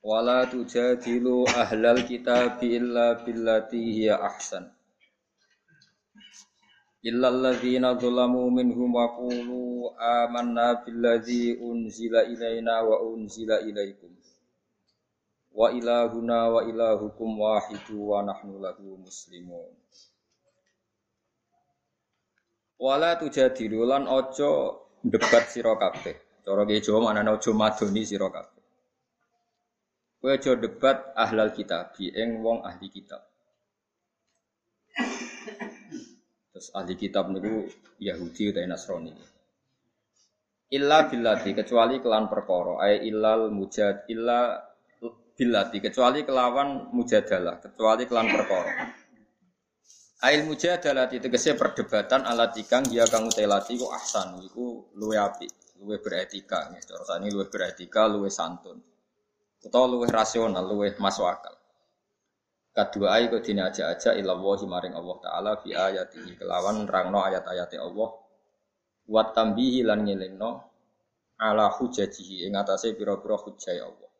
Wala 0.00 0.48
tujadilu 0.48 1.44
ahlal 1.44 2.00
kitabi 2.08 2.72
illa 2.80 3.20
billati 3.20 3.76
hiya 3.76 4.16
ahsan. 4.16 4.72
Illa 7.04 7.28
alladhina 7.28 7.92
dhulamu 8.00 8.48
minhum 8.48 8.96
wa 8.96 9.12
qulu 9.12 9.92
amanna 10.00 10.80
billadhi 10.80 11.52
unzila 11.60 12.24
ilaina 12.24 12.80
wa 12.80 12.96
unzila 13.04 13.60
ilaikum. 13.60 14.08
Wa 15.52 15.68
ilahuna 15.68 16.48
wa 16.48 16.60
ilahukum 16.64 17.36
wahidu 17.40 18.00
wa 18.00 18.24
nahnu 18.24 18.56
lahu 18.56 18.96
muslimun. 19.04 19.68
Wala 22.80 23.20
tujadilu 23.20 23.84
lan 23.84 24.08
ojo 24.08 24.80
debat 25.04 25.44
sira 25.52 25.76
kabeh. 25.76 26.16
Cara 26.40 26.64
Jawa 26.64 27.12
manane 27.12 27.36
ojo 27.36 27.52
madoni 27.52 28.08
sira 28.08 28.32
kabeh. 28.32 28.59
Kowe 30.20 30.36
aja 30.36 30.52
debat 30.52 31.16
ahlal 31.16 31.48
kitab, 31.56 31.96
ing 31.96 32.44
wong 32.44 32.60
ahli 32.60 32.92
kitab. 32.92 33.24
Terus 36.52 36.68
ahli 36.76 36.92
kitab 36.92 37.32
niku 37.32 37.64
Yahudi 37.96 38.52
utawa 38.52 38.68
Nasrani. 38.68 39.16
Illa 40.76 41.08
billati 41.08 41.56
kecuali 41.56 42.04
kelan 42.04 42.28
perkara, 42.28 42.84
ay 42.84 43.08
illal 43.08 43.48
mujad 43.48 44.04
illa 44.12 44.60
billati 45.32 45.80
kecuali 45.80 46.20
kelawan 46.20 46.92
mujadalah, 46.92 47.56
kecuali 47.56 48.04
kelan 48.04 48.28
perkara. 48.28 48.72
Ail 50.20 50.44
mujadalah 50.44 51.08
tegese 51.08 51.56
perdebatan 51.56 52.28
alat 52.28 52.52
ikang 52.60 52.84
dia 52.92 53.08
kang 53.08 53.24
utelati 53.24 53.80
ku 53.80 53.88
ahsan 53.88 54.36
iku 54.44 54.92
luwe 55.00 55.16
apik, 55.16 55.80
luwe 55.80 55.96
beretika, 55.96 56.68
nggih 56.68 56.84
cara 56.84 57.04
sani 57.08 57.32
luwe 57.32 57.48
beretika, 57.48 58.04
luwe 58.04 58.28
santun 58.28 58.89
utawa 59.64 59.86
luwih 59.88 60.10
rasional, 60.10 60.64
luwih 60.64 60.96
masuk 60.96 61.28
akal. 61.28 61.54
Kedua 62.70 63.18
ayat 63.18 63.34
kau 63.34 63.42
dini 63.42 63.60
aja 63.60 63.90
aja 63.90 64.14
ilawahi 64.14 64.64
maring 64.64 64.94
Allah 64.94 65.16
Taala 65.18 65.52
fi 65.58 65.74
ayatihi 65.74 66.38
kelawan 66.38 66.86
rangno 66.86 67.18
ayat-ayat 67.18 67.74
Allah. 67.82 68.10
Wat 69.10 69.34
tambihi 69.34 69.82
lan 69.82 70.06
ngelingno 70.06 70.50
ala 71.42 71.66
hujajihi 71.74 72.46
ing 72.46 72.54
atase 72.54 72.94
pira-pira 72.94 73.34
hujjah 73.34 73.82
Allah. 73.82 74.10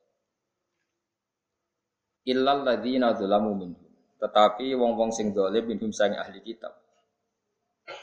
Illal 2.26 2.66
ladzina 2.66 3.14
dzalamu 3.14 3.54
minhum. 3.54 3.90
Tetapi 4.18 4.76
wong-wong 4.76 5.14
sing 5.14 5.30
dolim 5.30 5.70
minhum 5.70 5.94
sang 5.94 6.18
ahli 6.18 6.42
kitab. 6.42 6.74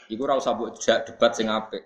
Iku 0.08 0.24
ora 0.24 0.40
usah 0.40 0.56
mbok 0.56 0.80
debat 0.80 1.32
sing 1.36 1.52
apik. 1.52 1.84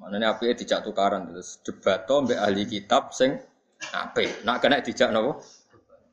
Manane 0.00 0.26
apike 0.26 0.64
dijak 0.64 0.82
tukaran 0.82 1.30
terus 1.30 1.60
debat 1.62 2.08
to 2.08 2.16
mbek 2.24 2.40
ahli 2.40 2.64
kitab 2.66 3.12
sing 3.14 3.38
Ape, 3.92 4.46
nak 4.46 4.64
kena 4.64 4.80
dijak 4.80 5.12
nopo? 5.12 5.44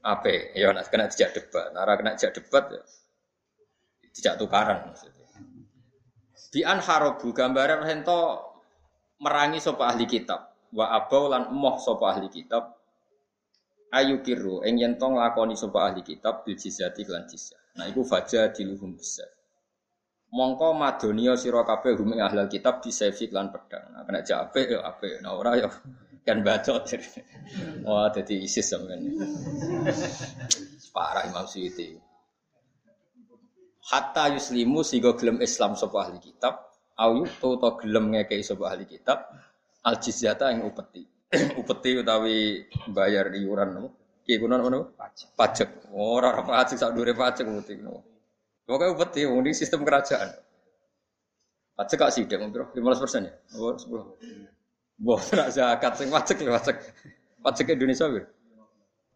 Ape, 0.03 0.51
ya 0.57 0.73
nak 0.75 0.89
kena 0.91 1.07
dijak 1.07 1.31
debat, 1.31 1.71
nak 1.71 1.87
kena 1.95 2.17
dijak 2.17 2.33
debat 2.35 2.65
ya 2.73 2.83
dijak 4.11 4.35
tukaran 4.37 4.91
maksudnya. 4.91 5.27
Bian 6.51 6.83
harobu 6.83 7.31
gambaran 7.31 7.87
hento 7.87 8.43
merangi 9.23 9.63
sopa 9.63 9.87
ahli 9.87 10.03
kitab, 10.03 10.51
wa 10.75 10.91
abau 10.91 11.31
lan 11.31 11.47
emoh 11.47 11.79
sopa 11.79 12.11
ahli 12.11 12.27
kitab, 12.27 12.75
ayu 13.95 14.19
kiru 14.19 14.59
ing 14.67 14.83
yen 14.83 14.93
lakoni 14.99 15.55
sopa 15.55 15.87
ahli 15.87 16.03
kitab 16.03 16.43
bil 16.43 16.59
jizyati 16.59 17.07
lan 17.07 17.23
jizya. 17.23 17.55
Nah 17.79 17.87
iku 17.87 18.03
faja 18.03 18.51
diluhum 18.51 18.99
besar. 18.99 19.31
Mongko 20.31 20.75
madonio 20.75 21.39
sira 21.39 21.63
kabeh 21.63 21.95
hum 21.95 22.15
ahlal 22.19 22.51
kitab 22.51 22.83
disefik 22.83 23.31
lan 23.31 23.51
pedang. 23.51 23.95
Nah 23.95 24.03
kena 24.03 24.19
jak 24.23 24.51
ape 24.51 24.75
ya 24.75 24.79
ape, 24.83 25.23
nah 25.23 25.39
ora 25.39 25.55
ya 25.55 25.71
kan 26.21 26.45
bacot. 26.45 26.85
Wah, 27.85 28.07
jadi 28.13 28.35
ISIS 28.45 28.69
sampean. 28.69 29.01
Parah 30.93 31.25
Imam 31.25 31.45
Suyuti. 31.49 31.97
Hatta 33.81 34.29
yuslimu 34.31 34.85
sehingga 34.85 35.17
gelem 35.17 35.41
Islam 35.41 35.73
sapa 35.73 36.07
ahli 36.07 36.21
kitab, 36.21 36.69
au 36.95 37.25
to 37.25 37.57
to 37.57 37.69
gelem 37.81 38.13
ngekei 38.13 38.45
sapa 38.45 38.71
ahli 38.71 38.85
kitab, 38.85 39.25
al 39.83 39.97
jizyata 39.97 40.53
yang 40.53 40.69
upeti. 40.69 41.03
upeti 41.59 41.99
utawi 41.99 42.67
bayar 42.93 43.33
iuran 43.33 43.69
no. 43.73 43.83
Ki 44.21 44.37
kuno 44.37 44.61
nopo? 44.61 44.93
Pajak. 44.93 45.27
Pajak. 45.33 45.69
Ora 45.97 46.29
ora 46.29 46.43
pajak 46.45 46.77
sak 46.77 46.93
dure 46.93 47.17
pajak 47.17 47.49
upeti 47.49 47.81
no. 47.81 48.05
Pokoke 48.63 48.93
upeti 48.93 49.25
wong 49.25 49.49
sistem 49.51 49.81
kerajaan. 49.81 50.29
Pajak 51.73 51.97
gak 51.97 52.11
sih, 52.13 52.23
lima 52.29 52.93
15% 52.93 53.25
ya? 53.25 53.33
Oh, 53.57 53.73
10. 53.73 54.60
Wah, 55.01 55.21
nak 55.33 55.49
zakat 55.49 55.93
sing 55.97 56.13
wajib 56.13 56.45
wajib. 56.45 56.77
Wajib 57.41 57.65
Indonesia 57.73 58.05
bir. 58.05 58.29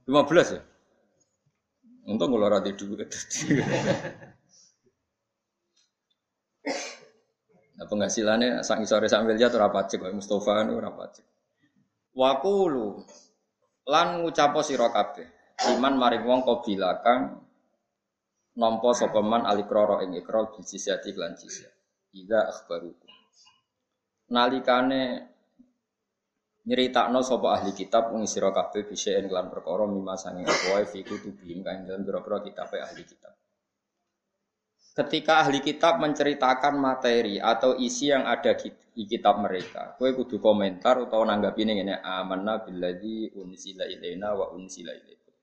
15 0.10 0.58
ya. 0.58 0.62
Untung 2.06 2.34
kalau 2.34 2.50
rada 2.50 2.72
duit. 2.74 3.10
Nah 7.76 7.84
penghasilannya 7.92 8.64
sang 8.64 8.88
sore 8.88 9.12
sambil 9.12 9.36
jatuh 9.36 9.60
rapat 9.60 9.92
cek, 9.92 10.08
Mustafa 10.16 10.64
nu 10.64 10.80
rapat 10.80 11.20
cek. 11.20 11.28
Wakulu 12.16 13.04
lan 13.92 14.24
ngucapo 14.24 14.64
sira 14.64 14.88
kabeh. 14.96 15.28
Iman 15.76 16.00
maring 16.00 16.24
wong 16.24 16.48
qabila 16.48 17.04
kang 17.04 17.44
nampa 18.56 18.96
sapa 18.96 19.20
man 19.20 19.44
alikrara 19.44 20.04
ing 20.08 20.16
ikrar 20.16 20.56
bijisiati 20.56 21.12
lan 21.20 21.36
jisya. 21.36 21.68
Akhbarukum. 22.48 23.12
Nalikane 24.32 25.35
nyeritakno 26.66 27.22
sapa 27.22 27.62
ahli 27.62 27.78
kitab 27.78 28.10
wong 28.10 28.26
sira 28.26 28.50
kabeh 28.50 28.90
bisa 28.90 29.14
lan 29.22 29.54
perkara 29.54 29.86
mimma 29.86 30.18
sange 30.18 30.42
apa 30.42 30.82
fi 30.90 31.06
kutubihim 31.06 31.62
kang 31.62 31.86
dalam 31.86 32.02
pira-pira 32.02 32.42
kitab 32.42 32.74
ahli 32.74 33.06
kitab. 33.06 33.38
Ketika 34.96 35.44
ahli 35.46 35.60
kitab 35.60 36.00
menceritakan 36.02 36.80
materi 36.80 37.38
atau 37.38 37.76
isi 37.76 38.10
yang 38.10 38.26
ada 38.26 38.56
di 38.56 39.04
kitab 39.04 39.44
mereka, 39.44 39.94
kue 40.00 40.16
kudu 40.16 40.40
komentar 40.40 41.04
atau 41.04 41.22
nanggapi 41.28 41.68
ini 41.68 41.84
ini 41.84 41.96
amanna 42.00 42.64
billadzi 42.64 43.36
unsila 43.36 43.84
ilaina 43.86 44.32
wa 44.34 44.56
unsila 44.56 44.96
ilaikum. 44.96 45.36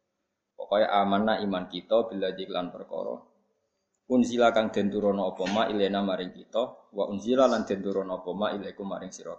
Pokoknya 0.56 0.88
amanna 0.88 1.36
iman 1.44 1.68
kita 1.68 2.08
billadzi 2.08 2.48
lan 2.48 2.72
perkara. 2.72 3.14
Unzila 4.08 4.50
kang 4.56 4.72
den 4.72 4.88
turono 4.88 5.36
apa 5.36 5.44
ma 5.52 5.62
ilaina 5.68 6.00
maring 6.00 6.32
kita 6.32 6.92
wa 6.96 7.04
unzila 7.12 7.44
lan 7.44 7.68
den 7.68 7.84
turono 7.84 8.24
apa 8.24 8.30
ma 8.32 8.56
ilaikum 8.56 8.88
maring 8.88 9.12
sira 9.12 9.36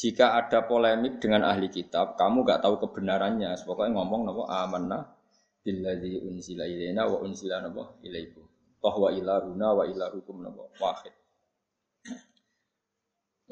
jika 0.00 0.32
ada 0.32 0.64
polemik 0.64 1.20
dengan 1.20 1.44
ahli 1.44 1.68
kitab, 1.68 2.16
kamu 2.16 2.48
gak 2.48 2.64
tahu 2.64 2.80
kebenarannya. 2.88 3.52
Pokoknya 3.68 4.00
ngomong 4.00 4.32
nopo 4.32 4.48
amanna 4.48 5.04
billadzi 5.60 6.24
unzila 6.24 6.64
ilaina 6.64 7.04
wa 7.04 7.20
unzila 7.20 7.60
nopo 7.60 8.00
ilaikum. 8.00 8.40
Bahwa 8.80 9.12
ilaruna 9.12 9.76
wa 9.76 9.84
ilarukum 9.84 10.40
nopo 10.40 10.72
wahid. 10.80 11.12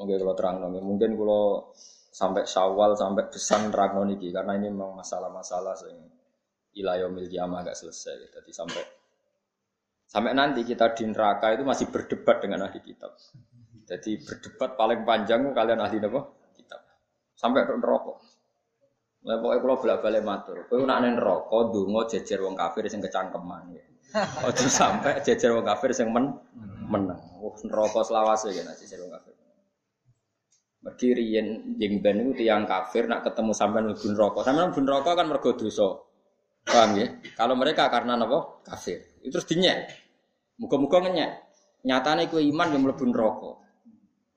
Mungkin 0.01 0.17
kalau 0.17 0.33
terang 0.33 0.57
nopo, 0.57 0.81
mungkin 0.81 1.13
kalau 1.13 1.69
sampai 2.09 2.49
syawal 2.49 2.97
sampai 2.97 3.29
pesan 3.29 3.69
terang 3.69 4.01
niki 4.09 4.33
karena 4.33 4.57
ini 4.57 4.73
memang 4.73 4.97
masalah-masalah 4.97 5.77
yang 5.85 6.01
ilayomil 6.73 7.29
kiamah 7.29 7.61
gak 7.61 7.77
selesai. 7.77 8.25
Jadi 8.33 8.49
sampai 8.49 8.81
sampai 10.09 10.33
nanti 10.33 10.65
kita 10.65 10.97
di 10.97 11.05
neraka 11.13 11.53
itu 11.53 11.61
masih 11.61 11.93
berdebat 11.93 12.41
dengan 12.41 12.65
ahli 12.65 12.81
kitab. 12.81 13.13
Jadi 13.85 14.17
berdebat 14.25 14.73
paling 14.73 15.05
panjang 15.05 15.45
kalian 15.53 15.77
ahli 15.77 16.01
nopo 16.01 16.38
sampai 17.39 17.63
ke 17.63 17.71
neraka. 17.79 18.19
Lah 19.23 19.35
pokoke 19.39 19.57
kula 19.63 19.75
bolak-balik 19.79 20.23
matur. 20.23 20.57
Kowe 20.67 20.83
nek 20.83 20.99
nang 20.99 21.15
neraka 21.15 21.57
jejer 22.11 22.39
wong 22.43 22.55
kafir 22.59 22.83
sing 22.91 22.99
kecangkeman 22.99 23.75
ya. 23.75 23.83
Aja 24.47 24.67
sampai 24.67 25.23
jejer 25.23 25.55
wong 25.55 25.63
kafir 25.63 25.95
sing 25.95 26.11
men 26.11 26.35
menang. 26.87 27.19
Wah 27.39 27.55
neraka 27.63 27.99
selawase 28.03 28.51
kena 28.51 28.75
jejer 28.75 28.99
wong 28.99 29.11
kafir. 29.15 29.35
Mergi 30.79 31.07
riyen 31.11 31.75
jeng 31.75 31.99
ben 31.99 32.23
niku 32.23 32.39
tiyang 32.39 32.63
kafir 32.63 33.07
nak 33.07 33.27
ketemu 33.27 33.51
sampean 33.55 33.91
mlebu 33.91 34.07
neraka. 34.15 34.39
Sampean 34.43 34.71
mlebu 34.71 34.81
neraka 34.83 35.11
kan 35.15 35.25
mergo 35.27 35.51
dosa. 35.55 35.87
Paham 36.63 36.99
ya? 36.99 37.07
Kalau 37.39 37.55
mereka 37.55 37.87
karena 37.87 38.19
napa? 38.19 38.63
Kafir. 38.67 39.19
Itu 39.23 39.39
terus 39.39 39.47
dinyek. 39.47 39.77
Muga-muga 40.59 41.03
ngenyek. 41.03 41.31
Nyatane 41.87 42.27
kowe 42.27 42.39
iman 42.39 42.67
yang 42.71 42.83
mlebu 42.83 43.03
neraka. 43.11 43.51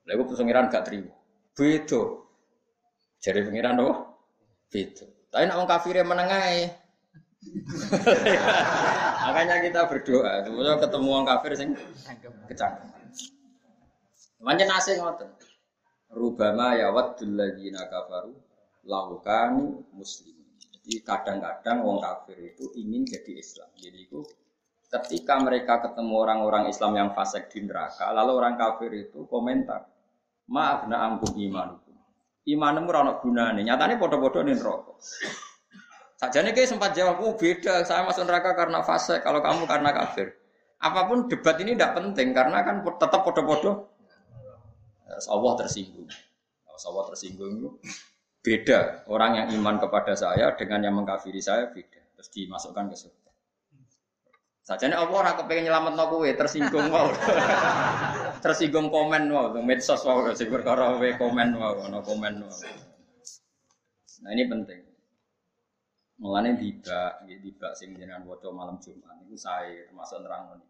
Lha 0.07 0.11
iku 0.19 0.23
pengiran 0.35 0.67
gak 0.67 0.87
terima. 0.87 1.15
Beda. 1.55 2.22
Jadi 3.23 3.39
pengiran 3.47 3.79
oh, 3.79 4.19
itu. 4.75 5.07
Tapi 5.31 5.47
nak 5.47 5.63
kafir 5.63 5.95
yang 6.03 6.11
menengai. 6.11 6.67
Makanya 9.25 9.63
kita 9.63 9.87
berdoa, 9.87 10.43
semoga 10.43 10.83
ketemu 10.83 11.07
orang 11.07 11.27
kafir 11.27 11.51
sing 11.55 11.69
kecangkem. 12.51 12.87
Macam 14.43 14.67
nasi 14.67 14.99
ngoten. 14.99 15.29
Rubama 16.13 16.75
ya 16.75 16.91
waddul 16.91 17.33
ladzina 17.33 17.87
kafaru 17.87 18.35
laukanu 18.85 19.87
muslim. 19.95 20.35
Jadi 20.59 20.99
kadang-kadang 21.01 21.79
orang 21.81 22.03
kafir 22.03 22.53
itu 22.53 22.75
ingin 22.75 23.07
jadi 23.07 23.39
Islam. 23.39 23.71
Jadi 23.79 23.99
itu 24.03 24.19
ketika 24.91 25.39
mereka 25.39 25.79
ketemu 25.79 26.13
orang-orang 26.19 26.67
Islam 26.67 26.93
yang 26.99 27.09
fasik 27.15 27.47
di 27.49 27.63
neraka, 27.63 28.11
lalu 28.11 28.31
orang 28.35 28.59
kafir 28.59 28.91
itu 28.93 29.25
komentar, 29.31 29.87
maaf 30.51 30.85
na 30.91 31.07
angkum 31.07 31.33
imanukum. 31.39 31.92
Imanmu 32.43 32.91
ora 32.91 33.15
nih. 33.55 33.63
Nyatanya 33.63 33.95
bodoh-bodoh 33.95 34.43
nih 34.43 34.59
rokok. 34.59 34.99
Sajane 36.19 36.55
kayak 36.55 36.71
sempat 36.71 36.91
jawab, 36.95 37.19
oh 37.19 37.35
beda, 37.35 37.83
saya 37.83 38.07
masuk 38.07 38.23
neraka 38.23 38.55
karena 38.55 38.79
fase, 38.83 39.19
kalau 39.19 39.43
kamu 39.43 39.67
karena 39.67 39.91
kafir. 39.91 40.31
Apa 40.79 41.07
pun 41.07 41.27
debat 41.31 41.55
ini 41.63 41.75
tidak 41.75 41.99
penting 41.99 42.35
karena 42.35 42.63
kan 42.63 42.83
tetap 42.83 43.23
bodoh-bodoh. 43.23 43.87
Allah 45.31 45.53
tersinggung. 45.59 46.07
Allah 46.67 47.03
tersinggung 47.11 47.79
beda 48.43 49.07
orang 49.07 49.39
yang 49.39 49.47
iman 49.55 49.79
kepada 49.79 50.13
saya 50.19 50.51
dengan 50.59 50.83
yang 50.83 50.95
mengkafiri 50.99 51.39
saya 51.39 51.71
beda. 51.71 52.03
Terus 52.19 52.29
dimasukkan 52.35 52.91
ke 52.91 52.95
surga. 52.99 53.22
Saja 54.63 54.87
ini 54.87 54.95
Allah 54.95 55.11
orang 55.11 55.35
kepengen 55.43 55.67
nyelamat 55.67 55.93
no 55.99 56.07
kue 56.07 56.31
tersinggung 56.39 56.87
wow, 56.87 57.11
tersinggung 58.47 58.87
komen 58.87 59.27
wow, 59.27 59.51
medsos 59.59 59.99
wow, 60.07 60.31
si 60.31 60.47
perkara 60.47 60.95
we 60.95 61.19
komen 61.19 61.59
wow, 61.59 61.83
no 61.91 61.99
komen 61.99 62.47
wow. 62.47 62.55
Nah 64.23 64.31
ini 64.31 64.47
penting. 64.47 64.79
Mulanya 66.23 66.55
tiba, 66.55 67.19
tiba 67.27 67.75
sing 67.75 67.91
jenengan 67.99 68.23
waca 68.23 68.47
malam 68.55 68.79
Jumat 68.79 69.19
itu 69.27 69.35
saya 69.35 69.83
termasuk 69.91 70.23
nerang 70.23 70.55
ini. 70.55 70.67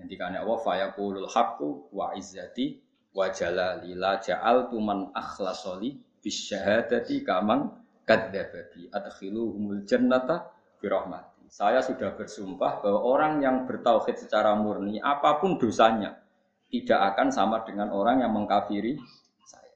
Nanti 0.00 0.14
kan 0.16 0.32
Allah 0.32 0.56
fayaqulul 0.64 1.28
haqqu 1.28 1.92
wa 1.92 2.16
izzati 2.16 2.80
wa 3.12 3.28
jalali 3.28 3.92
la 3.92 4.16
ja'altu 4.16 4.80
man 4.80 5.12
akhlasoli 5.12 6.00
bisyahadati 6.24 7.20
kamang 7.20 7.68
kadzdzabati 8.08 8.88
adkhiluhumul 8.88 9.84
jannata 9.84 10.48
birahmat 10.80 11.33
saya 11.54 11.78
sudah 11.86 12.18
bersumpah 12.18 12.82
bahwa 12.82 13.00
orang 13.06 13.38
yang 13.38 13.62
bertauhid 13.62 14.18
secara 14.26 14.58
murni, 14.58 14.98
apa 14.98 15.38
pun 15.38 15.54
dosanya, 15.54 16.18
tidak 16.66 17.14
akan 17.14 17.30
sama 17.30 17.62
dengan 17.62 17.94
orang 17.94 18.26
yang 18.26 18.34
mengkafiri 18.34 18.98
saya. 19.46 19.70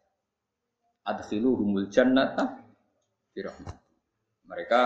humul 1.38 1.86
jannata 1.86 2.66
birahmati. 3.30 3.78
Mereka 4.50 4.80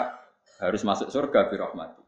harus 0.60 0.84
masuk 0.84 1.08
surga 1.08 1.48
birahmati. 1.48 2.04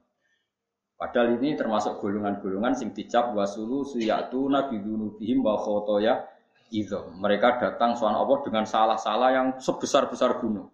Padahal 1.01 1.41
ini 1.41 1.57
termasuk 1.57 2.05
golongan-golongan 2.05 2.77
sing 2.77 2.93
dicap 2.93 3.33
wasulu 3.33 3.89
suyatu 3.89 4.53
nabi 4.53 4.85
dunubihim 4.85 5.41
wa 5.41 5.57
khotoya 5.57 6.29
itu. 6.69 7.01
Mereka 7.17 7.57
datang 7.57 7.97
soal 7.97 8.21
Allah 8.21 8.39
dengan 8.45 8.69
salah-salah 8.69 9.33
yang 9.33 9.49
sebesar-besar 9.57 10.45
gunung. 10.45 10.69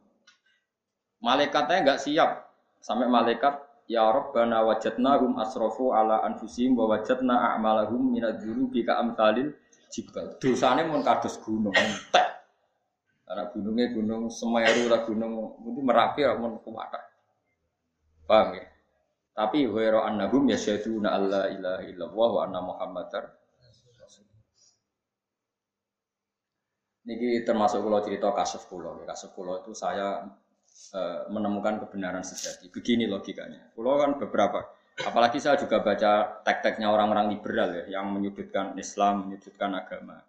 Malaikatnya 1.23 1.87
nggak 1.87 2.03
siap 2.03 2.51
sampai 2.83 3.07
malaikat 3.07 3.70
Ya 3.91 4.07
Rabbana 4.07 4.63
wajadnahum 4.63 5.35
asrofu 5.43 5.91
ala 5.91 6.23
anfusihim 6.23 6.79
wa 6.79 6.95
wajadna 6.95 7.59
a'malahum 7.59 8.15
minad 8.15 8.39
dzunubi 8.39 8.87
ka 8.87 9.03
amsalil 9.03 9.51
jibal. 9.91 10.39
Dosane 10.39 10.87
mun 10.87 11.03
kados 11.03 11.43
gunung 11.43 11.75
entek. 11.75 12.27
Karena 13.27 13.51
gunungnya 13.51 13.91
gunung 13.91 14.31
Semeru 14.31 14.87
lah 14.87 15.03
gunung 15.03 15.59
mungkin 15.59 15.83
Merapi 15.91 16.23
lah 16.23 16.39
mun 16.39 16.63
kuwata. 16.63 17.03
Paham 18.31 18.63
ya? 18.63 18.65
Tapi 19.35 19.67
wa 19.67 20.07
annahum 20.07 20.47
yasyaduna 20.47 21.11
alla 21.11 21.51
ilaha 21.51 21.83
illallah 21.83 22.29
wa 22.31 22.41
anna 22.47 22.61
muhammadar 22.63 23.25
Niki 27.11 27.43
termasuk 27.43 27.81
kalau 27.83 27.99
cerita 28.07 28.31
kasus 28.31 28.63
pulau. 28.71 29.03
Kasus 29.03 29.35
pulau 29.35 29.59
itu 29.59 29.75
saya 29.75 30.21
Eh, 30.91 31.23
menemukan 31.29 31.77
kebenaran 31.87 32.25
sejati. 32.25 32.73
Begini 32.73 33.05
logikanya. 33.05 33.69
Pulau 33.77 34.01
kan 34.01 34.17
beberapa, 34.17 34.65
apalagi 35.05 35.37
saya 35.37 35.61
juga 35.61 35.85
baca 35.85 36.41
tek-teknya 36.41 36.89
orang-orang 36.89 37.37
liberal 37.37 37.69
ya, 37.85 38.01
yang 38.01 38.09
menyudutkan 38.09 38.75
Islam, 38.81 39.29
menyudutkan 39.29 39.77
agama. 39.77 40.25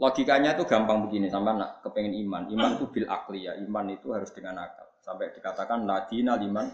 Logikanya 0.00 0.54
itu 0.54 0.64
gampang 0.64 1.04
begini, 1.04 1.28
sampai 1.28 1.60
nak 1.60 1.82
kepengen 1.82 2.14
iman. 2.24 2.46
Iman 2.46 2.70
itu 2.78 2.86
bil 2.88 3.10
akli 3.10 3.50
ya, 3.50 3.58
iman 3.58 3.84
itu 3.90 4.14
harus 4.14 4.30
dengan 4.32 4.64
akal. 4.64 4.86
Sampai 5.02 5.34
dikatakan 5.34 5.82
ladina 5.82 6.38
liman 6.38 6.70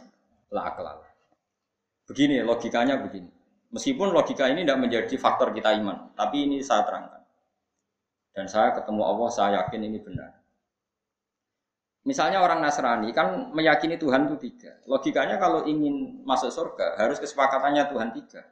la 0.52 0.62
akal. 0.68 1.00
Begini 2.06 2.44
logikanya 2.44 3.00
begini. 3.02 3.32
Meskipun 3.72 4.14
logika 4.14 4.46
ini 4.46 4.62
tidak 4.62 4.78
menjadi 4.78 5.14
faktor 5.18 5.50
kita 5.50 5.74
iman, 5.80 6.12
tapi 6.14 6.44
ini 6.44 6.62
saya 6.62 6.84
terangkan. 6.86 7.24
Dan 8.30 8.46
saya 8.46 8.76
ketemu 8.76 9.02
Allah, 9.02 9.28
saya 9.32 9.50
yakin 9.64 9.80
ini 9.80 9.98
benar. 9.98 10.35
Misalnya 12.06 12.38
orang 12.38 12.62
Nasrani 12.62 13.10
kan 13.10 13.50
meyakini 13.50 13.98
Tuhan 13.98 14.30
itu 14.30 14.38
tiga. 14.38 14.78
Logikanya 14.86 15.42
kalau 15.42 15.66
ingin 15.66 16.22
masuk 16.22 16.54
surga 16.54 17.02
harus 17.02 17.18
kesepakatannya 17.18 17.90
Tuhan 17.90 18.08
tiga. 18.14 18.46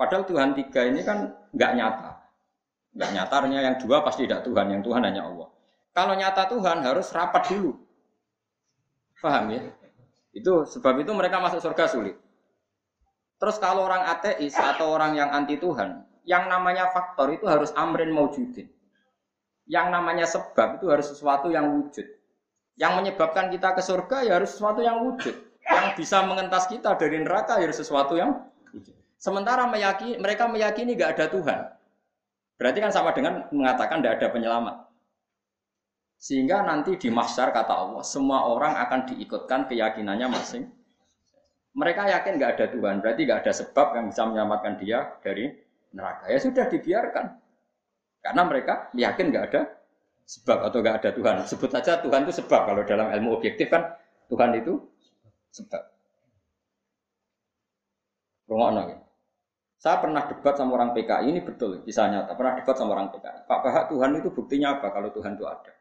Padahal 0.00 0.24
Tuhan 0.24 0.56
tiga 0.56 0.88
ini 0.88 1.04
kan 1.04 1.28
nggak 1.52 1.72
nyata. 1.76 2.10
Nggak 2.96 3.10
nyatanya 3.12 3.60
yang 3.60 3.76
dua 3.84 4.00
pasti 4.00 4.24
tidak 4.24 4.48
Tuhan, 4.48 4.72
yang 4.72 4.80
Tuhan 4.80 5.04
hanya 5.04 5.28
Allah. 5.28 5.52
Kalau 5.92 6.14
nyata 6.16 6.48
Tuhan 6.48 6.80
harus 6.80 7.12
rapat 7.12 7.52
dulu. 7.52 7.76
Paham 9.20 9.52
ya? 9.52 9.60
Itu 10.32 10.64
sebab 10.64 11.04
itu 11.04 11.12
mereka 11.12 11.36
masuk 11.36 11.60
surga 11.60 11.84
sulit. 11.84 12.16
Terus 13.36 13.60
kalau 13.60 13.84
orang 13.84 14.08
ateis 14.08 14.56
atau 14.56 14.88
orang 14.96 15.20
yang 15.20 15.28
anti 15.36 15.60
Tuhan, 15.60 16.00
yang 16.24 16.48
namanya 16.48 16.88
faktor 16.96 17.28
itu 17.28 17.44
harus 17.44 17.76
amrin 17.76 18.08
maujudin. 18.08 18.72
Yang 19.68 19.86
namanya 19.92 20.24
sebab 20.24 20.80
itu 20.80 20.88
harus 20.88 21.12
sesuatu 21.12 21.52
yang 21.52 21.68
wujud. 21.76 22.08
Yang 22.80 22.92
menyebabkan 22.96 23.52
kita 23.52 23.76
ke 23.76 23.82
surga 23.84 24.24
ya 24.24 24.40
harus 24.40 24.56
sesuatu 24.56 24.80
yang 24.80 25.04
wujud. 25.04 25.36
Yang 25.60 25.86
bisa 26.00 26.24
mengentas 26.24 26.64
kita 26.72 26.96
dari 26.96 27.20
neraka 27.20 27.60
ya 27.60 27.68
harus 27.68 27.76
sesuatu 27.76 28.16
yang 28.16 28.48
wujud. 28.72 28.96
Sementara 29.20 29.68
meyakini, 29.68 30.16
mereka 30.16 30.48
meyakini 30.48 30.96
gak 30.96 31.20
ada 31.20 31.26
Tuhan. 31.28 31.60
Berarti 32.56 32.78
kan 32.80 32.90
sama 32.90 33.12
dengan 33.12 33.44
mengatakan 33.52 34.00
tidak 34.00 34.18
ada 34.18 34.28
penyelamat. 34.32 34.76
Sehingga 36.18 36.66
nanti 36.66 36.98
di 36.98 37.12
mahsyar 37.12 37.54
kata 37.54 37.74
Allah, 37.74 38.02
semua 38.02 38.48
orang 38.50 38.74
akan 38.82 39.06
diikutkan 39.14 39.70
keyakinannya 39.70 40.26
masing. 40.26 40.66
Mereka 41.78 42.10
yakin 42.10 42.40
gak 42.40 42.58
ada 42.58 42.66
Tuhan, 42.74 42.98
berarti 43.04 43.20
gak 43.22 43.46
ada 43.46 43.52
sebab 43.54 43.86
yang 43.94 44.10
bisa 44.10 44.22
menyelamatkan 44.26 44.74
dia 44.82 45.14
dari 45.22 45.54
neraka. 45.94 46.26
Ya 46.26 46.38
sudah 46.42 46.66
dibiarkan. 46.66 47.26
Karena 48.22 48.42
mereka 48.44 48.90
yakin 48.94 49.26
nggak 49.30 49.44
ada 49.52 49.62
sebab 50.28 50.58
atau 50.68 50.78
nggak 50.84 50.96
ada 51.00 51.10
Tuhan. 51.16 51.34
Sebut 51.48 51.70
saja 51.72 52.02
Tuhan 52.04 52.28
itu 52.28 52.34
sebab. 52.44 52.60
Kalau 52.68 52.82
dalam 52.84 53.08
ilmu 53.16 53.38
objektif 53.40 53.72
kan 53.72 53.96
Tuhan 54.28 54.52
itu 54.60 54.76
sebab. 55.54 55.82
Ya. 58.48 58.98
Saya 59.78 59.96
pernah 60.02 60.24
debat 60.26 60.56
sama 60.56 60.74
orang 60.74 60.90
PKI 60.96 61.30
ini 61.30 61.40
betul 61.44 61.84
kisahnya. 61.84 62.26
Tak 62.26 62.34
Pernah 62.34 62.54
debat 62.58 62.74
sama 62.76 62.90
orang 62.98 63.08
PKI. 63.14 63.38
Pak 63.46 63.58
Bahak 63.62 63.84
Tuhan 63.92 64.10
itu 64.18 64.28
buktinya 64.32 64.80
apa 64.80 64.88
kalau 64.90 65.08
Tuhan 65.12 65.36
itu 65.36 65.44
ada? 65.46 65.72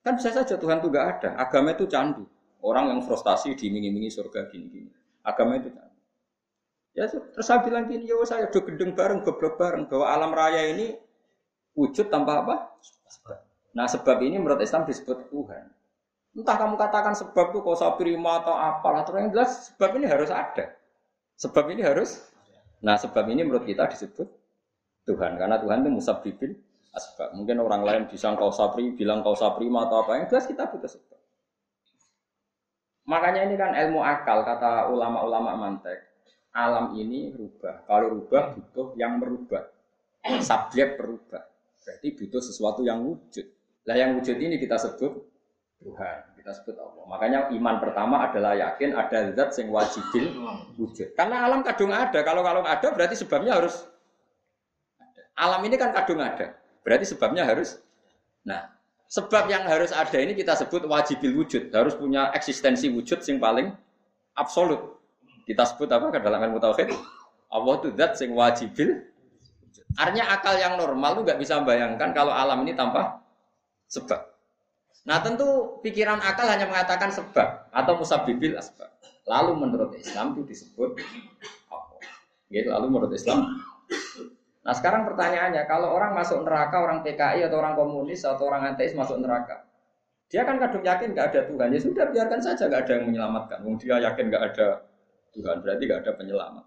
Kan 0.00 0.16
bisa 0.16 0.30
saja 0.32 0.54
Tuhan 0.56 0.80
itu 0.80 0.88
nggak 0.88 1.06
ada. 1.18 1.30
Agama 1.36 1.74
itu 1.74 1.84
candu. 1.90 2.24
Orang 2.64 2.88
yang 2.88 3.00
frustasi 3.04 3.52
dimingi-mingi 3.58 4.08
surga 4.08 4.48
gini-gini. 4.48 4.88
Agama 5.20 5.60
itu 5.60 5.68
candu. 5.68 5.98
Ya 6.94 7.10
terus 7.10 7.42
saya 7.42 7.58
bilang 7.66 7.90
gini, 7.90 8.06
ya 8.06 8.14
saya 8.22 8.46
udah 8.46 8.62
gedeng 8.70 8.94
bareng, 8.94 9.26
goblok 9.26 9.58
bareng 9.58 9.90
bahwa 9.90 10.06
alam 10.06 10.30
raya 10.30 10.70
ini 10.70 10.94
Wujud 11.74 12.06
tanpa 12.08 12.46
apa? 12.46 12.54
Nah 13.74 13.90
sebab 13.90 14.22
ini 14.22 14.38
menurut 14.38 14.62
Islam 14.62 14.86
disebut 14.86 15.28
Tuhan. 15.28 15.66
Entah 16.34 16.56
kamu 16.58 16.74
katakan 16.74 17.14
sebab 17.14 17.54
itu 17.54 17.62
kau 17.62 17.78
prima 17.94 18.42
atau 18.42 18.54
apalah, 18.54 19.06
atau 19.06 19.14
yang 19.14 19.30
jelas 19.30 19.70
sebab 19.70 19.98
ini 19.98 20.06
harus 20.06 20.30
ada. 20.30 20.74
Sebab 21.38 21.70
ini 21.70 21.82
harus. 21.82 22.22
Nah 22.82 22.98
sebab 22.98 23.26
ini 23.30 23.46
menurut 23.46 23.66
kita 23.66 23.86
disebut 23.90 24.26
Tuhan 25.06 25.38
karena 25.38 25.58
Tuhan 25.62 25.86
itu 25.86 25.90
musabbibin 25.90 26.58
asbab. 26.94 27.34
Mungkin 27.34 27.58
orang 27.62 27.82
lain 27.82 28.02
bisa 28.10 28.30
kau 28.34 28.54
sapri, 28.54 28.94
bilang 28.94 29.22
kau 29.22 29.34
saprima 29.34 29.86
atau 29.86 30.02
apa 30.06 30.22
yang 30.22 30.26
jelas 30.30 30.46
kita 30.46 30.70
butuh 30.70 30.90
sebab. 30.90 31.18
Makanya 33.04 33.46
ini 33.46 33.54
kan 33.60 33.76
ilmu 33.76 34.00
akal 34.00 34.42
kata 34.42 34.88
ulama-ulama 34.88 35.54
mantek. 35.54 36.02
Alam 36.54 36.94
ini 36.94 37.34
rubah. 37.34 37.84
Kalau 37.84 38.06
rubah 38.14 38.54
butuh 38.54 38.94
yang 38.94 39.18
merubah. 39.18 39.66
Subjek 40.40 40.96
berubah. 40.96 41.53
Berarti 41.84 42.08
butuh 42.16 42.42
sesuatu 42.42 42.80
yang 42.80 43.04
wujud. 43.04 43.46
Lah 43.84 43.96
yang 44.00 44.16
wujud 44.16 44.40
ini 44.40 44.56
kita 44.56 44.80
sebut 44.80 45.12
Tuhan, 45.84 46.16
kita 46.40 46.50
sebut 46.56 46.76
Allah. 46.80 47.04
Makanya 47.04 47.38
iman 47.52 47.76
pertama 47.76 48.24
adalah 48.24 48.56
yakin 48.56 48.96
ada 48.96 49.36
zat 49.36 49.52
yang 49.60 49.68
wajibin 49.68 50.24
wujud. 50.80 51.12
Karena 51.12 51.44
alam 51.44 51.60
kadung 51.60 51.92
ada. 51.92 52.24
Kalau 52.24 52.40
kalau 52.40 52.64
ada 52.64 52.88
berarti 52.88 53.20
sebabnya 53.20 53.60
harus 53.60 53.84
ada. 54.96 55.22
Alam 55.36 55.60
ini 55.68 55.76
kan 55.76 55.92
kadung 55.92 56.24
ada. 56.24 56.56
Berarti 56.80 57.04
sebabnya 57.04 57.44
harus. 57.44 57.76
Nah, 58.44 58.74
Sebab 59.14 59.46
yang 59.46 59.62
harus 59.68 59.94
ada 59.94 60.18
ini 60.18 60.34
kita 60.34 60.58
sebut 60.58 60.90
wajibil 60.90 61.38
wujud, 61.38 61.70
harus 61.70 61.94
punya 61.94 62.34
eksistensi 62.34 62.90
wujud 62.90 63.22
yang 63.22 63.38
paling 63.38 63.70
absolut. 64.34 64.98
Kita 65.46 65.62
sebut 65.68 65.86
apa 65.92 66.08
ke 66.10 66.18
dalam? 66.18 66.40
Allah 66.50 67.74
itu 67.78 67.88
zat 67.94 68.18
sing 68.18 68.34
wajibil. 68.34 69.06
Artinya 69.98 70.30
akal 70.34 70.54
yang 70.58 70.78
normal 70.78 71.18
tuh 71.18 71.22
nggak 71.26 71.40
bisa 71.40 71.58
membayangkan 71.58 72.10
kalau 72.14 72.30
alam 72.30 72.62
ini 72.62 72.74
tanpa 72.78 73.22
sebab. 73.90 74.20
Nah 75.04 75.20
tentu 75.20 75.78
pikiran 75.84 76.22
akal 76.22 76.48
hanya 76.48 76.64
mengatakan 76.70 77.12
sebab 77.12 77.68
atau 77.74 77.92
musabibil 77.98 78.56
asbab. 78.56 78.88
Lalu 79.24 79.52
menurut 79.56 79.90
Islam 79.96 80.36
itu 80.36 80.44
disebut 80.44 81.00
apa? 81.72 81.96
Gitu, 82.52 82.68
lalu 82.68 82.86
menurut 82.92 83.12
Islam. 83.12 83.56
Nah 84.64 84.72
sekarang 84.72 85.04
pertanyaannya, 85.04 85.64
kalau 85.68 85.92
orang 85.92 86.16
masuk 86.16 86.40
neraka, 86.44 86.80
orang 86.80 87.04
PKI 87.04 87.44
atau 87.48 87.60
orang 87.60 87.76
komunis 87.76 88.24
atau 88.24 88.48
orang 88.48 88.64
ateis 88.72 88.96
masuk 88.96 89.20
neraka, 89.20 89.64
dia 90.28 90.44
kan 90.44 90.56
kadung 90.56 90.84
yakin 90.84 91.12
nggak 91.12 91.26
ada 91.32 91.40
Tuhan. 91.48 91.68
Ya 91.72 91.80
sudah 91.80 92.06
biarkan 92.08 92.40
saja 92.40 92.64
nggak 92.68 92.82
ada 92.88 92.92
yang 92.96 93.04
menyelamatkan. 93.12 93.58
Dia 93.76 93.96
yakin 94.08 94.24
nggak 94.32 94.44
ada 94.52 94.68
Tuhan, 95.36 95.56
berarti 95.60 95.82
nggak 95.84 96.00
ada 96.04 96.12
penyelamat. 96.16 96.64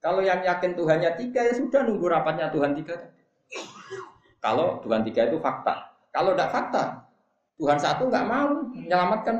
Kalau 0.00 0.22
yang 0.22 0.44
yakin 0.44 0.76
Tuhannya 0.76 1.18
tiga 1.18 1.40
ya 1.46 1.54
sudah 1.56 1.82
nunggu 1.82 2.06
rapatnya 2.06 2.52
Tuhan 2.52 2.76
tiga. 2.78 2.94
Kalau 4.38 4.78
Tuhan 4.84 5.02
tiga 5.02 5.26
itu 5.26 5.38
fakta. 5.42 5.90
Kalau 6.14 6.32
tidak 6.32 6.50
fakta, 6.54 6.84
Tuhan 7.56 7.78
satu 7.80 8.08
nggak 8.08 8.26
mau 8.28 8.52
menyelamatkan 8.72 9.36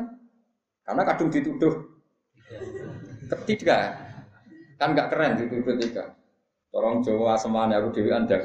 karena 0.87 1.03
kadung 1.05 1.31
dituduh 1.33 1.75
ketiga 3.27 3.97
kan 4.81 4.93
nggak 4.93 5.09
keren 5.13 5.33
dituduh 5.41 5.77
tiga. 5.77 6.17
Tolong 6.73 7.01
Jawa 7.01 7.41
semuanya 7.41 7.81
aku 7.81 7.89
dewi 7.97 8.13
anda 8.13 8.37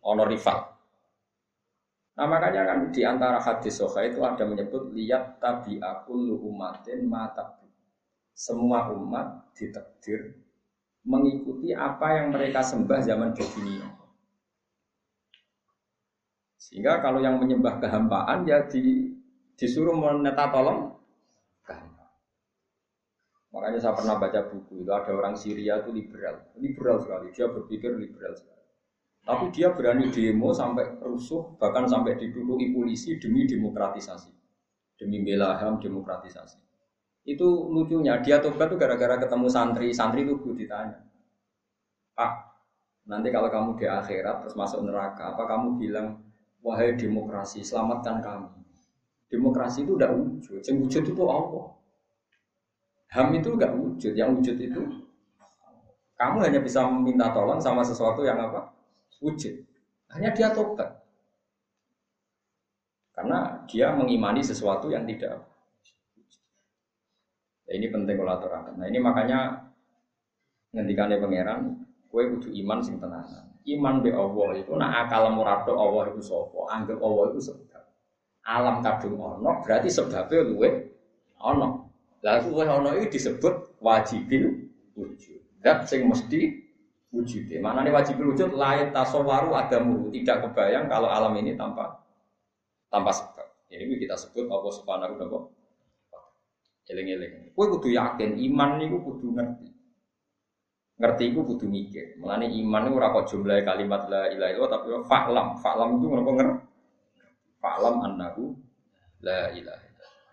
honor 0.00 0.28
rival. 0.32 0.72
Nah 2.12 2.26
makanya 2.28 2.68
kan 2.68 2.78
di 2.92 3.02
antara 3.04 3.40
hadis 3.40 3.80
soha 3.80 4.04
itu 4.04 4.20
ada 4.20 4.44
menyebut 4.44 4.92
lihat 4.92 5.40
tabi 5.40 5.80
aku 5.80 6.36
umatin 6.40 7.08
mata 7.08 7.56
semua 8.36 8.92
umat 8.92 9.52
ditakdir 9.56 10.41
mengikuti 11.02 11.74
apa 11.74 12.22
yang 12.22 12.30
mereka 12.30 12.62
sembah 12.62 13.00
zaman 13.02 13.34
dunia. 13.34 13.86
Sehingga 16.58 17.02
kalau 17.02 17.18
yang 17.18 17.42
menyembah 17.42 17.82
kehampaan 17.82 18.46
ya 18.46 18.64
di, 18.70 19.10
disuruh 19.58 19.98
meneta 19.98 20.48
tolong. 20.48 20.94
Makanya 23.52 23.78
saya 23.84 23.92
pernah 23.92 24.16
baca 24.16 24.48
buku 24.48 24.80
itu 24.80 24.88
ada 24.88 25.12
orang 25.12 25.36
Syria 25.36 25.84
itu 25.84 25.92
liberal, 25.92 26.40
liberal 26.56 27.04
sekali. 27.04 27.28
Dia 27.36 27.52
berpikir 27.52 27.92
liberal 28.00 28.32
sekali. 28.32 28.64
Tapi 29.22 29.52
dia 29.52 29.70
berani 29.76 30.08
demo 30.08 30.50
sampai 30.56 30.98
rusuh, 31.04 31.54
bahkan 31.60 31.84
sampai 31.84 32.16
diduduki 32.16 32.72
polisi 32.72 33.20
demi 33.20 33.44
demokratisasi, 33.44 34.32
demi 34.98 35.20
bela 35.22 35.60
ham 35.60 35.78
demokratisasi. 35.78 36.58
Itu 37.22 37.70
lucunya, 37.70 38.18
dia 38.18 38.42
tobat 38.42 38.66
tuh 38.66 38.78
gara-gara 38.78 39.14
ketemu 39.18 39.46
santri, 39.46 39.94
santri 39.94 40.26
itu 40.26 40.34
ditanya, 40.58 40.98
Pak, 42.18 42.32
nanti 43.06 43.30
kalau 43.30 43.46
kamu 43.46 43.78
di 43.78 43.86
akhirat 43.86 44.42
terus 44.42 44.58
masuk 44.58 44.82
neraka, 44.82 45.32
apa 45.32 45.42
kamu 45.46 45.78
bilang 45.78 46.18
Wahai 46.62 46.94
demokrasi, 46.94 47.58
selamatkan 47.66 48.22
kami. 48.22 48.46
Demokrasi 49.26 49.82
itu 49.82 49.98
tidak 49.98 50.14
wujud. 50.14 50.62
Yang 50.62 50.76
wujud 50.86 51.02
itu 51.10 51.22
Allah. 51.26 51.66
HAM 53.10 53.34
itu 53.34 53.48
enggak 53.50 53.74
wujud. 53.74 54.14
Yang 54.14 54.30
wujud 54.38 54.56
itu 54.62 54.82
kamu 56.14 56.38
hanya 56.38 56.62
bisa 56.62 56.86
meminta 56.86 57.34
tolong 57.34 57.58
sama 57.58 57.82
sesuatu 57.82 58.22
yang 58.22 58.38
apa? 58.38 58.70
Wujud. 59.18 59.58
Hanya 60.14 60.30
dia 60.30 60.54
tobat. 60.54 61.02
Karena 63.10 63.66
dia 63.66 63.90
mengimani 63.90 64.38
sesuatu 64.38 64.86
yang 64.86 65.02
tidak 65.02 65.42
ini 67.72 67.88
penting 67.88 68.20
kalau 68.20 68.36
aturakan. 68.36 68.76
Nah 68.76 68.86
ini 68.86 68.98
makanya 69.00 69.38
ngendikannya 70.76 71.16
pangeran, 71.20 71.60
kue 72.12 72.28
kudu 72.28 72.48
iman 72.64 72.78
sing 72.84 73.00
tenanan. 73.00 73.48
Iman 73.64 74.02
be 74.02 74.10
Allah 74.12 74.58
itu 74.58 74.74
nak 74.74 75.06
akal 75.06 75.30
murado 75.32 75.72
Allah 75.78 76.12
itu 76.12 76.20
sopo 76.20 76.66
anggap 76.68 76.98
Allah 77.00 77.24
itu 77.32 77.40
sebab. 77.48 77.84
Alam 78.42 78.82
kadung 78.82 79.22
ono 79.22 79.62
berarti 79.62 79.86
sebabnya 79.86 80.42
luwe 80.42 80.68
ono 81.38 81.86
lalu 82.26 82.50
luwe 82.50 82.64
ono 82.66 82.90
itu 82.98 83.16
disebut 83.16 83.78
wajibil 83.78 84.66
wujud. 84.98 85.62
Dat 85.62 85.86
sing 85.86 86.10
mesti 86.10 86.58
wujud 87.14 87.46
mana 87.62 87.86
nih 87.86 87.94
wajibil 87.94 88.34
wujud 88.34 88.50
lain 88.50 88.90
tasawaru 88.90 89.54
ada 89.54 89.78
muru 89.78 90.10
tidak 90.10 90.50
kebayang 90.50 90.90
kalau 90.90 91.06
alam 91.06 91.38
ini 91.38 91.54
tanpa 91.54 92.02
tanpa 92.90 93.14
sebab. 93.14 93.46
Ini 93.72 93.96
kita 94.04 94.18
sebut 94.18 94.50
Allah 94.52 94.72
subhanahu 94.74 95.16
wa 95.16 95.18
taala 95.22 95.61
eling-eling 96.90 97.54
kue 97.54 97.66
kudu 97.78 97.88
yakin 97.94 98.38
iman 98.38 98.70
niku 98.80 98.98
kudu 99.02 99.28
ngerti 99.34 99.72
ngerti 101.02 101.34
itu 101.34 101.40
kudu 101.42 101.66
mikir. 101.66 102.14
Mulane 102.22 102.46
iman 102.46 102.82
itu 102.86 102.94
ora 102.94 103.10
kok 103.10 103.26
jumlah 103.34 103.58
kalimat 103.66 104.06
la 104.06 104.30
ilaha 104.30 104.50
illallah 104.54 104.70
tapi 104.70 104.86
fa'lam. 105.10 105.46
Fa'lam 105.58 105.88
itu 105.98 106.06
ngono 106.06 106.22
ngerti. 106.38 106.64
Fa'lam 107.58 107.94
annahu 108.06 108.54
la 109.26 109.50
ilaha. 109.50 109.86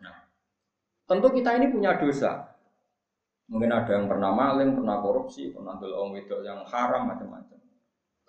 Nah, 0.06 0.16
tentu 1.10 1.28
kita 1.34 1.58
ini 1.58 1.74
punya 1.74 1.98
dosa. 1.98 2.54
Mungkin 3.50 3.74
ada 3.74 3.98
yang 3.98 4.06
pernah 4.06 4.30
maling, 4.30 4.78
pernah 4.78 5.02
korupsi, 5.02 5.50
pernah 5.50 5.74
dolong 5.82 6.14
wedok 6.14 6.46
yang 6.46 6.62
haram 6.70 7.10
macam-macam. 7.10 7.58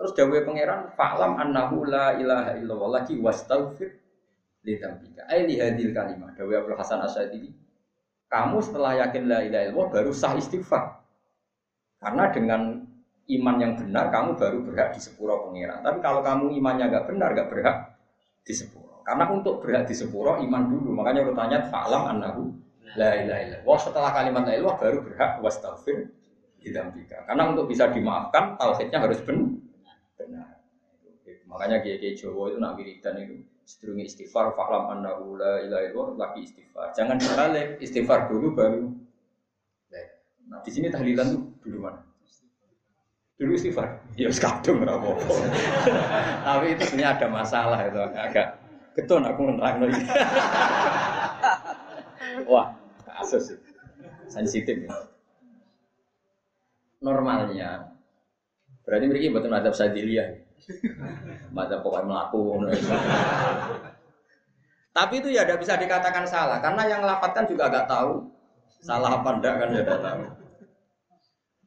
Terus 0.00 0.16
dawe 0.16 0.38
pangeran 0.48 0.96
fa'lam 0.96 1.36
annahu 1.36 1.84
la 1.84 2.16
ilaha 2.16 2.56
illallah 2.56 3.04
lagi 3.04 3.20
wastaghfir 3.20 4.00
li 4.64 4.80
dzambika. 4.80 5.28
Ai 5.28 5.44
li 5.44 5.60
hadil 5.60 5.92
kalimah. 5.92 6.32
Dawe 6.32 6.52
Abdul 6.56 6.80
Hasan. 6.80 7.04
Kamu 8.30 8.62
setelah 8.62 8.94
yakin 9.06 9.26
la 9.26 9.42
ilaha 9.42 9.62
illallah 9.66 9.88
baru 9.90 10.10
sah 10.14 10.38
istighfar. 10.38 11.02
Karena 11.98 12.30
dengan 12.30 12.78
iman 13.26 13.56
yang 13.58 13.72
benar 13.74 14.14
kamu 14.14 14.38
baru 14.38 14.58
berhak 14.70 14.94
di 14.94 15.00
sepuro 15.02 15.50
pengiran. 15.50 15.82
Tapi 15.82 15.98
kalau 15.98 16.22
kamu 16.22 16.54
imannya 16.54 16.94
nggak 16.94 17.06
benar, 17.10 17.34
nggak 17.34 17.50
berhak 17.50 17.76
di 18.46 18.54
sepuro. 18.54 19.02
Karena 19.02 19.26
untuk 19.34 19.58
berhak 19.58 19.90
di 19.90 19.94
sepuro 19.98 20.38
iman 20.38 20.62
dulu. 20.70 20.94
Makanya 20.94 21.26
urutannya 21.26 21.58
fa'lam 21.74 22.02
annahu 22.16 22.54
la 22.94 23.18
ilaha 23.18 23.40
illallah. 23.42 23.78
Setelah 23.82 24.10
kalimat 24.14 24.42
la 24.46 24.54
ilaha 24.54 24.78
baru 24.78 24.98
berhak 25.02 25.42
wastaghfir 25.42 26.14
didampika. 26.62 27.26
Karena 27.26 27.50
untuk 27.50 27.66
bisa 27.66 27.90
dimaafkan 27.90 28.54
tauhidnya 28.54 29.02
harus 29.02 29.18
benar. 29.26 29.58
Makanya 31.50 31.82
kiai 31.82 31.98
kiai 31.98 32.14
Jawa 32.14 32.54
itu 32.54 32.58
nak 32.62 32.78
wiridan 32.78 33.18
itu 33.18 33.42
sedurungi 33.70 34.10
istighfar 34.10 34.58
fa'lam 34.58 34.98
annahu 34.98 35.38
la 35.38 35.62
ilaha 35.62 35.82
illallah 35.86 36.18
lagi 36.18 36.50
istighfar. 36.50 36.90
Jangan 36.98 37.22
dibalik 37.22 37.78
istighfar 37.78 38.26
dulu 38.26 38.58
baru 38.58 38.90
Nah, 40.50 40.58
di 40.66 40.70
sini 40.74 40.90
tahlilan 40.90 41.30
tuh 41.30 41.42
dulu 41.62 41.86
mana? 41.86 42.02
Dulu 43.38 43.54
istighfar. 43.54 44.02
Ya 44.18 44.26
wis 44.26 44.42
kadung 44.42 44.82
ora 44.82 44.98
Tapi 46.50 46.74
itu 46.74 46.82
sebenarnya 46.90 47.14
ada 47.14 47.26
masalah 47.30 47.78
itu 47.86 48.02
agak 48.02 48.58
keton 48.98 49.22
aku 49.22 49.46
nerangno 49.46 49.86
iki. 49.86 50.02
Wah, 52.50 52.74
kasus 53.06 53.54
sensitif 54.26 54.74
ya. 54.74 54.90
Normalnya 57.00 57.94
berarti 58.82 59.06
mereka 59.06 59.30
betul 59.30 59.54
ada 59.54 59.70
sadiliyah. 59.70 60.49
Mata 61.54 61.80
pokoknya 61.80 62.06
melaku 62.06 62.40
Tapi 64.90 65.14
itu 65.22 65.28
ya 65.30 65.46
tidak 65.46 65.62
bisa 65.62 65.78
dikatakan 65.78 66.26
salah 66.26 66.58
karena 66.58 66.82
yang 66.90 67.02
lapatkan 67.06 67.46
juga 67.46 67.70
agak 67.70 67.86
tahu 67.86 68.26
salah 68.82 69.22
apa 69.22 69.38
enggak 69.38 69.54
kan 69.62 69.68
ya 69.70 69.82
tidak 69.86 70.00
tahu. 70.02 70.22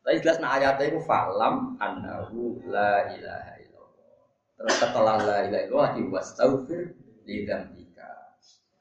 Tapi 0.03 0.15
jelas 0.19 0.37
nah 0.43 0.59
ayatnya 0.59 0.85
itu 0.91 0.99
falam 1.07 1.79
annahu 1.79 2.59
la 2.67 3.07
ilaha 3.15 3.53
illallah. 3.63 4.19
Terus 4.59 4.75
setelah 4.75 5.15
la 5.23 5.37
ilaha 5.47 5.63
illallah 5.63 5.91
diwastaghfir 5.95 6.81
li 7.23 7.47
dzambika. 7.47 8.11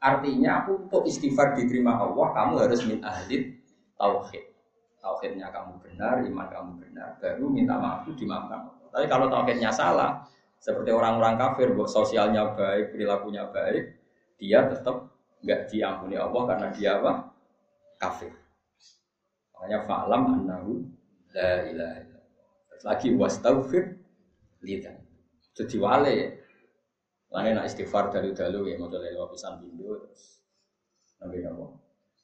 Artinya 0.03 0.67
untuk 0.67 1.07
istighfar 1.07 1.55
diterima 1.55 1.95
Allah, 1.95 2.27
kamu 2.35 2.53
harus 2.67 2.83
min 2.83 2.99
ahli 3.07 3.55
tauhid. 3.95 4.51
Tauhidnya 4.99 5.55
kamu 5.55 5.79
benar, 5.79 6.27
iman 6.27 6.47
kamu 6.51 6.71
benar, 6.83 7.09
baru 7.23 7.47
minta 7.47 7.79
maaf 7.79 8.07
itu 8.07 8.27
dimaafkan 8.27 8.82
Tapi 8.93 9.09
kalau 9.09 9.33
tauhidnya 9.33 9.73
salah, 9.73 10.21
seperti 10.61 10.93
orang-orang 10.93 11.41
kafir, 11.41 11.73
buat 11.73 11.89
sosialnya 11.89 12.53
baik, 12.53 12.93
perilakunya 12.93 13.49
baik, 13.49 13.99
dia 14.37 14.69
tetap 14.69 15.11
nggak 15.43 15.73
diampuni 15.73 16.15
Allah 16.15 16.43
karena 16.47 16.69
dia 16.71 17.01
apa? 17.01 17.13
Kafir. 17.99 18.31
Makanya 19.57 19.79
fa'lam 19.89 20.23
annahu 20.39 20.73
La 21.33 21.65
ilaha 21.65 21.97
illallah. 22.05 22.27
Lagi 22.85 23.09
wastaghfir 23.17 23.85
lidan. 24.61 25.01
Jadi 25.57 25.77
wale 25.81 26.13
ya. 26.13 26.29
Nak 27.33 27.65
istighfar 27.65 28.13
dari 28.13 28.37
dalu 28.37 28.69
ya 28.69 28.77
modal 28.77 29.01
lewat 29.01 29.33
pisan 29.33 29.57
bindo 29.57 30.05
terus 30.05 30.45
nabi 31.17 31.41
apa? 31.49 31.65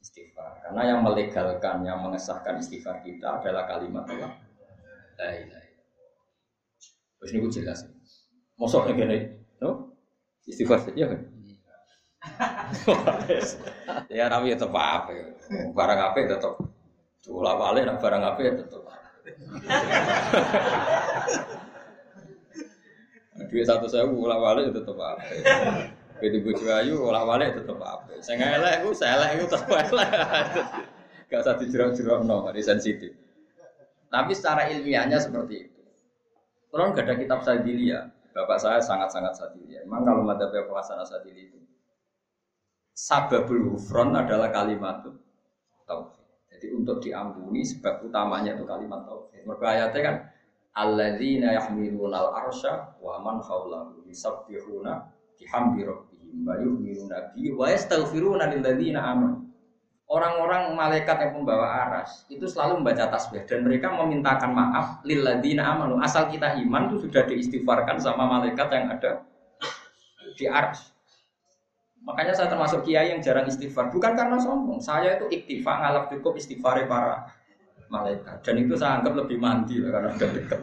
Istighfar. 0.04 0.68
Karena 0.68 0.82
yang 0.84 1.00
melegalkan, 1.00 1.80
yang 1.88 2.04
mengesahkan 2.04 2.60
istighfar 2.60 3.00
kita 3.00 3.40
adalah 3.40 3.64
kalimat 3.64 4.04
Allah. 4.04 4.37
La 5.16 5.30
ilaha. 5.32 5.67
Terus 7.18 7.30
ini 7.34 7.48
jelas. 7.50 7.78
Mosok 8.58 8.90
ngene, 8.94 9.42
no? 9.62 9.94
Istighfar 10.46 10.80
saja 10.82 11.14
kan? 11.14 11.20
ya 14.10 14.26
tapi 14.26 14.50
tetap 14.50 14.75
apa 14.75 15.14
barang 15.70 16.00
apa 16.02 16.18
tetap 16.26 16.58
Cula 17.22 17.54
balik 17.54 17.87
nak 17.87 18.02
barang 18.02 18.22
apa 18.22 18.40
ya 18.42 18.52
tetap 18.58 18.82
Duit 23.48 23.64
satu 23.70 23.87
saya 23.87 24.10
ulah 24.10 24.38
balik 24.42 24.75
tetap 24.75 24.98
apa 24.98 25.22
Begitu 26.18 26.42
bojo 26.42 26.66
ayu 26.75 27.06
ulah 27.06 27.22
balik 27.22 27.54
tetap 27.54 27.78
apa 27.78 28.18
Saya 28.18 28.34
ngelak 28.42 28.82
aku, 28.82 28.90
saya 28.90 29.14
elek 29.22 29.38
aku 29.38 29.46
tetap 29.54 29.70
elek. 29.70 30.10
Gak 31.30 31.44
usah 31.44 31.60
dijerok-jerok 31.60 32.25
no, 32.25 32.50
sensitif. 32.58 33.12
Tapi 34.08 34.32
secara 34.34 34.66
ilmiahnya 34.72 35.22
seperti 35.22 35.68
itu 35.70 35.77
Kalau 36.68 36.84
nggak 36.92 37.04
ada 37.04 37.14
kitab 37.16 37.40
Sadili 37.42 37.92
Bapak 38.38 38.58
saya 38.62 38.78
sangat-sangat 38.78 39.34
sadili. 39.34 39.75
Memang 39.82 40.06
kalau 40.06 40.22
madhab 40.22 40.54
pelaksana 40.54 41.02
sadili 41.02 41.50
itu 41.50 41.58
sababul 42.94 43.75
hufron 43.75 44.14
adalah 44.14 44.54
kalimat 44.54 45.02
tauhid. 45.82 46.22
Jadi 46.54 46.66
untuk 46.70 47.02
diampuni 47.02 47.66
sebab 47.66 48.06
utamanya 48.06 48.54
itu 48.54 48.62
kalimat 48.62 49.02
tauhid. 49.02 49.42
Mereka 49.42 49.90
kan 49.98 50.16
alladzina 50.70 51.50
yahmiluna 51.50 52.14
al-arsya 52.14 52.94
wa 53.02 53.18
man 53.18 53.42
haulahu 53.42 54.06
yusabbihuna 54.06 55.02
bihamdi 55.34 55.82
rabbihim 55.82 56.46
wa 56.46 56.54
yu'minuna 56.62 57.34
bihi 57.34 57.58
wa 57.58 57.66
yastaghfiruna 57.75 58.54
lil 58.54 58.62
ladzina 58.62 59.02
amanu. 59.02 59.48
Orang-orang 60.09 60.73
malaikat 60.73 61.21
yang 61.21 61.37
pembawa 61.37 61.85
aras 61.85 62.25
itu 62.33 62.49
selalu 62.49 62.81
membaca 62.81 63.12
tasbih 63.12 63.45
dan 63.45 63.61
mereka 63.61 63.93
memintakan 63.93 64.57
maaf 64.57 65.05
lilladina 65.05 65.69
amanu. 65.69 66.00
Asal 66.00 66.33
kita 66.33 66.57
iman 66.65 66.88
itu 66.88 67.05
sudah 67.05 67.29
diistighfarkan 67.29 68.00
sama 68.00 68.25
malaikat 68.25 68.73
yang 68.73 68.88
ada 68.88 69.21
di 70.33 70.49
aras. 70.49 70.97
Makanya 72.09 72.33
saya 72.33 72.49
termasuk 72.49 72.88
kiai 72.88 73.12
yang 73.12 73.21
jarang 73.21 73.45
istighfar. 73.53 73.93
Bukan 73.93 74.17
karena 74.17 74.41
sombong. 74.41 74.81
Saya 74.81 75.21
itu 75.21 75.29
iktifa 75.29 75.77
ngalap 75.77 76.09
cukup 76.09 76.41
istighfar 76.41 76.88
para 76.88 77.29
malaikat. 77.93 78.41
Dan 78.41 78.65
itu 78.65 78.81
saya 78.81 79.05
anggap 79.05 79.12
lebih 79.12 79.37
mandi 79.37 79.77
karena 79.77 80.09
sudah 80.17 80.31
dekat. 80.33 80.61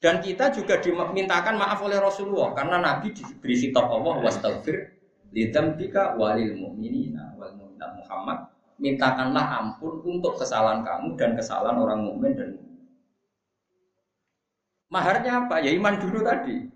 Dan 0.00 0.24
kita 0.24 0.56
juga 0.56 0.80
dimintakan 0.80 1.60
maaf 1.60 1.84
oleh 1.84 2.00
Rasulullah 2.00 2.56
karena 2.56 2.80
Nabi 2.80 3.12
diberi 3.12 3.60
kitab 3.60 3.92
Allah 3.92 4.24
wastaghfir 4.24 4.95
lidambika 5.34 6.14
walil 6.14 6.54
mu'minina 6.54 7.34
wal 7.38 7.52
mu'minat 7.56 7.90
Muhammad 7.98 8.38
mintakanlah 8.76 9.44
ampun 9.60 10.04
untuk 10.04 10.36
kesalahan 10.36 10.84
kamu 10.84 11.16
dan 11.16 11.32
kesalahan 11.32 11.80
orang 11.80 12.00
mukmin 12.04 12.32
dan 12.36 12.50
maharnya 14.92 15.44
apa? 15.44 15.64
Ya 15.64 15.72
iman 15.76 15.96
dulu 15.96 16.20
tadi. 16.22 16.68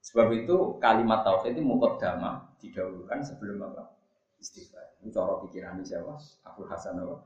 Sebab 0.00 0.32
itu 0.32 0.80
kalimat 0.80 1.22
tauhid 1.22 1.54
itu 1.54 1.62
mukaddama 1.62 2.50
didahulukan 2.58 3.20
sebelum 3.22 3.62
apa? 3.70 3.94
Istighfar. 4.40 4.96
Itu 5.00 5.12
cara 5.12 5.38
pikiran 5.44 5.84
siapa? 5.84 6.16
Abu 6.42 6.64
Hasan 6.66 6.98
apa? 6.98 7.20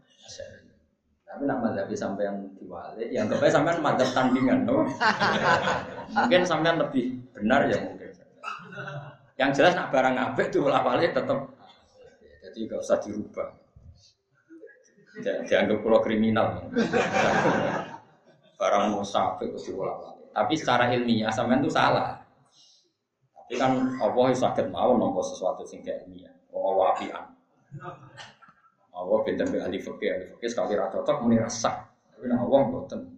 Tapi 1.24 1.42
nak 1.48 1.58
mazhab 1.66 1.88
sampai 1.90 2.30
yang 2.30 2.38
diwali 2.54 3.10
yang 3.10 3.26
terbaik 3.26 3.50
sampai 3.50 3.80
mazhab 3.80 4.06
tandingan 4.12 4.68
no? 4.68 4.86
mungkin 6.14 6.46
sampai 6.46 6.78
lebih 6.78 7.18
benar 7.34 7.66
ya 7.66 7.80
mungkin 7.80 8.12
yang 9.34 9.50
jelas 9.50 9.74
nak 9.74 9.90
barang 9.90 10.14
apik 10.14 10.54
itu 10.54 10.62
balik 10.62 11.10
tetap 11.10 11.50
jadi 12.44 12.70
gak 12.70 12.80
usah 12.86 12.98
dirubah. 13.02 13.48
Dianggap 15.24 15.78
pulau 15.82 15.98
kriminal. 15.98 16.70
barang 18.54 18.84
apik 18.94 19.48
itu 19.50 19.74
balik. 19.74 20.14
Tapi 20.34 20.54
secara 20.58 20.90
ilmiah 20.94 21.30
sampean 21.30 21.62
itu 21.62 21.70
salah. 21.70 22.18
Tapi 23.34 23.54
kan 23.58 23.98
Allah 24.02 24.34
sakit 24.34 24.70
mau 24.70 24.94
nompo 24.98 25.22
sesuatu 25.22 25.62
sing 25.66 25.82
ilmiah. 25.82 26.34
Allah 26.54 26.72
wapian. 26.74 27.24
Allah 28.94 29.18
benten 29.26 29.50
be 29.50 29.58
ahli 29.58 29.82
fikih, 29.82 30.10
ahli 30.10 30.24
fikih 30.34 30.48
sekali 30.50 30.78
ra 30.78 30.86
cocok 30.90 31.26
muni 31.26 31.42
rasa. 31.42 31.90
Tapi 32.14 32.30
nah 32.30 32.38
Allah 32.42 32.60
mboten 32.70 33.13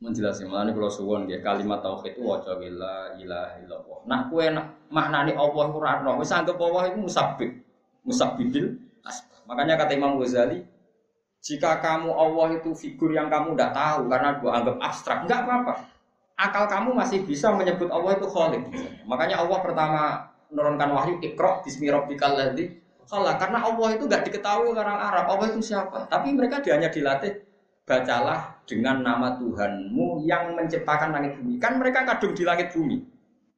menjelaskan 0.00 0.48
mana 0.48 0.72
kalau 0.72 0.88
suwon 0.88 1.28
dia 1.28 1.44
kalimat 1.44 1.84
tauhid 1.84 2.16
itu 2.16 2.24
wajah 2.24 2.56
la 2.56 3.14
ilaha 3.20 3.54
illallah. 3.60 3.98
Nah 4.08 4.20
kue 4.32 4.48
nak 4.48 4.88
maknani 4.88 5.36
Allah 5.36 5.64
itu 5.68 5.78
rano, 5.78 6.12
wis 6.16 6.32
anggap 6.32 6.56
Allah 6.56 6.88
itu 6.88 6.98
musabib, 7.04 7.50
musabibil 8.04 8.80
Makanya 9.50 9.74
kata 9.82 9.98
Imam 9.98 10.14
Ghazali, 10.14 10.62
jika 11.42 11.82
kamu 11.82 12.14
Allah 12.14 12.54
itu 12.54 12.70
figur 12.70 13.10
yang 13.10 13.26
kamu 13.26 13.58
tidak 13.58 13.74
tahu 13.74 14.06
karena 14.06 14.30
gua 14.38 14.50
anggap 14.62 14.76
abstrak, 14.78 15.18
enggak 15.26 15.40
apa-apa. 15.42 15.74
Akal 16.38 16.64
kamu 16.70 16.94
masih 16.94 17.26
bisa 17.26 17.50
menyebut 17.50 17.90
Allah 17.90 18.14
itu 18.14 18.30
Khalik. 18.30 18.62
Makanya 19.10 19.42
Allah 19.42 19.58
pertama 19.58 20.00
menurunkan 20.54 20.88
wahyu 20.94 21.14
ikro 21.20 21.66
bismi 21.66 21.90
rabbikal 21.90 22.38
ladzi 22.38 22.78
karena 23.10 23.58
Allah 23.66 23.88
itu 23.98 24.06
nggak 24.06 24.22
diketahui 24.30 24.70
orang 24.70 24.94
Arab. 24.94 25.34
Allah 25.34 25.46
itu 25.50 25.74
siapa? 25.74 26.06
Tapi 26.06 26.30
mereka 26.30 26.62
hanya 26.70 26.86
dilatih 26.86 27.42
bacalah 27.90 28.62
dengan 28.70 29.02
nama 29.02 29.34
Tuhanmu 29.34 30.22
yang 30.22 30.54
menciptakan 30.54 31.10
langit 31.10 31.34
bumi. 31.42 31.58
Kan 31.58 31.82
mereka 31.82 32.06
kadung 32.06 32.38
di 32.38 32.46
langit 32.46 32.70
bumi. 32.70 33.02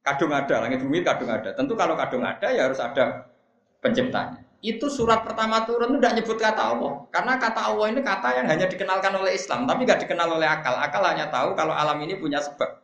Kadung 0.01 0.33
ada, 0.33 0.65
langit 0.65 0.81
bumi 0.81 1.05
kadung 1.05 1.29
ada. 1.29 1.53
Tentu 1.53 1.77
kalau 1.77 1.93
kadung 1.93 2.25
ada 2.25 2.49
ya 2.49 2.65
harus 2.65 2.81
ada 2.81 3.29
penciptanya. 3.77 4.41
Itu 4.63 4.89
surat 4.89 5.21
pertama 5.27 5.67
turun 5.69 5.93
itu 5.93 5.99
tidak 6.01 6.13
nyebut 6.17 6.37
kata 6.41 6.63
Allah. 6.73 7.05
Karena 7.13 7.37
kata 7.37 7.61
Allah 7.61 7.85
ini 7.93 8.01
kata 8.01 8.27
yang 8.41 8.47
hanya 8.49 8.65
dikenalkan 8.65 9.13
oleh 9.13 9.37
Islam, 9.37 9.69
tapi 9.69 9.85
nggak 9.85 10.07
dikenal 10.07 10.39
oleh 10.39 10.47
akal. 10.49 10.73
Akal 10.79 11.03
hanya 11.05 11.29
tahu 11.29 11.53
kalau 11.53 11.75
alam 11.75 11.99
ini 12.01 12.17
punya 12.17 12.41
sebab. 12.41 12.81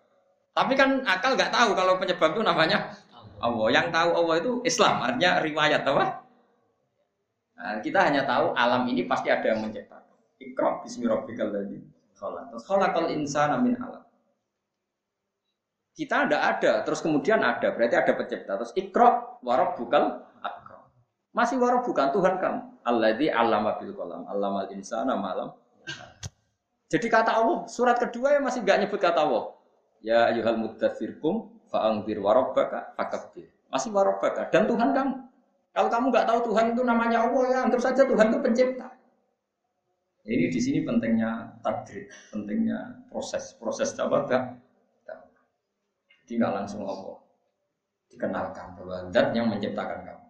Tapi 0.53 0.75
kan 0.75 1.01
akal 1.07 1.33
nggak 1.39 1.49
tahu 1.49 1.73
kalau 1.73 1.95
penyebab 1.97 2.35
itu 2.35 2.43
namanya 2.43 2.93
Allah. 3.39 3.67
Yang 3.71 3.87
tahu 3.95 4.09
Allah 4.11 4.35
itu 4.43 4.51
Islam, 4.67 4.95
artinya 5.01 5.31
riwayat 5.39 5.81
apa? 5.87 6.05
Nah, 7.59 7.75
kita 7.79 7.99
hanya 8.11 8.23
tahu 8.27 8.51
alam 8.55 8.83
ini 8.87 9.07
pasti 9.07 9.31
ada 9.31 9.47
yang 9.47 9.63
menciptakan. 9.63 10.08
Ikra 10.39 10.79
bismi 10.79 11.03
rabbikal 11.03 11.51
ladzi 11.51 11.83
khalaq. 12.15 12.55
Terus 12.55 12.63
khalaqal 12.63 13.11
insana 13.11 13.59
min 13.59 13.75
alaq. 13.75 14.07
Kita 15.99 16.31
ada 16.31 16.37
ada, 16.47 16.71
terus 16.87 17.03
kemudian 17.03 17.43
ada, 17.43 17.75
berarti 17.75 17.99
ada 17.99 18.15
pencipta. 18.15 18.55
Terus 18.55 18.71
ikra 18.79 19.35
warab 19.43 19.75
bukal 19.75 20.23
akram. 20.39 20.87
Masih 21.35 21.59
warab 21.59 21.83
bukan 21.83 22.15
Tuhan 22.15 22.39
kamu. 22.39 22.61
Alladzi 22.87 23.27
allama 23.27 23.75
bil 23.75 23.91
qalam, 23.91 24.23
allamal 24.31 24.71
insana 24.71 25.19
malam. 25.19 25.51
Jadi 26.87 27.07
kata 27.11 27.35
Allah, 27.35 27.67
surat 27.67 27.99
kedua 27.99 28.39
yang 28.39 28.47
masih 28.47 28.63
nggak 28.63 28.87
nyebut 28.87 28.99
kata 29.03 29.27
Allah. 29.27 29.59
Ya 29.99 30.31
ayuhal 30.31 30.55
muddatsirkum 30.55 31.51
fa'angdir 31.67 32.23
warabbaka 32.23 32.95
fakabbir. 32.95 33.51
Masih 33.67 33.91
warabbaka 33.91 34.47
dan 34.47 34.71
Tuhan 34.71 34.95
kamu. 34.95 35.13
Kalau 35.75 35.89
kamu 35.91 36.05
nggak 36.15 36.25
tahu 36.25 36.39
Tuhan 36.49 36.65
itu 36.73 36.81
namanya 36.87 37.27
Allah 37.27 37.43
ya 37.51 37.57
anggap 37.67 37.81
saja 37.83 38.07
Tuhan 38.07 38.31
itu 38.31 38.39
pencipta. 38.39 38.87
Ini 40.29 40.45
di 40.53 40.59
sini 40.61 40.85
pentingnya 40.85 41.57
takdir, 41.65 42.05
pentingnya 42.29 43.09
proses. 43.09 43.57
Proses 43.57 43.97
apa? 43.97 44.29
Jadi 46.21 46.37
nggak 46.37 46.53
langsung 46.53 46.85
Allah 46.85 47.17
dikenalkan 48.13 48.77
bahwa 48.77 49.09
zat 49.09 49.33
yang 49.33 49.49
menciptakan 49.49 50.05
kamu. 50.05 50.25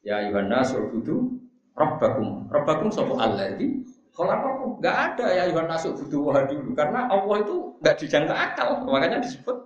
Ya 0.00 0.24
Yohana 0.24 0.64
surbudu 0.64 1.36
Rabbakum. 1.76 2.48
Rabbakum 2.48 2.88
sopo 2.88 3.20
Allah 3.20 3.52
di 3.60 3.84
kalau 4.16 4.80
nggak 4.80 4.96
ada 4.96 5.26
ya 5.28 5.44
Yohana 5.52 5.76
surbudu 5.76 6.32
wah 6.32 6.48
dulu 6.48 6.72
karena 6.72 7.12
Allah 7.12 7.44
itu 7.44 7.76
nggak 7.84 7.96
dijangka 8.00 8.32
akal. 8.32 8.88
Makanya 8.88 9.20
disebut 9.20 9.56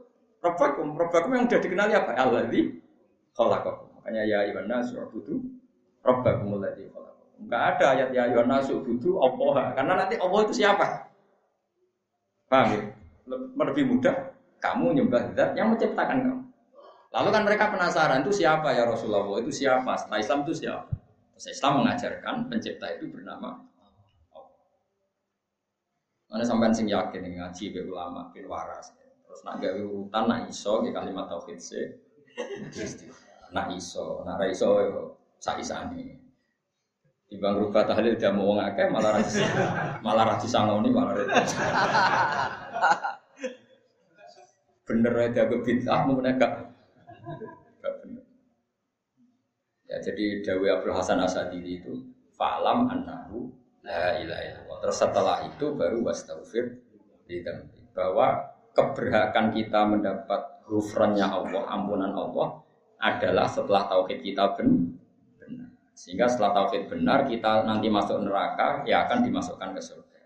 Rabbakum. 0.42 0.98
Rabbakum 0.98 1.30
yang 1.38 1.46
sudah 1.46 1.60
dikenali 1.62 1.94
apa? 1.94 2.10
Allah 2.18 2.50
di 2.50 2.66
kalau 3.38 3.62
makanya 4.02 4.22
ya 4.26 4.38
Yohana 4.50 4.82
surbudu 4.82 5.38
Rabbakum 6.02 6.58
Allah 6.58 6.74
di 6.74 6.90
Enggak 7.42 7.62
ada 7.76 7.84
ayat 7.98 8.08
ya 8.14 8.30
ayuhan 8.30 8.48
nasu 8.48 8.80
budu 8.80 9.18
Allah. 9.18 9.74
Karena 9.74 9.92
nanti 9.98 10.14
Allah 10.16 10.40
itu 10.46 10.54
siapa? 10.54 10.86
Paham 12.46 12.66
ya? 12.70 12.80
Lebih 13.58 13.84
mudah 13.90 14.14
kamu 14.62 14.86
nyembah 14.96 15.34
zat 15.34 15.50
yang 15.58 15.74
menciptakan 15.74 16.18
kamu. 16.22 16.42
Lalu 17.12 17.28
kan 17.28 17.42
mereka 17.44 17.64
penasaran 17.68 18.24
itu 18.24 18.32
siapa 18.32 18.72
ya 18.72 18.88
Rasulullah? 18.88 19.36
Itu 19.42 19.52
siapa? 19.52 20.00
Setelah 20.00 20.20
Islam 20.22 20.38
itu 20.48 20.54
siapa? 20.64 20.88
Terus 21.36 21.46
Islam 21.58 21.84
mengajarkan 21.84 22.34
pencipta 22.48 22.86
itu 22.94 23.10
bernama 23.10 23.60
Allah. 24.32 24.54
Mana 26.30 26.44
sampean 26.46 26.72
sing 26.72 26.88
yakin 26.88 27.20
ngaji 27.36 27.64
be 27.74 27.80
ulama 27.84 28.32
bin 28.32 28.48
waras. 28.48 28.96
Terus 29.28 29.42
nak 29.44 29.60
gawe 29.60 29.80
urutan 29.82 30.24
nak 30.24 30.40
iso 30.48 30.80
di 30.80 30.94
kalimat 30.94 31.28
tauhid 31.28 31.58
se. 31.60 32.00
Nak 33.52 33.76
iso, 33.76 34.24
nak 34.24 34.40
iso 34.48 34.68
yo 34.80 35.00
sak 35.36 35.60
isane. 35.60 36.21
Ibang 37.32 37.54
rubah 37.64 37.88
tahlil 37.88 38.14
dia 38.20 38.28
mau 38.28 38.60
ngake 38.60 38.92
malah 38.92 39.16
rasi 39.16 39.40
malah 40.04 40.24
rasi 40.36 40.46
sangoni 40.48 40.92
malah 40.92 41.16
repot. 41.16 41.46
bener 44.82 45.14
aja 45.16 45.48
ke 45.48 45.56
bid'ah 45.64 46.00
mau 46.04 46.20
gak 46.20 46.52
bener. 48.04 48.24
Ya 49.88 49.96
jadi 50.04 50.44
Dawi 50.44 50.68
Abdul 50.68 50.92
Hasan 50.92 51.24
Asadili 51.24 51.80
itu 51.80 52.04
falam 52.36 52.92
annahu 52.92 53.48
la 53.80 54.20
ilaha 54.20 54.42
illallah. 54.44 54.78
Terus 54.84 54.96
setelah 55.00 55.36
itu 55.48 55.66
baru 55.72 56.04
wastaghfir 56.04 56.84
di 57.24 57.40
bahwa 57.96 58.52
keberhakan 58.76 59.52
kita 59.52 59.84
mendapat 59.88 60.52
Gufrannya 60.62 61.26
Allah, 61.26 61.68
ampunan 61.68 62.14
Allah 62.14 62.62
adalah 63.02 63.50
setelah 63.50 63.90
tauhid 63.90 64.22
kita 64.24 64.56
benar. 64.56 65.01
Sehingga 65.92 66.26
setelah 66.26 66.64
tauhid 66.64 66.88
benar 66.88 67.28
kita 67.28 67.68
nanti 67.68 67.92
masuk 67.92 68.24
neraka 68.24 68.82
ya 68.88 69.04
akan 69.06 69.28
dimasukkan 69.28 69.76
ke 69.76 69.80
surga. 69.84 70.20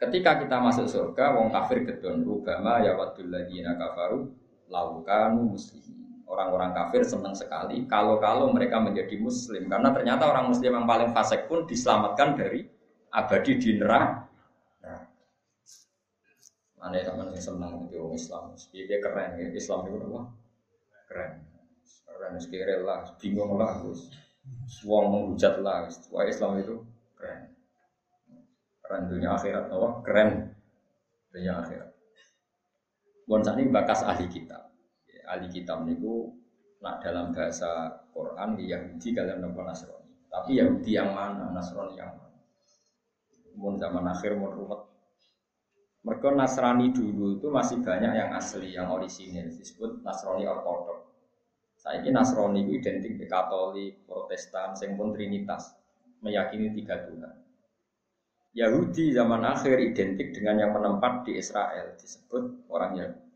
Ketika 0.00 0.40
kita 0.40 0.56
masuk 0.60 0.86
surga, 0.88 1.36
wong 1.36 1.52
kafir 1.52 1.84
gedon 1.84 2.24
rubama 2.24 2.80
ya 2.80 2.96
wadul 2.96 3.28
ladina 3.28 3.76
kafaru 3.76 4.28
laukanu 4.68 5.56
muslimin. 5.56 6.24
Orang-orang 6.30 6.70
kafir 6.70 7.02
senang 7.02 7.34
sekali 7.34 7.90
kalau-kalau 7.90 8.54
mereka 8.54 8.78
menjadi 8.78 9.18
muslim 9.18 9.66
karena 9.66 9.90
ternyata 9.90 10.30
orang 10.30 10.46
muslim 10.46 10.78
yang 10.78 10.86
paling 10.86 11.10
fasik 11.10 11.50
pun 11.50 11.66
diselamatkan 11.66 12.38
dari 12.38 12.64
abadi 13.10 13.58
di 13.58 13.70
neraka. 13.76 14.30
Mana 16.80 16.96
teman 17.04 17.28
yang 17.28 17.44
senang 17.44 17.92
itu 17.92 18.00
orang 18.00 18.16
Islam, 18.16 18.44
dia 18.72 18.98
keren 19.04 19.36
ya 19.36 19.52
Islam 19.52 19.84
itu 19.84 20.00
apa? 20.00 20.22
Keren, 21.12 21.32
keren 22.08 22.32
sekiranya 22.40 22.76
lah, 22.80 23.00
bingung 23.20 23.60
lah, 23.60 23.84
Wong 24.86 25.04
menghujat 25.12 25.60
lah, 25.60 25.90
wah 26.08 26.24
Islam 26.24 26.62
itu 26.62 26.80
keren. 27.18 27.52
Keren 28.80 29.02
dunia 29.12 29.36
akhirat, 29.36 29.68
oh 29.74 30.00
keren 30.00 30.56
dunia 31.28 31.60
akhirat. 31.60 31.90
Bon 33.28 33.42
ini 33.44 33.70
bakas 33.70 34.02
ahli 34.02 34.26
kitab. 34.26 34.72
Ahli 35.30 35.46
kitab 35.52 35.86
niku 35.86 36.34
nak 36.80 37.04
dalam 37.04 37.30
bahasa 37.30 38.02
Quran 38.10 38.56
di 38.56 38.72
Yahudi 38.72 39.14
kalian 39.14 39.44
nopo 39.44 39.62
Nasrani. 39.62 40.10
Tapi 40.26 40.58
Yahudi 40.58 40.96
yang 40.96 41.12
mana, 41.12 41.52
Nasrani 41.52 41.94
yang 41.94 42.16
mana? 42.16 42.40
Mun 43.54 43.76
zaman 43.76 44.06
akhir 44.08 44.34
mun 44.34 44.50
rumet. 44.50 44.80
Mereka 46.00 46.32
Nasrani 46.32 46.90
dulu 46.90 47.36
itu 47.36 47.52
masih 47.52 47.84
banyak 47.84 48.12
yang 48.16 48.30
asli, 48.32 48.72
yang 48.72 48.88
orisinil 48.88 49.52
disebut 49.52 50.00
Nasrani 50.00 50.48
Ortodok. 50.48 51.09
Saya 51.80 52.04
ini 52.04 52.12
Nasrani 52.12 52.60
itu 52.68 52.76
identik 52.76 53.16
dengan 53.16 53.40
Katolik, 53.40 54.04
Protestan, 54.04 54.76
sing 54.76 55.00
pun 55.00 55.16
Trinitas, 55.16 55.72
meyakini 56.20 56.76
tiga 56.76 57.08
Tuhan. 57.08 57.32
Yahudi 58.52 59.16
zaman 59.16 59.40
akhir 59.48 59.80
identik 59.80 60.36
dengan 60.36 60.60
yang 60.60 60.76
menempat 60.76 61.24
di 61.24 61.40
Israel, 61.40 61.96
disebut 61.96 62.68
orang 62.68 62.92
Yahudi. 63.00 63.28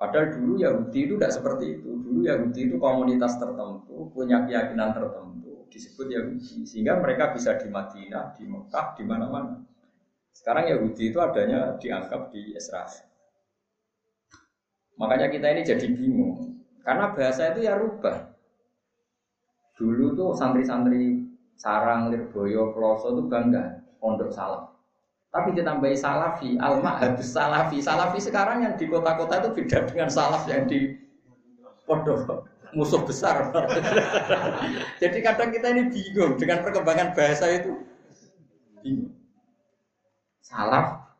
Padahal 0.00 0.32
dulu 0.32 0.56
Yahudi 0.64 0.98
itu 1.04 1.14
tidak 1.20 1.32
seperti 1.36 1.76
itu. 1.76 1.90
Dulu 2.00 2.24
Yahudi 2.24 2.60
itu 2.72 2.76
komunitas 2.80 3.36
tertentu, 3.36 4.08
punya 4.16 4.48
keyakinan 4.48 4.96
tertentu, 4.96 5.68
disebut 5.68 6.06
Yahudi. 6.08 6.64
Sehingga 6.64 6.96
mereka 6.96 7.36
bisa 7.36 7.60
di 7.60 7.68
Madinah, 7.68 8.32
di 8.32 8.48
Mekah, 8.48 8.96
di 8.96 9.04
mana-mana. 9.04 9.60
Sekarang 10.32 10.72
Yahudi 10.72 11.12
itu 11.12 11.20
adanya 11.20 11.76
dianggap 11.76 12.32
di 12.32 12.56
Israel. 12.56 12.88
Makanya 14.96 15.28
kita 15.28 15.52
ini 15.52 15.68
jadi 15.68 15.86
bingung. 15.92 16.59
Karena 16.80 17.12
bahasa 17.12 17.52
itu 17.52 17.68
ya 17.68 17.76
rubah. 17.76 18.32
Dulu 19.76 20.12
tuh 20.16 20.30
santri-santri 20.36 21.30
Sarang, 21.60 22.08
Lirboyo, 22.08 22.72
Kloso 22.72 23.12
itu 23.12 23.28
bangga 23.28 23.84
pondok 24.00 24.32
salaf. 24.32 24.72
Tapi 25.28 25.52
ditambahi 25.52 25.92
salafi, 25.92 26.56
alma 26.56 26.96
habis 26.96 27.36
salafi. 27.36 27.84
Salafi 27.84 28.16
sekarang 28.16 28.64
yang 28.64 28.74
di 28.80 28.88
kota-kota 28.88 29.44
itu 29.44 29.60
beda 29.60 29.84
dengan 29.92 30.08
salaf 30.08 30.48
yang 30.48 30.64
di 30.64 30.96
pondok 31.84 32.48
musuh 32.72 33.04
besar. 33.04 33.52
Jadi 35.04 35.18
kadang 35.20 35.52
kita 35.52 35.68
ini 35.76 35.92
bingung 35.92 36.40
dengan 36.40 36.64
perkembangan 36.64 37.12
bahasa 37.12 37.52
itu. 37.52 37.76
Bingung. 38.80 39.12
Salaf, 40.40 41.12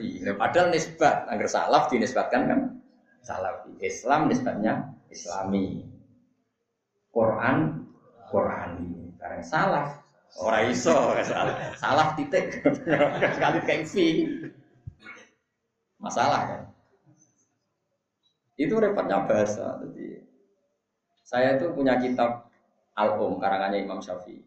fi. 0.00 0.24
Padahal 0.32 0.72
nisbat, 0.72 1.28
agar 1.28 1.46
salaf 1.46 1.92
dinisbatkan 1.92 2.42
kan 2.48 2.60
salafi. 3.28 3.76
Islam 3.84 4.32
nisbatnya 4.32 4.96
islami. 5.12 5.84
Quran 7.12 7.84
Qurani. 8.32 9.12
Karena 9.20 9.44
salaf 9.44 10.00
orang 10.40 10.72
iso 10.72 10.96
salah. 11.24 11.76
Salaf 11.76 12.08
titik 12.16 12.64
sekali 13.36 13.58
kayak. 13.68 14.08
Masalah 16.00 16.40
kan. 16.48 16.62
Itu 18.56 18.80
repotnya 18.80 19.28
bahasa. 19.28 19.78
Jadi 19.84 20.24
saya 21.22 21.60
itu 21.60 21.68
punya 21.76 22.00
kitab 22.00 22.48
Al-Um 22.98 23.38
karangannya 23.38 23.86
Imam 23.86 24.02
Syafi'i. 24.02 24.42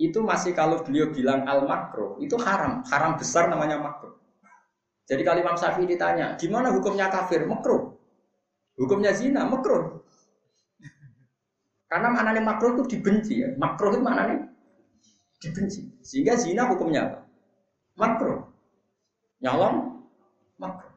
Itu 0.00 0.24
masih 0.24 0.56
kalau 0.56 0.80
beliau 0.80 1.12
bilang 1.12 1.44
al 1.44 1.68
makro 1.68 2.16
itu 2.20 2.36
haram, 2.40 2.80
haram 2.88 3.16
besar 3.20 3.48
namanya 3.52 3.80
makro. 3.80 4.19
Jadi 5.10 5.26
kalau 5.26 5.42
Imam 5.42 5.58
Syafi'i 5.58 5.90
ditanya, 5.90 6.38
gimana 6.38 6.70
hukumnya 6.70 7.10
kafir? 7.10 7.42
Makruh. 7.42 7.98
Hukumnya 8.78 9.10
zina, 9.10 9.42
makruh. 9.42 9.98
Karena 11.90 12.14
maknanya 12.14 12.42
makruh 12.46 12.78
itu 12.78 12.94
dibenci 12.94 13.42
ya. 13.42 13.50
Makruh 13.58 13.90
itu 13.90 13.98
maknanya 13.98 14.46
dibenci. 15.42 15.90
Sehingga 16.06 16.38
zina 16.38 16.70
hukumnya 16.70 17.10
apa? 17.10 17.18
Makruh. 17.98 18.46
Nyolong, 19.42 19.98
makruh. 20.62 20.94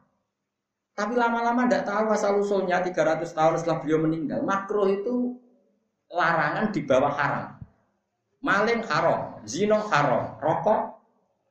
Tapi 0.94 1.18
lama-lama 1.18 1.66
tidak 1.66 1.82
tahu 1.90 2.06
asal 2.14 2.38
usulnya 2.38 2.78
300 2.78 3.26
tahun 3.34 3.58
setelah 3.58 3.82
beliau 3.82 3.98
meninggal. 4.06 4.46
Makruh 4.46 4.94
itu 4.94 5.34
larangan 6.06 6.70
di 6.70 6.86
bawah 6.86 7.10
haram. 7.10 7.58
Maling 8.38 8.86
haram, 8.86 9.42
zino 9.42 9.82
haram, 9.90 10.38
rokok 10.38 11.02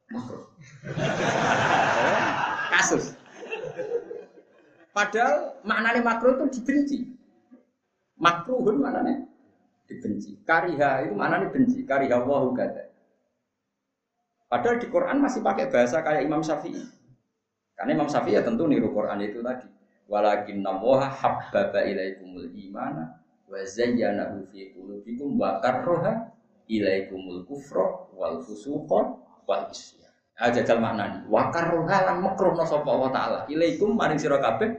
makruh. 0.08 0.48
kasus. 2.74 3.14
Padahal 4.94 5.58
maknanya 5.66 6.02
makruh 6.02 6.34
itu 6.38 6.62
dibenci. 6.62 7.00
Makruhun 8.18 8.82
maknanya 8.82 9.26
dibenci. 9.90 10.42
Kariha 10.42 11.10
itu 11.10 11.14
maknanya 11.14 11.54
benci. 11.54 11.86
Kariha 11.86 12.18
wahu 12.26 12.54
gada. 12.58 12.90
Padahal 14.50 14.78
di 14.78 14.88
Quran 14.90 15.18
masih 15.18 15.42
pakai 15.42 15.70
bahasa 15.70 16.06
kayak 16.06 16.30
Imam 16.30 16.46
Syafi'i. 16.46 16.86
Karena 17.74 17.98
Imam 17.98 18.06
Syafi'i 18.06 18.38
ya 18.38 18.46
tentu 18.46 18.70
niru 18.70 18.94
Quran 18.94 19.18
itu 19.26 19.42
tadi. 19.42 19.66
Walakin 20.06 20.62
namoha 20.62 21.10
habbaba 21.10 21.82
ilaikumul 21.82 22.54
imana 22.54 23.18
wa 23.50 23.60
zayyanahu 23.66 24.46
fi 24.52 24.70
qulubikum 24.76 25.40
wa 25.40 25.58
karroha 25.58 26.30
ilaikumul 26.70 27.48
kufra 27.50 28.14
wal 28.14 28.46
fusuqa 28.46 29.18
wal 29.50 29.66
isyan. 29.74 30.03
Maknani. 30.40 31.30
Wakar 31.30 31.78
rohalan 31.78 32.18
makruh 32.26 32.58
no 32.58 32.66
sapa 32.66 32.90
Allah 32.90 33.10
taala. 33.14 33.40
Ilaikum 33.48 33.94
maring 33.94 34.18
sira 34.18 34.42
kabeh 34.42 34.74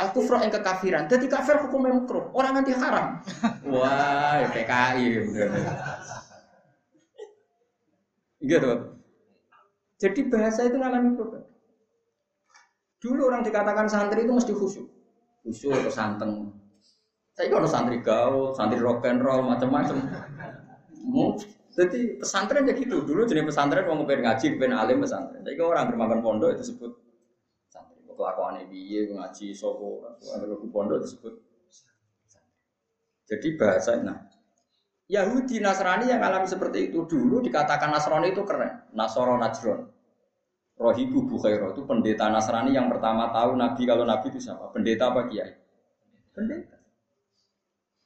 al 0.00 0.08
kufra 0.16 0.40
ing 0.40 0.50
kekafiran. 0.50 1.04
Dadi 1.04 1.28
kafir 1.28 1.60
hukumnya 1.60 2.00
makruh. 2.00 2.32
Orang 2.32 2.56
nanti 2.56 2.72
haram. 2.72 3.20
Wah, 3.72 4.40
PKI. 4.48 5.04
Gitu. 8.40 8.70
Jadi 10.00 10.20
bahasa 10.32 10.64
itu 10.64 10.80
ngalami 10.80 11.12
problem. 11.12 11.44
Dulu 13.00 13.20
orang 13.28 13.44
dikatakan 13.44 13.84
santri 13.84 14.24
itu 14.24 14.32
mesti 14.32 14.52
khusyuk. 14.56 14.88
Khusyuk 15.44 15.76
atau 15.76 15.92
santeng. 15.92 16.32
Saya 17.36 17.52
kalau 17.52 17.68
santri 17.68 18.00
gaul, 18.00 18.56
santri 18.56 18.80
rock 18.80 19.04
and 19.04 19.20
roll, 19.20 19.44
macam-macam. 19.44 20.08
Jadi 21.70 22.18
pesantren 22.18 22.66
ya 22.66 22.74
gitu. 22.74 23.06
Dulu 23.06 23.22
jenis 23.24 23.46
pesantren 23.46 23.86
mau 23.86 24.02
pengen 24.02 24.26
ngaji, 24.26 24.46
pengen 24.58 24.74
alim 24.74 24.98
pesantren. 25.00 25.46
Jadi 25.46 25.58
orang 25.62 25.86
bermakan 25.94 26.18
pondok 26.18 26.58
itu 26.58 26.66
disebut 26.66 26.92
santri. 27.70 28.02
Kelakuan 28.10 28.58
biye 28.66 29.08
ngaji 29.14 29.54
sopo, 29.54 30.02
kalau 30.20 30.58
pondok 30.68 31.00
disebut 31.00 31.34
Jadi 33.30 33.54
bahasa 33.54 33.94
nah 34.02 34.18
Yahudi 35.10 35.62
Nasrani 35.62 36.10
yang 36.10 36.22
alami 36.22 36.50
seperti 36.50 36.90
itu 36.90 37.06
dulu 37.06 37.42
dikatakan 37.42 37.90
Nasrani 37.90 38.30
itu 38.30 38.42
keren. 38.46 38.90
Nasoro 38.94 39.38
Najron. 39.38 39.86
Rohibu 40.80 41.28
Bukhairo 41.28 41.76
itu 41.76 41.82
pendeta 41.86 42.26
Nasrani 42.30 42.72
yang 42.72 42.90
pertama 42.90 43.30
tahu 43.34 43.54
Nabi 43.58 43.82
kalau 43.84 44.02
Nabi 44.02 44.30
itu 44.32 44.42
siapa? 44.42 44.70
Pendeta 44.74 45.14
apa 45.14 45.30
kiai? 45.30 45.52
Pendeta. 46.34 46.79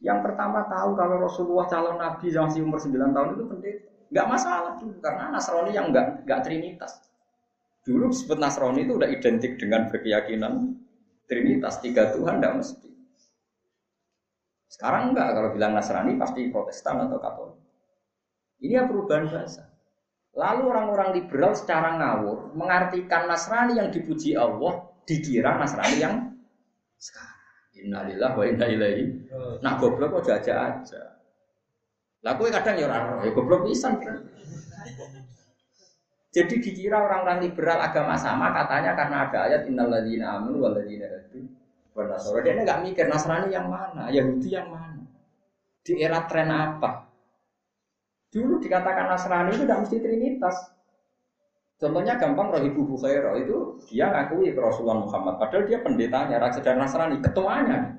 Yang 0.05 0.19
pertama 0.21 0.69
tahu 0.69 0.91
kalau 1.01 1.17
Rasulullah 1.25 1.65
calon 1.65 1.97
Nabi 1.97 2.29
yang 2.29 2.45
masih 2.53 2.61
umur 2.61 2.77
9 2.77 3.17
tahun 3.17 3.29
itu 3.41 3.45
pendeta. 3.49 3.89
Enggak 4.13 4.27
masalah 4.29 4.73
dulu 4.77 4.97
karena 5.01 5.25
Nasrani 5.33 5.73
yang 5.73 5.87
enggak 5.89 6.07
enggak 6.29 6.41
trinitas. 6.45 6.93
Dulu 7.89 8.13
disebut 8.13 8.37
Nasrani 8.37 8.85
itu 8.85 8.93
udah 9.01 9.09
identik 9.09 9.57
dengan 9.57 9.89
berkeyakinan 9.89 10.77
trinitas 11.25 11.81
tiga 11.81 12.13
Tuhan 12.13 12.37
enggak 12.37 12.55
mesti. 12.61 12.91
Sekarang 14.69 15.17
enggak 15.17 15.29
kalau 15.33 15.49
bilang 15.57 15.73
Nasrani 15.73 16.21
pasti 16.21 16.53
Protestan 16.53 17.09
atau 17.09 17.17
Katolik. 17.17 17.59
Ini 18.61 18.73
ya 18.81 18.85
perubahan 18.85 19.25
bahasa. 19.33 19.73
Lalu 20.37 20.63
orang-orang 20.69 21.09
liberal 21.17 21.57
secara 21.57 21.97
ngawur 21.97 22.53
mengartikan 22.53 23.25
Nasrani 23.25 23.81
yang 23.81 23.89
dipuji 23.89 24.37
Allah 24.37 24.85
dikira 25.09 25.57
Nasrani 25.57 25.97
yang 25.97 26.15
sekarang. 27.01 27.34
Innalillah 27.75 28.31
wa 28.39 28.45
inna 28.47 28.67
ilaihi. 28.71 29.05
Nah 29.61 29.73
goblok 29.79 30.23
kok 30.23 30.31
aja 30.31 30.55
aja. 30.75 31.03
Lah 32.25 32.33
kowe 32.39 32.49
kadang 32.49 32.79
ya 32.79 32.87
ora 32.87 33.21
ya 33.27 33.31
goblok 33.35 33.67
pisan. 33.67 33.99
Jadi 36.35 36.55
dikira 36.59 36.99
orang-orang 36.99 37.47
liberal 37.47 37.79
agama 37.79 38.19
sama 38.19 38.51
katanya 38.51 38.99
karena 38.99 39.17
ada 39.31 39.39
ayat 39.47 39.63
innalladzina 39.71 40.35
amanu 40.35 40.67
walladzina 40.67 41.07
hadu 41.07 41.47
wan 41.95 42.11
nasara. 42.11 42.43
Dia 42.43 42.59
nggak 42.59 42.81
mikir 42.83 43.07
Nasrani 43.07 43.55
yang 43.55 43.71
mana, 43.71 44.11
Yahudi 44.11 44.51
yang 44.51 44.67
mana. 44.67 45.07
Di 45.87 45.95
era 46.03 46.27
tren 46.27 46.51
apa? 46.51 47.07
Dulu 48.35 48.59
dikatakan 48.59 49.15
Nasrani 49.15 49.55
itu 49.55 49.63
tidak 49.63 49.79
mesti 49.87 49.97
Trinitas. 50.03 50.74
Contohnya 51.75 52.15
gampang 52.17 52.55
Rohibu 52.55 52.87
Bukhairo 52.87 53.35
itu 53.37 53.57
dia 53.91 54.09
ngakui 54.09 54.55
Rasulullah 54.55 55.05
Muhammad. 55.05 55.43
Padahal 55.43 55.67
dia 55.67 55.83
pendetanya, 55.83 56.39
raja 56.39 56.63
dan 56.63 56.79
Nasrani, 56.79 57.19
ketuanya. 57.19 57.99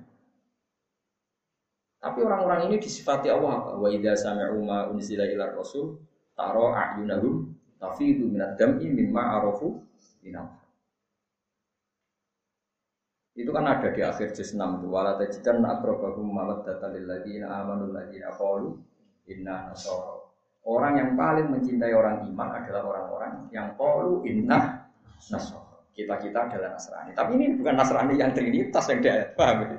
Tapi 2.00 2.22
orang-orang 2.22 2.70
ini 2.72 2.78
disifati 2.80 3.28
Allah 3.34 3.66
apa? 3.66 3.72
Wa 3.82 3.90
idza 3.90 4.14
sami'u 4.14 4.62
ma 4.62 4.88
unzila 4.88 5.26
ila 5.26 5.58
rasul 5.58 5.98
taro 6.38 6.76
a'yunahum 6.76 7.50
tafidu 7.80 8.28
minad 8.30 8.60
dam'i 8.60 8.88
mimma 8.92 9.40
arafu 9.40 9.80
minal 10.22 10.52
itu 13.36 13.52
kan 13.52 13.68
ada 13.68 13.92
di 13.92 14.00
akhir 14.00 14.32
juz 14.32 14.56
6 14.56 14.80
itu 14.80 14.88
wala 14.88 15.20
tajidan 15.20 15.60
aqrabahum 15.60 16.24
mawaddatan 16.24 16.96
lil 16.96 17.06
ladzina 17.06 17.52
amanu 17.52 17.92
ladzina 17.92 18.32
qalu 18.32 18.80
inna 19.28 19.72
nasara 19.72 20.25
Orang 20.66 20.98
yang 20.98 21.14
paling 21.14 21.54
mencintai 21.54 21.94
orang 21.94 22.26
iman 22.26 22.50
adalah 22.58 22.82
orang-orang 22.82 23.46
yang 23.54 23.78
qalu 23.78 24.26
inna 24.26 24.90
nasara. 25.30 25.66
Kita-kita 25.96 26.52
adalah 26.52 26.76
Nasrani. 26.76 27.16
Tapi 27.16 27.32
ini 27.40 27.56
bukan 27.56 27.80
Nasrani 27.80 28.20
yang 28.20 28.36
trinitas 28.36 28.84
yang 28.92 29.00
dia 29.00 29.32
paham 29.32 29.64
ini. 29.64 29.78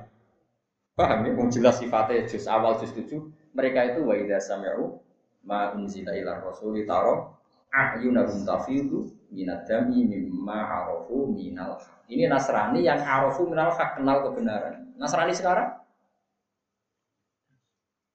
Paham 0.97 1.29
ya? 1.29 1.33
Jelas 1.53 1.77
sifatnya 1.77 2.25
juz 2.25 2.49
awal 2.49 2.81
juz 2.81 2.89
7 2.97 3.21
mereka 3.53 3.85
itu 3.85 4.01
wa 4.01 4.17
idza 4.17 4.41
sami'u 4.41 4.97
ma 5.45 5.77
unzila 5.77 6.17
ila 6.17 6.41
rasuli 6.41 6.89
taro 6.89 7.37
a'yunahum 7.69 8.49
tafidu 8.49 9.13
minad 9.29 9.69
dami 9.69 10.09
mimma 10.09 10.57
arafu 10.57 11.29
minal. 11.29 11.77
Ini 12.09 12.33
Nasrani 12.33 12.81
yang 12.81 13.05
arafu 13.05 13.45
minal 13.45 13.77
haq 13.77 14.01
kenal 14.01 14.25
kebenaran. 14.25 14.97
Nasrani 14.97 15.37
sekarang 15.37 15.69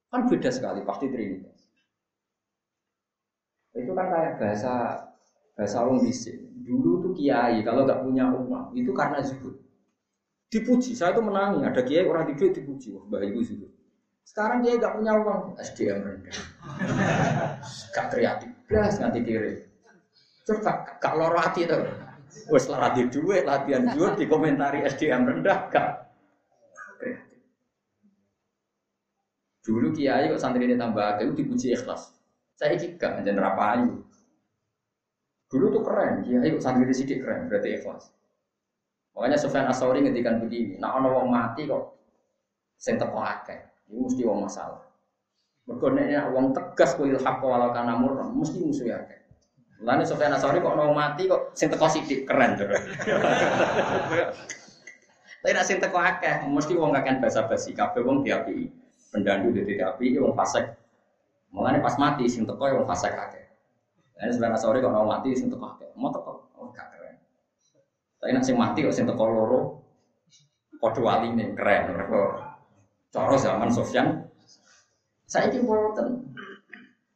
kan 0.09 0.25
beda 0.25 0.49
sekali 0.49 0.81
pasti 0.81 1.05
trinitas. 1.05 1.60
Itu 3.71 3.91
kan 3.95 4.07
kayak 4.11 4.33
bahasa 4.39 4.73
bahasa 5.55 5.77
orang 5.83 6.03
bisik. 6.03 6.37
Dulu 6.61 7.03
tuh 7.03 7.11
kiai 7.17 7.63
kalau 7.65 7.87
nggak 7.87 8.01
punya 8.03 8.25
uang 8.31 8.75
itu 8.77 8.91
karena 8.91 9.19
zuhud. 9.23 9.55
Dipuji, 10.51 10.91
saya 10.91 11.15
tuh 11.15 11.23
menangi. 11.23 11.63
Ada 11.63 11.81
kiai 11.87 12.03
orang 12.03 12.27
di 12.27 12.35
duit 12.35 12.51
dipuji, 12.51 12.91
wah 12.91 13.07
bahaya 13.07 13.31
itu 13.31 13.55
zuhud. 13.55 13.71
Sekarang 14.27 14.63
kiai 14.63 14.77
nggak 14.79 14.95
punya 14.99 15.13
uang, 15.15 15.41
SDM 15.59 15.99
rendah. 16.07 16.37
Gak 17.95 18.07
kreatif, 18.11 18.51
belas 18.67 18.93
nganti 18.99 19.19
kiri. 19.23 19.53
Coba 20.43 20.87
loro 21.15 21.39
hati 21.39 21.63
tuh. 21.67 21.87
Wes 22.47 22.63
latih 22.67 23.11
duit, 23.11 23.43
latihan 23.43 23.91
zuhud 23.91 24.15
dikomentari 24.15 24.83
SDM 24.87 25.27
rendah 25.27 25.67
gak. 25.71 26.11
Dulu 29.61 29.93
kiai 29.93 30.25
kok 30.25 30.41
santri 30.41 30.65
ini 30.65 30.73
tambah 30.73 31.21
itu 31.21 31.37
dipuji 31.37 31.77
ikhlas. 31.77 32.17
Saya 32.61 32.77
gak 32.77 33.17
menjadi 33.17 33.41
rapayu. 33.41 34.05
Dulu 35.49 35.65
tuh 35.73 35.81
keren, 35.81 36.21
ya 36.29 36.37
santri 36.61 36.85
di 36.85 36.93
sidik 36.93 37.25
keren, 37.25 37.49
berarti 37.49 37.81
ikhlas. 37.81 38.13
Makanya 39.17 39.37
Sofyan 39.41 39.65
Asori 39.65 40.05
ngedikan 40.05 40.37
begini, 40.39 40.77
nah 40.77 40.95
ono 40.95 41.11
wong 41.11 41.27
mati 41.33 41.65
kok 41.65 41.97
sing 42.77 43.01
teko 43.01 43.17
akeh. 43.17 43.57
Ini 43.89 43.97
mesti 43.97 44.21
wong 44.23 44.45
masalah. 44.45 44.79
Mergo 45.67 45.89
nek 45.89 46.31
wong 46.31 46.53
tegas 46.53 46.95
kuil 46.95 47.17
hak 47.17 47.41
walau 47.41 47.73
kana 47.73 47.97
murna, 47.97 48.29
mesti 48.29 48.61
musuh 48.61 48.87
ya 48.87 49.01
akeh. 49.03 49.19
Mulane 49.81 50.05
Sofyan 50.05 50.37
Asori 50.37 50.61
kok 50.61 50.77
ono 50.77 50.93
mati 50.93 51.25
kok 51.25 51.57
sing 51.57 51.67
teko 51.67 51.89
sidik 51.89 52.29
keren 52.29 52.61
terus. 52.61 52.77
Tapi 55.41 55.51
nek 55.57 55.65
sing 55.65 55.81
teko 55.81 55.97
akeh, 55.97 56.45
mesti 56.45 56.77
wong 56.77 56.93
kakek 56.93 57.25
basa-basi 57.25 57.73
kabeh 57.73 58.05
wong 58.05 58.21
diapi. 58.21 58.69
Pendandu 59.11 59.49
diapi, 59.51 60.15
wong 60.21 60.37
fasik 60.37 60.80
Mulane 61.51 61.83
pas 61.83 61.95
mati 61.99 62.25
sing 62.31 62.47
teko 62.47 62.87
fase 62.87 63.11
kakek. 63.11 63.45
Ini 64.21 64.31
sebenarnya 64.31 64.59
sore 64.59 64.79
kalau 64.79 65.03
mati 65.03 65.35
sing 65.35 65.51
teko 65.51 65.75
kakek. 65.75 65.91
Mau 65.99 66.07
teko, 66.07 66.47
oh 66.55 66.71
gak 66.71 66.87
keren. 66.95 67.15
Tapi 68.23 68.31
nak 68.31 68.43
sing 68.47 68.55
mati 68.55 68.87
kok 68.87 68.95
sing 68.95 69.03
teko 69.03 69.23
loro, 69.27 69.59
kode 70.79 70.99
wali 71.03 71.35
nih 71.35 71.51
keren. 71.51 71.91
Coro 73.11 73.35
zaman 73.35 73.67
Sofyan, 73.67 74.23
saya 75.27 75.51
ini 75.51 75.67
boten. 75.67 76.31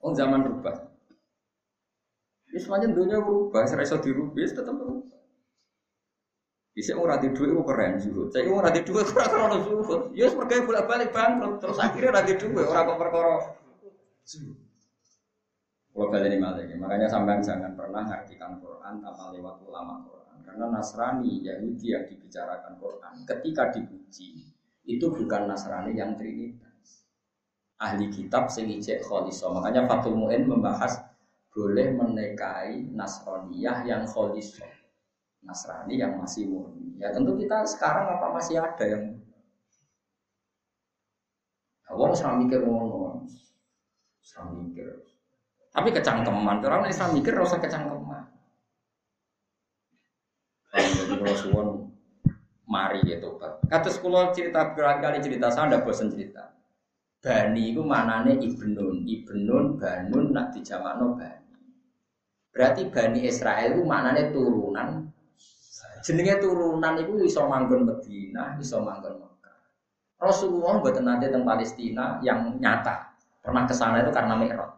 Oh 0.04 0.12
zaman 0.12 0.44
berubah. 0.44 0.92
Ini 2.52 2.60
semuanya 2.60 2.92
dunia 2.92 3.24
berubah, 3.24 3.64
saya 3.64 3.88
iso 3.88 4.04
dirubah, 4.04 4.36
ya 4.36 4.52
tetap 4.52 4.76
berubah. 4.76 5.16
Bisa 6.76 6.92
orang 7.00 7.24
di 7.24 7.32
dua 7.32 7.48
itu 7.48 7.64
keren 7.64 7.92
juga. 8.04 8.24
Saya 8.36 8.52
orang 8.52 8.76
di 8.76 8.82
dua 8.84 9.02
kurang 9.08 9.32
kurang 9.32 9.64
juga. 9.64 9.98
Ya 10.12 10.28
sebagai 10.28 10.68
bolak 10.68 10.84
balik 10.92 11.10
bangkrut. 11.16 11.64
Terus 11.64 11.80
akhirnya 11.80 12.12
orang 12.12 12.26
di 12.28 12.34
dua 12.36 12.64
orang 12.68 12.84
kok 12.84 13.00
perkara 13.00 13.36
kalau 14.26 16.10
balik 16.10 16.34
ini 16.34 16.42
makanya 16.82 17.06
sampai 17.06 17.46
jangan 17.46 17.78
pernah 17.78 18.02
ngartikan 18.10 18.58
Quran 18.58 18.98
tanpa 18.98 19.30
lewat 19.30 19.62
ulama 19.70 20.02
Quran. 20.02 20.38
Karena 20.42 20.66
Nasrani 20.74 21.46
Yahudi 21.46 21.94
yang 21.94 22.10
dibicarakan 22.10 22.74
Quran 22.82 23.14
ketika 23.24 23.70
dipuji 23.70 24.50
itu 24.90 25.06
bukan 25.14 25.46
Nasrani 25.46 25.94
yang 25.94 26.18
Trinitas. 26.18 27.06
Ahli 27.78 28.10
kitab 28.10 28.50
sing 28.50 28.66
ijek 28.74 29.06
kholiso. 29.06 29.54
Makanya 29.54 29.86
Fatul 29.86 30.18
Mu'in 30.18 30.50
membahas 30.50 31.06
boleh 31.54 31.94
menikahi 31.94 32.92
Nasraniyah 32.98 33.86
yang 33.86 34.04
kholiso. 34.10 34.66
Nasrani 35.46 36.02
yang 36.02 36.18
masih 36.18 36.50
murni. 36.50 36.98
Ya 36.98 37.14
tentu 37.14 37.38
kita 37.38 37.62
sekarang 37.70 38.18
apa 38.18 38.34
masih 38.34 38.58
ada 38.58 38.86
yang 38.90 39.16
Awang 41.86 42.18
serang 42.18 42.42
mikir 42.42 42.66
ngono. 42.66 43.05
Islam 44.26 44.66
mikir. 44.66 44.90
Tapi 45.70 45.90
kecangkeman, 45.94 46.66
orang 46.66 46.90
Islam 46.90 47.14
mikir 47.14 47.38
rasa 47.38 47.62
kecangkeman. 47.62 48.26
Jadi 50.74 51.14
kalau 51.22 51.36
suwon 51.38 51.68
mari 52.66 53.06
ya 53.06 53.22
tobat. 53.22 53.62
Kata 53.70 53.94
sekolah 53.94 54.34
cerita 54.34 54.74
berkali-kali 54.74 55.22
cerita 55.22 55.54
saya 55.54 55.70
ada 55.70 55.86
bosan 55.86 56.10
cerita. 56.10 56.52
Bani 57.22 57.74
itu 57.74 57.82
manane 57.86 58.38
ibnun, 58.42 59.06
ibnun, 59.06 59.78
banun 59.78 60.26
nak 60.34 60.54
dijamakno 60.54 61.18
bani. 61.18 61.58
Berarti 62.50 62.90
bani 62.90 63.30
Israel 63.30 63.78
itu 63.78 63.84
manane 63.86 64.34
turunan. 64.34 65.10
Jenenge 66.06 66.38
turunan 66.38 67.02
itu 67.02 67.18
iso 67.26 67.50
manggon 67.50 67.82
Medina, 67.82 68.54
iso 68.62 68.78
manggon 68.78 69.18
Mekah. 69.18 69.58
Rasulullah 70.22 70.78
buat 70.78 71.02
nanti 71.02 71.26
tentang 71.26 71.50
Palestina 71.50 72.22
yang 72.22 72.62
nyata. 72.62 73.15
Pernah 73.46 73.64
ke 73.70 73.74
sana 73.78 74.02
itu 74.02 74.10
karena 74.10 74.34
Mi'raj. 74.34 74.74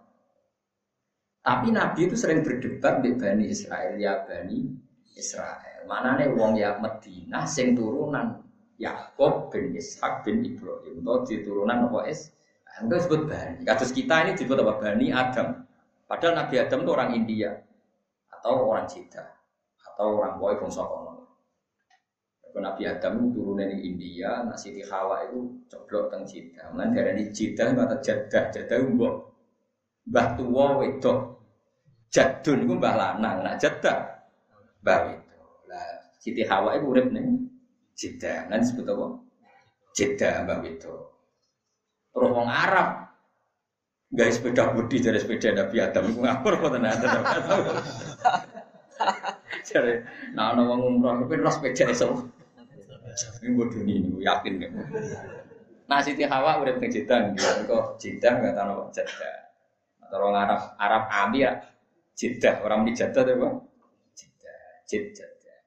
Tapi 1.47 1.71
Nabi 1.71 2.11
itu 2.11 2.19
sering 2.19 2.43
berdebat 2.43 2.99
di 2.99 3.15
Bani 3.15 3.47
Israel, 3.47 3.95
ya 3.95 4.27
Bani 4.27 4.67
Israel. 5.15 5.87
Mana 5.87 6.19
nih 6.19 6.27
wong 6.35 6.59
ya 6.59 6.75
Medina 6.75 7.47
sing 7.47 7.71
turunan 7.71 8.43
Yakob 8.75 9.47
bin 9.55 9.71
Ishak 9.71 10.27
bin 10.27 10.43
Ibrahim. 10.43 10.99
Itu 10.99 11.13
di 11.23 11.35
turunan 11.47 11.87
apa 11.87 12.11
es? 12.11 12.35
Itu 12.83 12.91
disebut 12.91 13.31
Bani. 13.31 13.63
Kasus 13.63 13.95
kita 13.95 14.27
ini 14.27 14.35
disebut 14.35 14.59
apa? 14.59 14.75
Bani 14.75 15.07
Adam. 15.15 15.63
Padahal 16.03 16.35
Nabi 16.35 16.55
Adam 16.59 16.83
itu 16.83 16.91
orang 16.91 17.09
India 17.15 17.51
atau 18.27 18.67
orang 18.67 18.85
Cina 18.91 19.23
atau 19.95 20.19
orang 20.19 20.35
Boy 20.35 20.59
bangsa. 20.59 20.83
Nabi 22.61 22.83
Adam 22.89 23.13
itu 23.21 23.27
turunnya 23.37 23.69
di 23.69 23.77
India, 23.85 24.41
nah 24.41 24.57
Siti 24.57 24.81
Hawa 24.81 25.29
itu 25.29 25.67
coblok 25.69 26.09
teng 26.09 26.23
Jeddah. 26.25 26.73
Mulane 26.73 26.91
darani 26.95 27.23
Jeddah 27.29 27.75
kata 27.75 27.95
Jeddah, 28.01 28.43
Jeddah 28.53 28.77
mbok 28.87 29.13
mbah 30.07 30.27
tuwa 30.39 30.65
wedok. 30.81 31.19
Jadun 32.07 32.63
iku 32.63 32.73
mbah 32.79 32.93
lanang, 32.95 33.43
nak 33.43 33.55
Jeddah 33.59 33.97
mbah 34.81 34.99
wedok. 35.05 35.67
Lah 35.69 35.87
Siti 36.17 36.41
Hawa 36.47 36.79
itu 36.79 36.85
urip 36.87 37.07
ning 37.13 37.51
Jeddah. 37.93 38.49
Lan 38.49 38.63
disebut 38.63 38.85
apa? 38.89 39.07
Jeddah 39.93 40.33
mbah 40.47 40.57
wedok. 40.63 41.01
Terus 42.13 42.29
wong 42.33 42.49
Arab 42.49 43.07
Gak 44.07 44.39
sepeda 44.39 44.71
budi 44.71 45.03
dari 45.03 45.19
sepeda 45.19 45.51
Nabi 45.51 45.83
Adam 45.83 46.07
itu 46.07 46.23
ngapur 46.23 46.55
kok 46.63 46.71
tenan 46.79 46.95
Jadi, 49.67 49.99
nah 50.31 50.55
wong 50.55 50.79
umroh 50.95 51.27
tapi 51.27 51.43
ora 51.43 51.51
sepeda 51.51 51.91
iso. 51.91 52.36
Ini 53.17 53.49
bodoh 53.57 53.81
ini, 53.81 54.21
yakin 54.21 54.53
kan? 54.61 54.71
Nah 55.87 55.99
Siti 56.03 56.27
Hawa 56.27 56.59
udah 56.61 56.77
teng 56.77 56.91
Jeddah, 56.91 57.31
gitu. 57.31 57.47
Kok 57.65 57.85
Jeddah 57.97 58.33
nggak 58.43 58.53
tahu 58.53 58.91
Jeddah. 58.91 59.35
Atau 60.03 60.17
orang 60.23 60.35
Arab 60.45 60.61
Arab 60.77 61.03
Abi 61.07 61.47
ya 61.47 61.51
Jeddah, 62.13 62.61
orang 62.61 62.85
di 62.85 62.91
Jeddah 62.93 63.21
tuh 63.23 63.35
bang. 63.39 63.55
Jeddah, 64.17 64.59
Jeddah. 64.85 65.59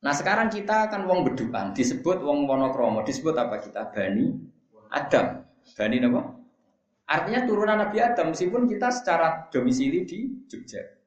Nah 0.00 0.16
sekarang 0.16 0.48
kita 0.48 0.88
kan 0.88 1.04
wong 1.04 1.28
beduan, 1.28 1.76
disebut 1.76 2.24
wong 2.24 2.48
monokromo, 2.48 3.04
disebut 3.04 3.36
apa 3.36 3.60
kita? 3.60 3.92
Bani 3.92 4.32
Adam. 4.88 5.44
Bani 5.76 5.96
apa? 6.00 6.22
Artinya 7.10 7.40
turunan 7.42 7.76
Nabi 7.76 7.98
Adam, 7.98 8.30
meskipun 8.30 8.70
kita 8.70 8.88
secara 8.94 9.50
domisili 9.50 10.06
di 10.06 10.46
Jogja. 10.46 10.99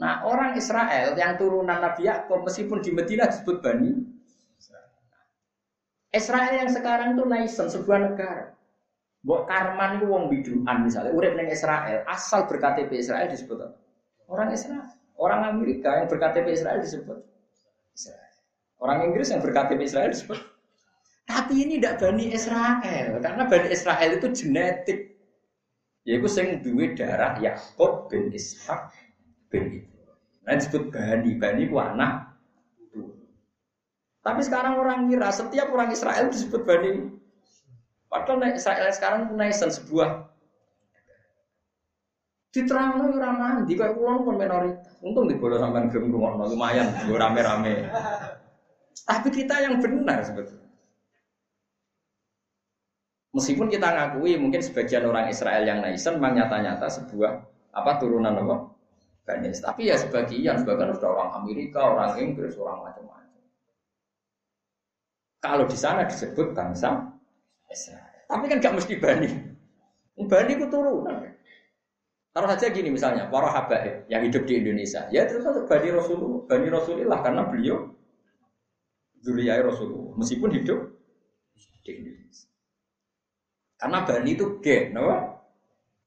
Nah 0.00 0.24
orang 0.24 0.56
Israel 0.56 1.12
yang 1.16 1.36
turunan 1.36 1.80
Nabi 1.80 2.08
Yakub 2.08 2.44
meskipun 2.48 2.80
di 2.80 2.90
Medina 2.96 3.28
disebut 3.28 3.60
Bani 3.60 3.92
Israel 6.12 6.52
yang 6.52 6.68
sekarang 6.68 7.16
itu 7.16 7.24
naisen 7.24 7.72
sebuah 7.72 8.12
negara. 8.12 8.52
Buat 9.24 9.48
Karman 9.48 9.96
itu 9.96 10.06
wong 10.12 10.28
biduan 10.28 10.84
misalnya, 10.84 11.14
urip 11.16 11.32
neng 11.38 11.48
Israel, 11.48 12.04
asal 12.04 12.44
berKTP 12.44 13.00
Israel 13.00 13.32
disebut? 13.32 13.64
Orang 14.28 14.52
Israel. 14.52 14.92
Orang 15.16 15.40
Amerika 15.46 16.02
yang 16.02 16.12
berKTP 16.12 16.52
Israel 16.52 16.84
disebut 16.84 17.22
Israel. 17.96 18.32
Orang 18.82 19.08
Inggris 19.08 19.30
yang 19.32 19.40
berKTP 19.40 19.80
Israel 19.88 20.10
disebut. 20.12 20.36
Tapi 21.24 21.54
ini 21.54 21.78
tidak 21.78 22.02
Bani 22.02 22.26
Israel, 22.34 23.10
karena 23.22 23.42
Bani 23.46 23.68
Israel 23.72 24.10
itu 24.18 24.28
genetik. 24.36 25.00
Yaitu 26.02 26.26
sing 26.26 26.58
duwe 26.66 26.98
darah 26.98 27.38
Yakub 27.38 28.10
bin 28.10 28.34
Ishak 28.34 28.90
Ibrahim. 29.52 29.84
Nah 30.42 30.54
disebut 30.56 30.88
Bani, 30.88 31.30
Bani 31.36 31.62
ku 31.68 31.76
anak. 31.76 32.32
Tapi 34.22 34.40
sekarang 34.40 34.80
orang 34.80 35.10
kira 35.12 35.28
setiap 35.28 35.68
orang 35.74 35.92
Israel 35.92 36.32
disebut 36.32 36.62
Bani. 36.64 37.20
Padahal 38.08 38.56
Israel 38.56 38.88
sekarang 38.92 39.36
nation 39.36 39.68
sebuah 39.68 40.32
Diterang 42.52 43.00
no 43.00 43.16
ora 43.16 43.32
mandi 43.32 43.72
kayak 43.72 43.96
kulon 43.96 44.28
pun 44.28 44.36
minoritas. 44.36 45.00
Untung 45.00 45.24
di 45.24 45.40
bola 45.40 45.56
sampean 45.56 45.88
gelem 45.88 46.12
ngrungokno 46.12 46.52
lumayan 46.52 46.84
gue 47.08 47.16
rame-rame. 47.16 47.88
Tapi 49.08 49.28
kita 49.32 49.64
yang 49.64 49.80
benar 49.80 50.20
sebetulnya. 50.20 50.68
Meskipun 53.32 53.72
kita 53.72 53.88
ngakui 53.88 54.36
mungkin 54.36 54.60
sebagian 54.60 55.08
orang 55.08 55.32
Israel 55.32 55.64
yang 55.64 55.80
naisen 55.80 56.20
memang 56.20 56.36
nyata-nyata 56.36 56.84
sebuah 56.92 57.40
apa 57.72 57.92
turunan 57.96 58.36
apa 58.36 58.68
Banis. 59.22 59.62
Tapi 59.62 59.90
ya 59.90 59.96
sebagian, 59.98 60.62
sebagian 60.62 60.94
sudah 60.98 61.10
orang 61.10 61.30
Amerika, 61.42 61.78
orang 61.82 62.18
Inggris, 62.18 62.58
orang 62.58 62.90
macam-macam. 62.90 63.40
Kalau 65.42 65.64
di 65.66 65.78
sana 65.78 66.06
disebut 66.06 66.54
bangsa 66.54 67.02
Israel. 67.70 68.26
Tapi 68.30 68.44
kan 68.46 68.58
gak 68.62 68.74
mesti 68.78 68.94
Bani. 68.98 69.30
Bani 70.22 70.52
itu 70.54 70.66
turunan. 70.70 71.32
Taruh 72.32 72.48
saja 72.48 72.72
gini 72.72 72.88
misalnya, 72.88 73.28
para 73.28 73.52
habaib 73.52 74.08
yang 74.08 74.24
hidup 74.24 74.48
di 74.48 74.56
Indonesia, 74.56 75.04
ya 75.12 75.28
itu 75.28 75.44
kan 75.44 75.52
Bani 75.68 75.88
Rasulullah, 75.92 76.40
Bani 76.48 76.68
Rasulullah 76.72 77.18
karena 77.20 77.42
beliau 77.44 77.92
Zuriyah 79.20 79.60
Rasulullah, 79.60 80.16
meskipun 80.16 80.50
hidup 80.56 80.80
di 81.84 81.92
Indonesia. 81.92 82.48
Karena 83.76 83.98
Bani 84.08 84.30
itu 84.32 84.46
G, 84.64 84.66
no? 84.96 85.31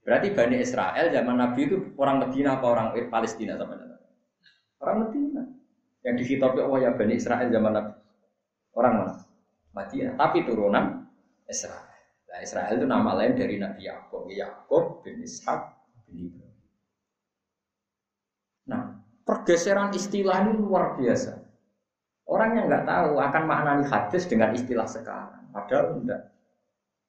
Berarti 0.06 0.38
Bani 0.38 0.62
Israel 0.62 1.10
zaman 1.10 1.36
Nabi 1.42 1.66
itu 1.66 1.78
orang 1.98 2.22
Medina 2.22 2.62
apa 2.62 2.66
orang 2.70 2.94
Palestina 3.10 3.58
sama 3.58 3.74
Orang 4.78 5.10
Medina. 5.10 5.42
Yang 6.06 6.16
dihitopi 6.22 6.62
Allah 6.62 6.80
ya 6.86 6.92
Bani 6.94 7.14
Israel 7.18 7.50
zaman 7.50 7.72
Nabi. 7.74 7.94
Orang 8.78 8.94
mana? 9.02 9.16
Madinah. 9.74 10.14
Tapi 10.14 10.46
turunan 10.46 11.10
Israel. 11.50 11.90
Nah, 12.30 12.40
Israel 12.44 12.76
itu 12.78 12.86
nama 12.86 13.12
lain 13.18 13.34
dari 13.34 13.56
Nabi 13.58 13.88
Yakub. 13.90 14.30
Yakub 14.30 15.02
bin 15.02 15.24
Ishak 15.26 15.74
Nah, 18.66 18.98
pergeseran 19.26 19.94
istilah 19.94 20.46
ini 20.46 20.58
luar 20.58 20.98
biasa. 20.98 21.38
Orang 22.26 22.58
yang 22.58 22.66
nggak 22.66 22.86
tahu 22.90 23.22
akan 23.22 23.44
maknani 23.46 23.86
hadis 23.86 24.26
dengan 24.26 24.54
istilah 24.58 24.90
sekarang. 24.90 25.54
Padahal 25.54 26.02
enggak. 26.02 26.35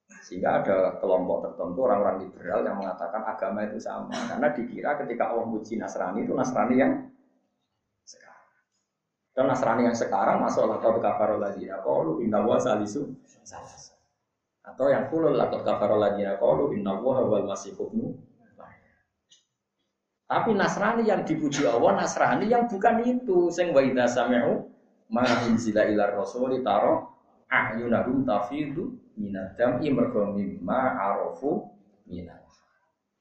Sehingga 0.07 0.63
ada 0.63 0.99
kelompok 0.99 1.47
tertentu 1.47 1.79
orang-orang 1.87 2.27
liberal 2.27 2.63
yang 2.67 2.79
mengatakan 2.79 3.23
agama 3.27 3.67
itu 3.67 3.79
sama. 3.79 4.15
Karena 4.15 4.49
dikira 4.51 4.99
ketika 5.03 5.31
Allah 5.31 5.47
muji 5.47 5.79
Nasrani 5.79 6.27
itu 6.27 6.35
Nasrani 6.35 6.75
yang 6.79 6.93
sekarang. 8.03 8.47
Dan 9.35 9.45
Nasrani 9.51 9.83
yang 9.87 9.97
sekarang 9.99 10.43
masuk 10.43 10.67
lakot 10.67 10.99
kafarul 10.99 11.43
ladina 11.43 11.79
qalu 11.83 12.27
inna 12.27 12.43
wa 12.43 12.59
salisu 12.59 13.07
atau 14.67 14.91
yang 14.91 15.07
kulul 15.07 15.39
lakot 15.39 15.63
kafarul 15.63 16.03
ladina 16.03 16.35
qalu 16.43 16.75
inna 16.75 16.99
wa 16.99 17.23
wal 17.23 17.47
masih 17.47 17.75
tapi 20.27 20.59
Nasrani 20.59 21.07
yang 21.07 21.23
dipuji 21.23 21.63
Allah, 21.71 22.03
Nasrani 22.03 22.51
yang 22.51 22.67
bukan 22.67 22.99
itu. 23.07 23.47
Sing 23.55 23.71
wa 23.71 23.79
idza 23.79 24.11
sami'u 24.11 24.67
ma 25.07 25.23
unzila 25.47 25.87
ila 25.87 26.19
rasuli 26.19 26.67
taro 26.67 27.15
a'yunahum 27.47 28.27
tafidu 28.27 28.91
minad 29.17 29.57
dam'i 29.57 29.89
mergo 29.91 30.33
mimma 30.33 30.81
arafu 30.97 31.67
minal 32.07 32.47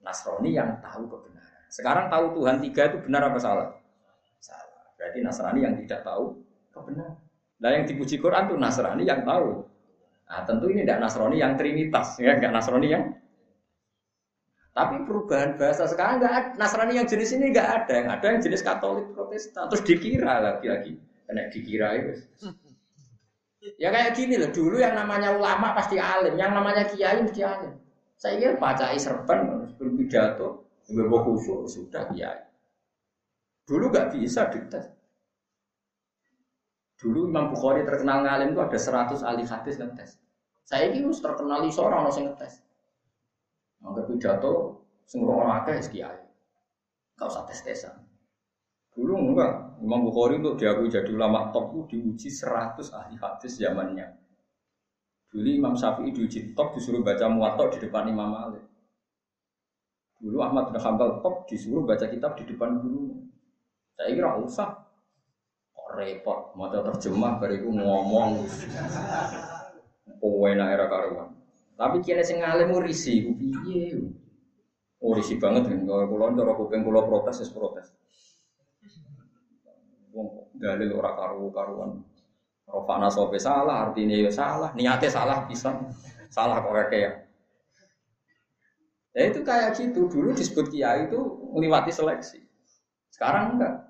Nasrani 0.06 0.54
yang 0.54 0.78
tahu 0.86 1.10
kebenaran. 1.10 1.66
Sekarang 1.74 2.06
tahu 2.14 2.38
Tuhan 2.38 2.62
tiga 2.62 2.94
itu 2.94 2.98
benar 3.10 3.26
apa 3.26 3.40
salah? 3.42 3.74
Salah. 4.38 4.94
Berarti 5.02 5.20
Nasrani 5.26 5.60
yang 5.66 5.74
tidak 5.82 6.06
tahu 6.06 6.38
kebenaran. 6.70 7.18
Nah 7.58 7.70
yang 7.74 7.90
dipuji 7.90 8.22
Quran 8.22 8.46
itu 8.46 8.56
Nasrani 8.62 9.04
yang 9.08 9.26
tahu. 9.26 9.66
Nah 10.30 10.42
tentu 10.46 10.70
ini 10.70 10.86
tidak 10.86 11.02
Nasrani 11.02 11.42
yang 11.42 11.58
Trinitas, 11.58 12.22
ya 12.22 12.38
enggak 12.38 12.54
Nasrani 12.54 12.88
yang 12.94 13.04
tapi 14.76 15.08
perubahan 15.08 15.56
bahasa 15.56 15.88
sekarang 15.88 16.20
nggak. 16.20 16.60
Nasrani 16.60 17.00
yang 17.00 17.08
jenis 17.08 17.32
ini 17.32 17.56
nggak 17.56 17.64
ada. 17.64 17.94
Yang 17.96 18.08
ada 18.12 18.26
yang 18.28 18.42
jenis 18.44 18.62
Katolik 18.62 19.08
Protestan. 19.16 19.72
Terus 19.72 19.84
dikira 19.88 20.44
lagi 20.44 20.68
lagi. 20.68 20.92
Kena 21.24 21.48
dikira 21.48 21.88
itu. 21.96 22.12
Ya 22.44 22.52
kayak 23.80 24.14
gini 24.14 24.38
loh. 24.38 24.50
Dulu 24.54 24.78
yang 24.78 24.94
namanya 24.94 25.34
ulama 25.34 25.74
pasti 25.74 25.98
alim. 25.98 26.38
Yang 26.38 26.52
namanya 26.54 26.84
kiai 26.86 27.20
mesti 27.22 27.42
alim. 27.42 27.74
Saya 28.16 28.38
kira 28.38 28.56
baca 28.62 28.94
serban 28.96 29.66
sebelum 29.74 29.94
pidato. 29.98 30.48
Khusyuk 30.86 31.66
sudah 31.66 32.06
kiai. 32.14 32.46
Dulu 33.66 33.90
nggak 33.90 34.14
bisa 34.14 34.54
dites. 34.54 34.86
Dulu 37.02 37.28
Imam 37.28 37.50
Bukhari 37.52 37.82
terkenal 37.84 38.24
ngalim 38.24 38.54
itu 38.54 38.62
ada 38.62 38.80
100 38.80 39.26
ahli 39.26 39.44
hadis 39.44 39.76
ngetes. 39.82 40.12
Saya 40.66 40.90
ini 40.94 41.06
terkenal 41.10 41.66
di 41.66 41.70
seorang 41.74 42.08
orang 42.08 42.14
ngetes. 42.14 42.62
Anggap 43.82 44.06
pidato 44.10 44.82
sing 45.06 45.26
ora 45.26 45.62
akeh 45.62 45.82
kiai. 45.90 46.22
Enggak 47.18 47.28
usah 47.30 47.44
tes-tesan. 47.50 47.96
Dulu 48.96 49.12
enggak, 49.12 49.84
Imam 49.84 50.08
Bukhari 50.08 50.40
untuk 50.40 50.56
diakui 50.56 50.88
jadi 50.88 51.12
ulama 51.12 51.52
top 51.52 51.76
itu 51.76 52.00
diuji 52.00 52.32
100 52.32 52.96
ahli 52.96 53.20
hadis 53.20 53.60
zamannya. 53.60 54.08
Dulu 55.36 55.50
Imam 55.52 55.76
Syafi'i 55.76 56.16
diuji 56.16 56.56
top 56.56 56.80
disuruh 56.80 57.04
baca 57.04 57.28
muwatta 57.28 57.76
di 57.76 57.84
depan 57.84 58.08
Imam 58.08 58.32
Malik. 58.32 58.64
Dulu 60.24 60.40
Ahmad 60.40 60.72
bin 60.72 60.80
Hanbal 60.80 61.20
top 61.20 61.44
disuruh 61.44 61.84
baca 61.84 62.08
kitab 62.08 62.40
di 62.40 62.48
depan 62.48 62.80
guru. 62.80 63.20
Saya 64.00 64.16
kira 64.16 64.40
usah. 64.40 64.72
Kok 65.76 65.90
repot, 66.00 66.56
mau 66.56 66.72
terjemah 66.72 67.36
bariku 67.36 67.68
ngomong. 67.68 68.48
Kowe 70.24 70.50
era 70.50 70.88
karuan. 70.88 71.36
Tapi 71.76 72.00
kira 72.00 72.24
sing 72.24 72.40
ngalim 72.40 72.72
risi, 72.80 73.28
piye? 73.28 73.92
Oh 75.04 75.12
risi 75.12 75.36
banget 75.36 75.68
kan, 75.68 75.84
kalau 75.84 76.08
kulon 76.08 76.40
cara 76.40 76.56
kuping 76.56 76.82
kulo 76.88 77.04
protes, 77.04 77.44
es 77.44 77.52
protes. 77.52 77.92
Wong 80.16 80.48
dalil 80.56 80.96
ora 80.96 81.12
karu 81.12 81.52
karuan. 81.52 82.00
Rofana 82.66 83.12
sope 83.12 83.38
salah, 83.38 83.92
artinya 83.92 84.16
ya 84.16 84.32
salah, 84.32 84.72
niatnya 84.74 85.12
salah 85.12 85.46
bisa, 85.46 85.76
salah 86.34 86.64
kok 86.66 86.74
kayak. 86.90 87.30
Ya 89.14 89.22
itu 89.30 89.46
kayak 89.46 89.78
gitu, 89.78 90.10
dulu 90.10 90.34
disebut 90.34 90.74
kiai 90.74 91.06
itu 91.06 91.20
melewati 91.54 91.94
seleksi. 91.94 92.42
Sekarang 93.14 93.56
enggak. 93.56 93.86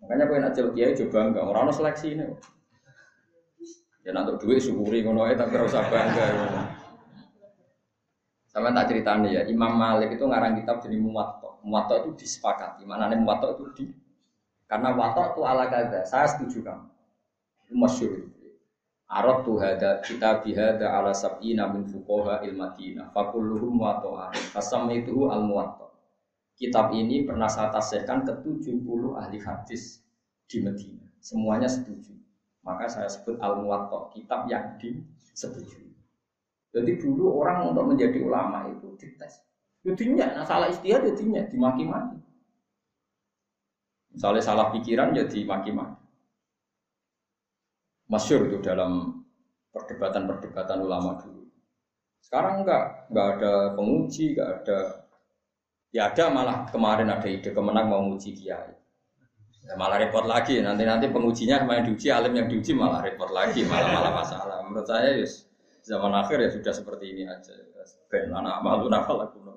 Makanya 0.00 0.24
gue 0.30 0.38
nak 0.38 0.54
kiai 0.54 0.94
coba 0.94 1.18
enggak, 1.28 1.44
orang 1.44 1.74
seleksi 1.74 2.06
ini. 2.14 2.24
Ya 4.06 4.10
nanti 4.14 4.38
duit 4.38 4.62
syukuri 4.62 5.02
ngono 5.02 5.26
tapi 5.34 5.52
ora 5.56 5.66
usah 5.66 5.82
bangga. 5.90 6.26
Sama 8.52 8.68
tak 8.76 8.92
ceritanya 8.92 9.28
ya, 9.32 9.42
Imam 9.48 9.80
Malik 9.80 10.14
itu 10.14 10.24
ngarang 10.28 10.60
kitab 10.60 10.84
jadi 10.84 11.00
Muwatta. 11.00 11.56
Muwatta 11.64 12.04
itu 12.04 12.12
disepakati. 12.20 12.84
Mana 12.84 13.08
nih 13.08 13.16
Muwatta 13.16 13.56
itu 13.56 13.64
di 13.72 13.84
karena 14.72 14.96
Muwatta 14.96 15.36
itu 15.36 15.40
ala 15.44 15.68
kada. 15.68 16.00
Saya 16.08 16.32
setuju 16.32 16.64
kamu. 16.64 16.88
Itu. 17.76 18.48
Arab 19.04 19.44
tuh 19.44 19.60
ada 19.60 20.00
kita 20.00 20.40
bihada 20.40 20.96
ala 20.96 21.12
sab'ina 21.12 21.68
min 21.68 21.84
fuqaha 21.84 22.40
il 22.48 22.56
Madinah. 22.56 23.12
Fakulluhum. 23.12 23.76
Fasam 24.56 24.88
itu 24.88 25.28
al 25.28 25.44
muwatta. 25.44 25.92
Kitab 26.56 26.96
ini 26.96 27.28
pernah 27.28 27.52
saya 27.52 27.68
tasihkan 27.68 28.24
ke 28.24 28.32
70 28.40 28.80
ahli 29.12 29.44
hadis 29.44 30.00
di 30.48 30.64
Madinah. 30.64 31.20
Semuanya 31.20 31.68
setuju. 31.68 32.16
Maka 32.64 32.88
saya 32.88 33.12
sebut 33.12 33.36
al 33.44 33.60
muwatta 33.60 34.08
kitab 34.16 34.48
yang 34.48 34.80
disetujui. 34.80 35.92
Jadi 36.72 36.92
dulu 36.96 37.44
orang 37.44 37.68
untuk 37.68 37.92
menjadi 37.92 38.24
ulama 38.24 38.72
itu 38.72 38.96
dites. 38.96 39.44
Jadinya, 39.84 40.40
nah 40.40 40.44
salah 40.48 40.72
istihad 40.72 41.04
dimaki-maki. 41.12 42.21
Misalnya 44.12 44.42
salah 44.44 44.68
pikiran 44.72 45.16
jadi 45.16 45.38
maki-maki. 45.48 46.04
Masyur 48.12 48.52
itu 48.52 48.60
dalam 48.60 49.24
perdebatan-perdebatan 49.72 50.84
ulama 50.84 51.16
dulu. 51.16 51.48
Sekarang 52.20 52.62
enggak, 52.62 53.08
enggak 53.08 53.28
ada 53.40 53.52
penguji, 53.72 54.36
enggak 54.36 54.50
ada 54.62 54.78
Ya 55.92 56.08
ada 56.08 56.32
malah 56.32 56.64
kemarin 56.72 57.12
ada 57.12 57.28
ide 57.28 57.52
kemenang 57.52 57.92
mau 57.92 58.00
nguji 58.08 58.32
kiai. 58.32 58.72
Ya, 59.68 59.76
malah 59.76 60.00
repot 60.00 60.24
lagi. 60.24 60.64
Nanti 60.64 60.88
nanti 60.88 61.12
pengujinya 61.12 61.60
sama 61.60 61.76
yang 61.78 61.84
diuji, 61.92 62.08
alim 62.08 62.32
yang 62.32 62.48
diuji 62.48 62.72
malah 62.72 63.04
repot 63.04 63.28
lagi, 63.28 63.68
malah 63.68 63.92
malah 63.92 64.12
masalah. 64.24 64.64
Menurut 64.64 64.88
saya 64.88 65.20
yes, 65.20 65.44
zaman 65.84 66.16
akhir 66.16 66.40
ya 66.40 66.48
sudah 66.48 66.72
seperti 66.72 67.12
ini 67.12 67.28
aja. 67.28 67.52
Ben 68.08 68.32
anak 68.32 68.64
malu 68.64 68.88
nafal 68.88 69.20
aku. 69.20 69.38
Ya, 69.44 69.52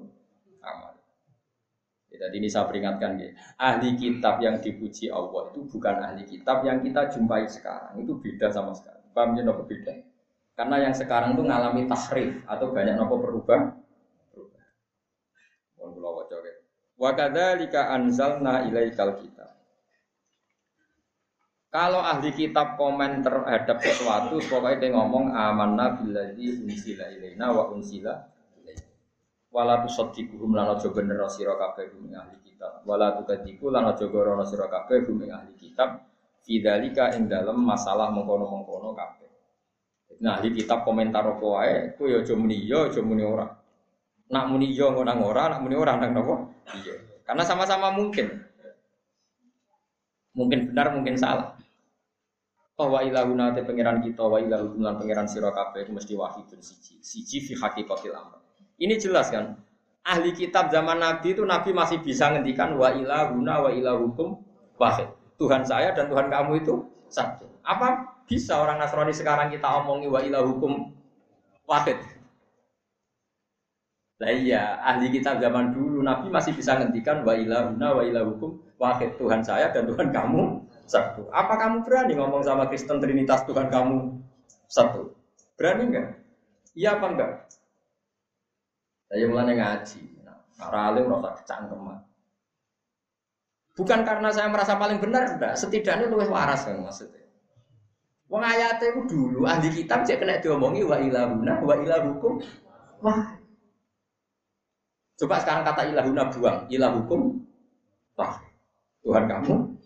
jadi 2.18 2.36
ini 2.36 2.48
saya 2.48 2.66
peringatkan 2.68 3.20
ya. 3.20 3.30
Ahli 3.60 3.96
kitab 4.00 4.40
yang 4.40 4.60
dipuji 4.60 5.12
Allah 5.12 5.52
itu 5.52 5.68
bukan 5.68 5.96
ahli 6.02 6.24
kitab 6.24 6.64
yang 6.64 6.80
kita 6.80 7.12
jumpai 7.12 7.48
sekarang. 7.48 8.00
Itu 8.00 8.20
beda 8.20 8.52
sama 8.52 8.72
sekali. 8.72 9.04
Paham 9.12 9.36
ya 9.36 9.44
nopo 9.44 9.64
beda? 9.64 9.94
Karena 10.56 10.76
yang 10.88 10.94
sekarang 10.96 11.36
itu 11.36 11.44
ngalami 11.44 11.88
tahrif 11.88 12.44
atau 12.48 12.72
banyak 12.72 12.96
nopo. 12.96 13.16
Berubah. 13.20 13.62
Mohon 15.80 15.90
kula 15.96 16.10
waca 16.16 16.38
Wa 16.96 17.12
kadzalika 17.12 17.92
anzalna 17.92 18.64
ilaikal 18.66 19.20
kitab. 19.20 19.52
Kalau 21.76 22.00
ahli 22.00 22.32
kitab 22.32 22.80
komen 22.80 23.20
terhadap 23.20 23.84
sesuatu, 23.84 24.40
pokoknya 24.48 24.80
dia 24.80 24.90
ngomong 24.96 25.36
amanna 25.36 26.00
billadzi 26.00 26.64
unsila 26.64 27.04
ilaina 27.12 27.52
wa 27.52 27.68
unsila 27.76 28.35
wala 29.56 29.80
tusaddiquhum 29.88 30.52
lan 30.52 30.76
aja 30.76 30.92
bener 30.92 31.24
sira 31.32 31.56
kabeh 31.56 31.96
hum 31.96 32.12
ahli 32.12 32.36
kitab. 32.44 32.84
Wala 32.84 33.16
tukadziku 33.16 33.72
lan 33.72 33.88
aja 33.88 34.04
gorono 34.12 34.44
sira 34.44 34.68
kabeh 34.68 35.08
hum 35.08 35.24
ahli 35.24 35.56
kitab. 35.56 36.04
Fidzalika 36.44 37.16
ing 37.16 37.32
dalem 37.32 37.58
masalah 37.64 38.12
mengkono-mengkono 38.12 38.92
kabeh. 38.92 39.32
Nah 40.20 40.44
ahli 40.44 40.52
kitab 40.52 40.84
komentar 40.84 41.24
apa 41.24 41.46
wae? 41.48 41.96
Ku 41.96 42.12
ya 42.12 42.20
aja 42.20 42.36
muni 42.36 42.68
ya 42.68 42.92
aja 42.92 43.00
muni 43.00 43.24
ora. 43.24 43.48
Nak 44.28 44.46
muni 44.52 44.76
ya 44.76 44.92
nang 44.92 45.24
ora 45.24 45.56
nak 45.56 45.64
muni 45.64 45.76
ora 45.80 45.96
nang 45.96 46.12
napa? 46.12 46.36
Iya. 46.76 46.96
Karena 47.24 47.48
sama-sama 47.48 47.96
mungkin. 47.96 48.28
Mungkin 50.36 50.76
benar 50.76 50.92
mungkin 50.92 51.16
salah. 51.16 51.56
Oh 52.76 52.92
wa 52.92 53.00
ilahuna 53.00 53.56
te 53.56 53.64
pangeran 53.64 54.04
kita 54.04 54.20
wa 54.20 54.36
ilahukum 54.36 54.84
lan 54.84 55.00
pangeran 55.00 55.32
sira 55.32 55.48
kabeh 55.56 55.88
mesti 55.88 56.12
wahidun 56.12 56.60
siji. 56.60 57.00
Siji 57.00 57.40
fi 57.40 57.56
haqiqatil 57.56 58.12
amr. 58.12 58.45
Ini 58.76 59.00
jelas 59.00 59.32
kan? 59.32 59.56
Ahli 60.06 60.36
kitab 60.36 60.70
zaman 60.70 61.02
Nabi 61.02 61.34
itu 61.34 61.42
Nabi 61.42 61.74
masih 61.74 62.04
bisa 62.04 62.30
ngendikan 62.30 62.76
wa 62.78 62.94
ilahuna 62.94 63.66
wa 63.66 63.70
ilahukum 63.74 64.38
wahid. 64.78 65.10
Tuhan 65.40 65.66
saya 65.66 65.96
dan 65.96 66.12
Tuhan 66.12 66.28
kamu 66.30 66.62
itu 66.62 66.86
satu. 67.10 67.48
Apa 67.66 68.20
bisa 68.30 68.62
orang 68.62 68.78
Nasrani 68.78 69.16
sekarang 69.16 69.50
kita 69.50 69.66
omongi 69.66 70.12
wa 70.12 70.22
ilahukum 70.22 70.94
wahid? 71.66 71.98
Nah 74.16 74.32
iya, 74.32 74.80
ahli 74.80 75.12
kitab 75.12 75.44
zaman 75.44 75.76
dulu 75.76 76.00
Nabi 76.00 76.32
masih 76.32 76.56
bisa 76.56 76.80
ngendikan 76.80 77.26
wa 77.26 77.36
ilahuna 77.36 77.88
wa 77.96 78.04
ilahukum 78.06 78.60
wahid. 78.78 79.16
Tuhan 79.18 79.42
saya 79.42 79.72
dan 79.74 79.88
Tuhan 79.90 80.14
kamu 80.14 80.62
satu. 80.86 81.28
Apa 81.34 81.58
kamu 81.58 81.82
berani 81.82 82.14
ngomong 82.20 82.46
sama 82.46 82.70
Kristen 82.70 83.02
Trinitas 83.02 83.44
Tuhan 83.50 83.74
kamu 83.74 84.22
satu? 84.70 85.18
Berani 85.58 85.84
enggak? 85.90 86.08
Iya 86.78 87.00
apa 87.00 87.06
enggak? 87.10 87.32
Saya 89.16 89.32
mulai 89.32 89.56
ngaji. 89.56 90.28
Nah, 90.28 90.44
alim 90.92 91.08
rasa 91.08 91.40
kecangkeman. 91.40 92.04
Bukan 93.80 94.00
karena 94.04 94.28
saya 94.28 94.52
merasa 94.52 94.76
paling 94.76 95.00
benar, 95.00 95.40
enggak. 95.40 95.56
Setidaknya 95.56 96.12
lebih 96.12 96.28
waras 96.28 96.68
kan 96.68 96.84
maksudnya. 96.84 97.24
Wong 98.28 98.44
ayat 98.44 98.84
itu 98.84 99.08
dulu 99.08 99.48
ahli 99.48 99.72
kitab 99.72 100.04
cek 100.04 100.20
kena 100.20 100.44
diomongi 100.44 100.84
wa 100.84 101.00
ilahuna 101.00 101.64
wa 101.64 101.76
ilahukum 101.80 102.44
wah. 103.00 103.40
Coba 105.16 105.40
sekarang 105.40 105.64
kata 105.64 105.96
ilahuna 105.96 106.28
buang, 106.36 106.68
ilahukum 106.68 107.40
wah. 108.20 108.36
Tuhan 109.00 109.32
kamu 109.32 109.80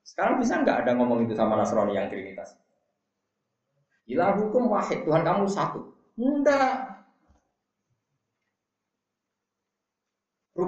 sekarang 0.00 0.40
bisa 0.40 0.64
nggak 0.64 0.88
ada 0.88 0.96
ngomong 0.96 1.28
itu 1.28 1.36
sama 1.36 1.60
Nasrani 1.60 1.92
yang 1.92 2.08
Trinitas? 2.08 2.56
Ilah 4.08 4.32
hukum 4.40 4.72
wahid, 4.72 5.04
Tuhan 5.04 5.20
kamu 5.20 5.44
satu. 5.44 5.92
Enggak. 6.16 6.87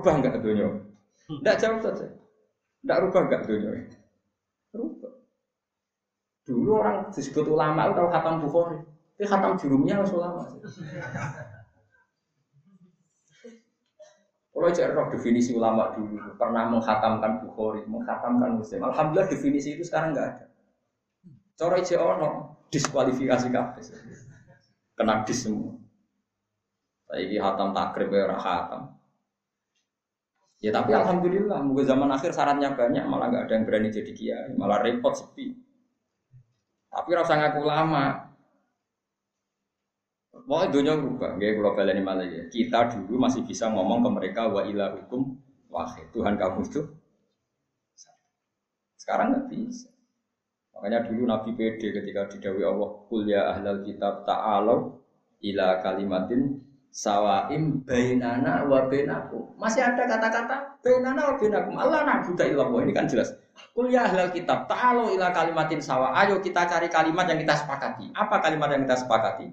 Rubah 0.00 0.16
nggak 0.16 0.40
dunia? 0.40 0.68
Enggak 1.28 1.60
jauh 1.60 1.76
saja. 1.84 2.08
Enggak 2.80 2.98
rubah 3.04 3.20
nggak 3.28 3.42
dunia? 3.44 3.70
Rubah. 4.72 5.12
Dulu 6.48 6.70
orang 6.80 7.12
disebut 7.12 7.44
ulama 7.52 7.92
itu 7.92 8.00
tahu 8.00 8.08
khatam 8.08 8.40
Bukhari. 8.40 8.80
Tapi 8.80 9.28
khatam 9.28 9.60
jurumnya 9.60 10.00
harus 10.00 10.16
ulama. 10.16 10.48
Kalau 14.50 14.72
cek 14.72 14.92
roh 14.96 15.12
definisi 15.12 15.52
ulama 15.52 15.92
dulu 15.92 16.16
pernah 16.40 16.64
menghatamkan 16.72 17.44
Bukhari, 17.44 17.84
menghatamkan 17.84 18.56
Muslim. 18.56 18.88
Alhamdulillah 18.88 19.28
definisi 19.28 19.76
itu 19.76 19.84
sekarang 19.84 20.16
nggak 20.16 20.26
ada. 20.32 20.44
Coro 21.60 21.76
cek 21.76 22.00
ono 22.00 22.28
diskualifikasi 22.72 23.52
kabeh. 23.52 23.84
Kena 24.96 25.28
dis 25.28 25.44
semua. 25.44 25.76
Saiki 27.04 27.36
hatam 27.36 27.76
takrib 27.76 28.08
ya 28.08 28.24
orang 28.24 28.40
hatam. 28.40 28.82
Ya 30.60 30.70
tapi 30.76 30.92
alhamdulillah, 30.92 31.64
mungkin 31.64 31.88
zaman 31.88 32.12
akhir 32.12 32.36
syaratnya 32.36 32.76
banyak, 32.76 33.04
malah 33.08 33.32
nggak 33.32 33.44
ada 33.48 33.52
yang 33.56 33.64
berani 33.64 33.88
jadi 33.88 34.12
kiai, 34.12 34.50
malah 34.60 34.84
repot 34.84 35.16
sepi. 35.16 35.56
Tapi 36.92 37.10
rasa 37.16 37.40
ngaku 37.40 37.64
lama, 37.64 38.30
Mau 40.50 40.66
dunia 40.66 40.98
berubah, 40.98 41.36
gak 41.38 41.52
kalau 41.58 41.72
baleni 41.78 42.02
malah 42.02 42.26
ya. 42.26 42.42
Kita 42.50 42.90
dulu 42.90 43.22
masih 43.22 43.46
bisa 43.46 43.70
ngomong 43.70 44.02
ke 44.02 44.10
mereka 44.10 44.50
wa 44.50 44.66
ilah 44.66 44.98
hukum 44.98 45.38
wahid. 45.70 46.10
Tuhan 46.10 46.34
kamu 46.34 46.66
itu 46.66 46.80
sekarang 48.98 49.26
nggak 49.30 49.46
bisa. 49.50 49.90
Makanya 50.74 51.06
dulu 51.06 51.22
Nabi 51.26 51.50
PD 51.54 51.94
ketika 51.94 52.30
didawi 52.30 52.62
Allah, 52.66 52.90
Kul 53.10 53.30
ya 53.30 53.52
ahlal 53.52 53.82
kitab 53.86 54.26
ta'alau 54.26 54.98
ila 55.44 55.82
kalimatin 55.82 56.62
sawaim 56.90 57.82
bainana 57.86 58.66
wa 58.66 58.86
bainakum. 58.90 59.54
Masih 59.56 59.82
ada 59.86 60.06
kata-kata 60.06 60.78
bainana 60.84 61.30
wa 61.30 61.34
bainakum. 61.38 61.74
Allah 61.78 62.00
na'budu 62.06 62.42
illallah. 62.44 62.80
Ini 62.86 62.92
kan 62.92 63.06
jelas. 63.06 63.34
Kul 63.72 63.90
ya 63.94 64.10
ahlal 64.10 64.34
kitab 64.34 64.66
ta'alau 64.66 65.10
ila 65.14 65.30
kalimatin 65.30 65.78
sawa. 65.80 66.12
Ayo 66.18 66.42
kita 66.42 66.66
cari 66.66 66.90
kalimat 66.90 67.26
yang 67.30 67.38
kita 67.38 67.54
sepakati. 67.64 68.10
Apa 68.12 68.42
kalimat 68.42 68.68
yang 68.74 68.82
kita 68.84 69.06
sepakati? 69.06 69.46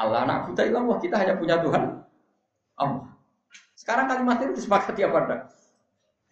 Allah 0.00 0.24
nak 0.24 0.48
buta 0.48 0.64
ilah 0.64 0.96
kita 0.96 1.16
hanya 1.20 1.36
punya 1.36 1.60
Tuhan 1.60 2.00
Allah. 2.80 3.12
Sekarang 3.76 4.08
kalimat 4.08 4.40
itu 4.40 4.56
disepakati 4.56 5.04
apa 5.04 5.18
enggak? 5.24 5.40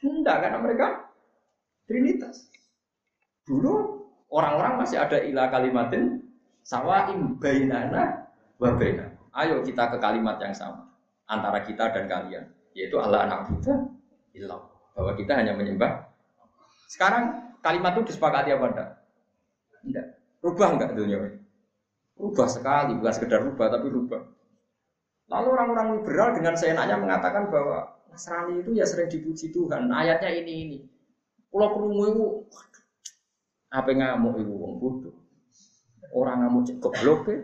Enggak, 0.00 0.36
karena 0.40 0.58
mereka 0.60 0.86
Trinitas. 1.88 2.52
Dulu 3.48 4.04
orang-orang 4.28 4.84
masih 4.84 5.00
ada 5.00 5.24
ilah 5.24 5.48
kalimatin 5.48 6.20
sawaim 6.60 7.40
bainana 7.40 8.28
wa 8.60 8.76
baina. 8.76 9.07
Ayo 9.36 9.60
kita 9.64 9.92
ke 9.92 9.96
kalimat 10.00 10.40
yang 10.40 10.56
sama 10.56 10.88
antara 11.28 11.60
kita 11.64 11.92
dan 11.92 12.08
kalian, 12.08 12.44
yaitu 12.72 12.96
Allah 12.96 13.28
anak 13.28 13.52
buta 13.52 13.74
ilah. 14.32 14.62
Bahwa 14.96 15.12
kita 15.14 15.36
hanya 15.38 15.54
menyembah. 15.54 16.10
Sekarang 16.90 17.54
kalimat 17.60 17.94
itu 17.94 18.10
disepakati 18.14 18.50
apa 18.50 18.66
enggak? 18.72 18.90
Enggak. 19.84 20.06
Rubah 20.42 20.68
enggak 20.74 20.90
dunia 20.96 21.18
ini? 21.22 21.38
Rubah 22.18 22.48
sekali, 22.50 22.98
bukan 22.98 23.12
sekedar 23.14 23.44
rubah 23.46 23.70
tapi 23.70 23.86
rubah. 23.92 24.22
Lalu 25.28 25.48
orang-orang 25.54 25.86
liberal 26.00 26.34
dengan 26.34 26.56
seenaknya 26.56 26.96
mengatakan 26.98 27.52
bahwa 27.52 27.94
Nasrani 28.08 28.64
itu 28.64 28.72
ya 28.74 28.88
sering 28.88 29.12
dipuji 29.12 29.52
Tuhan. 29.52 29.92
Ayatnya 29.92 30.32
ini 30.32 30.52
ini. 30.66 30.78
Pulau 31.52 31.76
kerungu 31.76 32.04
itu, 32.08 32.26
apa 33.68 33.92
ngamuk 33.92 34.40
itu 34.40 34.52
wong 34.52 34.74
bodoh. 34.80 35.16
Orang 36.16 36.40
ngamuk 36.42 36.64
cek 36.64 36.76
goblok 36.80 37.28
ya. 37.28 37.36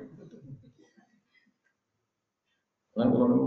Lan 2.95 3.07
kula 3.11 3.27
niku 3.31 3.47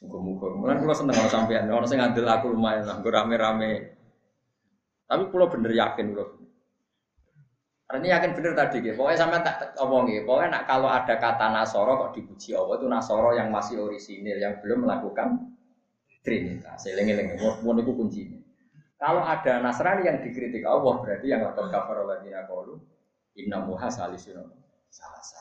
muga-muga. 0.00 0.46
Lan 0.72 0.76
kula 0.80 0.94
seneng 0.96 1.16
kalau 1.16 1.30
sampean 1.32 1.68
orang 1.68 1.88
sing 1.88 2.00
ngandel 2.00 2.24
aku 2.24 2.52
lumayan 2.52 2.88
lah, 2.88 2.98
rame-rame. 3.00 3.72
Tapi 5.04 5.22
pulau 5.28 5.52
bener 5.52 5.72
yakin 5.76 6.16
kula. 6.16 6.26
Ini 7.90 8.06
yakin 8.06 8.30
bener 8.38 8.54
tadi 8.54 8.86
gitu. 8.86 8.94
Pokoknya 8.94 9.18
sama 9.18 9.42
tak 9.42 9.74
omongi. 9.82 10.22
Pokoknya 10.22 10.62
nak 10.62 10.64
kalau 10.70 10.86
ada 10.86 11.18
kata 11.18 11.50
Nasoro 11.50 11.98
kok 12.06 12.14
dipuji 12.14 12.54
Allah 12.54 12.78
itu 12.78 12.86
Nasoro 12.86 13.34
yang 13.34 13.50
masih 13.50 13.82
orisinil 13.82 14.38
yang 14.38 14.62
belum 14.62 14.86
melakukan 14.86 15.50
Trinitas. 16.20 16.86
Seling-eling. 16.86 17.34
Mau 17.40 17.74
itu 17.74 17.92
kuncinya. 17.96 18.38
Kalau 19.00 19.24
ada 19.24 19.64
Nasrani 19.64 20.04
yang 20.04 20.20
dikritik 20.20 20.60
Allah 20.68 21.00
berarti 21.00 21.32
yang 21.32 21.40
lakukan 21.40 21.72
kafar 21.72 22.04
ladina 22.04 22.44
qalu 22.44 22.76
inna 23.32 23.64
muha 23.64 23.88
salisun 23.88 24.44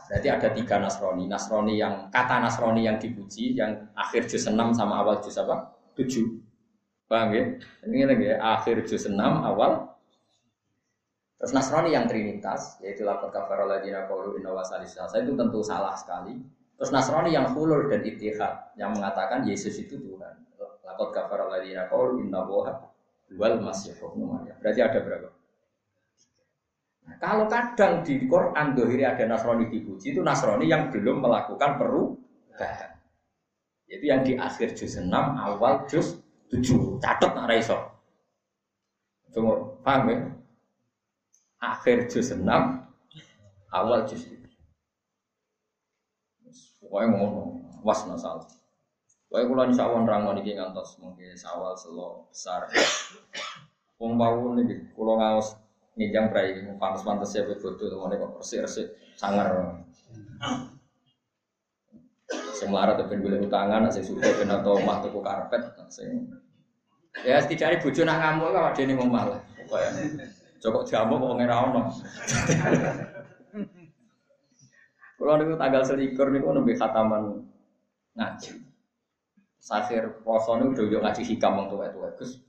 Berarti 0.09 0.27
ada 0.29 0.49
tiga 0.53 0.75
Nasrani. 0.81 1.25
Nasrani 1.29 1.77
yang 1.77 2.09
kata 2.09 2.41
Nasrani 2.41 2.85
yang 2.85 2.97
dipuji 2.97 3.53
yang 3.53 3.93
akhir 3.93 4.25
juz 4.25 4.45
6 4.45 4.57
sama 4.73 5.01
awal 5.05 5.21
juz 5.21 5.37
apa? 5.37 5.73
7. 5.93 7.09
Paham 7.09 7.29
ya? 7.33 7.43
Ini 7.85 8.05
lagi 8.05 8.25
ya, 8.29 8.35
akhir 8.41 8.85
juz 8.85 9.05
6 9.05 9.17
awal 9.19 9.89
Terus 11.39 11.55
Nasrani 11.55 11.95
yang 11.95 12.03
Trinitas, 12.03 12.83
yaitu 12.83 13.07
lapor 13.07 13.31
kafar 13.31 13.63
ladina 13.63 14.03
qalu 14.11 14.43
inna. 14.43 14.51
Saya 14.59 15.23
itu 15.23 15.39
tentu 15.39 15.63
salah 15.63 15.95
sekali. 15.95 16.35
Terus 16.75 16.91
Nasrani 16.91 17.31
yang 17.31 17.55
hulul 17.55 17.87
dan 17.87 18.03
itihad 18.03 18.75
yang 18.75 18.91
mengatakan 18.91 19.47
Yesus 19.47 19.79
itu 19.79 19.95
Tuhan. 19.99 20.35
Lakot 20.83 21.15
kafar 21.15 21.47
alladziina 21.47 21.87
qalu 21.87 22.27
inna 22.27 22.43
wal 22.43 23.55
Maryam. 23.63 24.57
Berarti 24.59 24.81
ada 24.83 24.99
berapa? 24.99 25.38
Kalau 27.17 27.49
kadang 27.49 28.05
di 28.05 28.29
Quran 28.29 28.77
dohiri 28.77 29.01
ada 29.01 29.25
Nasrani 29.25 29.65
dipuji 29.73 30.13
itu 30.13 30.21
Nasrani 30.21 30.69
yang 30.69 30.93
belum 30.93 31.25
melakukan 31.25 31.81
perubahan. 31.81 32.91
Itu 33.89 34.05
yang 34.05 34.21
di 34.21 34.37
akhir 34.37 34.77
juz 34.77 35.01
6 35.01 35.09
awal 35.09 35.89
juz 35.89 36.21
7. 36.53 37.01
Catat 37.01 37.33
nak 37.33 37.49
raiso. 37.49 37.77
Tunggu, 39.33 39.81
paham 39.81 40.09
ya? 40.13 40.17
Akhir 41.57 42.05
juz 42.05 42.29
6 42.29 42.45
awal 43.73 44.05
juz 44.05 44.29
7. 44.29 44.37
Pokoknya 46.85 47.05
ngono, 47.17 47.41
was 47.81 48.05
masalah. 48.05 48.45
Pokoknya 49.29 49.45
kalau 49.45 49.63
insya 49.69 49.83
Allah 49.85 50.01
nerang 50.05 50.23
niki 50.37 50.57
ngantos 50.57 50.97
mungkin 50.97 51.37
sawal 51.37 51.77
selo 51.77 52.29
besar. 52.29 52.65
Wong 54.01 54.17
bau 54.17 54.57
nih, 54.57 54.89
kalau 54.95 55.21
ngawas 55.21 55.53
nijang 55.99 56.31
prai, 56.31 56.63
pantas-pantas 56.79 57.35
ya 57.35 57.43
betul 57.43 57.75
tuh, 57.75 57.91
mau 57.99 58.07
kok 58.07 58.39
bersih 58.39 58.63
bersih 58.63 58.87
sangar. 59.19 59.51
Sing 62.55 62.71
tapi 62.71 63.19
boleh 63.19 63.43
utangan, 63.43 63.91
sing 63.91 64.07
suka 64.07 64.31
ben 64.39 64.47
atau 64.47 64.79
mah 64.79 65.03
tuku 65.03 65.19
karpet, 65.19 65.75
sing 65.91 66.31
ya 67.27 67.41
setidaknya 67.43 67.83
bojo 67.83 68.01
nak 68.07 68.17
ngamuk 68.23 68.49
kok 68.55 68.79
nih 68.79 68.95
ngomong 68.95 69.11
malah. 69.11 69.41
Pokoknya 69.59 70.29
Joko 70.59 70.83
jamu 70.83 71.15
kok 71.15 71.35
ngira 71.39 71.55
ono. 71.71 71.81
Kalau 75.19 75.35
niku 75.35 75.55
tanggal 75.55 75.83
selikur 75.83 76.27
niku 76.31 76.51
nembe 76.51 76.75
khataman 76.75 77.43
ngaji. 78.15 78.59
Sakhir 79.59 80.19
poso 80.23 80.59
niku 80.59 80.83
udah 80.83 80.99
ngaji 81.07 81.21
hikam 81.23 81.59
wong 81.59 81.67
tuwa-tuwa. 81.71 82.11
Gus. 82.19 82.43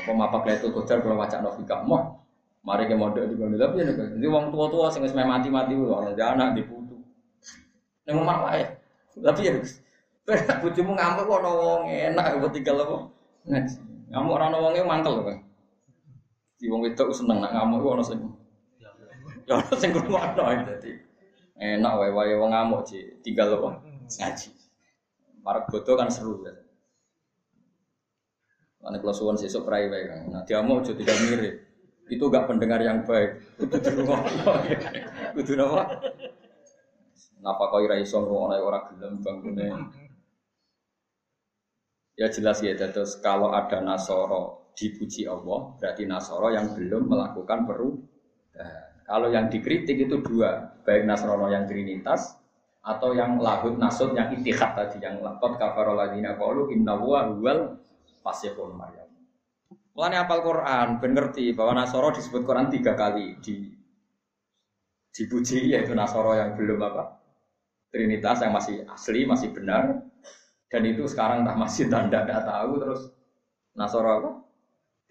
Apa 0.00 0.10
mapak 0.16 0.48
letu 0.48 0.72
kocar 0.72 1.04
kalau 1.04 1.20
baca 1.20 1.36
no 1.44 1.52
hikam 1.60 1.84
mau. 1.84 2.22
Mari 2.62 2.86
ke 2.86 2.94
model 2.94 3.26
di 3.26 3.34
kono 3.34 3.58
tapi 3.58 3.82
nek 3.82 3.98
jadi 3.98 4.26
wong 4.30 4.54
tua-tua 4.54 4.86
sing 4.86 5.02
wis 5.02 5.10
mati-mati 5.18 5.74
lho 5.74 5.98
ana 5.98 6.14
anak 6.14 6.54
diputu. 6.54 6.94
Ning 8.06 8.22
omah 8.22 8.38
wae. 8.46 8.62
Tapi 9.18 9.40
ya. 9.42 9.52
Bojomu 10.62 10.94
ngamuk 10.94 11.26
kok 11.26 11.42
wong 11.42 11.90
enak 11.90 12.38
kok 12.38 12.54
tinggal 12.54 12.86
apa? 12.86 12.96
Ngaji. 13.50 13.76
Ngamuk 14.14 14.32
ora 14.38 14.44
ana 14.46 14.58
wonge 14.62 14.80
mantel 14.86 15.26
kok. 15.26 15.42
Di 16.62 16.70
wong 16.70 16.86
wedok 16.86 17.10
seneng 17.10 17.42
nak 17.42 17.50
ngamuk 17.50 17.82
kok 17.82 17.94
ana 17.98 18.04
sing. 18.06 18.18
Ya 19.50 19.58
ana 19.58 19.74
sing 19.74 19.90
ngrungokno 19.90 20.42
dadi. 20.62 20.92
Enak 21.58 21.92
wae 21.98 22.10
wae 22.14 22.34
wong 22.38 22.54
ngamuk 22.54 22.86
sih, 22.86 23.18
tinggal 23.26 23.58
apa? 23.58 23.82
Ngaji. 24.06 24.48
Para 25.42 25.66
bodoh 25.66 25.98
kan 25.98 26.06
seru 26.06 26.46
ya. 26.46 26.54
Mana 28.82 28.98
kalau 28.98 29.14
suwon 29.14 29.38
sesuk 29.38 29.62
prai 29.62 29.86
wae 29.86 30.10
kan. 30.10 30.20
Nah 30.28 30.42
dia 30.42 30.58
mau 30.60 30.82
jadi 30.82 30.98
tidak 30.98 31.18
mirip. 31.30 31.54
Itu 32.10 32.28
gak 32.28 32.50
pendengar 32.50 32.82
yang 32.82 33.06
baik. 33.06 33.56
Kudu 33.56 33.78
dirungokno. 33.78 34.52
Kudu 35.38 35.52
apa? 35.62 35.82
Napa 37.42 37.64
kau 37.70 37.80
ira 37.80 37.96
iso 37.96 38.18
ngrungokno 38.20 38.58
ora 38.58 38.80
gelem 38.90 39.22
bangune. 39.22 39.66
Ya 42.18 42.28
jelas 42.28 42.60
ya, 42.60 42.76
terus 42.76 43.16
kalau 43.24 43.56
ada 43.56 43.80
Nasoro 43.80 44.74
dipuji 44.76 45.24
Allah, 45.24 45.72
berarti 45.80 46.04
Nasoro 46.04 46.52
yang 46.52 46.76
belum 46.76 47.08
melakukan 47.08 47.64
perubahan. 47.64 49.08
Kalau 49.08 49.32
yang 49.32 49.48
dikritik 49.48 50.08
itu 50.08 50.20
dua, 50.20 50.76
baik 50.84 51.08
Nasrono 51.08 51.48
yang 51.48 51.64
Trinitas 51.64 52.36
atau 52.82 53.14
yang 53.14 53.38
lahut 53.38 53.78
nasut 53.78 54.10
yang 54.10 54.34
itihad 54.34 54.74
tadi 54.74 54.98
yang 54.98 55.22
lakot 55.22 55.54
kafaroladina 55.54 56.34
kaulu 56.34 56.66
inna 56.74 56.98
wa 56.98 57.30
huwal 57.30 57.78
pasifun 58.22 58.78
maryam. 58.78 59.10
Mulane 59.92 60.16
apal 60.16 60.40
Quran, 60.40 61.02
ben 61.02 61.12
ngerti 61.12 61.52
bahwa 61.52 61.84
Nasoro 61.84 62.16
disebut 62.16 62.48
Quran 62.48 62.72
tiga 62.72 62.96
kali 62.96 63.36
di 63.44 63.68
dipuji 65.12 65.68
yaitu 65.76 65.92
Nasoro 65.92 66.32
yang 66.32 66.56
belum 66.56 66.80
apa 66.80 67.20
Trinitas 67.92 68.40
yang 68.40 68.56
masih 68.56 68.88
asli 68.88 69.28
masih 69.28 69.52
benar 69.52 70.00
dan 70.72 70.82
itu 70.88 71.04
sekarang 71.04 71.44
tak 71.44 71.60
masih 71.60 71.92
tanda 71.92 72.24
tidak 72.24 72.48
tahu 72.48 72.80
terus 72.80 73.12
Nasoro 73.76 74.08
apa 74.08 74.30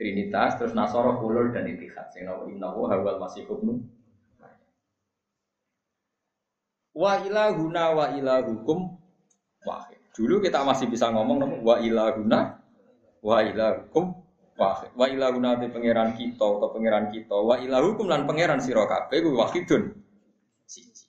Trinitas, 0.01 0.57
terus 0.57 0.73
Nasoro, 0.73 1.13
Hulul, 1.21 1.53
dan 1.53 1.69
Itihad. 1.69 2.09
Sing 2.09 2.25
nawa 2.25 2.49
innahu 2.49 2.89
hawal 2.89 3.21
masih 3.21 3.45
hubnu. 3.45 3.85
Wa 6.97 7.21
ilahuna 7.21 7.93
wa 7.93 8.05
ilahukum 8.09 8.97
wahid. 9.61 10.01
Dulu 10.17 10.41
kita 10.41 10.65
masih 10.65 10.89
bisa 10.89 11.13
ngomong 11.13 11.61
wa 11.61 11.77
ilahuna 11.77 12.60
wa 13.21 13.37
ilahukum 13.45 14.17
wahid. 14.57 14.91
Wa 14.97 15.05
ilahuna 15.07 15.57
itu 15.57 15.71
pangeran 15.71 16.17
kita 16.17 16.45
atau 16.45 16.69
pangeran 16.73 17.09
kita. 17.09 17.37
Wa 17.37 17.61
ilahukum 17.61 18.05
lan 18.09 18.27
pangeran 18.27 18.59
sira 18.59 18.85
kabeh 18.85 19.21
kuwi 19.23 19.37
wahidun. 19.37 19.95
Siji. 20.67 21.07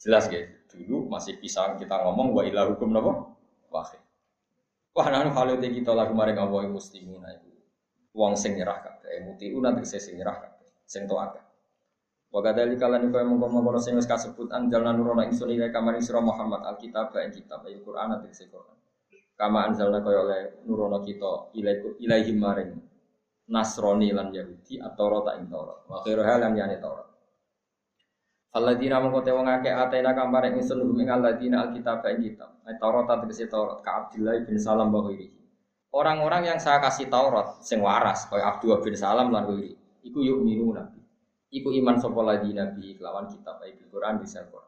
Jelas 0.00 0.28
ya. 0.32 0.44
Dulu 0.72 1.08
masih 1.08 1.40
bisa 1.40 1.72
kita 1.80 2.04
ngomong 2.04 2.36
wa 2.36 2.42
ilahukum 2.44 2.92
napa? 2.92 3.32
Wahid. 3.72 4.02
Wah, 4.96 5.08
nanu 5.12 5.32
kalau 5.36 5.60
kita 5.60 5.92
lagu 5.92 6.16
maring 6.16 6.40
Allah 6.40 6.72
muslimin 6.72 7.20
itu 7.20 7.56
wong 8.16 8.32
sing 8.32 8.56
nyerah 8.56 8.80
kabeh 8.80 9.28
mutiu 9.28 9.60
nanti 9.60 9.84
sing 9.84 10.16
nyerah 10.16 10.40
kabeh 10.40 10.68
sing 10.88 11.04
akeh 11.04 11.44
wa 12.32 12.40
kadzalika 12.40 12.88
kalan 12.88 13.12
kaya 13.12 13.28
mongko-mongko 13.28 13.78
sing 13.78 13.94
wis 14.00 14.08
kasebut 14.08 14.48
anjalna 14.50 14.96
nurona 14.96 15.28
ingsun 15.28 15.52
ila 15.52 15.68
kamari 15.68 16.00
sira 16.00 16.24
Muhammad 16.24 16.64
alkitab 16.64 17.12
ing 17.20 17.36
kitab 17.36 17.62
al 17.62 17.76
Quran 17.84 18.06
nanti 18.16 18.32
sing 18.32 18.48
Quran 18.48 18.75
kama 19.36 19.68
anzalna 19.68 20.00
kaya 20.00 20.18
oleh 20.24 20.42
nurono 20.64 21.04
kita 21.04 21.52
ilaihim 22.00 22.40
maring 22.40 22.72
Nasrani 23.46 24.10
lan 24.10 24.34
Yahudi 24.34 24.82
atau 24.82 25.06
rota 25.06 25.38
ing 25.38 25.46
Taurat 25.46 25.86
wa 25.86 26.02
khairu 26.02 26.26
halam 26.26 26.50
yani 26.58 26.82
Taurat 26.82 27.06
Alladzina 28.56 28.98
mongko 28.98 29.20
te 29.20 29.30
wong 29.30 29.46
akeh 29.46 29.70
atena 29.70 30.16
kamare 30.16 30.50
ingsun 30.56 30.80
hum 30.80 30.96
ing 30.98 31.12
alladzina 31.12 31.68
alkitab 31.68 32.02
ing 32.10 32.26
kitab 32.26 32.56
Taurat 32.80 33.06
tegese 33.22 33.46
Taurat 33.46 33.84
ka 33.84 34.08
Abdullah 34.08 34.40
bin 34.42 34.56
Salam 34.58 34.90
wa 34.90 35.06
Orang-orang 35.96 36.50
yang 36.50 36.58
saya 36.58 36.82
kasih 36.82 37.06
Taurat 37.06 37.62
sing 37.62 37.78
waras 37.84 38.26
kayak 38.26 38.58
Abdullah 38.58 38.80
bin 38.82 38.96
Salam 38.98 39.30
lan 39.30 39.46
iku 40.02 40.18
yuk 40.22 40.42
minu 40.42 40.74
nabi. 40.74 40.98
Iku 41.52 41.70
iman 41.82 41.96
sapa 41.96 42.20
lagi 42.20 42.50
nabi 42.50 42.98
kelawan 42.98 43.30
kitab 43.30 43.62
ayat 43.62 43.80
Quran 43.88 44.18
bisa 44.18 44.42
Quran. 44.50 44.65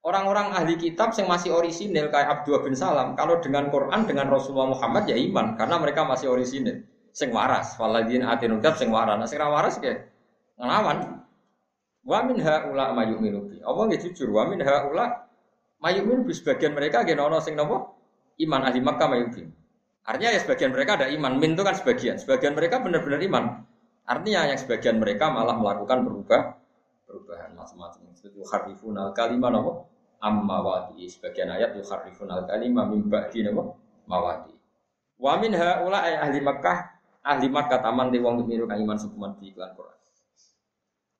Orang-orang 0.00 0.56
ahli 0.56 0.80
kitab 0.80 1.12
yang 1.12 1.28
masih 1.28 1.52
orisinil 1.52 2.08
kayak 2.08 2.40
Abdullah 2.40 2.64
bin 2.64 2.72
Salam, 2.72 3.12
kalau 3.20 3.36
dengan 3.44 3.68
Quran 3.68 4.08
dengan 4.08 4.32
Rasulullah 4.32 4.72
Muhammad 4.72 5.04
ya 5.04 5.16
iman 5.28 5.60
karena 5.60 5.76
mereka 5.76 6.08
masih 6.08 6.32
orisinil. 6.32 6.88
Sing 7.12 7.28
waras, 7.36 7.76
waladin 7.76 8.24
atinul 8.24 8.64
kitab 8.64 8.80
sing 8.80 8.88
waras. 8.88 9.20
Nah, 9.20 9.28
sing 9.28 9.36
waras 9.36 9.76
kayak 9.76 10.08
ngelawan. 10.56 11.20
Wa 12.00 12.24
min 12.24 12.40
haula 12.40 12.96
mayu'minu 12.96 13.52
bi. 13.52 13.56
Allah 13.60 13.92
nggih 13.92 14.00
jujur, 14.08 14.32
wa 14.32 14.48
min 14.48 14.64
haula 14.64 15.28
mayu'minu 15.84 16.24
bi 16.24 16.32
sebagian 16.32 16.72
mereka 16.72 17.04
nggih 17.04 17.20
ana 17.20 17.36
sing 17.44 17.52
napa? 17.52 17.92
Iman 18.40 18.64
ahli 18.64 18.80
Makkah 18.80 19.04
mayu'minu. 19.04 19.52
Artinya 20.08 20.30
ya 20.32 20.40
sebagian 20.40 20.72
mereka 20.72 20.96
ada 20.96 21.12
iman, 21.12 21.36
min 21.36 21.52
itu 21.52 21.60
kan 21.60 21.76
sebagian. 21.76 22.16
Sebagian 22.16 22.56
mereka 22.56 22.80
benar-benar 22.80 23.20
iman. 23.20 23.68
Artinya 24.08 24.48
yang 24.48 24.56
sebagian 24.56 24.96
mereka 24.96 25.28
malah 25.28 25.60
melakukan 25.60 26.08
berubah 26.08 26.56
perubahan 27.04 27.52
macam-macam. 27.52 28.00
Itu 28.16 28.40
harifun 28.48 28.96
al 28.96 29.12
kalimah 29.12 29.52
amma 30.20 30.60
wadi. 30.60 31.08
Sebagian 31.08 31.50
ayat 31.50 31.76
itu 31.76 31.84
harifun 31.88 32.28
al 32.30 32.44
kalimah 32.44 32.86
mimba 32.86 33.26
di 33.32 33.44
nopo 33.44 33.76
mawadi. 34.06 34.54
Wa 35.20 35.36
min 35.40 35.52
haula 35.56 36.04
ahli 36.04 36.40
Makkah 36.40 36.78
ahli 37.24 37.48
Makkah 37.48 37.80
taman 37.84 38.12
di 38.12 38.20
wong 38.20 38.44
miru 38.44 38.64
kang 38.64 38.80
iman 38.80 38.96
sepuman 38.96 39.36
di 39.36 39.52
iklan 39.52 39.72
Quran. 39.76 39.98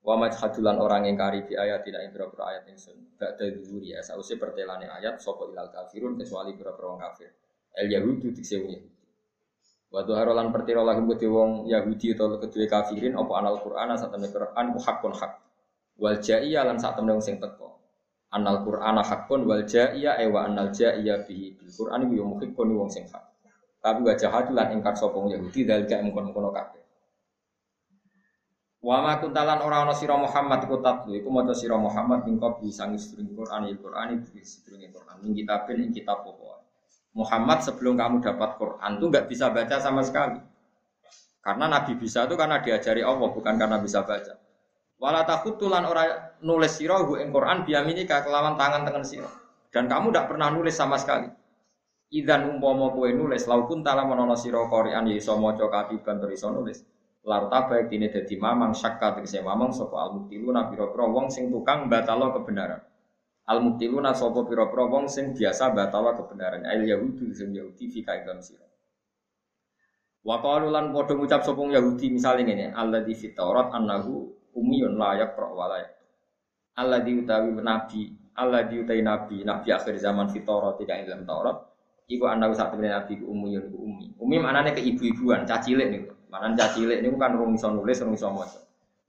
Wa 0.01 0.17
majhadulan 0.17 0.81
orang 0.81 1.13
yang 1.13 1.17
kari 1.21 1.45
di 1.45 1.55
ayat 1.61 1.85
tidak 1.85 2.09
yang 2.09 2.13
berapa 2.17 2.33
ayat 2.41 2.65
yang 2.73 2.81
sun. 2.81 2.97
Ba'da 3.21 3.53
dzuri 3.53 3.93
ya 3.93 4.01
sausé 4.01 4.41
pertelane 4.41 4.89
ayat 4.89 5.21
sapa 5.21 5.45
ilal 5.53 5.69
kafirun 5.69 6.17
kecuali 6.17 6.57
berapa 6.57 6.81
orang 6.81 7.05
kafir. 7.05 7.29
El 7.77 7.93
Yahudi 7.93 8.33
dikse 8.33 8.57
wong 8.65 8.73
Yahudi. 8.81 8.97
Pertiro 10.51 10.83
lahum 10.89 11.05
kedhe 11.13 11.29
wong 11.29 11.51
Yahudi 11.69 12.17
atau 12.17 12.41
kedua 12.41 12.65
kafirin 12.65 13.13
apa 13.13 13.33
anal 13.37 13.61
Quran 13.61 13.93
saat 13.93 14.09
temen 14.09 14.33
Quran 14.33 14.67
hakun 14.81 15.13
hak. 15.13 15.33
Wal 16.01 16.17
jaiya 16.25 16.65
lan 16.65 16.81
saat 16.81 16.97
temen 16.97 17.21
sing 17.21 17.37
teko. 17.37 17.70
Anal 18.31 18.63
Quran 18.63 19.03
hakun 19.03 19.43
wal 19.47 19.67
jaiya 19.67 20.19
ewa 20.23 20.47
anal 20.47 20.71
jaiya 20.71 21.27
bihi 21.27 21.59
bil 21.59 21.71
Quran 21.71 22.07
yo 22.15 22.25
muhikun 22.27 22.69
wong 22.79 22.91
sing. 22.91 23.11
Tapi 23.81 24.01
wajah 24.07 24.31
hati 24.31 24.53
lan 24.55 24.77
ingkar 24.77 24.95
sapa 24.95 25.17
Yahudi 25.19 25.67
dalika 25.67 25.99
mengkon-kono 25.99 26.53
kabeh. 26.53 26.83
Wa 28.81 29.05
ma 29.05 29.21
kuntalan 29.21 29.61
ora 29.61 29.85
ana 29.85 29.93
sira 29.93 30.17
Muhammad 30.17 30.65
iku 30.65 30.81
tatlu 30.81 31.13
iku 31.13 31.29
maca 31.29 31.53
sira 31.53 31.77
Muhammad 31.77 32.25
ing 32.25 32.41
bisa 32.41 32.89
ngistring 32.89 33.37
Quran 33.37 33.69
il 33.69 33.77
Quran 33.77 34.23
iki 34.25 34.41
sedurunge 34.41 34.89
Quran 34.89 35.17
ing 35.27 35.33
kitabin 35.37 35.77
ing 35.85 35.91
kitab 35.93 36.25
apa 36.25 36.65
Muhammad 37.11 37.59
sebelum 37.67 37.99
kamu 37.99 38.23
dapat 38.23 38.57
Quran 38.57 38.91
itu 38.97 39.05
nggak 39.11 39.27
bisa 39.27 39.51
baca 39.51 39.77
sama 39.83 40.01
sekali. 40.07 40.39
Karena 41.41 41.67
Nabi 41.67 41.97
bisa 41.97 42.29
itu 42.29 42.37
karena 42.37 42.61
diajari 42.61 43.01
Allah, 43.01 43.29
bukan 43.33 43.55
karena 43.57 43.81
bisa 43.81 44.05
baca. 44.05 44.37
Wala 45.01 45.25
tulan 45.41 45.89
ora 45.89 46.37
nulis 46.45 46.77
sira 46.77 47.01
hu 47.01 47.17
ing 47.17 47.33
Quran 47.33 47.65
biamini 47.65 48.05
ka 48.05 48.21
kelawan 48.21 48.61
tangan 48.61 48.85
tengen 48.85 49.01
sira. 49.01 49.33
Dan 49.73 49.89
kamu 49.89 50.13
tidak 50.13 50.29
pernah 50.29 50.53
nulis 50.53 50.77
sama 50.77 51.01
sekali. 51.01 51.25
Idan 52.13 52.53
umpama 52.53 52.93
kowe 52.93 53.09
nulis 53.09 53.49
laukun 53.49 53.81
tala 53.81 54.05
menawa 54.05 54.37
sira 54.37 54.61
Quran 54.69 55.09
ya 55.09 55.17
iso 55.17 55.41
maca 55.41 55.73
katiban 55.73 56.21
tur 56.21 56.29
iso 56.29 56.53
nulis. 56.53 56.85
Larta 57.25 57.69
baik 57.69 57.89
dine 57.89 58.13
dadi 58.13 58.37
mamang 58.37 58.77
syakka 58.77 59.17
tegese 59.17 59.41
mamang 59.41 59.73
sapa 59.77 60.09
al-muktiluna 60.09 60.73
pira-pira 60.73 61.05
wong 61.09 61.33
sing 61.33 61.49
tukang 61.49 61.89
batalo 61.89 62.37
kebenaran. 62.37 62.81
Al-muktiluna 63.49 64.13
sapa 64.13 64.45
pira-pira 64.45 64.85
wong 64.85 65.09
sing 65.09 65.33
biasa 65.33 65.73
batalo 65.73 66.13
kebenaran. 66.17 66.69
Al 66.69 66.85
Yahudi 66.85 67.33
sing 67.33 67.57
Yahudi 67.57 67.89
fi 67.89 68.05
kaidam 68.05 68.41
sira. 68.45 68.69
Wa 70.21 70.45
qalu 70.45 70.69
lan 70.69 70.93
padha 70.93 71.17
ngucap 71.17 71.41
sapa 71.41 71.61
Yahudi 71.61 72.13
misale 72.13 72.45
ngene, 72.45 72.77
alladzi 72.77 73.17
fit 73.17 73.33
Taurat 73.33 73.73
annahu 73.73 74.40
umiyun 74.55 74.99
layak 74.99 75.37
pro 75.39 75.55
walayak. 75.55 75.97
Allah 76.79 77.03
diutawi 77.05 77.51
nabi, 77.61 78.15
Allah 78.39 78.65
diutai 78.65 79.03
nabi, 79.05 79.43
nabi 79.45 79.69
akhir 79.69 79.99
zaman 80.01 80.33
fitorat 80.33 80.79
tidak 80.81 81.05
dalam 81.05 81.29
Taurat. 81.29 81.57
Iku 82.11 82.27
anak 82.27 82.59
saat 82.59 82.75
temen 82.75 82.91
nabi 82.91 83.21
ku 83.21 83.31
umiyun 83.31 83.71
ku 83.71 83.77
umi. 83.87 84.07
Umi 84.19 84.37
nih 84.43 84.73
ke 84.75 84.83
ibu-ibuan, 84.83 85.47
cacilik 85.47 85.87
nih. 85.87 86.03
Mana 86.27 86.57
cacilik 86.59 86.99
nih 87.03 87.11
kan 87.15 87.39
rung 87.39 87.55
iso 87.55 87.71
nulis, 87.71 88.03
rung 88.03 88.19
maca. 88.19 88.61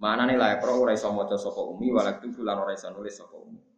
nih 0.02 0.38
layak 0.38 0.62
pro 0.62 0.82
ora 0.86 0.94
iso 0.94 1.10
sapa 1.38 1.62
umi, 1.66 1.90
walak 1.90 2.22
tu 2.22 2.44
lan 2.46 2.62
ora 2.62 2.74
iso 2.78 2.94
sapa 2.94 3.38
umi. 3.38 3.72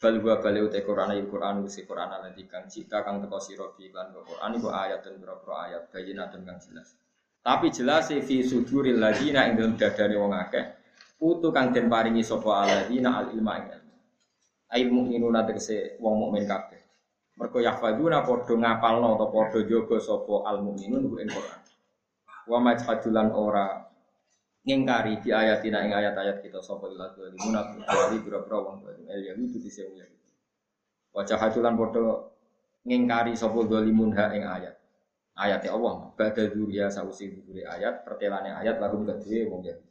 Bal 0.00 0.16
wa 0.24 0.40
bali 0.40 0.64
utai 0.64 0.80
Quran 0.80 1.12
ayat 1.12 1.28
Quran 1.28 1.60
usi 1.60 1.84
Quran 1.84 2.08
nanti 2.08 2.48
kang 2.48 2.64
cita 2.64 3.04
kang 3.04 3.20
teko 3.20 3.36
sira 3.36 3.68
bi 3.76 3.92
lan 3.92 4.16
Quran 4.16 4.56
iku 4.56 4.72
ayat 4.72 5.04
dan 5.04 5.20
berapa 5.20 5.52
ayat 5.68 5.92
bayinatun 5.92 6.40
kang 6.48 6.56
jelas. 6.56 6.96
Tapi 7.40 7.72
jelas 7.72 8.12
fi 8.12 8.36
suduril 8.44 9.00
ladina 9.00 9.48
ing 9.48 9.56
dalem 9.56 9.74
dadane 9.80 10.16
wong 10.16 10.36
akeh 10.36 10.80
Putu 11.20 11.52
kang 11.52 11.68
den 11.68 11.92
paringi 11.92 12.24
sapa 12.24 12.64
alladzina 12.64 13.20
al 13.20 13.36
ilma 13.36 13.60
ing 13.60 13.68
ilmu. 13.76 13.96
Ail 14.72 14.88
mukminuna 14.88 15.44
tegese 15.44 16.00
wong 16.00 16.16
mukmin 16.16 16.48
kabeh. 16.48 16.80
Mergo 17.36 17.60
yahfadzuna 17.60 18.24
padha 18.24 18.56
ngapalno 18.56 19.20
atau 19.20 19.28
padha 19.28 19.60
jaga 19.68 20.00
sapa 20.00 20.48
al 20.48 20.64
mukminun 20.64 21.12
ing 21.20 21.28
Quran. 21.28 21.60
Wa 22.48 22.56
majhadulan 22.64 23.36
ora 23.36 23.84
ngingkari 24.64 25.20
di 25.20 25.28
ayatina 25.28 25.84
ing 25.84 25.92
ayat-ayat 25.92 26.40
kita 26.40 26.64
sapa 26.64 26.88
ila 26.88 27.12
zalimuna 27.12 27.68
kecuali 27.68 28.16
pira-pira 28.24 28.56
wong 28.56 28.76
zalim 28.80 29.04
el 29.12 29.20
yahudi 29.20 29.60
dise 29.60 29.84
wong 29.92 30.00
yahudi. 30.00 30.28
Wa 31.12 31.20
jahadulan 31.28 31.76
padha 31.76 32.32
ngingkari 32.88 33.36
sapa 33.36 33.60
zalimun 33.68 34.16
ha 34.16 34.32
ing 34.32 34.48
ayat. 34.48 34.79
Ayat 35.40 35.64
Allah, 35.72 36.12
badha 36.20 36.52
dzuriya 36.52 36.92
sausi 36.92 37.32
dzuri 37.32 37.64
ayat, 37.64 38.04
pertelane 38.04 38.52
ayat 38.52 38.76
lagu 38.76 39.00
kedue 39.08 39.48
wong 39.48 39.64
yahudi. 39.64 39.90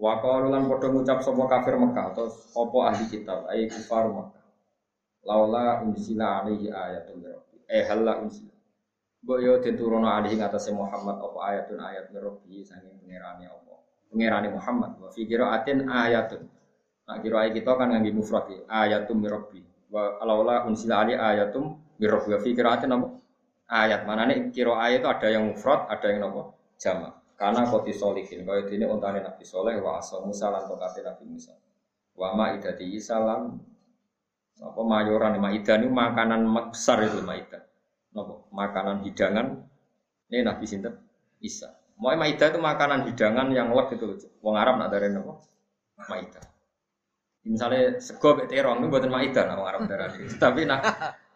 Wa 0.00 0.20
qalu 0.20 0.48
lan 0.48 0.64
padha 0.68 0.88
ngucap 0.88 1.20
sapa 1.20 1.44
kafir 1.44 1.76
Mekah 1.76 2.16
atau 2.16 2.28
apa 2.32 2.78
ahli 2.88 3.04
kitab 3.08 3.48
ai 3.52 3.68
kufar 3.68 4.08
Mekah. 4.08 4.44
Laula 5.28 5.84
unsila 5.84 6.40
alaihi 6.40 6.72
min 7.16 7.28
rabbi. 7.28 7.56
Eh 7.68 7.84
halla 7.84 8.16
unsila. 8.24 8.52
Mbok 9.20 9.38
yo 9.44 9.52
diturono 9.60 10.08
alaihi 10.08 10.40
ngatasé 10.40 10.72
Muhammad 10.72 11.20
apa 11.20 11.38
ayatun 11.52 11.78
ayat 11.84 12.04
min 12.12 12.20
rabbi 12.24 12.64
saking 12.64 12.96
pangerane 13.04 13.44
apa. 13.52 13.74
Pangerane 14.08 14.48
Muhammad 14.48 14.96
wa 14.96 15.12
fi 15.12 15.28
qiraatin 15.28 15.84
ayatun. 15.84 16.48
Nah 17.04 17.16
kira 17.20 17.52
kita 17.52 17.72
kan 17.76 17.92
ngangge 17.92 18.12
mufrad 18.16 18.48
ya. 18.48 18.64
Rabbi. 19.04 19.60
Wa 19.92 20.24
laula 20.24 20.64
unsila 20.64 21.04
alaihi 21.04 21.20
ayatum 21.20 21.76
min 22.00 22.08
rabbi 22.08 22.32
wa 22.32 22.40
fi 22.40 22.50
qiraatin 22.56 22.88
apa? 22.96 23.19
Ayat 23.70 24.02
mana 24.02 24.26
nih 24.26 24.50
kira 24.50 24.74
ayat 24.74 25.06
itu 25.06 25.08
ada 25.08 25.28
yang 25.30 25.54
mufrad, 25.54 25.86
ada 25.86 26.06
yang 26.10 26.26
apa? 26.26 26.42
Jamak. 26.74 27.14
Karena 27.38 27.64
koti 27.70 27.94
solihin, 27.94 28.44
kau 28.44 28.52
ini 28.52 28.84
ontane 28.84 29.22
Nabi 29.24 29.46
Soleh 29.46 29.78
wa 29.80 29.96
asal 29.96 30.26
Musa 30.26 30.50
lan 30.52 30.66
tokate 30.66 31.00
Nabi 31.06 31.24
Musa. 31.24 31.54
Wa 32.18 32.36
ma 32.36 32.52
idati 32.52 33.00
salam 33.00 33.56
apa 34.60 34.80
mayoran 34.84 35.40
maida 35.40 35.80
ini 35.80 35.88
makanan 35.88 36.44
besar 36.68 37.00
itu 37.00 37.24
maida. 37.24 37.64
Apa? 38.12 38.44
Makanan 38.52 39.06
hidangan 39.08 39.56
ini 40.28 40.44
Nabi 40.44 40.64
Sinten 40.68 41.00
Isa. 41.40 41.72
Mau 41.96 42.12
maida 42.12 42.52
itu 42.52 42.60
makanan 42.60 43.08
hidangan 43.08 43.48
yang 43.56 43.72
lek 43.72 43.96
itu. 43.96 44.28
Wong 44.44 44.60
Arab 44.60 44.76
nak 44.76 44.92
dari 44.92 45.08
apa? 45.08 45.40
Maida. 46.12 46.42
Misalnya 47.40 47.96
sego 48.04 48.36
bek 48.36 48.52
terong 48.52 48.84
itu 48.84 48.92
buatan 48.92 49.08
maida 49.08 49.48
nah 49.48 49.56
wong 49.56 49.68
Arab 49.68 49.82
darah 49.88 50.12
Tapi 50.12 50.68
nak 50.68 50.80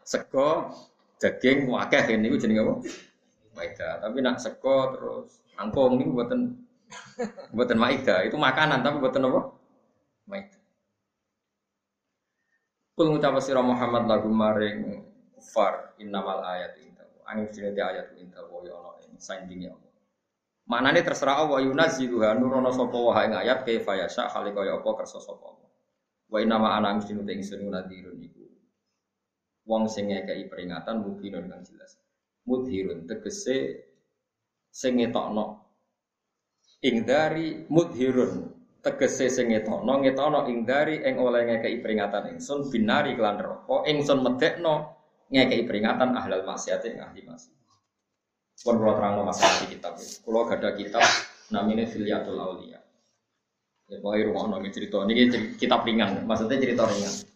sego 0.05 0.69
daging 1.25 1.73
wakeh 1.73 2.05
ini 2.13 2.29
itu 2.29 2.37
jenenge 2.45 2.61
apa? 2.61 2.75
Maida. 3.57 3.89
Tapi 4.05 4.21
nak 4.21 4.37
sego 4.45 4.93
terus 4.93 5.41
Angkong 5.55 6.03
ini 6.03 6.11
buatan 6.11 6.41
buatan 7.55 7.79
maida 7.79 8.27
itu 8.27 8.35
makanan 8.37 8.83
tapi 8.85 9.01
buatan 9.01 9.31
apa? 9.31 9.41
Maida. 10.29 10.59
Kul 12.95 13.11
ngucap 13.11 13.39
sira 13.43 13.59
Muhammad 13.59 14.07
lagu 14.07 14.31
maring 14.31 15.03
kufar 15.35 15.99
innamal 15.99 16.43
ayat 16.47 16.79
inta. 16.79 17.03
Angin 17.27 17.51
sini 17.51 17.75
ayat 17.75 18.15
inta 18.19 18.39
wa 18.47 18.63
ya 18.63 18.75
Allah 18.75 19.03
ini 19.07 19.19
sandingnya 19.19 19.75
Allah. 19.75 19.93
Maknane 20.65 21.01
terserah 21.03 21.43
Allah 21.43 21.61
yunazziluha 21.67 22.39
nurono 22.39 22.71
sapa 22.71 22.95
wa 22.95 23.19
ing 23.27 23.35
ayat 23.35 23.67
kaifa 23.67 23.99
yasha 23.99 24.31
hale 24.31 24.55
kaya 24.55 24.79
apa 24.79 24.91
kersa 24.95 25.19
sapa 25.19 25.43
Allah. 25.43 25.71
Wa 26.31 26.39
innama 26.39 26.79
ana 26.79 26.95
mesti 26.99 27.19
te 27.19 27.33
ingsun 27.35 27.67
nadirun 27.67 28.19
iku. 28.23 28.44
Wong 29.65 29.89
sing 29.89 30.13
ngekeki 30.13 30.53
peringatan 30.53 31.01
mubinun 31.01 31.49
kang 31.49 31.65
jelas. 31.65 31.97
Mudhirun 32.45 33.09
tegese 33.09 33.89
sing 34.69 35.01
ngetokno. 35.01 35.65
Ing 36.85 37.09
dari 37.09 37.65
mudhirun 37.73 38.45
tegese 38.85 39.33
sing 39.33 39.57
ngetokno 39.57 40.05
ngetokno 40.05 40.53
ing 40.53 40.69
dari 40.69 41.01
ing 41.01 41.17
oleh 41.17 41.49
ngekei 41.49 41.81
peringatan 41.81 42.37
ingsun 42.37 42.69
binari 42.69 43.17
kelan 43.17 43.41
neraka 43.41 43.89
ingsun 43.89 44.21
medekno 44.21 45.01
ngekei 45.33 45.65
peringatan 45.65 46.13
ahlal 46.13 46.45
maksiat 46.45 46.85
ing 46.85 47.01
ahli 47.01 47.25
maksiat. 47.25 47.57
Pun 48.61 48.77
kula 48.77 49.01
terangno 49.01 49.25
masalah 49.25 49.65
di 49.65 49.67
kitab 49.73 49.97
kula 50.29 50.45
gada 50.53 50.77
kitab 50.77 51.05
namanya 51.49 51.89
Filiatul 51.89 52.37
Aulia. 52.37 52.85
Ya 53.89 53.97
pokoknya 54.01 54.29
rumah 54.29 54.57
nongin 54.57 54.73
cerita. 54.73 55.05
Ini 55.05 55.57
kitab 55.57 55.85
ringan. 55.85 56.25
Maksudnya 56.25 56.57
cerita 56.57 56.89
ringan 56.89 57.34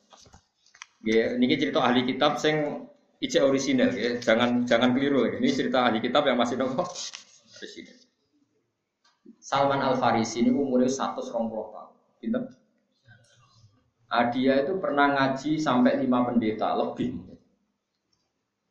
ya 1.06 1.34
ini 1.38 1.54
cerita 1.54 1.82
ahli 1.82 2.02
kitab 2.06 2.38
sing 2.42 2.86
ijek 3.18 3.42
orisinal 3.42 3.90
ya 3.94 4.18
jangan 4.18 4.66
jangan 4.66 4.94
keliru 4.94 5.26
ini 5.38 5.50
cerita 5.50 5.86
ahli 5.86 5.98
kitab 6.02 6.26
yang 6.26 6.38
masih 6.38 6.58
nopo 6.58 6.86
presiden. 7.58 7.98
Salman 9.42 9.80
Al 9.80 9.96
Farisi 9.96 10.44
ini 10.44 10.52
umurnya 10.52 10.92
satu 10.92 11.24
puluh 11.24 11.72
tahun. 11.72 11.90
Gitu? 12.20 12.40
Dia 14.36 14.54
itu 14.64 14.72
pernah 14.80 15.12
ngaji 15.16 15.56
sampai 15.56 16.00
lima 16.00 16.24
pendeta 16.24 16.72
lebih. 16.76 17.16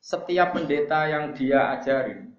Setiap 0.01 0.55
pendeta 0.55 1.09
yang 1.09 1.36
dia 1.36 1.75
ajarin, 1.78 2.32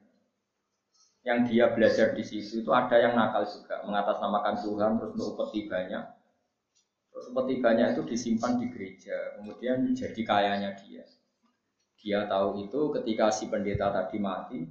yang 1.20 1.44
dia 1.44 1.68
belajar 1.68 2.16
di 2.16 2.24
situ 2.24 2.64
itu 2.64 2.70
ada 2.72 2.96
yang 2.96 3.12
nakal 3.12 3.44
juga, 3.44 3.84
mengatasnamakan 3.84 4.54
Tuhan 4.64 4.90
terus 4.96 5.12
untuk 5.20 5.52
banyak. 5.52 6.04
Banyak 7.34 7.98
itu 7.98 8.02
disimpan 8.06 8.58
di 8.58 8.66
gereja, 8.70 9.38
kemudian 9.38 9.90
jadi 9.92 10.20
kayanya 10.22 10.70
dia. 10.78 11.04
Dia 11.98 12.30
tahu 12.30 12.62
itu 12.62 12.80
ketika 12.94 13.28
si 13.34 13.50
pendeta 13.50 13.90
tadi 13.90 14.22
mati, 14.22 14.62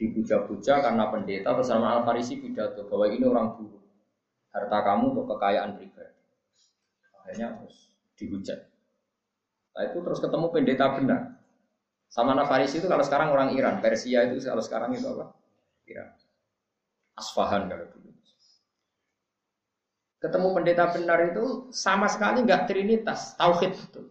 dipuja-puja 0.00 0.80
karena 0.80 1.12
pendeta 1.12 1.52
atau 1.52 1.60
Salman 1.60 2.00
Al 2.00 2.02
Farisi 2.08 2.40
pidato 2.40 2.88
bahwa 2.88 3.06
ini 3.12 3.24
orang 3.28 3.52
buruk 3.54 3.84
harta 4.50 4.78
kamu 4.80 5.12
untuk 5.12 5.26
kekayaan 5.36 5.76
pribadi. 5.76 6.16
Akhirnya 7.20 7.60
terus 7.60 7.76
dihujat. 8.16 8.60
Nah 9.76 9.82
itu 9.92 9.98
terus 10.00 10.18
ketemu 10.24 10.46
pendeta 10.48 10.86
benar. 10.96 11.22
Salman 12.08 12.40
Al 12.40 12.48
Farisi 12.48 12.80
itu 12.80 12.88
kalau 12.88 13.04
sekarang 13.04 13.28
orang 13.30 13.52
Iran. 13.54 13.78
Persia 13.84 14.24
itu 14.26 14.40
kalau 14.42 14.64
sekarang 14.64 14.96
itu 14.96 15.04
apa? 15.04 15.36
Iran. 15.86 16.08
Asfahan 17.14 17.68
kalau 17.68 17.86
dulu 17.92 17.99
ketemu 20.20 20.48
pendeta 20.52 20.84
benar 20.92 21.18
itu 21.32 21.72
sama 21.72 22.06
sekali 22.06 22.44
nggak 22.44 22.68
trinitas 22.68 23.34
tauhid 23.40 23.72
itu 23.72 24.02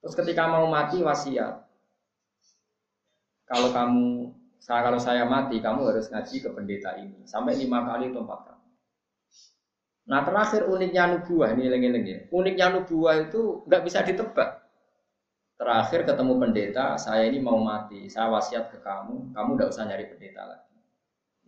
terus 0.00 0.14
ketika 0.16 0.46
mau 0.46 0.70
mati 0.70 1.02
wasiat 1.02 1.66
kalau 3.50 3.74
kamu 3.74 4.30
saya 4.60 4.80
kalau 4.84 5.00
saya 5.00 5.24
mati, 5.24 5.58
kamu 5.58 5.88
harus 5.88 6.12
ngaji 6.12 6.36
ke 6.44 6.48
pendeta 6.52 6.94
ini 7.00 7.24
sampai 7.24 7.56
lima 7.56 7.82
kali 7.82 8.12
atau 8.12 8.22
empat 8.22 8.40
kali. 8.46 8.68
Nah 10.06 10.20
terakhir 10.22 10.62
uniknya 10.68 11.16
nubuah 11.16 11.56
ini 11.56 11.64
lengi 11.66 11.88
ya. 12.06 12.18
Uniknya 12.30 12.66
nubuah 12.76 13.26
itu 13.26 13.64
nggak 13.64 13.82
bisa 13.82 14.04
ditebak. 14.04 14.62
Terakhir 15.56 16.06
ketemu 16.08 16.32
pendeta, 16.40 16.96
saya 16.96 17.28
ini 17.28 17.42
mau 17.42 17.60
mati, 17.60 18.08
saya 18.08 18.32
wasiat 18.32 18.72
ke 18.72 18.80
kamu, 18.80 19.34
kamu 19.36 19.50
nggak 19.58 19.68
usah 19.68 19.84
nyari 19.84 20.08
pendeta 20.08 20.42
lagi. 20.46 20.69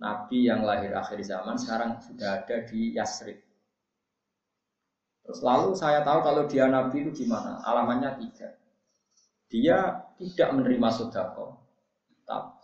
Nabi 0.02 0.50
yang 0.50 0.66
lahir 0.66 0.90
akhir 0.90 1.22
zaman 1.22 1.54
sekarang 1.54 2.02
sudah 2.02 2.42
ada 2.42 2.66
di 2.66 2.98
Yasrib. 2.98 3.38
Terus 5.22 5.40
lalu 5.46 5.78
saya 5.78 6.02
tahu 6.02 6.18
kalau 6.26 6.42
dia 6.50 6.66
Nabi 6.66 7.06
itu 7.06 7.22
gimana? 7.22 7.62
Alamannya 7.62 8.18
tiga. 8.18 8.58
Dia 9.46 10.02
tidak 10.18 10.48
menerima 10.58 10.88
sodako, 10.90 11.62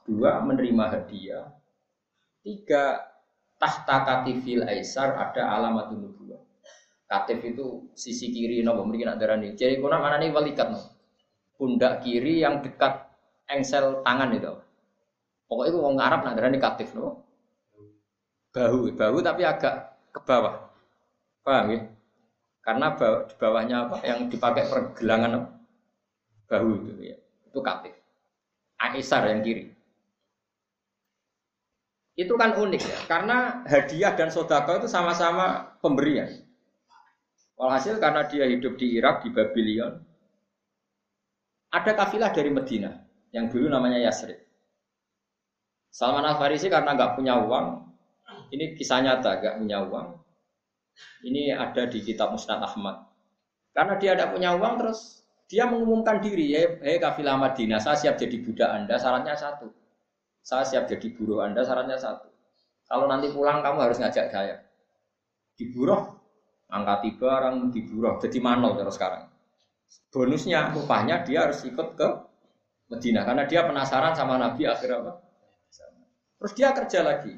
Dua, 0.08 0.40
menerima 0.40 0.84
hadiah. 0.88 1.52
Tiga, 2.40 2.96
tahta 3.60 4.08
katifil 4.08 4.64
aisar 4.64 5.12
ada 5.20 5.52
alamat 5.52 5.92
nubuwah. 5.92 6.40
Katif 7.04 7.44
itu 7.44 7.92
sisi 7.92 8.32
kiri 8.32 8.64
nopo 8.64 8.88
mungkin 8.88 9.12
nak 9.12 9.20
darani. 9.20 9.52
Jadi 9.52 9.76
kuna 9.76 10.00
mana 10.00 10.16
nih 10.16 10.32
walikat 10.32 10.72
no. 10.72 10.80
Pundak 11.60 12.00
kiri 12.00 12.40
yang 12.40 12.64
dekat 12.64 13.04
engsel 13.52 14.00
tangan 14.00 14.32
itu. 14.32 14.56
Pokoknya 15.44 15.70
itu 15.72 15.78
orang 15.84 16.00
Arab 16.00 16.20
nak 16.24 16.34
darani 16.40 16.56
katif 16.56 16.96
no. 16.96 17.27
Bahu, 18.52 18.92
bahu 18.96 19.18
tapi 19.20 19.42
agak 19.44 19.96
ke 20.12 20.20
bawah. 20.24 20.72
Paham 21.44 21.66
ya? 21.72 21.80
Karena 22.64 22.92
bawah, 22.96 23.28
di 23.28 23.34
bawahnya 23.36 23.76
apa? 23.88 23.96
Yang 24.04 24.36
dipakai 24.36 24.68
pergelangan 24.68 25.48
bahu 26.48 26.68
itu 26.88 27.02
ya. 27.12 27.16
Itu 27.48 27.60
katif. 27.60 27.94
Aisar 28.78 29.28
yang 29.28 29.44
kiri. 29.44 29.78
Itu 32.18 32.34
kan 32.34 32.58
unik 32.58 32.82
ya, 32.82 32.98
karena 33.06 33.62
hadiah 33.62 34.10
dan 34.18 34.34
sodako 34.34 34.82
itu 34.82 34.90
sama-sama 34.90 35.70
pemberian. 35.78 36.26
Walhasil 37.54 38.02
karena 38.02 38.26
dia 38.26 38.42
hidup 38.50 38.74
di 38.74 38.98
Irak, 38.98 39.22
di 39.22 39.30
Babylon, 39.30 40.02
ada 41.70 41.92
kafilah 41.94 42.34
dari 42.34 42.50
Medina 42.50 42.90
yang 43.30 43.46
dulu 43.46 43.70
namanya 43.70 44.02
Yasrib. 44.02 44.34
Salman 45.94 46.26
Al 46.26 46.42
Farisi 46.42 46.66
karena 46.66 46.98
nggak 46.98 47.14
punya 47.14 47.38
uang, 47.38 47.86
ini 48.54 48.76
kisah 48.78 49.00
nyata, 49.02 49.40
nggak 49.40 49.54
punya 49.60 49.78
uang. 49.84 50.08
Ini 51.24 51.54
ada 51.54 51.86
di 51.86 52.02
kitab 52.02 52.34
Musnad 52.34 52.62
Ahmad. 52.62 53.06
Karena 53.74 53.94
dia 54.00 54.14
tidak 54.18 54.34
punya 54.34 54.54
uang, 54.58 54.74
terus 54.82 55.22
dia 55.46 55.64
mengumumkan 55.70 56.18
diri, 56.18 56.52
hei, 56.52 56.66
hey, 56.82 56.96
kafilah 56.98 57.38
Madinah, 57.38 57.78
saya 57.78 57.96
siap 57.96 58.18
jadi 58.18 58.36
budak 58.42 58.68
Anda, 58.68 58.98
syaratnya 58.98 59.38
satu 59.38 59.70
saya 60.48 60.64
siap 60.64 60.88
jadi 60.88 61.12
buruh 61.12 61.44
Anda, 61.44 61.60
syaratnya 61.60 62.00
satu. 62.00 62.32
Kalau 62.88 63.04
nanti 63.04 63.28
pulang 63.28 63.60
kamu 63.60 63.84
harus 63.84 64.00
ngajak 64.00 64.32
saya. 64.32 64.64
Di 65.52 65.68
buruh, 65.76 66.08
angkati 66.72 67.20
barang, 67.20 67.68
di 67.68 67.84
buruh. 67.84 68.16
Jadi 68.16 68.40
manol 68.40 68.80
terus 68.80 68.96
sekarang. 68.96 69.28
Bonusnya, 70.08 70.72
upahnya 70.72 71.20
dia 71.28 71.44
harus 71.44 71.60
ikut 71.68 72.00
ke 72.00 72.08
Medina. 72.88 73.28
Karena 73.28 73.44
dia 73.44 73.68
penasaran 73.68 74.16
sama 74.16 74.40
Nabi 74.40 74.64
akhir 74.64 74.88
apa. 75.04 75.20
Terus 76.40 76.52
dia 76.56 76.72
kerja 76.72 77.04
lagi. 77.04 77.34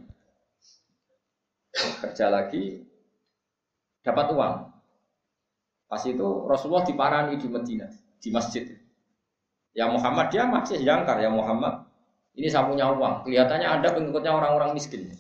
Kerja 1.74 2.26
lagi, 2.30 2.82
dapat 4.02 4.26
uang. 4.34 4.54
Pas 5.90 6.02
itu 6.06 6.28
Rasulullah 6.46 6.86
diparani 6.86 7.34
di 7.38 7.46
Medina, 7.50 7.86
di 8.18 8.28
masjid. 8.30 8.66
Ya 9.70 9.86
Muhammad 9.86 10.34
dia 10.34 10.46
masih 10.50 10.82
jangkar 10.82 11.22
ya 11.22 11.30
Muhammad 11.30 11.90
ini 12.38 12.46
saya 12.46 12.66
punya 12.66 12.90
uang. 12.94 13.26
Kelihatannya 13.26 13.68
Anda 13.68 13.88
pengikutnya 13.90 14.30
orang-orang 14.30 14.72
miskin. 14.72 15.10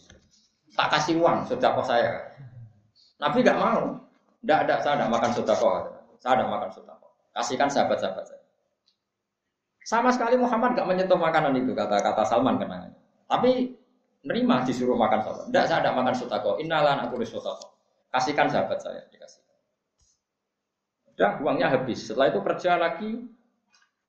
Tak 0.78 0.88
kasih 0.94 1.18
uang, 1.18 1.50
kok 1.74 1.86
saya. 1.86 2.30
Nabi 3.18 3.42
nggak 3.42 3.58
mau. 3.58 3.98
Tidak 4.40 4.58
ada, 4.66 4.74
saya 4.80 4.94
tidak 4.96 5.10
makan 5.12 5.30
kok. 5.36 5.82
Saya 6.22 6.32
tidak 6.38 6.48
makan 6.48 6.68
kok. 6.72 7.12
Kasihkan 7.34 7.68
sahabat-sahabat 7.68 8.24
saya. 8.24 8.42
Sama 9.84 10.14
sekali 10.14 10.38
Muhammad 10.38 10.78
nggak 10.78 10.86
menyentuh 10.86 11.18
makanan 11.18 11.58
itu, 11.58 11.74
kata-kata 11.74 12.22
Salman 12.22 12.62
kenangan. 12.62 12.94
Tapi 13.26 13.74
nerima 14.20 14.62
disuruh 14.64 14.96
makan 14.96 15.24
sahabat. 15.24 15.44
Tidak, 15.48 15.64
saya 15.64 15.78
tidak 15.80 15.94
makan 15.96 16.14
kok. 16.16 16.56
Inalan 16.60 16.98
aku 17.08 17.14
kok. 17.20 17.56
Kasihkan 18.10 18.48
sahabat 18.50 18.78
saya, 18.82 19.00
dikasih. 19.08 19.40
Udah, 21.14 21.32
uangnya 21.40 21.68
habis. 21.72 22.08
Setelah 22.10 22.32
itu 22.32 22.40
kerja 22.42 22.76
lagi, 22.76 23.10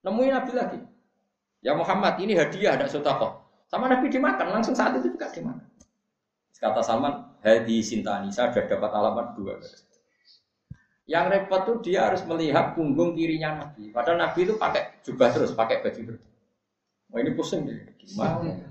nemuin 0.03 0.31
Nabi 0.31 0.51
lagi. 0.55 0.79
Ya 1.61 1.77
Muhammad 1.77 2.17
ini 2.17 2.33
hadiah 2.33 2.73
ada 2.73 2.89
sotako. 2.89 3.45
Sama 3.69 3.87
Nabi 3.87 4.09
dimakan 4.09 4.51
langsung 4.51 4.73
saat 4.73 4.97
itu 4.97 5.13
juga 5.13 5.29
dimakan. 5.29 5.69
Kata 6.61 6.81
Salman, 6.85 7.41
hadi 7.41 7.81
sintani 7.81 8.29
saya 8.29 8.53
sudah 8.53 8.69
dapat 8.69 8.91
alamat 8.93 9.33
dua. 9.33 9.57
Yang 11.09 11.25
repot 11.33 11.61
tuh 11.65 11.77
dia 11.81 12.05
harus 12.05 12.21
melihat 12.29 12.77
punggung 12.77 13.17
kirinya 13.17 13.65
Nabi. 13.65 13.89
Padahal 13.89 14.21
Nabi 14.21 14.45
itu 14.45 14.61
pakai 14.61 15.01
jubah 15.01 15.33
terus, 15.33 15.57
pakai 15.57 15.81
baju 15.81 16.01
terus. 16.13 16.23
Wah 17.09 17.19
ini 17.19 17.31
pusing 17.33 17.65
deh. 17.65 17.97
Gimana? 17.97 18.70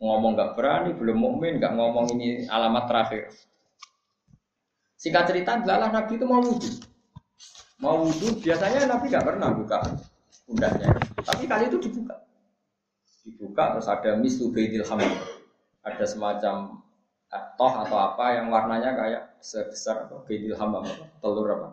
Ngomong 0.00 0.32
nggak 0.32 0.52
berani, 0.56 0.90
belum 0.96 1.18
mukmin, 1.20 1.60
nggak 1.60 1.76
ngomong 1.76 2.08
ini 2.16 2.48
alamat 2.48 2.88
terakhir. 2.88 3.22
Singkat 4.96 5.24
cerita, 5.28 5.60
adalah 5.60 5.92
Nabi 5.92 6.16
itu 6.16 6.24
mau 6.24 6.40
wudhu. 6.40 6.72
Mau 7.84 8.08
wudhu, 8.08 8.40
biasanya 8.40 8.88
Nabi 8.88 9.12
nggak 9.12 9.26
pernah 9.28 9.52
buka 9.52 9.78
pundaknya. 10.48 10.88
Tapi 11.20 11.44
kali 11.44 11.68
itu 11.68 11.78
dibuka. 11.78 12.16
Dibuka 13.22 13.76
terus 13.76 13.88
ada 13.92 14.16
misu 14.16 14.48
beidil 14.50 14.88
hamil. 14.88 15.12
Ada 15.84 16.04
semacam 16.08 16.80
eh, 17.28 17.44
toh 17.60 17.72
atau 17.84 17.96
apa 18.00 18.40
yang 18.40 18.48
warnanya 18.48 18.96
kayak 18.96 19.22
sebesar 19.40 20.08
beidil 20.24 20.56
hamam 20.56 20.84
telur 21.24 21.48
apa 21.48 21.68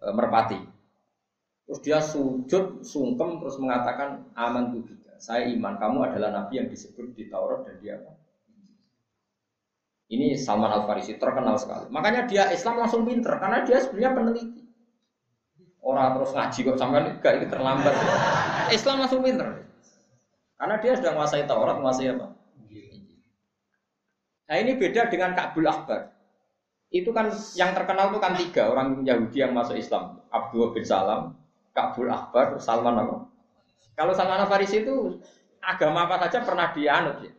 e, 0.00 0.06
merpati. 0.12 0.60
Terus 1.66 1.80
dia 1.82 1.98
sujud 1.98 2.84
sungkem 2.86 3.42
terus 3.42 3.56
mengatakan 3.58 4.28
aman 4.38 4.70
tuh 4.70 4.84
Saya 5.18 5.48
iman 5.52 5.80
kamu 5.80 5.98
adalah 6.12 6.30
nabi 6.32 6.60
yang 6.60 6.68
disebut 6.68 7.16
di 7.16 7.28
Taurat 7.32 7.64
dan 7.64 7.76
dia 7.80 7.98
apa? 8.00 8.12
Ini 10.06 10.38
Salman 10.38 10.70
Al 10.70 10.86
Farisi 10.86 11.18
terkenal 11.18 11.58
sekali. 11.58 11.90
Makanya 11.90 12.30
dia 12.30 12.46
Islam 12.54 12.78
langsung 12.78 13.02
pinter 13.02 13.34
karena 13.42 13.66
dia 13.66 13.82
sebenarnya 13.82 14.12
peneliti. 14.14 14.62
Orang 15.82 16.18
terus 16.18 16.30
ngaji 16.34 16.58
kok 16.62 16.78
sampai 16.78 17.00
enggak 17.10 17.32
itu 17.42 17.46
terlambat. 17.50 17.94
Islam 18.70 18.96
langsung 19.02 19.22
pinter. 19.22 19.66
Karena 20.56 20.76
dia 20.78 20.92
sudah 20.94 21.10
menguasai 21.14 21.44
Taurat, 21.44 21.76
menguasai 21.78 22.10
apa? 22.14 22.26
Nah 24.46 24.56
ini 24.62 24.78
beda 24.78 25.10
dengan 25.10 25.34
Ka'bul 25.34 25.66
Akbar. 25.66 26.14
Itu 26.86 27.10
kan 27.10 27.34
yang 27.58 27.74
terkenal 27.74 28.14
itu 28.14 28.18
kan 28.22 28.38
tiga 28.38 28.70
orang 28.70 29.02
Yahudi 29.02 29.42
yang 29.42 29.50
masuk 29.50 29.74
Islam. 29.74 30.22
Abdul 30.30 30.70
bin 30.70 30.86
Salam, 30.86 31.34
Ka'bul 31.74 32.06
Akbar, 32.06 32.62
Salman 32.62 32.94
apa? 32.94 33.26
Kalau 33.96 34.12
Salman 34.12 34.44
Farisi 34.44 34.84
itu 34.84 35.16
agama 35.64 36.04
apa 36.04 36.28
saja 36.28 36.44
pernah 36.44 36.70
dianut 36.70 37.24
ya. 37.24 37.32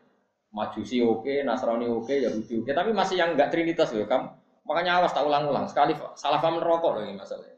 Majusi 0.47 1.05
oke, 1.05 1.45
Nasrani 1.45 1.85
oke, 1.85 2.17
Yahudi 2.17 2.65
oke, 2.65 2.71
tapi 2.73 2.89
masih 2.91 3.21
yang 3.21 3.37
enggak 3.37 3.53
trinitas 3.53 3.93
loh 3.93 4.09
kamu. 4.09 4.27
Makanya 4.65 4.99
awas 4.99 5.13
tak 5.13 5.23
ulang-ulang. 5.23 5.69
Sekali 5.69 5.93
salah 6.17 6.41
paham 6.41 6.57
rokok 6.57 6.97
loh 6.97 7.01
ini 7.05 7.15
masalahnya. 7.15 7.55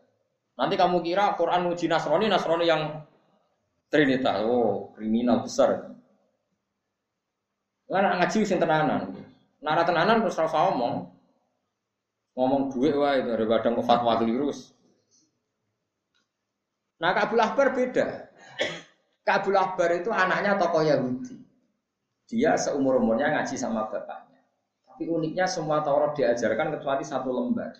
Nanti 0.59 0.75
kamu 0.75 0.99
kira 0.99 1.33
Quran 1.39 1.71
uji 1.71 1.87
Nasrani, 1.87 2.27
Nasrani 2.27 2.65
yang 2.67 2.83
Trinitas, 3.89 4.45
oh 4.45 4.93
kriminal 4.93 5.41
besar. 5.41 5.97
Lah 7.89 8.21
ngaji 8.21 8.45
sing 8.45 8.61
tenanan. 8.61 9.17
Nara 9.65 9.81
tenanan 9.81 10.21
terus 10.21 10.37
rasa 10.37 10.69
ngomong. 10.69 11.09
Ngomong 12.37 12.69
duit 12.69 12.93
itu 12.93 13.01
daripada 13.01 13.73
mau 13.73 13.81
fatwa 13.81 14.21
keliru. 14.21 14.53
Nah 17.01 17.11
Kabul 17.17 17.41
Akbar 17.41 17.73
beda. 17.73 18.28
Kabul 19.29 19.53
Akbar 19.53 19.93
itu 19.93 20.09
anaknya 20.09 20.57
tokoh 20.57 20.81
Yahudi. 20.81 21.37
Dia 22.25 22.57
seumur 22.57 22.97
umurnya 22.97 23.29
ngaji 23.29 23.53
sama 23.53 23.85
bapaknya. 23.85 24.41
Tapi 24.89 25.05
uniknya 25.05 25.45
semua 25.45 25.85
Taurat 25.85 26.17
diajarkan 26.17 26.73
kecuali 26.73 27.05
satu 27.05 27.29
lembar. 27.29 27.77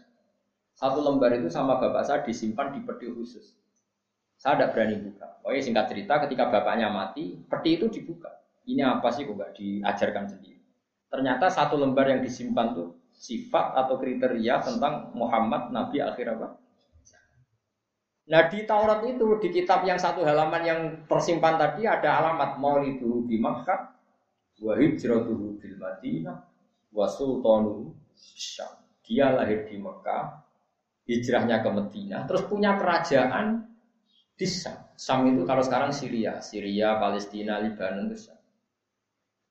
Satu 0.78 1.02
lembar 1.02 1.34
itu 1.34 1.50
sama 1.50 1.82
bapak 1.82 2.06
saya 2.06 2.22
disimpan 2.22 2.70
di 2.70 2.86
peti 2.86 3.10
khusus. 3.10 3.58
Saya 4.38 4.62
tidak 4.62 4.78
berani 4.78 4.96
buka. 5.02 5.42
Pokoknya 5.42 5.62
singkat 5.66 5.86
cerita, 5.90 6.14
ketika 6.30 6.54
bapaknya 6.54 6.88
mati, 6.94 7.42
peti 7.50 7.82
itu 7.82 7.90
dibuka. 7.90 8.30
Ini 8.70 8.86
apa 8.86 9.10
sih 9.10 9.26
kok 9.26 9.34
nggak 9.34 9.58
diajarkan 9.58 10.30
sendiri? 10.30 10.62
Ternyata 11.10 11.50
satu 11.50 11.82
lembar 11.82 12.14
yang 12.14 12.22
disimpan 12.22 12.78
tuh 12.78 12.94
sifat 13.10 13.74
atau 13.74 13.98
kriteria 13.98 14.62
tentang 14.62 15.12
Muhammad 15.18 15.74
Nabi 15.74 15.98
akhir 15.98 16.38
apa? 16.38 16.62
Nah 18.30 18.46
di 18.46 18.62
Taurat 18.62 19.02
itu 19.10 19.42
di 19.42 19.50
kitab 19.50 19.82
yang 19.90 19.98
satu 19.98 20.22
halaman 20.22 20.62
yang 20.62 20.80
tersimpan 21.10 21.58
tadi 21.58 21.90
ada 21.90 22.22
alamat 22.22 22.62
Maulidu 22.62 23.26
di 23.26 23.42
Makkah, 23.42 23.90
wa 24.62 24.74
hijratuhu 24.78 25.58
bil 25.58 25.76
Madinah, 25.82 26.38
wa 26.94 27.06
sultanuhu 27.10 27.90
Dia 29.10 29.34
lahir 29.34 29.66
di 29.66 29.82
Mekah, 29.82 30.46
hijrahnya 31.10 31.66
ke 31.66 31.70
Medina, 31.74 32.30
terus 32.30 32.46
punya 32.46 32.78
kerajaan 32.78 33.66
di 34.38 34.46
Sam. 34.46 34.78
Sam 34.94 35.26
itu 35.34 35.50
kalau 35.50 35.66
sekarang 35.66 35.90
Syria, 35.90 36.38
Syria, 36.46 37.02
Palestina, 37.02 37.58
Lebanon 37.58 38.14
itu 38.14 38.30
Sam. 38.30 38.38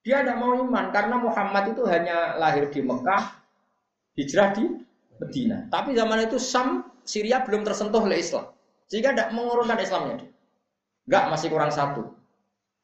Dia 0.06 0.22
tidak 0.22 0.38
mau 0.38 0.54
iman 0.54 0.94
karena 0.94 1.18
Muhammad 1.18 1.74
itu 1.74 1.82
hanya 1.90 2.38
lahir 2.38 2.70
di 2.70 2.78
Mekah, 2.86 3.42
hijrah 4.14 4.54
di 4.54 4.64
Medina. 5.18 5.66
Tapi 5.66 5.98
zaman 5.98 6.30
itu 6.30 6.38
Sam, 6.38 6.86
Syria 7.02 7.42
belum 7.42 7.66
tersentuh 7.66 8.06
oleh 8.06 8.22
Islam. 8.22 8.54
Sehingga 8.88 9.12
tidak 9.12 9.30
mengurungkan 9.36 9.78
Islamnya. 9.78 10.24
Enggak, 11.04 11.24
masih 11.32 11.48
kurang 11.52 11.72
satu. 11.72 12.12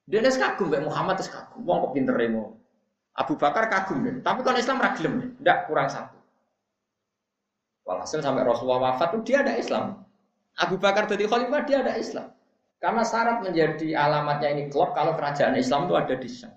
Dia 0.05 0.20
ini 0.20 0.28
kagum, 0.36 0.68
Mbak 0.68 0.84
Muhammad 0.84 1.16
itu 1.16 1.32
kagum. 1.32 1.64
Wong 1.64 1.78
kok 1.88 1.92
pinter 1.96 2.16
Abu 3.14 3.34
Bakar 3.40 3.72
kagum 3.72 4.05
deh. 4.05 4.20
Tapi 4.20 4.40
kalau 4.44 4.59
Islam 4.61 4.82
ragilem, 4.82 5.38
tidak 5.40 5.59
kurang 5.64 5.88
satu. 5.88 6.18
Walhasil 7.84 8.20
sampai 8.24 8.44
Rasulullah 8.44 8.92
wafat 8.92 9.16
itu 9.16 9.32
dia 9.32 9.44
ada 9.44 9.55
Islam. 9.61 10.05
Abu 10.57 10.80
Bakar 10.80 11.05
jadi 11.05 11.28
khalifah 11.28 11.61
dia 11.68 11.84
ada 11.84 11.94
Islam. 12.00 12.32
Karena 12.80 13.00
syarat 13.00 13.40
menjadi 13.40 13.96
alamatnya 13.96 14.48
ini 14.52 14.68
klub 14.68 14.92
kalau 14.92 15.16
kerajaan 15.16 15.57
Islam 15.57 15.88
itu 15.88 15.94
ada 15.96 16.14
di 16.16 16.28
Syam. 16.28 16.52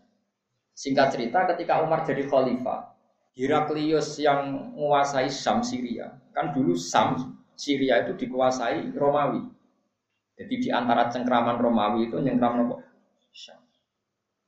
Singkat 0.76 1.08
cerita 1.16 1.48
ketika 1.56 1.80
Umar 1.84 2.04
jadi 2.04 2.28
khalifah, 2.28 2.94
Heraklius 3.38 4.20
yang 4.20 4.72
menguasai 4.76 5.32
Sam 5.32 5.64
Syria. 5.64 6.12
Kan 6.36 6.52
dulu 6.52 6.76
Sam 6.76 7.38
Syria 7.58 8.06
itu 8.06 8.14
dikuasai 8.14 8.94
Romawi. 8.94 9.42
Jadi 10.38 10.54
di 10.62 10.70
antara 10.70 11.10
cengkraman 11.10 11.58
Romawi 11.58 12.08
itu 12.08 12.22
nyengkram 12.22 12.54
nopo. 12.62 12.76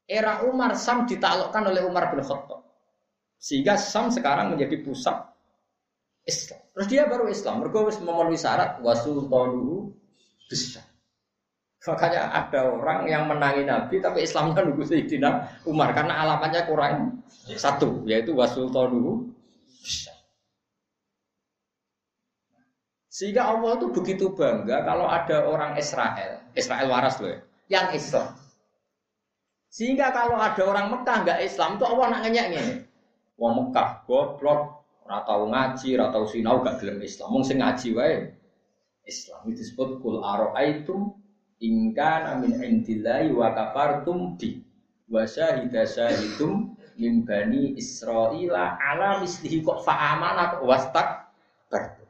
Era 0.10 0.42
Umar 0.46 0.74
Sam 0.74 1.06
ditaklukkan 1.06 1.70
oleh 1.70 1.86
Umar 1.86 2.10
bin 2.10 2.22
Khattab. 2.22 2.66
Sehingga 3.38 3.78
Sam 3.78 4.10
sekarang 4.10 4.54
menjadi 4.54 4.82
pusat 4.82 5.18
Islam. 6.26 6.62
Terus 6.74 6.88
dia 6.90 7.06
baru 7.06 7.30
Islam. 7.30 7.62
Mereka 7.62 8.02
memenuhi 8.06 8.38
syarat 8.38 8.82
wasultanu 8.82 9.94
bisa. 10.50 10.82
Makanya 11.80 12.36
ada 12.36 12.70
orang 12.70 13.08
yang 13.08 13.24
menangi 13.26 13.64
Nabi 13.64 14.04
tapi 14.04 14.28
Islamnya 14.28 14.68
nunggu 14.68 14.84
Sayyidina 14.84 15.64
Umar 15.64 15.96
karena 15.96 16.22
alamatnya 16.22 16.68
kurang 16.68 17.24
satu 17.56 18.04
yaitu 18.04 18.36
wasultanu 18.36 19.32
bisa. 19.80 20.19
Sehingga 23.10 23.50
Allah 23.50 23.82
itu 23.82 23.90
begitu 23.90 24.38
bangga 24.38 24.86
kalau 24.86 25.10
ada 25.10 25.50
orang 25.50 25.74
Israel, 25.82 26.46
Israel 26.54 26.88
waras 26.94 27.18
loh 27.18 27.34
ya, 27.34 27.40
yang 27.70 27.88
Islam. 27.98 28.38
Sehingga 29.70 30.14
kalau 30.14 30.38
ada 30.38 30.62
orang 30.62 30.94
Mekah 30.94 31.18
nggak 31.26 31.40
Islam 31.42 31.82
itu 31.82 31.86
Allah 31.90 32.06
nak 32.14 32.22
ngenyek 32.26 32.46
ini. 32.54 32.76
Wong 33.42 33.54
Mekah 33.58 34.06
goblok, 34.06 34.86
ora 35.10 35.26
tau 35.26 35.50
ngaji, 35.50 35.90
ora 35.98 36.14
tau 36.14 36.26
sinau 36.30 36.62
gak 36.62 36.78
gelem 36.86 37.02
Islam. 37.02 37.34
Wong 37.34 37.42
sing 37.42 37.58
ngaji 37.66 37.88
wae 37.98 38.16
Islam 39.10 39.42
itu 39.50 39.66
disebut 39.66 40.06
kul 40.06 40.22
ara'aitum 40.22 41.18
in 41.66 41.98
kana 41.98 42.38
min 42.38 42.62
indillahi 42.62 43.34
wa 43.34 43.50
kafartum 43.58 44.38
bi 44.38 44.62
wa 45.10 45.26
syahida 45.26 45.82
syahidum 45.90 46.78
min 46.94 47.26
bani 47.26 47.74
Israila 47.74 48.78
ala 48.78 49.18
mislihi 49.18 49.66
kok 49.66 49.82
fa'amana 49.82 50.62
wastak. 50.62 51.19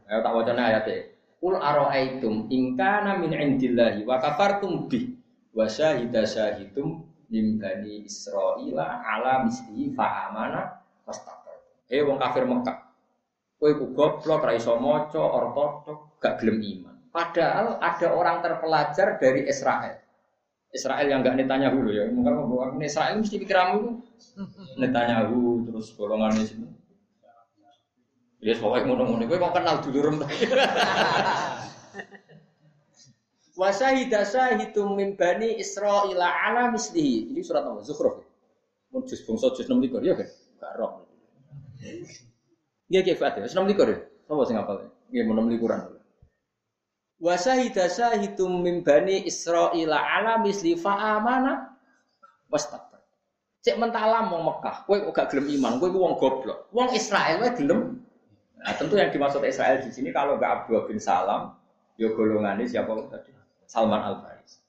Ayo 0.10 0.20
tak 0.26 0.34
wacana 0.34 0.62
ayatnya. 0.74 1.06
Kul 1.40 1.56
ara'aitum 1.56 2.50
in 2.52 2.76
kana 2.76 3.16
min 3.22 3.32
indillahi 3.32 4.04
wa 4.04 4.18
kafartum 4.18 4.90
bi 4.90 5.14
wa 5.54 5.70
syahida 5.70 6.26
syahidum 6.26 7.06
min 7.30 7.62
bani 7.62 8.04
Israila 8.04 9.06
ala 9.06 9.46
mislihi 9.46 9.94
fa'amana 9.94 10.82
wastak. 11.06 11.40
Eh 11.90 12.02
wong 12.02 12.18
kafir 12.18 12.46
Mekah. 12.46 12.90
Kowe 13.60 13.72
ku 13.76 13.92
goblok, 13.92 14.46
ra 14.46 14.56
iso 14.56 14.80
maca, 14.80 15.20
gak 16.24 16.40
gelem 16.40 16.64
iman. 16.64 16.96
Padahal 17.12 17.76
ada 17.82 18.08
orang 18.16 18.40
terpelajar 18.40 19.20
dari 19.20 19.44
Israel. 19.52 20.00
Israel 20.72 21.08
yang 21.10 21.26
gak 21.26 21.36
netanya 21.36 21.74
dulu 21.74 21.92
ya. 21.92 22.08
Mungkin 22.08 22.46
bahwa 22.46 22.80
Israel 22.80 23.20
mesti 23.20 23.36
pikiramu 23.36 24.00
itu 24.80 25.02
dulu 25.28 25.52
terus 25.68 25.92
golongan 25.98 26.40
di 26.40 26.46
sini. 26.48 26.68
Ya 28.40 28.56
pokoknya 28.56 28.88
ngono-ngono. 28.88 29.24
Kowe 29.28 29.38
kok 29.40 29.54
kenal 29.56 29.76
dulu 29.84 30.00
rem. 30.00 30.18
Wasahida 33.60 34.24
sahitum 34.24 34.96
min 34.96 35.20
bani 35.20 35.60
Israil 35.60 36.16
ala 36.16 36.72
mislihi. 36.72 37.36
Ini 37.36 37.44
surat 37.44 37.68
apa? 37.68 37.84
Zukhruf. 37.84 38.24
Mun 38.96 39.04
juz 39.04 39.20
bangsa 39.28 39.52
juz 39.52 39.68
6 39.68 39.84
ya 40.00 40.16
kan? 40.16 40.28
Gak 40.64 40.74
roh. 40.80 41.04
Nggih 42.90 43.02
nggih 43.06 43.18
Fatih, 43.20 43.44
wis 43.44 43.54
6 43.54 43.68
likur 43.68 43.86
ya. 43.92 44.00
Sapa 44.26 44.42
sing 44.48 44.56
hafal? 44.56 44.88
Nggih 45.12 45.24
mau 45.28 45.44
6 45.44 45.54
likuran. 45.54 45.80
Wa 47.20 47.36
syahida 47.36 47.92
syahidum 47.92 48.64
min 48.64 48.80
bani 48.80 49.28
Israil 49.28 49.92
ala 49.92 50.40
misli 50.40 50.80
fa 50.80 51.20
amana 51.20 51.76
wastakbar. 52.48 53.04
Cek 53.60 53.76
mentalam 53.76 54.32
wong 54.32 54.48
Mekah, 54.48 54.88
kowe 54.88 54.96
kok 54.96 55.12
gak 55.12 55.28
gelem 55.36 55.52
iman, 55.60 55.84
kowe 55.84 55.92
ku 55.92 56.00
wong 56.00 56.16
goblok. 56.16 56.72
Wong 56.72 56.96
Israel 56.96 57.44
wae 57.44 57.52
gelem. 57.60 58.08
Nah, 58.60 58.76
tentu 58.76 59.00
yang 59.00 59.08
dimaksud 59.10 59.40
Israel 59.48 59.80
di 59.80 59.92
sini 59.92 60.12
kalau 60.12 60.36
nggak 60.36 60.68
Abdullah 60.68 60.84
bin 60.92 61.00
Salam, 61.00 61.56
yo 61.96 62.12
golongannya 62.12 62.68
siapa 62.68 62.92
tadi? 63.08 63.32
Salman 63.64 64.04
Al 64.04 64.20
Faris. 64.20 64.60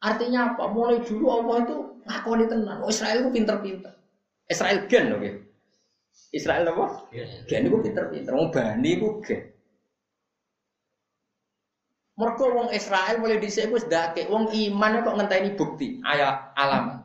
Artinya 0.00 0.54
apa? 0.54 0.72
Mulai 0.72 1.04
dulu 1.04 1.28
Allah 1.28 1.56
itu 1.68 1.76
ngakoni 2.08 2.44
tenan. 2.48 2.80
Oh, 2.80 2.88
Israel 2.88 3.28
itu 3.28 3.30
pinter-pinter. 3.36 3.92
Israel 4.48 4.78
gen 4.88 5.12
oke. 5.12 5.20
Okay? 5.20 5.34
Israel 6.32 6.64
apa? 6.72 6.86
Gen 7.44 7.68
itu 7.68 7.76
pinter-pinter. 7.84 8.32
Wong 8.32 8.48
Bani 8.48 8.90
itu 8.96 9.08
gen. 9.20 9.50
Mereka 12.20 12.44
wong 12.52 12.68
Israel 12.76 13.16
mulai 13.16 13.40
dhisik 13.40 13.72
wis 13.72 13.88
ndake 13.88 14.28
wong 14.28 14.52
iman 14.52 15.00
kok 15.00 15.16
ngenteni 15.16 15.56
bukti, 15.56 16.04
ayat 16.04 16.52
alam. 16.52 17.00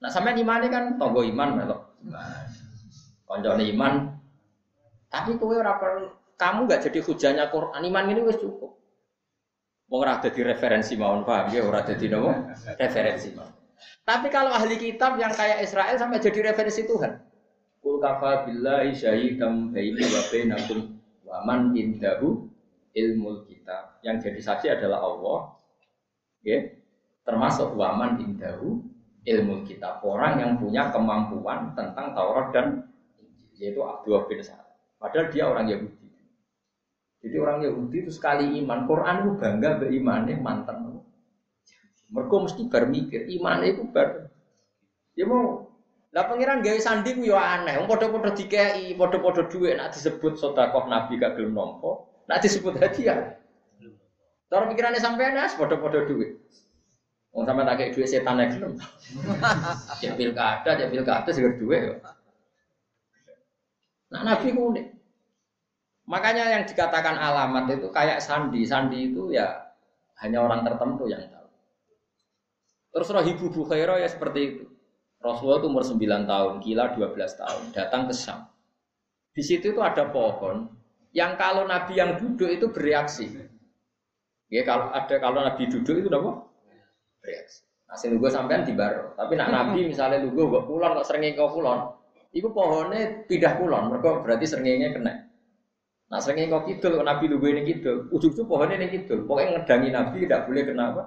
Nah 0.00 0.08
sampean 0.08 0.40
imane 0.40 0.72
kan 0.72 0.96
tonggo 0.96 1.20
iman 1.28 1.60
melok. 1.60 1.80
Koncone 3.24 3.64
iman. 3.74 3.94
Tapi 5.08 5.38
kowe 5.40 5.54
ora 5.56 5.78
kamu 6.34 6.66
gak 6.66 6.82
jadi 6.90 6.98
hujannya 7.00 7.44
Quran 7.48 7.82
iman 7.88 8.04
ini 8.10 8.20
wis 8.26 8.38
cukup. 8.42 8.74
Wong 9.88 10.00
ora 10.00 10.18
dadi 10.18 10.40
referensi 10.42 10.96
mawon 10.96 11.22
paham 11.22 11.52
ya 11.54 11.62
ora 11.62 11.84
dadi 11.84 12.08
nopo? 12.10 12.32
Referensi 12.80 13.30
mawon. 13.36 13.52
Tapi 14.04 14.26
kalau 14.32 14.50
ahli 14.50 14.76
kitab 14.76 15.16
yang 15.20 15.32
kayak 15.32 15.62
Israel 15.62 15.94
sampai 15.96 16.18
jadi 16.20 16.52
referensi 16.52 16.82
Tuhan. 16.84 17.20
Kul 17.84 18.00
kafa 18.00 18.48
billahi 18.48 18.96
syahidam 18.96 19.70
baini 19.70 20.02
wa 20.08 20.22
bainakum 20.32 20.78
wa 21.22 21.36
man 21.44 21.76
indahu 21.76 22.48
ilmu 22.94 23.44
kitab. 23.44 24.00
Yang 24.06 24.30
jadi 24.30 24.40
saksi 24.40 24.66
adalah 24.72 25.02
Allah. 25.04 25.40
Ya. 26.46 26.58
Termasuk 27.24 27.74
waman 27.74 28.20
indahu 28.20 28.84
ilmu 29.24 29.64
kitab. 29.64 30.04
Orang 30.04 30.38
yang 30.40 30.52
punya 30.60 30.92
kemampuan 30.92 31.72
tentang 31.72 32.12
Taurat 32.12 32.52
dan 32.52 32.66
yaitu 33.58 33.80
Abdullah 33.82 34.26
bin 34.26 34.42
Sa'ad. 34.42 34.66
Padahal 34.98 35.26
dia 35.30 35.44
orang 35.46 35.66
Yahudi. 35.70 36.08
Jadi 37.24 37.36
orang 37.40 37.58
Yahudi 37.64 37.96
itu 38.04 38.12
sekali 38.12 38.60
iman, 38.60 38.84
Quran 38.84 39.16
itu 39.24 39.30
bangga 39.40 39.70
berimannya 39.80 40.36
mantan. 40.40 41.00
Mereka 42.12 42.36
mesti 42.36 42.62
bermikir, 42.68 43.26
iman 43.40 43.64
itu 43.64 43.88
ber. 43.88 44.28
Ya 45.16 45.24
mau 45.24 45.74
lah 46.14 46.30
pangeran 46.30 46.62
gawe 46.62 46.78
sandi 46.78 47.10
ku 47.18 47.26
yo 47.26 47.34
aneh. 47.34 47.74
Wong 47.74 47.90
padha-padha 47.90 48.38
dikeki, 48.38 48.94
padha-padha 48.94 49.50
dhuwit 49.50 49.74
nak 49.74 49.90
disebut 49.90 50.38
sedekah 50.38 50.86
Nabi 50.86 51.18
gak 51.18 51.34
gelem 51.34 51.58
nampa, 51.58 52.06
nak 52.30 52.38
disebut 52.38 52.78
hadiah. 52.78 53.34
Cara 54.46 54.70
pikirannya 54.70 55.02
sampean 55.02 55.34
as 55.34 55.58
padha-padha 55.58 56.06
dhuwit. 56.06 56.38
Wong 57.34 57.42
sampean 57.50 57.66
tak 57.66 57.76
kei 57.82 57.90
dhuwit 57.90 58.06
setan 58.06 58.38
nek 58.38 58.54
gelem. 58.54 58.78
Ya 60.06 60.14
pilkada, 60.14 60.70
ya 60.78 60.86
pilkada 60.86 61.30
seger 61.34 61.58
dhuwit 61.58 61.82
yo. 61.82 61.94
Nah 64.14 64.22
Nabi 64.22 64.54
unik. 64.54 64.86
Makanya 66.06 66.54
yang 66.54 66.62
dikatakan 66.68 67.18
alamat 67.18 67.66
itu 67.74 67.90
kayak 67.90 68.22
sandi. 68.22 68.62
Sandi 68.62 69.10
itu 69.10 69.34
ya 69.34 69.50
hanya 70.22 70.46
orang 70.46 70.62
tertentu 70.62 71.10
yang 71.10 71.26
tahu. 71.26 71.48
Terus 72.94 73.08
Rahibu 73.10 73.50
Bukhairah 73.50 73.98
ya 73.98 74.06
seperti 74.06 74.40
itu. 74.46 74.64
Rasulullah 75.18 75.64
itu 75.64 75.68
umur 75.72 75.84
9 75.88 76.28
tahun, 76.28 76.52
gila 76.60 76.84
12 76.92 77.40
tahun, 77.40 77.62
datang 77.72 78.04
ke 78.06 78.12
Syam. 78.12 78.44
Di 79.32 79.40
situ 79.40 79.72
itu 79.72 79.80
ada 79.80 80.12
pohon 80.12 80.68
yang 81.16 81.34
kalau 81.40 81.64
Nabi 81.64 81.96
yang 81.96 82.20
duduk 82.20 82.46
itu 82.52 82.68
bereaksi. 82.68 83.32
Ya 84.52 84.62
kalau 84.68 84.92
ada 84.92 85.16
kalau 85.18 85.40
Nabi 85.40 85.64
duduk 85.66 85.96
itu 86.04 86.08
apa? 86.12 86.44
Bereaksi. 87.24 87.64
Nah, 87.88 87.96
sing 87.96 88.20
gue 88.20 88.30
sampean 88.30 88.68
di 88.68 88.76
baro. 88.76 89.16
Tapi 89.16 89.32
nak 89.34 89.48
Nabi 89.48 89.88
misalnya 89.88 90.20
lu 90.20 90.36
gue 90.36 90.60
kulon 90.68 90.92
kok 91.00 91.08
sering 91.08 91.32
kau 91.32 91.48
kulon, 91.50 91.88
itu 92.34 92.50
pohonnya 92.50 93.24
pindah 93.30 93.62
kulon, 93.62 93.94
mereka 93.94 94.20
berarti 94.26 94.44
seringnya 94.50 94.90
kena. 94.90 95.30
Nah 96.10 96.18
seringnya 96.18 96.50
kau 96.50 96.66
kidul, 96.66 96.98
Nabi 97.06 97.30
lu 97.30 97.38
ini 97.46 97.62
kidul, 97.62 98.10
ujung-ujung 98.10 98.50
pohonnya 98.50 98.82
ini 98.82 98.90
kidul. 98.90 99.22
Pokoknya 99.22 99.62
ngedangi 99.62 99.88
Nabi 99.94 100.16
tidak 100.26 100.50
boleh 100.50 100.62
kenapa? 100.66 101.02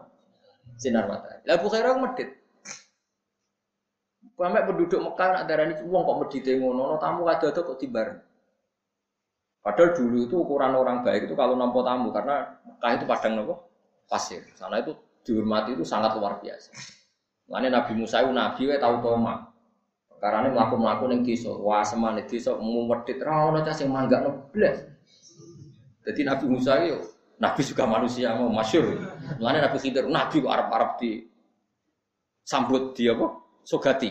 Sinar 0.79 1.05
matahari. 1.11 1.43
Lah 1.43 1.59
Bukhairah 1.59 1.99
medit. 1.99 2.29
Sampai 4.37 4.69
penduduk 4.69 5.01
Mekah 5.01 5.27
nak 5.33 5.43
darah 5.49 5.65
ini 5.65 5.81
uang 5.81 6.03
kok 6.05 6.17
medite 6.21 6.51
ngono, 6.61 6.93
no, 6.93 6.95
tamu 7.01 7.25
ada 7.25 7.49
tuh 7.49 7.65
kok 7.65 7.77
tibar. 7.81 8.21
Padahal 9.65 9.97
dulu 9.97 10.29
itu 10.29 10.35
ukuran 10.37 10.77
orang 10.77 11.01
baik 11.01 11.27
itu 11.27 11.35
kalau 11.35 11.57
nampo 11.57 11.81
tamu 11.81 12.13
karena 12.13 12.55
Mekah 12.63 12.91
itu 13.01 13.05
padang 13.09 13.33
nopo 13.35 13.53
pasir. 14.05 14.45
Sana 14.53 14.79
itu 14.79 14.93
dihormati 15.25 15.73
itu 15.73 15.83
sangat 15.83 16.15
luar 16.15 16.39
biasa. 16.39 16.71
Lainnya 17.51 17.81
Nabi 17.81 17.97
Musa 17.97 18.23
itu 18.23 18.31
Nabi 18.31 18.61
we 18.69 18.75
tahu 18.79 18.95
toma. 19.03 19.46
Karena 20.17 20.49
ini 20.49 20.57
melakukan 20.57 21.13
yang 21.13 21.21
desa, 21.21 21.53
wah 21.53 21.85
semane 21.85 22.25
mau 22.57 22.89
medit 22.89 23.21
rawon 23.21 23.61
aja 23.61 23.69
sing 23.69 23.93
mangga 23.93 24.25
nobles. 24.25 24.81
Jadi 26.09 26.21
Nabi 26.25 26.45
Musa 26.49 26.73
itu 26.81 26.97
Nabi 27.37 27.61
juga 27.61 27.85
manusia 27.85 28.33
mau 28.33 28.49
masyur. 28.49 28.97
Lainnya 29.37 29.69
Nabi 29.69 29.77
Khidir, 29.77 30.09
Nabi 30.09 30.41
kok 30.41 30.49
Arab-Arab 30.49 30.89
di 30.97 31.21
sambut 32.41 32.97
dia 32.97 33.13
apa? 33.13 33.27
Sogati. 33.61 34.09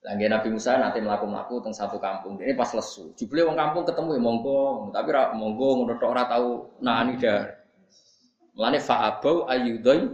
Lagi 0.00 0.26
Nabi 0.26 0.48
Musa 0.50 0.80
nanti 0.80 0.98
melakukan 0.98 1.28
melaku 1.28 1.60
tentang 1.60 1.76
satu 1.76 2.00
kampung. 2.00 2.40
Ini 2.40 2.56
pas 2.56 2.72
lesu. 2.72 3.12
Jubli 3.14 3.44
wong 3.44 3.54
kampung 3.54 3.84
ketemu 3.86 4.16
ya 4.16 4.20
monggo, 4.24 4.60
tapi 4.90 5.12
monggo 5.36 5.68
ngono 5.76 5.92
tok 6.00 6.10
ora 6.10 6.24
tau 6.26 6.72
nani 6.80 7.20
dar. 7.20 7.62
Mulane 8.56 8.80
fa'abau 8.80 9.46
ayyudai 9.46 10.08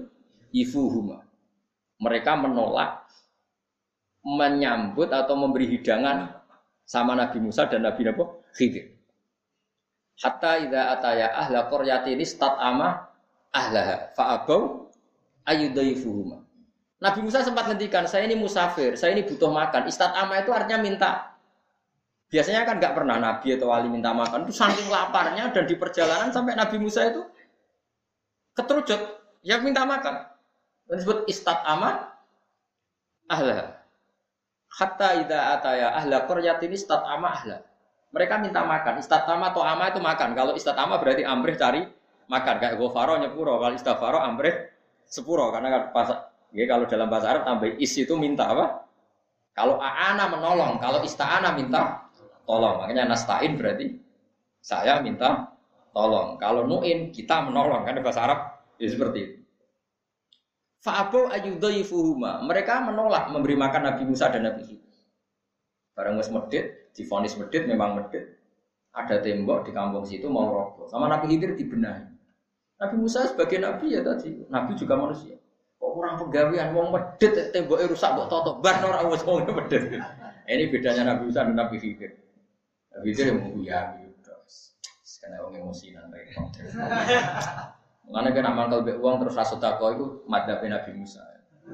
ifuhuma. 0.52 1.22
Mereka 2.02 2.34
menolak 2.36 3.05
menyambut 4.26 5.14
atau 5.14 5.38
memberi 5.38 5.70
hidangan 5.70 6.34
sama 6.82 7.14
Nabi 7.14 7.38
Musa 7.38 7.70
dan 7.70 7.86
Nabi 7.86 8.02
Nabi 8.02 8.26
Khidir. 8.58 8.90
Hatta 10.18 10.58
idza 10.58 10.82
ataya 10.98 11.30
ahla 11.30 11.70
qaryati 11.70 12.18
stat 12.26 12.58
ama 12.58 13.06
ahlaha 13.54 14.10
fa'abau 14.18 14.90
ayudaifuhuma. 15.46 16.42
Nabi 16.96 17.20
Musa 17.22 17.44
sempat 17.44 17.68
ngendikan, 17.68 18.08
saya 18.08 18.24
ini 18.24 18.34
musafir, 18.34 18.96
saya 18.96 19.12
ini 19.12 19.28
butuh 19.28 19.52
makan. 19.52 19.86
ama 20.16 20.40
itu 20.40 20.50
artinya 20.50 20.80
minta. 20.80 21.36
Biasanya 22.32 22.64
kan 22.66 22.80
nggak 22.80 22.96
pernah 22.96 23.20
Nabi 23.20 23.54
atau 23.54 23.68
wali 23.70 23.86
minta 23.92 24.10
makan. 24.16 24.48
Itu 24.48 24.56
saking 24.56 24.88
laparnya 24.88 25.52
dan 25.52 25.68
di 25.68 25.76
perjalanan 25.76 26.32
sampai 26.32 26.56
Nabi 26.56 26.80
Musa 26.80 27.04
itu 27.06 27.22
keterucut, 28.56 28.98
yang 29.44 29.60
minta 29.60 29.84
makan. 29.84 30.24
Dan 30.88 30.94
disebut 30.96 31.28
ama 31.68 32.10
ahla. 33.28 33.75
Hatta 34.76 35.24
ida 35.24 35.56
ataya 35.56 35.96
ahla 35.96 36.28
ini 36.28 36.76
ama 36.84 37.28
ahla. 37.32 37.64
Mereka 38.12 38.34
minta 38.44 38.60
makan. 38.60 39.00
ama 39.00 39.46
atau 39.48 39.64
ama 39.64 39.88
itu 39.88 40.00
makan. 40.00 40.36
Kalau 40.36 40.52
ama 40.52 41.00
berarti 41.00 41.24
amrih 41.24 41.56
cari 41.56 41.80
makan. 42.28 42.54
Kayak 42.60 42.76
gofaro 42.76 43.16
nyepuro. 43.16 43.56
Kalau 43.56 43.72
istafaro 43.72 44.20
amrih 44.20 44.52
sepuro. 45.08 45.48
Karena 45.48 45.88
pas, 45.88 46.28
ya, 46.52 46.68
kalau 46.68 46.84
dalam 46.84 47.08
bahasa 47.08 47.32
Arab 47.32 47.42
tambah 47.48 47.72
is 47.80 47.92
itu 47.96 48.12
minta 48.20 48.52
apa? 48.52 48.84
Kalau 49.56 49.80
aana 49.80 50.28
menolong. 50.28 50.76
Kalau 50.76 51.00
ista'ana 51.00 51.56
minta 51.56 52.12
tolong. 52.44 52.84
Makanya 52.84 53.08
nastain 53.08 53.56
berarti 53.56 53.96
saya 54.60 55.00
minta 55.00 55.56
tolong. 55.96 56.36
Kalau 56.36 56.68
nuin 56.68 57.16
kita 57.16 57.48
menolong. 57.48 57.80
Kan 57.88 57.96
bahasa 58.04 58.28
Arab 58.28 58.40
ya 58.76 58.92
seperti 58.92 59.18
itu. 59.24 59.45
Fa'abu 60.84 61.28
ayudhaifuhuma. 61.32 62.44
Mereka 62.44 62.84
menolak 62.84 63.32
memberi 63.32 63.56
makan 63.58 63.82
Nabi 63.92 64.02
Musa 64.08 64.32
dan 64.32 64.46
Nabi 64.46 64.62
Khidir. 64.64 64.96
Barang 65.96 66.20
wis 66.20 66.28
medit, 66.28 66.92
difonis 66.92 67.36
medit 67.40 67.64
memang 67.64 67.96
medit. 67.96 68.36
Ada 68.96 69.20
tembok 69.20 69.68
di 69.68 69.72
kampung 69.76 70.04
situ 70.08 70.28
mau 70.28 70.48
roboh. 70.48 70.88
Sama 70.88 71.08
Nabi 71.08 71.32
Khidir 71.32 71.56
dibenahi. 71.56 72.04
Nabi 72.76 72.96
Musa 73.00 73.24
sebagai 73.24 73.56
nabi 73.56 73.96
ya 73.96 74.04
tadi, 74.04 74.44
nabi 74.52 74.76
juga 74.76 75.00
manusia. 75.00 75.36
Kok 75.80 75.92
orang 75.96 76.20
pegawaian 76.20 76.72
mau 76.76 76.92
medit 76.92 77.32
temboknya 77.52 77.88
rusak 77.88 78.12
buat 78.16 78.28
toto 78.28 78.60
bar 78.60 78.80
ora 78.84 79.04
wis 79.08 79.24
wong 79.24 79.48
medit. 79.48 79.96
Ini 80.46 80.70
bedanya 80.70 81.16
Nabi 81.16 81.32
Musa 81.32 81.44
dan 81.44 81.56
Nabi 81.56 81.76
Khidir. 81.80 82.12
Nabi 82.92 83.06
Khidir 83.12 83.26
yang 83.32 83.40
mengguyami 83.42 84.06
karena 85.26 85.42
orang 85.42 85.58
emosi 85.58 85.86
nanti. 85.90 86.22
Mana 88.06 88.30
kan 88.30 88.46
amal 88.46 88.70
kalau 88.70 88.86
uang 89.02 89.16
terus 89.22 89.34
rasa 89.34 89.58
takwa 89.58 89.90
itu 89.90 90.22
madhabnya 90.30 90.78
Nabi 90.78 91.02
Musa. 91.02 91.22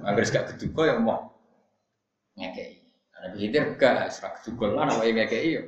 Agar 0.00 0.24
gak 0.24 0.44
keduga 0.56 0.96
yang 0.96 1.04
mau 1.04 1.36
ngekei. 2.40 2.80
Nabi 3.22 3.36
Khidir 3.38 3.76
gak 3.76 4.08
serak 4.08 4.40
keduga 4.40 4.72
lah 4.72 4.84
namanya 4.88 5.12
ngekei 5.22 5.60
yo. 5.60 5.62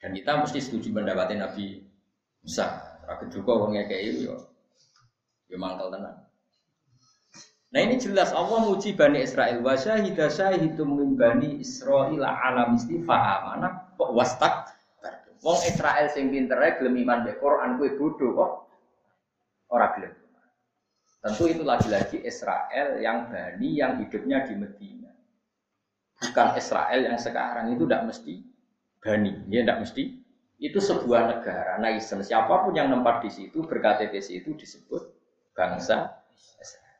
Dan 0.00 0.16
kita 0.16 0.40
mesti 0.40 0.58
setuju 0.64 0.88
mendapati 0.96 1.36
Nabi 1.36 1.84
Musa. 2.40 2.96
Serak 3.04 3.16
keduga 3.28 3.50
orang 3.52 3.76
ngekei 3.76 4.24
yo. 4.24 4.48
Yo 5.52 5.56
mangkal 5.60 5.92
tenang. 5.92 6.26
Nah 7.76 7.80
ini 7.82 8.00
jelas 8.00 8.32
Allah 8.32 8.62
muji 8.64 8.96
Bani 8.96 9.20
Israel 9.20 9.60
wa 9.60 9.76
syahida 9.76 10.32
syahidum 10.32 10.96
min 10.96 11.18
Bani 11.18 11.60
Israel 11.60 12.24
alam 12.24 12.78
istifa 12.78 13.42
mana 13.42 13.92
kok 13.98 14.16
wastak 14.16 14.75
Wong 15.46 15.62
Israel 15.62 16.10
sing 16.10 16.34
pinter 16.34 16.58
gelem 16.58 17.06
iman 17.06 17.22
be 17.22 17.38
Quran 17.38 17.78
kuwi 17.78 17.94
bodoh 17.94 18.34
kok 18.34 18.52
ora 19.70 19.94
gelem. 19.94 20.10
Tentu 21.22 21.46
itu 21.46 21.62
lagi-lagi 21.62 22.18
Israel 22.26 22.98
yang 22.98 23.30
Bani 23.30 23.68
yang 23.78 24.02
hidupnya 24.02 24.42
di 24.42 24.58
Medina. 24.58 25.14
Bukan 26.18 26.58
Israel 26.58 26.98
yang 26.98 27.14
sekarang 27.14 27.70
itu 27.70 27.86
tidak 27.86 28.10
mesti 28.10 28.34
Bani, 28.98 29.46
ya 29.46 29.62
tidak 29.62 29.86
mesti. 29.86 30.02
Itu 30.58 30.82
sebuah 30.82 31.38
negara 31.38 31.78
nation. 31.78 32.26
Siapa 32.26 32.66
pun 32.66 32.74
yang 32.74 32.90
nempat 32.90 33.22
di 33.22 33.30
situ 33.30 33.62
berKTP 33.62 34.18
situ 34.18 34.50
disebut 34.58 35.14
bangsa 35.54 36.26
Israel. 36.58 36.98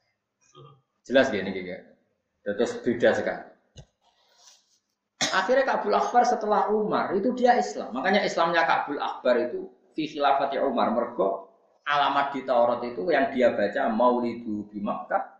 Jelas 1.02 1.34
gini 1.34 1.50
gitu. 1.50 1.74
Terus 2.46 2.78
beda 2.78 3.10
sekali. 3.10 3.55
Akhirnya 5.36 5.68
Kabul 5.68 5.92
Akbar 5.92 6.24
setelah 6.24 6.72
Umar 6.72 7.12
itu 7.12 7.36
dia 7.36 7.60
Islam. 7.60 7.92
Makanya 7.92 8.24
Islamnya 8.24 8.64
Kabul 8.64 8.96
Akbar 8.96 9.36
itu 9.36 9.68
fi 9.92 10.08
khilafati 10.08 10.56
Umar 10.64 10.96
mergo 10.96 11.52
alamat 11.84 12.32
di 12.32 12.40
Taurat 12.48 12.80
itu 12.82 13.04
yang 13.12 13.28
dia 13.36 13.52
baca 13.52 13.92
Maulidu 13.92 14.64
di 14.72 14.80
Makkah 14.80 15.36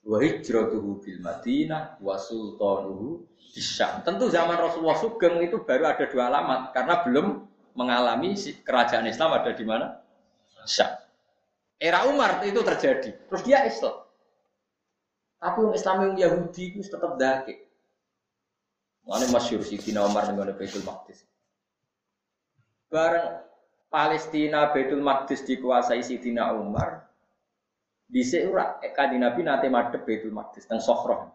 wa 0.00 0.16
hijratuhu 0.16 1.04
bil 1.04 1.20
Madinah 1.20 2.00
wa 2.00 2.16
sultanuhu 2.16 3.28
di 3.36 3.60
Syam. 3.60 4.00
Tentu 4.00 4.32
zaman 4.32 4.56
Rasulullah 4.56 4.96
Sugeng 4.96 5.44
itu 5.44 5.60
baru 5.60 5.84
ada 5.84 6.08
dua 6.08 6.32
alamat 6.32 6.72
karena 6.72 6.94
belum 7.04 7.26
mengalami 7.76 8.32
kerajaan 8.64 9.06
Islam 9.06 9.36
ada 9.36 9.52
di 9.52 9.64
mana? 9.68 10.00
Syam. 10.64 10.88
Era 11.80 12.08
Umar 12.08 12.44
itu 12.44 12.60
terjadi. 12.60 13.12
Terus 13.28 13.42
dia 13.44 13.64
Islam. 13.64 14.04
Tapi 15.40 15.60
Islam 15.72 15.96
yang 16.04 16.14
Yahudi 16.16 16.76
itu 16.76 16.84
tetap 16.84 17.16
dakik. 17.16 17.69
Mana 19.08 19.26
masyur 19.32 19.64
Sidina 19.64 20.04
Umar 20.06 20.28
dengan 20.28 20.52
Baitul 20.54 20.84
Maqdis. 20.84 21.24
Bareng 22.90 23.42
Palestina 23.90 24.70
Baitul 24.70 25.02
Maqdis 25.02 25.42
dikuasai 25.46 26.02
Sidina 26.04 26.52
Umar, 26.54 27.10
di 28.10 28.26
seura 28.26 28.82
di 28.82 29.18
Nabi 29.18 29.40
nate 29.46 29.70
madep 29.70 30.02
Baitul 30.02 30.34
Maqdis 30.34 30.66
teng 30.66 30.82
Sokhroh. 30.82 31.30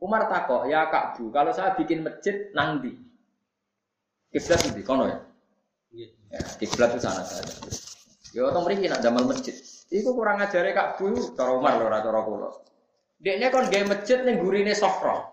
Umar 0.00 0.28
takok, 0.32 0.64
ya 0.68 0.88
Kak 0.88 1.20
Bu, 1.20 1.28
kalau 1.28 1.52
saya 1.52 1.76
bikin 1.76 2.00
masjid 2.00 2.48
nang 2.56 2.80
di 2.80 2.96
kiblat 4.32 4.60
di 4.72 4.80
kono 4.80 5.04
ya. 5.04 5.18
Ya, 6.32 6.40
kiblat 6.56 6.96
itu 6.96 7.04
sana 7.04 7.20
saja. 7.20 7.52
Ya 8.32 8.48
otong 8.48 8.64
mriki 8.64 8.88
nak 8.88 9.04
damel 9.04 9.28
masjid. 9.28 9.52
Iku 9.92 10.16
kurang 10.16 10.40
ajare 10.40 10.72
Kak 10.72 10.96
Bu, 10.96 11.12
cara 11.36 11.52
Umar 11.52 11.76
lho 11.76 11.92
ora 11.92 12.00
cara 12.00 12.20
kula. 12.24 12.48
Dekne 13.20 13.52
kon 13.52 13.68
gawe 13.68 13.84
masjid 13.92 14.24
ning 14.24 14.40
gurine 14.40 14.72
Sokhroh. 14.72 15.29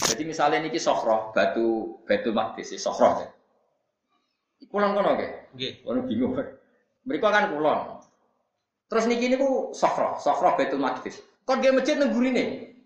Jadi 0.00 0.22
misalnya 0.24 0.64
niki 0.64 0.80
sokro, 0.80 1.34
batu 1.36 2.00
batu 2.08 2.32
magdis, 2.32 2.72
sokro 2.80 3.20
ya. 3.20 3.28
Kulon 4.70 4.96
kono 4.96 5.16
ke? 5.16 5.52
Nggih. 5.56 5.72
Kono 5.84 6.00
bingung. 6.08 6.32
Mereka 7.04 7.28
kan 7.28 7.52
kulon. 7.52 7.78
Terus 8.88 9.04
niki 9.08 9.28
niku 9.28 9.76
sokro, 9.76 10.16
sokro 10.16 10.56
batu 10.56 10.76
magdis. 10.80 11.20
Kon 11.44 11.60
dia 11.60 11.74
masjid 11.74 12.00
nang 12.00 12.12
gurine. 12.14 12.76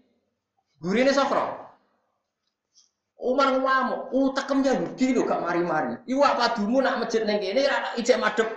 Gurine 0.82 1.14
sokro. 1.14 1.64
Umar 3.24 3.56
ngamuk, 3.56 4.12
utakemnya 4.12 4.76
budi 4.76 5.16
lho 5.16 5.24
gak 5.24 5.40
mari-mari. 5.40 5.96
Iwak 6.04 6.36
padumu 6.36 6.84
nak 6.84 7.00
masjid 7.00 7.24
neng 7.24 7.40
kene 7.40 7.64
ora 7.64 7.96
ijek 7.96 8.20
madhep 8.20 8.48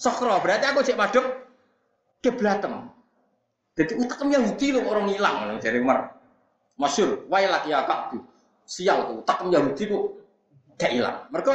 sokro. 0.00 0.40
Berarti 0.40 0.64
aku 0.70 0.80
cek 0.80 0.96
madhep 0.96 1.24
keblatem. 2.24 2.88
Jadi 3.76 3.92
utakemnya 4.00 4.38
budi 4.40 4.72
lho 4.72 4.80
orang 4.86 5.12
hilang 5.12 5.60
dari 5.60 5.76
Umar. 5.76 6.19
Masyur, 6.80 7.28
wailat 7.28 7.68
ya 7.68 7.84
Ka'bu. 7.84 8.24
Sial 8.64 9.12
tuh, 9.12 9.20
tak 9.28 9.44
Yahudi 9.44 9.84
tuh 9.84 10.16
gak 10.80 10.96
hilang. 10.96 11.28
Mereka 11.28 11.52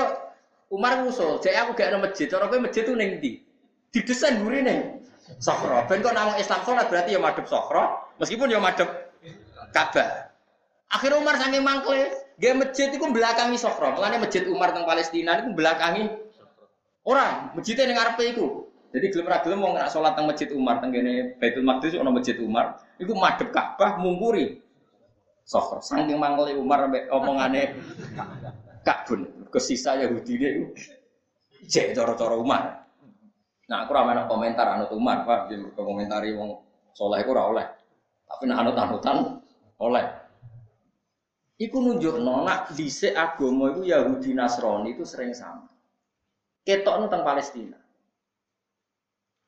Umar 0.69 1.01
ngusul, 1.01 1.41
jadi 1.41 1.65
aku 1.65 1.73
gak 1.73 1.89
ada 1.89 1.97
masjid. 1.97 2.29
Orang 2.37 2.53
gue 2.53 2.61
masjid 2.61 2.85
tuh 2.85 2.93
neng 2.93 3.17
di, 3.17 3.41
didesain 3.89 4.37
gurih 4.37 4.61
neng. 4.61 5.01
Sokro, 5.41 5.81
ben 5.89 6.05
kok 6.05 6.13
nama 6.13 6.37
Islam 6.37 6.61
sholat 6.61 6.85
berarti 6.85 7.17
ya 7.17 7.19
madep 7.19 7.49
sokro, 7.49 8.13
meskipun 8.21 8.53
ya 8.53 8.61
madep 8.61 8.85
Ka'bah. 9.73 10.29
Akhirnya 10.93 11.17
Umar 11.17 11.41
saking 11.41 11.65
mangkle, 11.65 12.13
gak 12.37 12.53
masjid 12.61 12.93
itu 12.93 13.01
belakangi 13.09 13.57
sokro. 13.57 13.97
Makanya 13.97 14.21
masjid 14.21 14.45
Umar 14.45 14.77
teng 14.77 14.85
Palestina 14.85 15.41
itu 15.41 15.49
belakangi 15.57 16.13
orang. 17.01 17.57
Masjidnya 17.57 17.89
neng 17.89 17.97
Arab 17.97 18.21
itu. 18.21 18.69
Jadi 18.95 19.11
gelem 19.11 19.27
ra 19.27 19.43
gelem 19.43 19.59
wong 19.59 19.75
nak 19.75 19.91
salat 19.91 20.15
teng 20.15 20.23
Masjid 20.23 20.47
Umar 20.55 20.79
teng 20.79 20.95
kene 20.95 21.35
Baitul 21.35 21.67
Maqdis 21.67 21.99
ana 21.99 22.15
Masjid 22.15 22.39
Umar, 22.39 22.79
iku 22.95 23.11
madhep 23.11 23.51
Ka'bah 23.51 23.99
mungkuri 23.99 24.63
Sokhor. 25.45 25.85
Saking 25.85 26.17
mangkeli 26.17 26.57
Umar 26.57 26.89
mbek 26.89 27.05
omongane 27.13 27.77
Kabun. 28.81 29.45
Kesisa 29.53 29.95
Yahudi 29.95 30.33
dia 30.35 30.49
itu 30.57 30.65
cek 31.69 31.93
cara-cara 31.95 32.35
Umar. 32.35 32.85
Nah, 33.65 33.77
aku 33.85 33.91
ramai 33.97 34.19
komentar 34.29 34.77
anut 34.77 34.93
Umar, 34.93 35.25
Pak. 35.25 35.49
Dia 35.49 35.57
komentari 35.73 36.33
wong 36.37 36.59
soleh 36.93 37.21
aku 37.21 37.33
oleh. 37.33 37.65
Tapi 38.25 38.43
nak 38.49 38.61
anut-anutan 38.65 39.41
oleh. 39.81 40.05
Iku 41.55 41.79
nunjuk 41.79 42.19
nona 42.19 42.67
dhisik 42.75 43.15
agama 43.15 43.71
itu 43.71 43.87
Yahudi 43.87 44.35
Nasrani 44.35 44.91
itu 44.91 45.07
sering 45.07 45.31
sama. 45.31 45.71
Ketok 46.67 47.07
tentang 47.07 47.23
Palestina. 47.23 47.79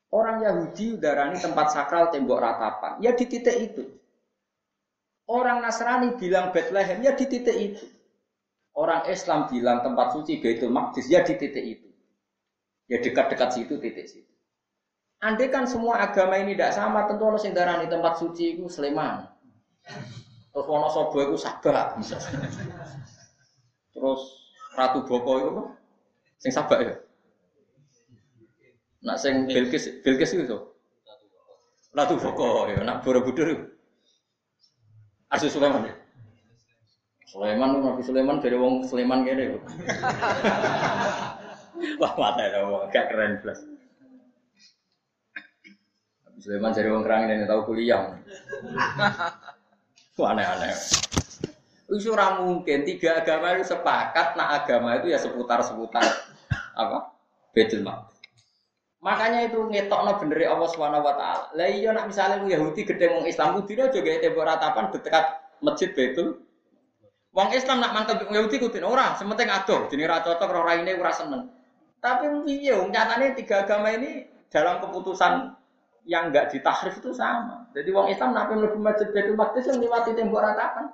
Orang 0.08 0.40
Yahudi 0.40 0.96
udarani 0.96 1.36
tempat 1.36 1.68
sakral 1.76 2.08
tembok 2.08 2.40
ratapan. 2.40 3.04
Ya 3.04 3.12
di 3.12 3.28
titik 3.28 3.58
itu. 3.60 3.84
Orang 5.28 5.60
Nasrani 5.60 6.16
bilang 6.16 6.56
Bethlehem 6.56 7.04
ya 7.04 7.12
di 7.12 7.28
titik 7.28 7.58
itu. 7.60 7.86
Orang 8.80 9.04
Islam 9.12 9.52
bilang 9.52 9.84
tempat 9.84 10.16
suci 10.16 10.40
Baitul 10.40 10.72
Maqdis 10.72 11.12
ya 11.12 11.20
di 11.28 11.36
titik 11.36 11.66
itu. 11.66 11.88
Ya 12.88 13.04
dekat-dekat 13.04 13.50
situ 13.52 13.76
titik 13.84 14.08
situ. 14.08 14.32
Andai 15.20 15.52
kan 15.52 15.68
semua 15.68 16.00
agama 16.00 16.38
ini 16.38 16.54
tidak 16.54 16.78
sama, 16.78 17.10
tentu 17.10 17.26
ono 17.26 17.42
sing 17.42 17.52
darani 17.52 17.90
tempat 17.90 18.22
suci 18.22 18.56
itu 18.56 18.70
Sleman. 18.70 19.26
Terus 20.54 20.66
Wonosobo 20.70 21.18
itu 21.22 21.36
Sabak 21.42 21.98
Terus 23.94 24.22
Ratu 24.78 25.00
Boko 25.10 25.32
itu 25.42 25.50
apa? 25.58 25.64
Sing 26.38 26.52
Sabak 26.54 26.80
ya. 26.86 26.94
Nak 29.04 29.18
sing 29.18 29.50
Bilqis, 29.50 30.06
Bilqis 30.06 30.38
itu. 30.38 30.58
Ratu 31.98 32.16
Boko 32.22 32.70
ya, 32.70 32.80
nak 32.86 33.02
Borobudur 33.02 33.48
itu. 33.50 33.66
Arsu 35.28 35.52
Sulaiman 35.52 35.88
ya. 35.88 35.96
Sulaiman 37.28 37.84
Nabi 37.84 38.02
Sulaiman 38.02 38.40
dari 38.40 38.56
wong 38.56 38.88
Sulaiman 38.88 39.28
kene. 39.28 39.60
Wah, 42.02 42.14
mata 42.18 42.42
ya, 42.42 42.64
gak 42.90 43.06
keren 43.14 43.38
plus. 43.44 43.62
Sulaiman 46.42 46.72
jadi 46.74 46.90
orang 46.90 47.04
kerang 47.06 47.22
ini 47.28 47.46
tahu 47.46 47.62
kuliah. 47.74 48.16
Aneh-aneh. 50.18 50.74
Itu 51.88 52.12
mungkin 52.42 52.84
tiga 52.84 53.22
agama 53.22 53.54
itu 53.56 53.70
sepakat 53.70 54.34
nah 54.34 54.60
agama 54.60 54.98
itu 54.98 55.14
ya 55.14 55.22
seputar-seputar 55.22 56.04
apa? 56.74 57.14
Betul 57.54 57.86
mak. 57.86 58.17
Makanya 59.08 59.48
itu 59.48 59.64
ngetokno 59.72 60.20
bener 60.20 60.52
Allah 60.52 60.68
Subhanahu 60.68 61.00
wa 61.00 61.16
taala. 61.16 61.48
Lah 61.56 61.68
iya 61.72 61.96
nak 61.96 62.12
misalnya 62.12 62.44
Yahudi 62.44 62.84
gede 62.84 63.08
wong 63.08 63.24
Islam 63.24 63.56
kudune 63.56 63.88
aja 63.88 64.04
gawe 64.04 64.18
tembok 64.20 64.44
ratapan 64.44 64.86
dekat 64.92 65.26
masjid 65.64 65.90
Betul. 65.96 66.44
Wong 67.32 67.50
Islam 67.56 67.80
nak 67.80 67.96
mantep 67.96 68.28
Yahudi 68.28 68.60
kudu 68.60 68.84
ora, 68.84 69.16
sementing 69.16 69.48
adoh, 69.48 69.88
jenenge 69.88 70.12
ra 70.12 70.20
cocok 70.20 70.52
ora 70.52 70.62
raine 70.76 70.92
ora 71.00 71.16
seneng. 71.16 71.48
Tapi 72.04 72.28
piye 72.44 72.76
wong 72.76 72.92
nyatane 72.92 73.32
tiga 73.40 73.64
agama 73.64 73.96
ini 73.96 74.28
dalam 74.52 74.84
keputusan 74.84 75.56
yang 76.04 76.28
enggak 76.28 76.52
ditahrif 76.52 77.00
itu 77.00 77.16
sama. 77.16 77.64
Jadi 77.72 77.88
wong 77.96 78.12
Islam 78.12 78.36
nape 78.36 78.60
mlebu 78.60 78.76
masjid 78.76 79.08
Baitul 79.16 79.40
Maqdis 79.40 79.72
yang 79.72 79.80
liwati 79.80 80.20
tembok 80.20 80.44
ratapan. 80.44 80.92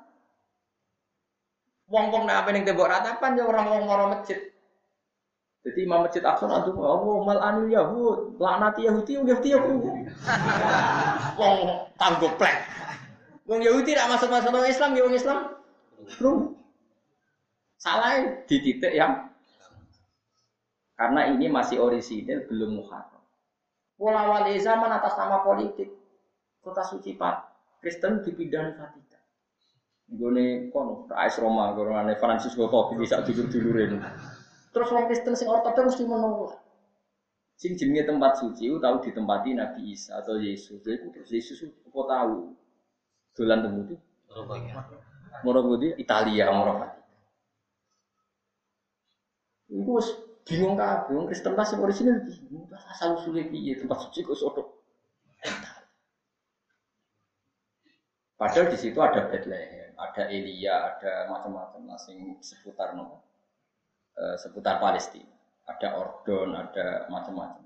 Wong-wong 1.90 2.30
nape 2.30 2.54
ning 2.54 2.62
tembok 2.62 2.94
ratapan 2.94 3.42
ya 3.42 3.50
orang 3.50 3.74
wong 3.74 3.84
mara 3.90 4.06
masjid. 4.14 4.53
Jadi 5.64 5.80
imam 5.88 6.04
masjid 6.04 6.20
Aqsa 6.20 6.44
nanti 6.44 6.76
oh 6.76 7.24
mal 7.24 7.40
anil 7.40 7.72
Yahud, 7.72 8.36
laknati 8.36 8.84
Yahudi, 8.84 9.16
Yahudi 9.16 9.56
ya 9.56 9.60
Wong 11.40 11.58
tanggo 11.96 12.28
plek. 12.36 12.68
Wong 13.48 13.64
Yahudi 13.64 13.96
tidak 13.96 14.12
masuk 14.12 14.28
orang 14.28 14.68
Islam, 14.68 14.92
ya 14.92 15.02
wong 15.08 15.16
Islam. 15.16 15.40
Belum. 16.20 16.38
Salah 17.80 18.44
di 18.44 18.58
titik 18.60 18.92
yang 18.92 19.32
karena 21.00 21.32
ini 21.32 21.48
masih 21.48 21.80
orisinil 21.80 22.44
belum 22.48 22.84
muhar. 22.84 23.08
Pola 23.96 24.28
wali 24.28 24.60
zaman 24.60 24.92
atas 24.92 25.16
nama 25.16 25.48
politik. 25.48 25.92
Kota 26.60 26.84
suci 26.84 27.16
Pak 27.16 27.36
Kristen 27.84 28.24
dipindah 28.24 28.76
Vatikan. 28.76 29.24
Gone 30.12 30.72
kono, 30.72 31.08
Rais 31.08 31.36
Roma, 31.40 31.72
golongan 31.76 32.12
Francisco 32.20 32.68
Topi 32.68 33.00
bisa 33.00 33.24
dulur-dulurin. 33.24 34.00
Terus 34.74 34.90
orang 34.90 35.06
Kristen 35.06 35.38
sing 35.38 35.48
ortodoks 35.48 35.94
mesti 35.94 36.04
menolak. 36.10 36.58
Sing 37.54 37.78
jenenge 37.78 38.10
tempat 38.10 38.42
suci 38.42 38.74
tahu 38.74 38.96
ditempati 39.06 39.54
Nabi 39.54 39.94
Isa 39.94 40.18
atau 40.18 40.42
Yesus. 40.42 40.82
Jadi 40.82 41.14
terus 41.14 41.30
Yesus 41.30 41.62
kok 41.62 42.08
tahu 42.10 42.58
dolan 43.38 43.60
temu 43.62 43.80
itu. 43.86 43.96
Moro 45.46 45.78
Italia, 45.78 46.50
moro 46.50 46.82
Vatikan. 46.82 47.04
Iku 49.74 49.94
bingung 50.44 50.76
kabeh 50.76 51.14
wong 51.16 51.26
Kristen 51.32 51.56
tas 51.56 51.72
orisinal 51.72 52.20
bingung 52.28 52.68
asal 52.74 53.16
usule 53.16 53.48
piye 53.48 53.80
tempat 53.80 54.10
suci 54.10 54.28
kok 54.28 54.38
sodok 54.38 54.68
Padahal 58.34 58.68
di 58.68 58.76
situ 58.76 59.00
ada 59.00 59.32
Bethlehem, 59.32 59.96
ada 59.96 60.28
Elia, 60.28 60.92
ada 60.92 61.32
macam-macam 61.32 61.96
sing 61.96 62.36
seputar 62.44 62.92
no, 62.92 63.24
e, 64.14 64.24
seputar 64.40 64.78
Palestina, 64.80 65.34
ada 65.66 66.00
Ordon, 66.00 66.56
ada 66.56 67.10
macam-macam. 67.10 67.66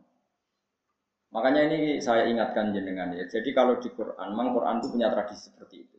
Makanya 1.32 1.62
ini 1.68 1.80
saya 2.00 2.28
ingatkan 2.32 2.72
jenengan 2.72 3.12
ya. 3.12 3.28
Jadi 3.28 3.52
kalau 3.52 3.78
di 3.78 3.91
Quran, 3.91 4.32
memang 4.32 4.56
Quran 4.56 4.80
itu 4.80 4.88
punya 4.95 5.12
tradisi 5.12 5.52
seperti 5.52 5.76
itu. 5.84 5.98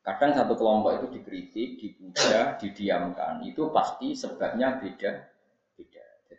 Kadang 0.00 0.32
satu 0.32 0.56
kelompok 0.56 0.96
itu 0.96 1.06
dikritik, 1.20 1.68
dipuja, 1.76 2.56
didiamkan. 2.56 3.44
Itu 3.44 3.68
pasti 3.68 4.16
sebabnya 4.16 4.80
beda 4.80 5.30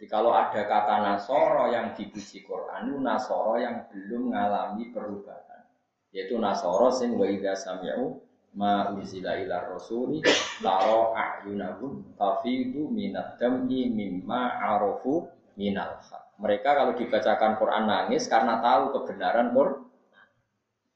jadi 0.01 0.09
kalau 0.09 0.33
ada 0.33 0.65
kata 0.65 0.97
Nasoro 1.05 1.69
yang 1.69 1.93
dipuji 1.93 2.41
Quran, 2.41 2.89
itu 2.89 2.97
Nasoro 3.05 3.53
yang 3.61 3.85
belum 3.93 4.33
mengalami 4.33 4.89
perubahan. 4.89 5.61
Yaitu 6.09 6.41
Nasoro 6.41 6.89
sing 6.89 7.13
wa 7.13 7.29
idza 7.29 7.53
sami'u 7.53 8.17
ma 8.51 8.91
unzila 8.91 9.39
ila 9.39 9.71
rasuli 9.71 10.19
taro 10.59 11.15
a'yunahum 11.15 12.15
tafidu 12.19 12.91
minad 12.91 13.39
dam'i 13.39 13.87
mimma 13.87 14.59
arafu 14.59 15.27
minal 15.55 15.99
Mereka 16.41 16.73
kalau 16.73 16.93
dibacakan 16.97 17.61
Quran 17.61 17.85
nangis 17.85 18.25
karena 18.25 18.57
tahu 18.59 18.97
kebenaran 18.97 19.53
Quran. 19.53 19.85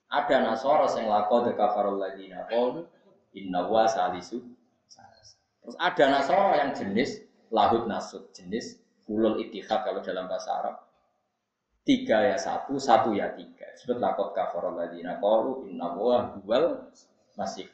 Ada 0.09 0.41
Nasoro 0.41 0.89
sing 0.89 1.05
laqad 1.05 1.53
kafarul 1.53 2.01
ladina 2.01 2.49
qalu 2.49 2.81
inna 3.37 3.69
wa 3.69 3.85
salisu. 3.85 4.41
Terus 5.61 5.75
ada 5.77 6.05
Nasoro 6.09 6.49
yang 6.57 6.73
jenis 6.73 7.21
lahut 7.53 7.85
nasut, 7.85 8.33
jenis 8.33 8.81
ulul 9.05 9.37
itihad 9.37 9.85
kalau 9.85 10.01
dalam 10.01 10.25
bahasa 10.25 10.49
Arab. 10.65 10.75
Tiga 11.85 12.25
ya 12.25 12.37
satu, 12.41 12.81
satu 12.81 13.13
ya 13.13 13.37
tiga. 13.37 13.69
Sebut 13.77 14.01
lakot 14.01 14.33
kafarul 14.33 14.73
ladina 14.73 15.21
qalu 15.21 15.69
inna 15.69 15.93
wa 15.93 16.41
huwal 16.41 16.89
masih. 17.35 17.67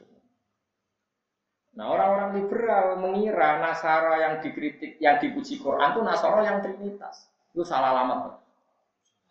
Nah 1.71 1.87
orang-orang 1.87 2.35
liberal 2.35 2.99
mengira 2.99 3.63
Nasara 3.63 4.19
yang 4.19 4.35
dikritik, 4.43 4.99
yang 4.99 5.17
dipuji 5.23 5.57
Quran 5.63 5.95
itu 5.95 6.01
Nasara 6.03 6.41
yang 6.43 6.59
trinitas. 6.59 7.31
Itu 7.55 7.63
salah 7.63 7.95
lama. 7.95 8.37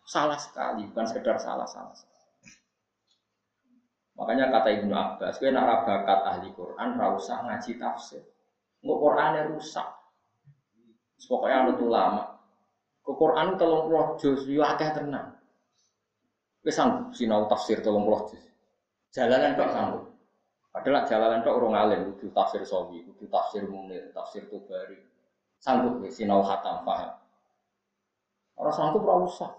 Salah 0.01 0.35
sekali, 0.41 0.89
bukan 0.89 1.05
sekedar 1.05 1.37
salah-salah. 1.37 1.93
Makanya 4.17 4.49
kata 4.49 4.69
Ibnu 4.81 4.93
Abbas, 4.93 5.37
gue 5.37 5.53
nak 5.53 5.85
bakat 5.87 6.19
ahli 6.25 6.49
Quran, 6.53 6.97
rausah 6.97 7.45
ngaji 7.45 7.77
tafsir. 7.77 8.21
Nggak 8.81 8.97
Qurannya 8.97 9.41
rusak. 9.53 9.87
Pokoknya 11.29 11.69
anut 11.69 11.77
ulama. 11.81 12.23
Ke 13.01 13.13
Quran 13.13 13.57
telung 13.57 13.89
puluh 13.89 14.17
juz, 14.17 14.45
yo 14.49 14.65
akeh 14.65 14.89
tenang. 14.93 15.37
Wis 16.65 16.77
sanggup 16.77 17.13
sinau 17.13 17.45
tafsir 17.49 17.81
telung 17.81 18.05
puluh 18.05 18.29
juz. 18.29 18.41
Jalanan 19.13 19.57
tok 19.57 19.69
sanggup. 19.73 20.03
Padahal 20.71 21.03
jalanan 21.03 21.43
tok 21.43 21.59
urung 21.59 21.75
alim, 21.75 22.15
kudu 22.15 22.31
tafsir 22.31 22.63
sawi, 22.63 23.03
kudu 23.03 23.27
tafsir 23.27 23.67
munir, 23.67 24.07
tafsir 24.15 24.47
tubari. 24.47 24.95
Sanggup 25.59 25.99
wis 25.99 26.15
sinau 26.15 26.39
khatam 26.41 26.87
paham. 26.87 27.11
Orang 28.55 28.71
sanggup 28.71 29.03
ora 29.03 29.27
usah. 29.27 29.51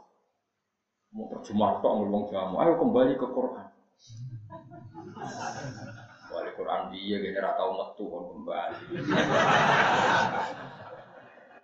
Mau 1.12 1.28
terjemah 1.28 1.84
tok 1.84 1.92
ngomong 2.00 2.32
jamu, 2.32 2.56
ayo 2.64 2.80
kembali 2.80 3.12
ke 3.20 3.26
Quran. 3.28 3.68
Wali 6.32 6.50
Quran 6.56 6.82
dia 6.88 7.16
gini 7.20 7.36
rata 7.36 7.62
umat 7.68 7.92
tuh 8.00 8.08
kembali. 8.08 8.84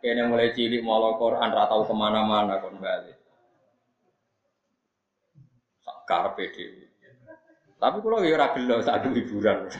Kene 0.04 0.22
mulai 0.28 0.52
cilik 0.52 0.84
malah 0.84 1.16
Quran 1.16 1.48
ra 1.48 1.64
tau 1.66 1.88
ke 1.88 1.94
mana-mana 1.96 2.60
kon 2.60 2.76
balik. 2.76 3.16
Sakar 5.80 6.36
PD. 6.36 6.87
Tapi 7.78 7.98
kalau 8.02 8.26
ya 8.26 8.34
ora 8.34 8.50
gelo 8.58 8.82
sak 8.82 9.06
hiburan. 9.06 9.70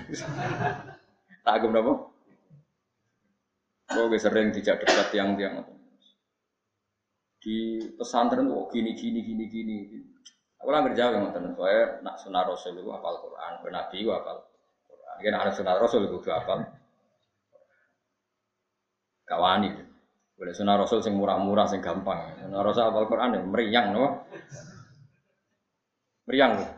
tak 1.44 1.54
agem 1.58 1.70
napa? 1.74 1.92
Kok 3.88 4.14
sering 4.20 4.54
dijak 4.54 4.84
debat 4.84 5.08
tiang-tiang 5.10 5.64
di 7.38 7.80
pesantren 7.96 8.50
kok 8.50 8.68
gini 8.70 8.92
gini 8.94 9.20
gini 9.24 9.44
gini. 9.48 9.78
Aku 10.58 10.68
lah 10.74 10.82
kerja 10.90 11.14
yang 11.14 11.30
ngoten 11.30 11.54
saya 11.54 12.02
nak 12.02 12.18
sunah 12.18 12.42
rasul 12.42 12.74
itu 12.74 12.90
apal 12.90 13.14
Quran, 13.22 13.52
nabi 13.70 13.96
itu 14.02 14.10
apal 14.10 14.42
Quran. 14.90 15.16
Kan 15.22 15.34
ada 15.38 15.50
sunah 15.54 15.74
rasul 15.78 16.06
itu 16.06 16.18
apal. 16.30 16.66
Kawani. 19.28 19.70
Boleh 20.38 20.54
sunnah 20.54 20.78
Rasul 20.78 21.02
sing 21.02 21.18
murah-murah 21.18 21.66
sing 21.66 21.82
gampang. 21.82 22.38
Sunnah 22.38 22.62
Rasul 22.62 22.86
apal 22.86 23.10
Quran 23.10 23.36
ya 23.36 23.40
meriang 23.44 23.86
no. 23.90 24.04
Meriang. 26.30 26.77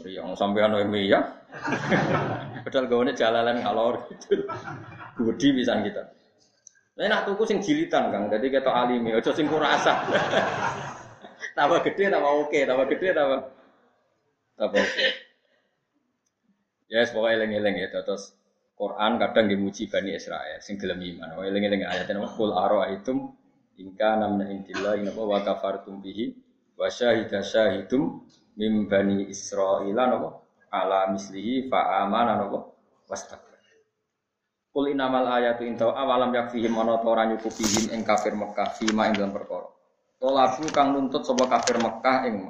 Meriang 0.00 0.32
sampean 0.32 0.72
wae 0.72 0.88
meriang. 0.88 1.24
Padahal 2.64 2.86
gawane 2.88 3.12
jalalan 3.12 3.60
ngalor 3.60 4.08
gitu. 4.08 4.48
Gudi 5.20 5.48
pisan 5.52 5.84
kita. 5.84 6.08
Nah, 6.96 7.08
nak 7.08 7.28
tuku 7.28 7.44
sing 7.44 7.60
jilitan 7.60 8.08
Kang. 8.08 8.28
Jadi 8.32 8.52
kita 8.52 8.72
alimi, 8.72 9.12
aja 9.12 9.32
sing 9.32 9.48
kurasa. 9.48 10.04
tambah 11.56 11.84
gede 11.84 12.08
tambah 12.08 12.32
oke, 12.48 12.60
tambah 12.64 12.86
gede 12.88 13.08
tambah 13.12 13.40
tambah 14.56 14.80
oke. 14.80 15.06
Ya, 16.92 17.00
yes, 17.00 17.12
pokoknya 17.16 17.40
eling-eling 17.40 17.76
ya 17.80 17.88
terus 17.88 18.36
Quran 18.76 19.16
kadang 19.16 19.48
dimuji 19.48 19.88
Bani 19.88 20.12
Israel 20.12 20.60
sing 20.60 20.76
gelem 20.76 21.00
iman. 21.00 21.40
Wa 21.40 21.44
eling-eling 21.48 21.88
ayat 21.88 22.08
napa 22.12 22.28
qul 22.36 22.52
ara'aitum 22.52 23.32
ingka 23.80 24.20
namna 24.20 24.48
intillah 24.52 25.00
inapa 25.00 25.20
wa 25.24 25.40
kafartum 25.40 26.04
bihi 26.04 26.36
Wa 26.76 26.88
syahida 26.88 27.44
mim 28.56 28.88
bani 28.88 29.28
Israila 29.28 30.08
napa 30.08 30.28
ala 30.72 31.12
mislihi 31.12 31.68
fa 31.68 32.04
amana 32.04 32.36
napa 32.36 32.72
wastakbar. 33.08 33.52
Kul 34.72 34.96
inamal 34.96 35.28
ayatu 35.28 35.68
inta 35.68 35.84
awalam 35.84 36.32
yakfihim 36.32 36.72
ana 36.72 36.96
ta 36.96 37.04
ora 37.04 37.28
nyukupihim 37.28 37.92
ing 37.92 38.08
kafir 38.08 38.32
Mekah 38.32 38.72
fima 38.80 39.12
ing 39.12 39.20
dalam 39.20 39.36
perkara. 39.36 39.68
Tolabu 40.16 40.64
kang 40.72 40.96
nuntut 40.96 41.28
sapa 41.28 41.44
kafir 41.44 41.76
Mekah 41.76 42.18
ing. 42.24 42.48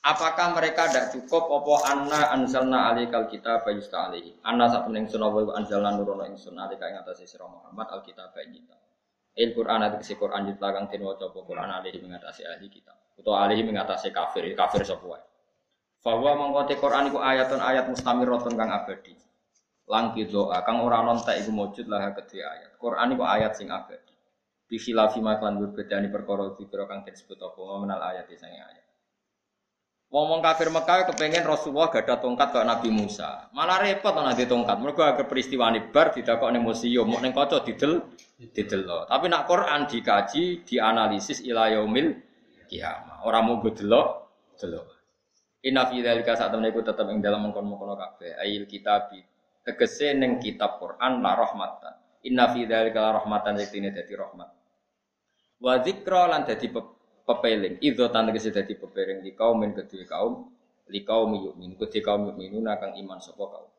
Apakah 0.00 0.56
mereka 0.56 0.88
tidak 0.88 1.12
cukup 1.12 1.52
apa 1.52 1.74
anna 1.92 2.20
anzalna 2.32 2.88
alikal 2.88 3.28
kitab 3.28 3.68
yusta 3.68 4.08
alihi. 4.08 4.40
Anna 4.40 4.72
sak 4.72 4.88
mening 4.88 5.04
wa 5.12 5.52
anzalna 5.52 5.92
nurono 5.92 6.24
ingsun 6.24 6.56
alika 6.56 6.88
ing 6.88 6.96
atase 6.96 7.28
sira 7.28 7.44
Muhammad 7.44 7.84
alkitab 8.00 8.32
kita. 8.32 8.76
Il 9.36 9.52
Quran 9.52 9.84
ati 9.84 10.00
kese 10.00 10.16
Quran 10.16 10.48
jitla 10.48 10.72
kang 10.72 10.88
den 10.88 11.04
waca 11.04 11.28
Quran 11.28 11.68
alihi 11.68 12.00
mengatasi 12.00 12.48
ahli 12.48 12.72
kitab. 12.72 12.99
Utawa 13.20 13.44
alihi 13.44 13.62
mengatasi 13.68 14.08
kafir, 14.16 14.48
kafir 14.56 14.82
wae. 15.04 15.20
Bahwa 16.00 16.32
mengkote 16.40 16.80
Quran 16.80 17.12
iku 17.12 17.20
ayatun 17.20 17.60
ayat 17.60 17.84
mustamiratun 17.92 18.56
kang 18.56 18.72
abadi. 18.72 19.12
Langki 19.84 20.24
doa 20.24 20.64
kang 20.64 20.80
ora 20.80 21.04
nontek 21.04 21.44
iku 21.44 21.52
mujud 21.52 21.84
lah 21.92 22.16
kedhe 22.16 22.40
ayat. 22.40 22.80
Quran 22.80 23.12
iku 23.12 23.24
ayat 23.28 23.52
sing 23.60 23.68
abadi. 23.68 24.16
Bi 24.64 24.80
khilafi 24.80 25.20
ma 25.20 25.36
kan 25.36 25.60
berbedani 25.60 26.08
perkara 26.08 26.56
dikira 26.56 26.88
kang 26.88 27.04
disebut 27.04 27.36
apa 27.36 27.60
menal 27.84 28.00
ayat 28.00 28.24
sing 28.32 28.48
ayat. 28.48 28.88
Ngomong 30.10 30.42
kafir 30.42 30.74
Mekah 30.74 31.06
kepengen 31.06 31.46
Rasulullah 31.46 31.86
gak 31.86 32.02
ada 32.02 32.18
tongkat 32.18 32.50
kayak 32.50 32.66
Nabi 32.66 32.90
Musa. 32.90 33.46
Malah 33.54 33.78
repot 33.78 34.10
nanti 34.10 34.42
tongkat. 34.42 34.82
Mereka 34.82 35.02
agak 35.06 35.30
peristiwa 35.30 35.70
bar 35.94 36.10
tidak 36.10 36.42
kok 36.42 36.50
nih 36.50 36.58
museum, 36.58 37.06
mau 37.06 37.22
neng 37.22 37.30
kocok 37.30 37.62
didel, 37.62 38.10
didel. 38.50 39.06
Tapi 39.06 39.30
nak 39.30 39.46
Quran 39.46 39.86
dikaji, 39.86 40.66
dianalisis 40.66 41.46
ilayomil 41.46 42.29
kiamah. 42.70 43.26
Orang 43.26 43.42
mau 43.50 43.56
gue 43.58 43.74
delok, 43.74 44.08
delok. 44.54 44.86
Inna 45.66 45.84
fi 45.90 46.00
dzalika 46.00 46.38
saat 46.38 46.54
temen 46.54 46.70
iku 46.70 46.80
tetep 46.80 47.04
ing 47.10 47.20
dalam 47.20 47.44
mengkon-mengkon 47.44 47.98
kabeh. 47.98 48.38
Ail 48.40 48.64
kitab 48.64 49.12
tegese 49.60 50.16
ning 50.16 50.40
kitab 50.40 50.80
Quran 50.80 51.20
la 51.20 51.36
rahmatan. 51.36 51.94
Inna 52.30 52.48
fi 52.48 52.64
dzalika 52.64 53.02
la 53.02 53.10
rahmatan 53.20 53.60
yektine 53.60 53.92
dadi 53.92 54.14
rahmat. 54.16 54.48
Wa 55.60 55.82
dzikra 55.82 56.32
lan 56.32 56.48
dadi 56.48 56.72
pepeling. 57.26 57.76
Idza 57.84 58.08
tan 58.08 58.32
tegese 58.32 58.54
dadi 58.56 58.72
pepeling 58.72 59.20
di 59.20 59.36
kaum 59.36 59.60
men 59.60 59.76
kedue 59.76 60.08
kaum 60.08 60.48
li 60.88 61.04
kaum 61.04 61.28
mukmin 61.28 61.76
kedue 61.76 62.00
kaum 62.00 62.32
mukminun 62.32 62.64
kang 62.80 62.96
iman 62.96 63.20
sapa 63.20 63.44
kaum. 63.44 63.70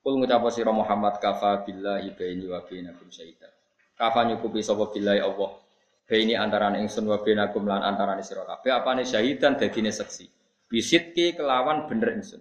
Kul 0.00 0.24
ngucap 0.24 0.40
sira 0.48 0.72
Muhammad 0.72 1.20
kafa 1.20 1.68
billahi 1.68 2.16
baini 2.16 2.48
wa 2.48 2.64
bainakum 2.64 3.12
syaitan. 3.12 3.52
Kafa 3.92 4.24
nyukupi 4.24 4.64
sapa 4.64 4.88
billahi 4.88 5.20
Allah. 5.20 5.67
Baini 6.08 6.32
antarané 6.32 6.80
ingsun 6.80 7.04
wa 7.04 7.20
bainakum 7.20 7.68
lan 7.68 7.84
antarané 7.84 8.24
sira 8.24 8.48
kabeh 8.48 8.72
apane 8.72 9.04
syahidan 9.04 9.60
dadine 9.60 9.92
saksi. 9.92 10.24
Bisitki 10.64 11.36
kelawan 11.36 11.84
bener 11.84 12.16
ingsun. 12.16 12.40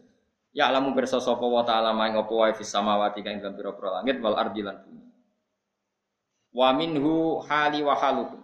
Ya 0.56 0.72
alamu 0.72 0.96
pirsa 0.96 1.20
sapa 1.20 1.44
wa 1.44 1.68
ta'ala 1.68 1.92
maing 1.92 2.16
apa 2.16 2.32
wae 2.32 2.56
fis 2.56 2.72
samawati 2.72 3.20
kang 3.22 3.44
dalam 3.44 3.60
pira-pira 3.60 4.00
langit 4.00 4.24
wal 4.24 4.40
ardi 4.40 4.64
lan 4.64 4.80
bumi. 4.82 5.06
Wa 6.56 6.72
minhu 6.74 7.44
hali 7.44 7.84
wa 7.84 7.94
halukum. 8.00 8.42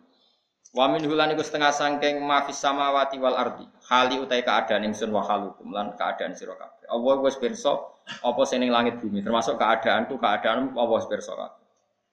Wa 0.76 0.92
min 0.92 1.08
hulan 1.08 1.32
iku 1.32 1.42
setengah 1.42 1.72
sangking 1.72 2.20
mafis 2.20 2.60
samawati 2.60 3.16
wal 3.18 3.40
ardi. 3.40 3.64
Hali 3.88 4.20
utai 4.20 4.44
keadaan 4.44 4.84
ingsun 4.92 5.10
wa 5.10 5.24
halukum 5.24 5.72
lan 5.72 5.96
keadaan 5.96 6.36
sira 6.38 6.54
kabeh. 6.60 6.86
Allah 6.92 7.16
wis 7.24 7.40
pirsa 7.40 7.74
apa 8.04 8.42
sing 8.44 8.60
langit 8.68 9.00
bumi 9.00 9.24
termasuk 9.24 9.56
keadaanku 9.56 10.20
keadaan 10.20 10.76
Allah 10.76 11.00
wis 11.00 11.08
pirsa 11.08 11.32
kabeh. 11.34 11.64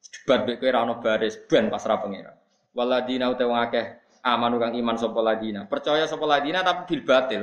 Debat 0.01 0.57
kowe 0.57 0.71
ra 0.73 0.81
ono 0.87 0.95
baris 1.03 1.37
ben 1.45 1.69
pasrah 1.69 2.01
pangeran. 2.01 2.40
Waladina 2.71 3.31
utai 3.31 3.47
wong 3.51 3.59
akeh 3.59 3.87
amanu 4.23 4.61
kang 4.63 4.73
iman 4.77 4.97
sapa 4.97 5.21
ladina. 5.21 5.67
Percaya 5.67 6.07
sapa 6.07 6.25
ladina 6.27 6.63
tapi 6.63 6.87
bil 6.87 7.03
batil. 7.03 7.43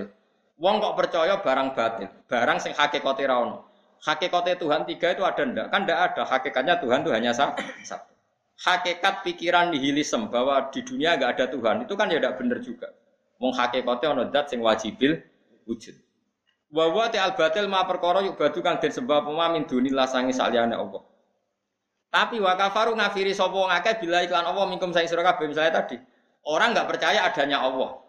Wong 0.58 0.82
kok 0.82 0.95
percaya 0.98 1.38
barang 1.38 1.78
batil, 1.78 2.10
barang 2.26 2.58
sing 2.58 2.74
hakikate 2.74 3.30
ra 3.30 3.45
ono. 3.45 3.70
Hakikate 4.02 4.58
Tuhan 4.58 4.90
tiga 4.90 5.14
itu 5.14 5.22
ada 5.22 5.44
ndak? 5.45 5.68
Kan 5.70 5.86
ndak 5.86 5.99
ada. 6.14 6.24
Hakikatnya 6.26 6.82
Tuhan 6.82 7.06
itu 7.06 7.12
hanya 7.14 7.34
satu 7.34 7.62
hakikat 8.58 9.22
pikiran 9.22 9.70
nihilisme 9.70 10.34
bahwa 10.34 10.74
di 10.74 10.82
dunia 10.82 11.14
nggak 11.14 11.32
ada 11.38 11.45
Tuhan 11.54 11.76
itu 11.86 11.94
kan 11.94 12.10
ya 12.10 12.18
tidak 12.18 12.41
benar 12.41 12.60
juga. 12.66 12.90
Wong 13.38 13.54
hakikatnya 13.54 14.08
ono 14.18 14.24
dat 14.34 14.49
sing 14.49 14.66
wajibil 14.66 15.22
wujud. 15.70 15.94
Wa 16.74 16.90
wa 16.90 17.06
al 17.08 17.32
batil 17.38 17.70
ma 17.70 17.86
perkara 17.86 18.26
yuk 18.26 18.36
batu 18.36 18.60
kang 18.66 18.82
den 18.82 18.91
sembah 18.91 19.24
apa 19.24 19.45
min 19.54 19.64
dunillah 19.70 20.10
sangi 20.10 20.34
saliyane 20.34 20.74
Allah. 20.74 21.06
Tapi 22.08 22.40
wa 22.40 22.56
kafaru 22.56 22.96
ngafiri 22.96 23.36
sapa 23.36 23.52
wong 23.52 23.68
akeh 23.68 24.00
bila 24.00 24.24
iklan 24.24 24.48
Allah 24.48 24.66
minkum 24.72 24.96
saing 24.96 25.12
sira 25.12 25.22
kabeh 25.28 25.52
misalnya 25.52 25.84
tadi. 25.84 26.00
Orang 26.48 26.72
nggak 26.72 26.88
percaya 26.88 27.28
adanya 27.28 27.60
Allah. 27.60 28.00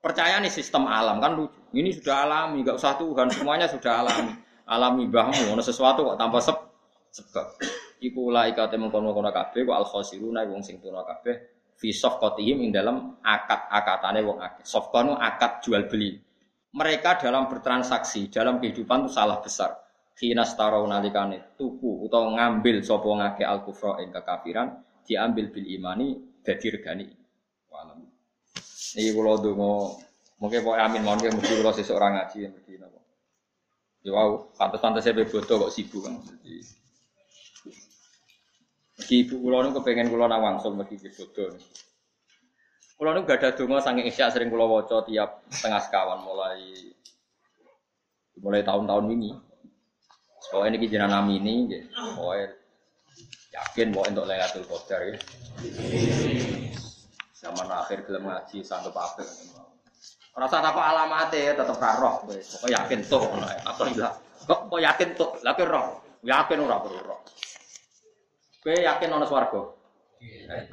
Percaya 0.00 0.40
nih 0.40 0.48
sistem 0.48 0.88
alam 0.88 1.20
kan 1.20 1.36
lucu. 1.36 1.60
Ini 1.76 1.92
sudah 1.92 2.24
alami, 2.24 2.64
nggak 2.64 2.78
usah 2.80 2.96
Tuhan, 2.96 3.28
semuanya 3.28 3.68
sudah 3.68 4.00
alami. 4.00 4.32
Alami 4.66 5.04
bahmu, 5.12 5.52
ono 5.52 5.60
sesuatu 5.60 6.08
kok 6.08 6.16
tanpa 6.16 6.40
sebab. 6.40 7.46
Iku 8.00 8.28
ulaika 8.32 8.68
te 8.68 8.76
mengkono-kono 8.76 9.32
kabeh 9.32 9.64
wa 9.64 9.80
al 9.80 9.86
khosiruna 9.88 10.44
wong 10.48 10.60
sing 10.60 10.80
tuna 10.84 11.00
kabeh 11.00 11.56
fi 11.76 11.92
safqatihim 11.92 12.64
ing 12.64 12.70
dalam 12.72 13.20
akad-akatane 13.20 14.20
wong 14.24 14.38
akeh. 14.40 14.64
Safqanu 14.64 15.16
akad 15.16 15.64
jual 15.64 15.88
beli. 15.88 16.16
Mereka 16.76 17.20
dalam 17.24 17.48
bertransaksi, 17.48 18.28
dalam 18.28 18.60
kehidupan 18.60 19.08
itu 19.08 19.16
salah 19.16 19.40
besar. 19.40 19.85
Khina 20.16 20.48
starau 20.48 20.88
nalikane 20.88 21.52
tuku 21.60 22.08
utawa 22.08 22.32
ngambil 22.40 22.80
sapa 22.80 23.04
ngake 23.04 23.44
al 23.44 23.60
kufra 23.60 24.00
ing 24.00 24.08
kekafiran 24.16 24.80
diambil 25.04 25.52
bil 25.52 25.66
imani 25.68 26.16
dadi 26.40 26.72
regani. 26.72 27.04
Walam. 27.68 28.00
Iki 28.96 29.12
kula 29.12 29.36
donga 29.44 29.92
mungkin 30.40 30.64
pokoke 30.64 30.80
amin 30.80 31.04
mawon 31.04 31.36
mesti 31.36 31.54
kula 31.60 31.70
sesuk 31.76 32.00
ora 32.00 32.16
ngaji 32.16 32.48
mesti 32.48 32.72
napa. 32.80 33.00
Ya 34.00 34.14
wow, 34.16 34.48
pantes-pantes 34.56 35.04
saya 35.04 35.18
bodoh 35.18 35.56
kok 35.66 35.72
sibuk 35.74 36.06
kan. 36.06 36.14
Jadi, 36.22 36.64
Meski 38.96 39.28
ibu 39.28 39.36
kula 39.44 39.68
niku 39.68 39.84
kepengen 39.84 40.08
kula 40.08 40.24
nang 40.24 40.40
wangsul 40.40 40.72
mergi 40.72 40.96
bodoh. 40.96 41.52
Kula 42.96 43.12
niku 43.12 43.28
gak 43.28 43.38
ada 43.44 43.48
donga 43.52 43.84
saking 43.84 44.08
isya 44.08 44.32
sering 44.32 44.48
kula 44.48 44.64
waca 44.64 45.04
tiap 45.04 45.44
setengah 45.52 45.80
sekawan 45.84 46.24
mulai 46.24 46.64
mulai 48.40 48.64
tahun-tahun 48.64 49.12
ini. 49.12 49.30
Pokoknya 50.46 50.78
ini 50.78 50.86
jenengan 50.86 51.22
nami 51.22 51.42
ini, 51.42 51.54
pokoknya 51.90 52.46
yakin 53.50 53.86
bahwa 53.90 54.04
untuk 54.12 54.26
Lailatul 54.30 54.64
Qadar 54.68 55.00
ya. 55.10 55.16
Zaman 57.36 57.66
akhir 57.68 58.06
gelem 58.06 58.26
ngaji 58.26 58.64
sanggup 58.64 58.96
apa 58.96 59.22
Rasa 60.36 60.60
apa 60.60 60.82
alamatnya 60.92 61.56
tetap 61.56 61.80
roh, 61.96 62.28
pokoknya 62.28 62.84
yakin 62.84 63.00
tuh, 63.08 63.24
atau 63.64 63.84
enggak? 63.88 64.12
Kok 64.46 64.78
yakin 64.78 65.08
tuh, 65.16 65.30
lagi 65.40 65.64
roh, 65.64 66.04
yakin 66.20 66.60
ora 66.60 66.76
perlu 66.84 67.00
roh. 67.00 67.20
Kowe 68.66 68.74
yakin 68.74 69.14
ana 69.14 69.26
swarga? 69.30 69.62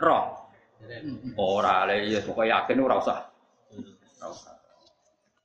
Roh. 0.01 0.23
Ora 1.37 1.85
le 1.85 2.09
ya 2.09 2.19
yakin 2.25 2.77
ora 2.81 2.97
usah. 2.97 3.19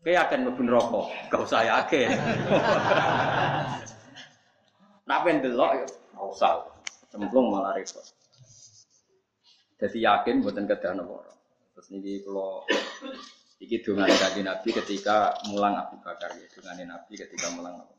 Kowe 0.00 0.10
yakin 0.10 0.48
mlebu 0.48 0.62
neraka? 0.64 1.00
Gak 1.28 1.40
usah 1.44 1.60
yakin. 1.62 2.08
Nak 5.08 5.24
ben 5.24 5.40
delok 5.40 5.72
ya 5.72 5.86
ora 6.20 6.24
usah. 6.28 6.52
Cemplung 7.08 7.48
malah 7.48 7.72
repot. 7.72 8.04
Jadi 9.80 10.04
yakin 10.04 10.44
buatan 10.44 10.68
kedah 10.68 10.92
napa 10.92 11.24
Terus 11.72 11.88
niki 11.94 12.20
kula 12.26 12.66
iki 13.62 13.80
dongane 13.80 14.12
kanjeng 14.12 14.44
Nabi 14.44 14.68
ketika 14.74 15.32
mulang 15.48 15.78
Abu 15.78 15.96
Bakar 16.02 16.34
ya, 16.36 16.44
dongane 16.52 16.84
Nabi 16.84 17.14
ketika 17.16 17.48
mulang 17.56 17.80
Abu 17.80 17.94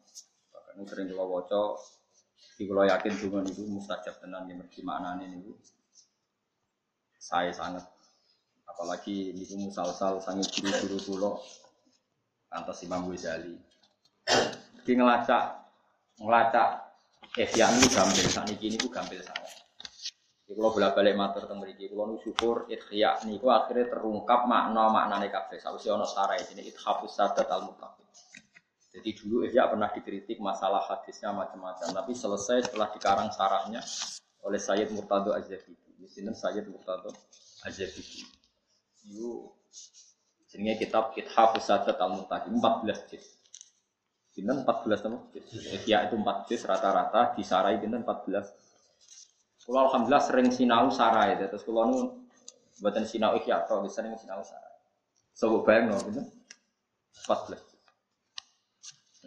Bakar. 0.53 0.77
Sering 0.85 1.09
kula 1.09 1.25
waca 1.25 1.79
di 2.59 2.67
kalau 2.67 2.83
yakin 2.83 3.13
dengan 3.15 3.47
itu 3.47 3.63
mustajab 3.71 4.19
tenan 4.19 4.45
yang 4.51 4.59
mergi 4.59 4.83
maknane 4.83 5.31
niku. 5.31 5.55
Saya 7.17 7.55
sangat 7.55 7.87
apalagi 8.67 9.31
niku 9.33 9.57
musal-sal 9.57 10.19
sangat 10.21 10.51
guru-guru 10.53 10.99
kula 11.07 11.31
antos 12.53 12.83
Imam 12.85 13.07
Ghazali. 13.09 13.55
Di 14.83 14.91
ngelacak 14.93 15.55
ngelacak 16.19 16.88
Ihya 17.37 17.69
niku 17.69 17.87
gampil 17.93 18.25
sakniki 18.25 18.67
niku 18.73 18.87
gampil 18.89 19.21
sangat. 19.21 19.53
Di 20.49 20.57
kalau 20.57 20.73
bolak-balik 20.73 21.13
matur 21.13 21.45
teng 21.45 21.61
mriki 21.61 21.93
kula 21.93 22.09
nu 22.09 22.17
syukur 22.17 22.65
Ihya 22.73 23.21
niku 23.29 23.53
akhirnya 23.53 23.93
terungkap 23.93 24.49
makna-maknane 24.49 25.29
kabeh. 25.29 25.61
Sawise 25.61 25.93
ana 25.93 26.09
sarai 26.09 26.41
ini 26.49 26.65
ithafus 26.65 27.13
sadat 27.13 27.45
al-mutlaq. 27.45 28.01
Jadi 28.89 29.09
dulu 29.13 29.45
Ihya 29.45 29.69
pernah 29.69 29.93
dikritik 29.93 30.41
masalah 30.41 30.81
hadisnya 30.81 31.29
macam-macam, 31.29 31.93
tapi 31.93 32.11
selesai 32.17 32.65
setelah 32.65 32.89
dikarang 32.89 33.29
sarahnya 33.29 33.85
oleh 34.41 34.57
Sayyid 34.57 34.89
Murtado 34.89 35.29
Az-Zabidi. 35.29 36.01
Di 36.01 36.09
sini 36.09 36.33
Sayyid 36.33 36.65
Murtado 36.65 37.13
Az-Zabidi. 37.61 38.25
Itu 39.05 39.53
jenenge 40.49 40.81
kitab 40.81 41.13
Ithafus 41.13 41.69
Sadat 41.69 42.01
Al-Murtadi 42.01 42.49
14 42.49 43.05
juz. 43.13 43.38
Pinten 44.35 44.63
14 44.63 45.05
nama. 45.09 45.17
Ihya 45.79 46.07
itu 46.09 46.15
4 46.15 46.47
juz 46.47 46.61
rata-rata 46.65 47.33
disarai 47.35 47.77
pinten 47.81 48.05
14. 48.05 49.67
Kalau 49.69 49.85
alhamdulillah 49.85 50.23
sering 50.25 50.49
sinau 50.49 50.89
sarai 50.89 51.37
terus 51.37 51.61
kalau 51.61 51.85
nu 51.89 51.99
Buatan 52.79 53.03
sinau 53.03 53.35
ikhya 53.35 53.67
atau 53.67 53.83
sering 53.91 54.15
sinau 54.15 54.39
sarai. 54.39 54.79
So 55.35 55.59
bayang 55.67 55.91
gitu. 55.99 56.23
14. 57.27 57.59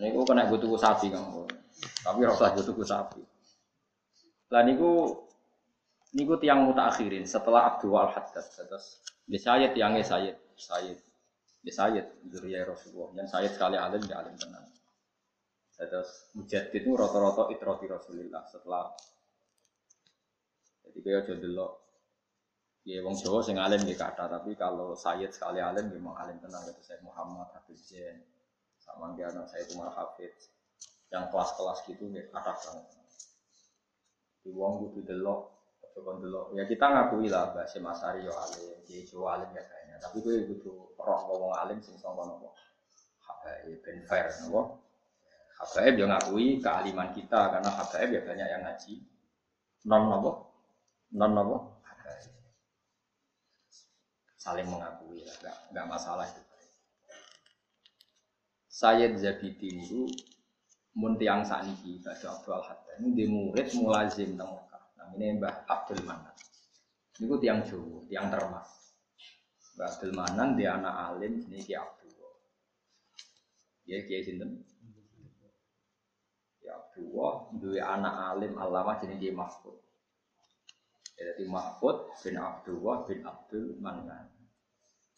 Ini 0.00 0.08
gue 0.08 0.24
kena 0.24 0.48
gue 0.48 0.56
tuku 0.56 0.80
sapi 0.80 1.12
kan, 1.12 1.20
tapi 2.00 2.24
rasa 2.24 2.56
gue 2.56 2.64
tuku 2.64 2.80
sapi. 2.80 3.20
Lah 4.48 4.64
niku 4.64 5.20
niku 6.16 6.40
tiang 6.40 6.72
akhirin 6.72 7.28
setelah 7.28 7.76
Abdul 7.76 7.92
Al 7.92 8.08
Haddad 8.08 8.40
terus 8.40 9.04
di 9.28 9.36
Sayyid 9.36 9.76
tiangnya 9.76 10.00
Sayyid 10.00 10.36
Sayyid 10.56 10.98
di 11.60 11.70
Sayyid 11.72 12.32
Zuriya 12.32 12.64
Rasulullah 12.64 13.12
yang 13.20 13.28
Sayyid 13.28 13.52
sekali 13.52 13.76
alim 13.76 14.00
di 14.00 14.12
alim 14.16 14.32
tenang. 14.40 14.64
Terus 15.88 16.10
mujahid 16.38 16.70
itu 16.74 16.90
roto-roto 16.94 17.50
itroti 17.50 17.90
Rasulullah 17.90 18.46
setelah 18.46 18.92
jadi 20.82 20.98
kayak 20.98 21.20
aja 21.24 21.34
delok 21.40 21.82
Ya 22.82 22.98
wong 22.98 23.14
Jawa 23.14 23.38
sing 23.46 23.62
alim 23.62 23.78
nggih 23.86 23.94
kata, 23.94 24.26
tapi 24.26 24.58
kalau 24.58 24.98
Sayyid 24.98 25.30
sekali 25.30 25.62
alim 25.62 25.86
memang 25.94 26.18
alim 26.18 26.34
tenang 26.42 26.66
itu 26.66 26.82
saya 26.82 26.98
Muhammad 27.06 27.46
Hafiz 27.54 27.78
Zain. 27.86 28.18
Sama 28.82 29.14
dia 29.14 29.30
anak 29.30 29.46
saya 29.46 29.62
Umar 29.70 29.94
Hafiz. 29.94 30.50
Yang 31.14 31.30
kelas-kelas 31.30 31.78
gitu 31.86 32.10
nggih 32.10 32.26
kata 32.34 32.50
banget. 32.58 32.90
Di 34.42 34.50
wong 34.50 34.82
kudu 34.82 35.06
delok. 35.06 35.54
Ya 36.58 36.66
kita 36.66 36.90
ngakui 36.90 37.30
lah 37.30 37.54
Mbak 37.54 37.70
Semasari 37.70 38.26
yo 38.26 38.34
alim, 38.34 38.82
Kiai 38.82 39.06
Jawa 39.06 39.38
alim 39.38 39.54
ya 39.54 39.62
kayaknya. 39.62 39.96
Tapi 40.02 40.18
gue 40.18 40.34
butuh 40.50 40.98
roh 40.98 41.20
ngomong 41.30 41.54
alim 41.54 41.78
sing 41.78 41.94
sangka 42.02 42.26
nopo. 42.26 42.50
Habaib 43.22 43.78
ben 43.78 44.02
fair 44.10 44.26
nopo. 44.42 44.81
Habaib 45.62 45.94
yo 45.94 46.10
ngakui 46.10 46.58
kealiman 46.58 47.14
kita 47.14 47.54
karena 47.54 47.70
habaib 47.70 48.10
ya 48.10 48.20
banyak 48.26 48.48
yang 48.50 48.62
ngaji. 48.66 48.94
Non 49.86 50.10
nopo? 50.10 50.32
Non 51.14 51.30
nopo? 51.30 51.56
saling 54.42 54.66
mengakui 54.66 55.22
lah, 55.22 55.36
nggak, 55.38 55.58
nggak 55.70 55.86
masalah 55.86 56.26
itu. 56.26 56.42
Sayyid 58.72 59.14
Zabidi 59.22 59.78
itu 59.78 60.10
mun 60.98 61.14
tiang 61.14 61.46
saniki 61.46 62.02
pada 62.02 62.34
Abdul 62.34 62.58
Hatta 62.58 62.98
ini 62.98 63.14
di 63.14 63.24
murid 63.30 63.70
mulazim 63.78 64.34
teng 64.34 64.50
Mekah. 64.50 64.82
Namanya 64.98 65.26
Mbah 65.38 65.54
Abdul 65.70 66.02
Manan. 66.02 66.34
Ini 67.22 67.30
tiang 67.38 67.62
Jawa, 67.62 68.02
tiang 68.10 68.26
termas. 68.34 68.68
Mbah 69.78 69.86
Abdul 69.86 70.12
Manan 70.18 70.58
dia 70.58 70.74
anak 70.74 70.94
alim 71.14 71.46
ini 71.46 71.62
Ki 71.62 71.78
Abdul. 71.78 72.10
Ya 73.86 74.02
Kiai 74.02 74.26
sinten? 74.26 74.66
Abdullah 77.02 77.34
dua 77.58 77.82
anak 77.98 78.14
alim 78.30 78.52
alama 78.54 78.94
Kiai 79.02 79.34
Mahfud. 79.34 79.74
Jadi 81.18 81.44
Mahfud 81.50 82.14
bin 82.22 82.38
Abdullah 82.38 82.96
bin 83.10 83.18
Abdul 83.26 83.66
Manan. 83.82 84.30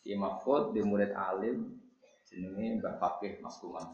Di 0.01 0.17
Mahfud 0.17 0.73
di 0.73 0.81
murid 0.81 1.13
alim 1.13 1.77
jenenge 2.25 2.81
Mbak 2.81 2.95
Fakih 3.01 3.33
Mas 3.45 3.61
Kuman 3.61 3.93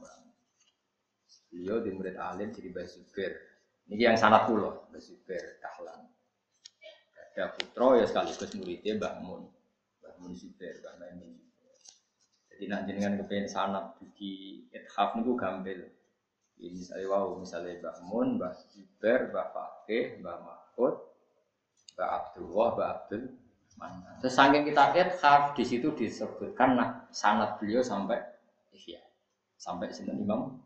Beliau 1.51 1.83
di 1.83 1.91
murid 1.91 2.15
alim 2.15 2.55
jadi 2.55 2.71
Mbak 2.71 2.87
Zubair. 2.87 3.33
Ini 3.91 4.15
yang 4.15 4.19
sanat 4.19 4.47
pulau 4.47 4.87
Mbak 4.95 5.03
Zubair 5.03 5.59
Dahlan. 5.59 6.07
Ada 7.35 7.55
putra 7.59 7.99
ya 7.99 8.07
sekaligus 8.07 8.55
muridnya 8.55 8.99
Mbak 9.03 9.15
Mun. 9.27 9.43
Mbak 9.99 10.15
Mun 10.23 10.33
Zubair, 10.39 10.79
Mbak 10.79 10.95
Maimun 10.99 11.31
Jadi 12.55 12.65
nak 12.71 12.81
jenengan 12.87 13.19
kepengen 13.19 13.51
sanat 13.51 13.99
di 14.15 14.62
ithaf 14.71 15.19
niku 15.19 15.35
gambel. 15.35 15.91
Ini 16.61 16.77
misalnya 16.77 17.07
wow, 17.09 17.41
misalnya 17.41 17.73
Mbak 17.81 17.97
Mun, 18.05 18.28
Mbak 18.37 18.53
Zubair, 18.69 19.20
Mbak 19.32 19.47
Fakih, 19.57 20.05
Mbak 20.20 20.39
Mahfud, 20.45 20.95
Mbak 21.97 22.11
Abdullah, 22.12 22.69
Mbak 22.77 22.89
Abdul 22.93 23.24
Mana. 23.81 24.20
Terus 24.20 24.37
saking 24.37 24.69
kita 24.69 24.93
ithaf 24.93 25.57
di 25.57 25.65
situ 25.65 25.89
disebutkan 25.97 26.77
nah, 26.77 26.91
sanat 27.09 27.57
beliau 27.57 27.81
sampai 27.81 28.20
ihya. 28.77 29.01
Sampai 29.57 29.89
sinten 29.89 30.20
Imam 30.20 30.61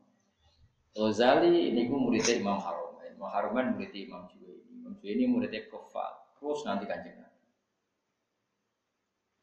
Ghazali 0.95 1.75
ini 1.75 1.91
ku 1.91 1.99
muridnya 1.99 2.39
Imam 2.39 2.59
Haruman. 2.59 3.07
Imam 3.07 3.31
Haruman 3.31 3.75
muridnya 3.75 4.01
Imam 4.03 4.23
Juwaini. 4.31 4.83
Imam 4.83 4.95
Juwaini 4.99 5.25
muridnya 5.31 5.62
Kofal. 5.71 6.11
Terus 6.39 6.66
nanti 6.66 6.87
kanjeng 6.91 7.23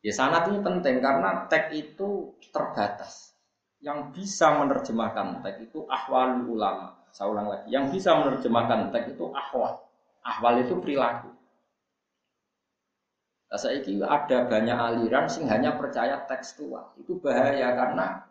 Ya 0.01 0.09
sanat 0.09 0.49
ini 0.49 0.65
penting 0.65 0.97
karena 0.97 1.45
teks 1.45 1.77
itu 1.77 2.33
terbatas. 2.49 3.30
Yang 3.81 3.99
bisa 4.13 4.61
menerjemahkan 4.61 5.41
teks 5.41 5.59
itu 5.65 5.89
ahwal 5.89 6.45
ulama. 6.45 6.93
Saya 7.09 7.33
ulang 7.33 7.49
lagi. 7.49 7.73
Yang 7.73 7.97
bisa 7.97 8.13
menerjemahkan 8.13 8.93
teks 8.93 9.17
itu 9.17 9.25
ahwal. 9.33 9.81
Ahwal 10.21 10.61
itu 10.61 10.77
perilaku. 10.77 11.33
Nah, 13.51 13.59
saya 13.59 13.83
ada 13.83 14.37
banyak 14.47 14.77
aliran 14.79 15.27
sing 15.27 15.43
hanya 15.49 15.75
percaya 15.75 16.23
tekstual. 16.29 16.95
Itu 17.01 17.19
bahaya 17.19 17.73
karena 17.75 18.23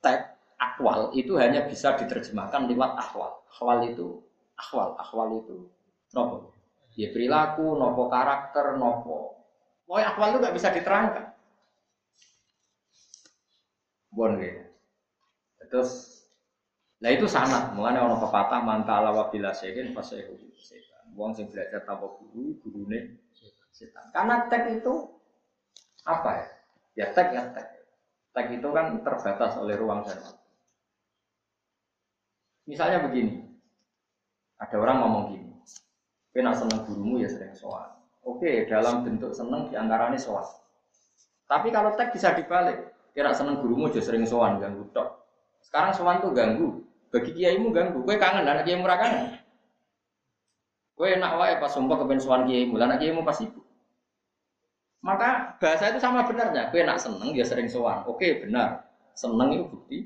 teks 0.00 0.38
akwal 0.58 1.14
itu 1.14 1.38
hanya 1.38 1.66
bisa 1.66 1.94
diterjemahkan 1.98 2.66
lewat 2.70 2.92
akwal. 2.98 3.32
Akwal 3.50 3.78
itu 3.92 4.22
akwal, 4.58 4.94
akwal 4.98 5.28
itu 5.42 5.70
nopo. 6.14 6.54
Ya 6.98 7.14
perilaku, 7.14 7.78
nopo 7.78 8.10
karakter, 8.10 8.74
nopo. 8.78 9.38
Pokoknya 9.86 10.06
akwal 10.14 10.28
itu 10.34 10.38
nggak 10.42 10.56
bisa 10.58 10.68
diterangkan. 10.74 11.24
Bon 14.10 14.32
gitu. 14.40 14.67
Terus 15.68 16.18
Nah 16.98 17.14
itu 17.14 17.30
sanat, 17.30 17.78
mulanya 17.78 18.02
orang 18.02 18.18
pepatah 18.18 18.58
mantala 18.58 19.14
wabila 19.14 19.54
sekin 19.54 19.94
pas 19.94 20.02
saya 20.02 20.26
setan. 20.58 21.06
Wong 21.14 21.30
sing 21.30 21.46
belajar 21.46 21.86
tanpa 21.86 22.10
guru, 22.18 22.58
gurune 22.66 23.22
setan. 23.70 24.10
Karena 24.10 24.50
tag 24.50 24.66
itu 24.74 25.06
apa 26.02 26.30
ya? 26.42 26.46
Ya 26.98 27.06
tag 27.14 27.30
ya 27.30 27.42
tag. 27.54 27.66
Tag 28.34 28.46
itu 28.50 28.68
kan 28.74 28.98
terbatas 29.06 29.54
oleh 29.62 29.78
ruang 29.78 30.02
dan 30.02 30.18
waktu. 30.18 30.46
Misalnya 32.66 32.98
begini, 33.06 33.46
ada 34.58 34.76
orang 34.76 34.98
ngomong 35.00 35.24
gini, 35.32 35.54
kena 36.34 36.52
seneng 36.52 36.84
gurumu 36.84 37.22
ya 37.22 37.30
sering 37.30 37.54
soal. 37.54 37.94
Oke, 38.26 38.66
dalam 38.68 39.06
bentuk 39.06 39.32
seneng 39.32 39.70
di 39.70 39.78
antaranya 39.78 40.18
soal. 40.18 40.44
Tapi 41.48 41.70
kalau 41.72 41.94
tag 41.94 42.10
bisa 42.12 42.34
dibalik, 42.34 42.92
kira 43.14 43.32
seneng 43.32 43.62
gurumu 43.62 43.88
aja 43.88 44.02
sering 44.02 44.26
soal 44.26 44.58
ganggu 44.60 44.84
tok. 44.92 45.17
Sekarang 45.62 45.92
soal 45.92 46.20
tuh 46.24 46.32
ganggu, 46.32 46.82
bagi 47.10 47.30
kiaimu 47.34 47.70
ganggu. 47.70 48.02
Gue 48.02 48.16
kangen, 48.16 48.46
anak 48.46 48.64
kiaimu 48.64 48.84
kangen. 48.84 49.38
Gue 50.98 51.14
enak 51.14 51.32
wae 51.38 51.54
pas 51.62 51.70
sumpah 51.70 51.96
kepen 52.02 52.18
soal 52.18 52.44
kiaimu, 52.48 52.74
anak 52.80 52.98
kiaimu 52.98 53.22
pas 53.22 53.38
ibu. 53.38 53.62
Maka 54.98 55.54
bahasa 55.62 55.94
itu 55.94 56.02
sama 56.02 56.26
benarnya. 56.26 56.74
Kue 56.74 56.82
nak 56.82 56.98
seneng 56.98 57.30
ya 57.30 57.46
sering 57.46 57.70
sowan. 57.70 58.02
Oke 58.10 58.42
benar. 58.42 58.90
Seneng 59.14 59.54
itu 59.54 59.64
bukti. 59.70 59.98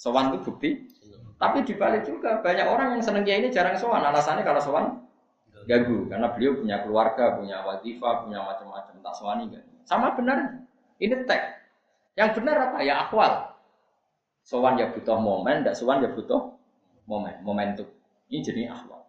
Sowan 0.00 0.32
itu 0.32 0.40
bukti. 0.48 0.70
Tapi 1.36 1.66
dibalik 1.66 2.06
juga 2.06 2.38
banyak 2.40 2.66
orang 2.70 2.96
yang 2.96 3.02
seneng 3.04 3.28
ini 3.28 3.52
jarang 3.52 3.76
sowan. 3.76 4.00
Alasannya 4.00 4.46
kalau 4.46 4.62
sowan 4.62 4.86
ganggu 5.62 6.10
karena 6.10 6.26
beliau 6.34 6.58
punya 6.58 6.82
keluarga, 6.82 7.38
punya 7.38 7.62
wadifah, 7.62 8.26
punya 8.26 8.42
macam-macam 8.42 8.94
tak 8.98 9.14
sowani 9.14 9.44
kan. 9.52 9.64
Sama 9.86 10.16
benar. 10.16 10.38
Ini 10.98 11.22
teks. 11.28 11.46
Yang 12.16 12.30
benar 12.40 12.56
apa? 12.70 12.78
Ya 12.82 13.04
akwal. 13.06 13.51
Sowan 14.42 14.74
ya 14.78 14.90
butuh 14.90 15.18
momen, 15.22 15.62
tidak 15.62 15.78
sowan 15.78 16.02
ya 16.02 16.10
butuh 16.10 16.54
momen, 17.06 17.38
momentum. 17.46 17.86
Ini 18.26 18.42
jadi 18.42 18.62
akwal. 18.74 19.02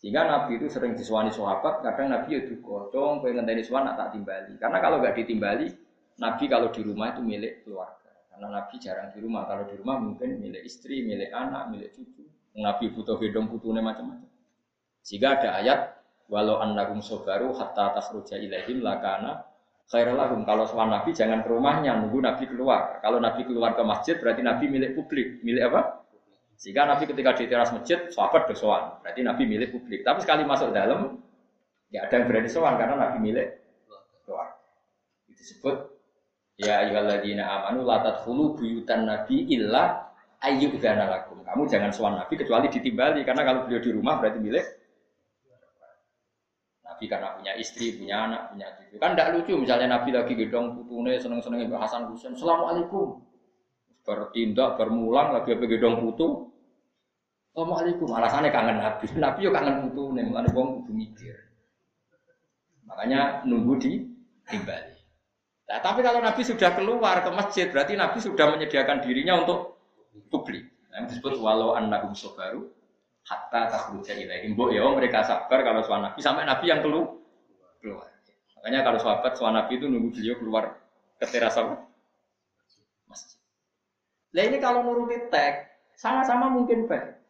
Sehingga 0.00 0.28
Nabi 0.28 0.60
itu 0.60 0.68
sering 0.68 0.92
disuani 0.92 1.32
sahabat, 1.32 1.80
kadang 1.80 2.12
Nabi 2.12 2.36
itu 2.36 2.60
kocong, 2.60 3.24
pengen 3.24 3.44
ngenteni 3.44 3.64
suan 3.64 3.88
tak 3.96 4.12
timbali. 4.12 4.56
Karena 4.60 4.76
kalau 4.80 5.00
nggak 5.00 5.16
ditimbali, 5.16 5.72
Nabi 6.20 6.44
kalau 6.44 6.68
di 6.68 6.84
rumah 6.84 7.16
itu 7.16 7.24
milik 7.24 7.64
keluarga. 7.64 8.12
Karena 8.28 8.60
Nabi 8.60 8.74
jarang 8.76 9.08
di 9.16 9.18
rumah. 9.24 9.48
Kalau 9.48 9.64
di 9.64 9.74
rumah 9.80 9.96
mungkin 9.96 10.44
milik 10.44 10.66
istri, 10.66 11.00
milik 11.00 11.32
anak, 11.32 11.72
milik 11.72 11.96
cucu. 11.96 12.20
Nabi 12.54 12.92
butuh 12.92 13.16
hidung 13.18 13.48
putune 13.48 13.80
macam-macam. 13.80 14.28
Sehingga 15.00 15.40
ada 15.40 15.56
ayat 15.58 15.80
walau 16.28 16.60
annakum 16.60 17.00
sobaru 17.00 17.56
hatta 17.56 17.96
tasruja 17.96 18.36
ilaihim 18.38 18.84
lakana 18.84 19.44
khairalahum. 19.88 20.44
Kalau 20.48 20.64
soal 20.64 20.88
Nabi 20.88 21.12
jangan 21.12 21.44
ke 21.44 21.48
rumahnya, 21.52 21.96
nunggu 22.00 22.20
Nabi 22.22 22.44
keluar. 22.48 23.00
Kalau 23.04 23.20
Nabi 23.20 23.44
keluar 23.44 23.76
ke 23.76 23.82
masjid 23.84 24.16
berarti 24.16 24.40
Nabi 24.40 24.64
milik 24.70 24.96
publik. 24.96 25.40
Milik 25.44 25.72
apa? 25.72 26.04
Sehingga 26.56 26.86
Nabi 26.88 27.04
ketika 27.10 27.34
di 27.36 27.50
teras 27.50 27.70
masjid, 27.74 28.08
sahabat 28.08 28.48
bersowan. 28.48 29.02
Berarti 29.04 29.20
Nabi 29.20 29.42
milik 29.44 29.74
publik. 29.74 30.06
Tapi 30.06 30.22
sekali 30.22 30.46
masuk 30.46 30.72
dalam, 30.72 31.20
ya 31.92 32.06
ada 32.06 32.14
yang 32.16 32.26
berani 32.30 32.48
sowan 32.48 32.80
karena 32.80 32.94
Nabi 32.96 33.18
milik 33.20 33.48
keluar. 34.24 34.56
Itu 35.28 35.36
disebut 35.36 35.76
ya 36.54 36.86
ayyuhalladzina 36.86 37.42
amanu 37.42 37.82
la 37.82 37.98
tadkhulu 37.98 38.54
buyutan 38.54 39.10
nabi 39.10 39.44
illa 39.50 40.14
ayyudzana 40.38 41.10
lakum. 41.10 41.42
Kamu 41.44 41.66
jangan 41.68 41.90
sowan 41.90 42.14
Nabi 42.18 42.34
kecuali 42.40 42.66
ditimbali 42.70 43.20
karena 43.26 43.42
kalau 43.44 43.66
beliau 43.68 43.82
di 43.82 43.90
rumah 43.92 44.18
berarti 44.22 44.38
milik 44.40 44.64
Nabi 46.94 47.10
karena 47.10 47.34
punya 47.34 47.52
istri, 47.58 47.98
punya 47.98 48.30
anak, 48.30 48.54
punya 48.54 48.70
cucu. 48.78 48.94
Kan 49.02 49.18
tidak 49.18 49.28
lucu 49.34 49.52
misalnya 49.58 49.98
Nabi 49.98 50.14
lagi 50.14 50.38
gedong 50.38 50.78
putune 50.78 51.18
seneng-seneng 51.18 51.66
Mbak 51.66 51.80
Hasan 51.82 52.06
Husain. 52.06 52.38
Assalamualaikum 52.38 53.18
bertindak 54.06 54.78
bermulang 54.78 55.34
lagi 55.34 55.58
apa 55.58 55.64
gedong 55.66 55.96
putu 56.06 56.52
Assalamualaikum 57.50 58.12
alasannya 58.14 58.52
kangen 58.52 58.78
Nabi 58.78 59.06
Nabi 59.24 59.40
yo 59.42 59.50
kangen 59.50 59.90
putu 59.90 60.12
nih 60.14 60.22
mulane 60.28 60.48
wong 60.54 60.68
kudu 60.84 60.92
mikir 60.94 61.34
Makanya 62.84 63.42
nunggu 63.48 63.74
di 63.80 64.06
timbali. 64.46 64.94
Nah, 65.66 65.80
tapi 65.80 66.04
kalau 66.04 66.20
Nabi 66.20 66.44
sudah 66.44 66.76
keluar 66.76 67.24
ke 67.24 67.30
masjid, 67.32 67.66
berarti 67.72 67.96
Nabi 67.96 68.20
sudah 68.20 68.54
menyediakan 68.54 69.00
dirinya 69.00 69.40
untuk 69.40 69.80
publik. 70.28 70.68
Yang 70.92 71.16
disebut 71.16 71.40
walau 71.42 71.74
annahum 71.74 72.12
sobaru 72.14 72.70
hatta 73.24 73.60
takhruja 73.72 74.12
ilaihim. 74.14 74.52
Mbok 74.52 74.70
ya 74.72 74.84
mereka 74.92 75.24
sabar 75.24 75.64
kalau 75.64 75.80
suami 75.80 76.08
Nabi 76.08 76.20
sampai 76.20 76.44
Nabi 76.44 76.64
yang 76.68 76.80
keluar. 76.84 77.16
keluar. 77.80 78.08
Makanya 78.60 78.80
kalau 78.80 78.98
sahabat 79.00 79.32
suami 79.36 79.56
Nabi 79.60 79.72
itu 79.76 79.86
nunggu 79.88 80.08
beliau 80.12 80.36
keluar 80.40 80.64
ke 81.20 81.26
teras 81.28 81.56
masjid. 83.08 83.40
Nah 84.34 84.42
ini 84.44 84.56
kalau 84.60 84.84
nuruti 84.84 85.28
tag 85.28 85.72
sama-sama 85.96 86.52
mungkin 86.52 86.88
baik. 86.88 87.20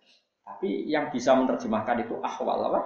Tapi 0.45 0.89
yang 0.89 1.09
bisa 1.09 1.33
menerjemahkan 1.33 2.05
itu 2.05 2.21
ahwal 2.21 2.69
apa? 2.69 2.81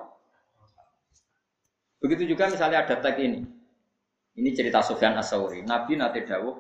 Begitu 1.99 2.35
juga 2.35 2.47
misalnya 2.47 2.87
ada 2.87 2.97
tag 3.03 3.19
ini. 3.19 3.43
Ini 4.39 4.55
cerita 4.55 4.79
Sofyan 4.79 5.19
Asauri. 5.19 5.67
Nabi 5.67 5.99
nanti 5.99 6.23
dawuh, 6.23 6.55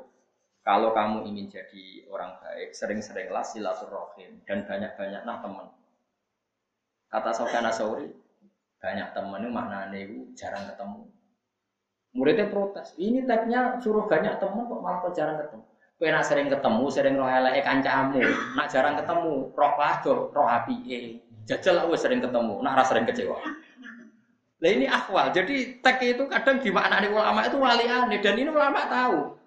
kalau 0.67 0.91
kamu 0.91 1.31
ingin 1.31 1.47
jadi 1.47 2.11
orang 2.11 2.35
baik, 2.43 2.75
sering-seringlah 2.75 3.47
silaturahim 3.47 4.43
dan 4.43 4.67
banyak-banyaklah 4.67 5.37
teman. 5.39 5.67
Kata 7.09 7.33
Sofyan 7.33 7.65
Asauri, 7.65 8.13
banyak 8.79 9.17
teman 9.17 9.43
itu 9.43 9.51
maknanya 9.51 9.99
itu 9.99 10.29
jarang 10.37 10.69
ketemu. 10.69 11.09
Muridnya 12.13 12.47
protes, 12.53 12.93
ini 13.01 13.25
tagnya 13.25 13.81
suruh 13.81 14.05
banyak 14.05 14.37
teman 14.37 14.69
kok 14.69 14.81
malah 14.81 14.99
kok 15.05 15.17
jarang 15.17 15.37
ketemu. 15.41 15.65
Kue 15.99 16.09
nak 16.15 16.23
sering 16.23 16.47
ketemu, 16.47 16.85
sering 16.95 17.15
roh 17.19 17.27
elek 17.27 17.67
kancamu, 17.67 18.23
nak 18.55 18.71
jarang 18.71 18.95
ketemu, 18.95 19.51
roh 19.51 19.73
padoh, 19.75 20.31
roh 20.31 20.47
api 20.47 21.19
Jajal 21.49 21.81
aku 21.81 21.97
sering 21.97 22.21
ketemu, 22.21 22.61
nak 22.61 22.77
rasa 22.77 22.93
sering 22.93 23.09
kecewa. 23.09 23.41
Nah 24.59 24.69
ini 24.69 24.85
akwal. 24.85 25.31
Jadi 25.33 25.81
tag 25.81 26.03
itu 26.03 26.29
kadang 26.29 26.61
dimaknani 26.61 27.09
ulama 27.09 27.47
itu 27.47 27.57
wali 27.57 27.87
aneh 27.87 28.19
dan 28.21 28.35
ini 28.37 28.51
ulama 28.51 28.85
tahu. 28.91 29.38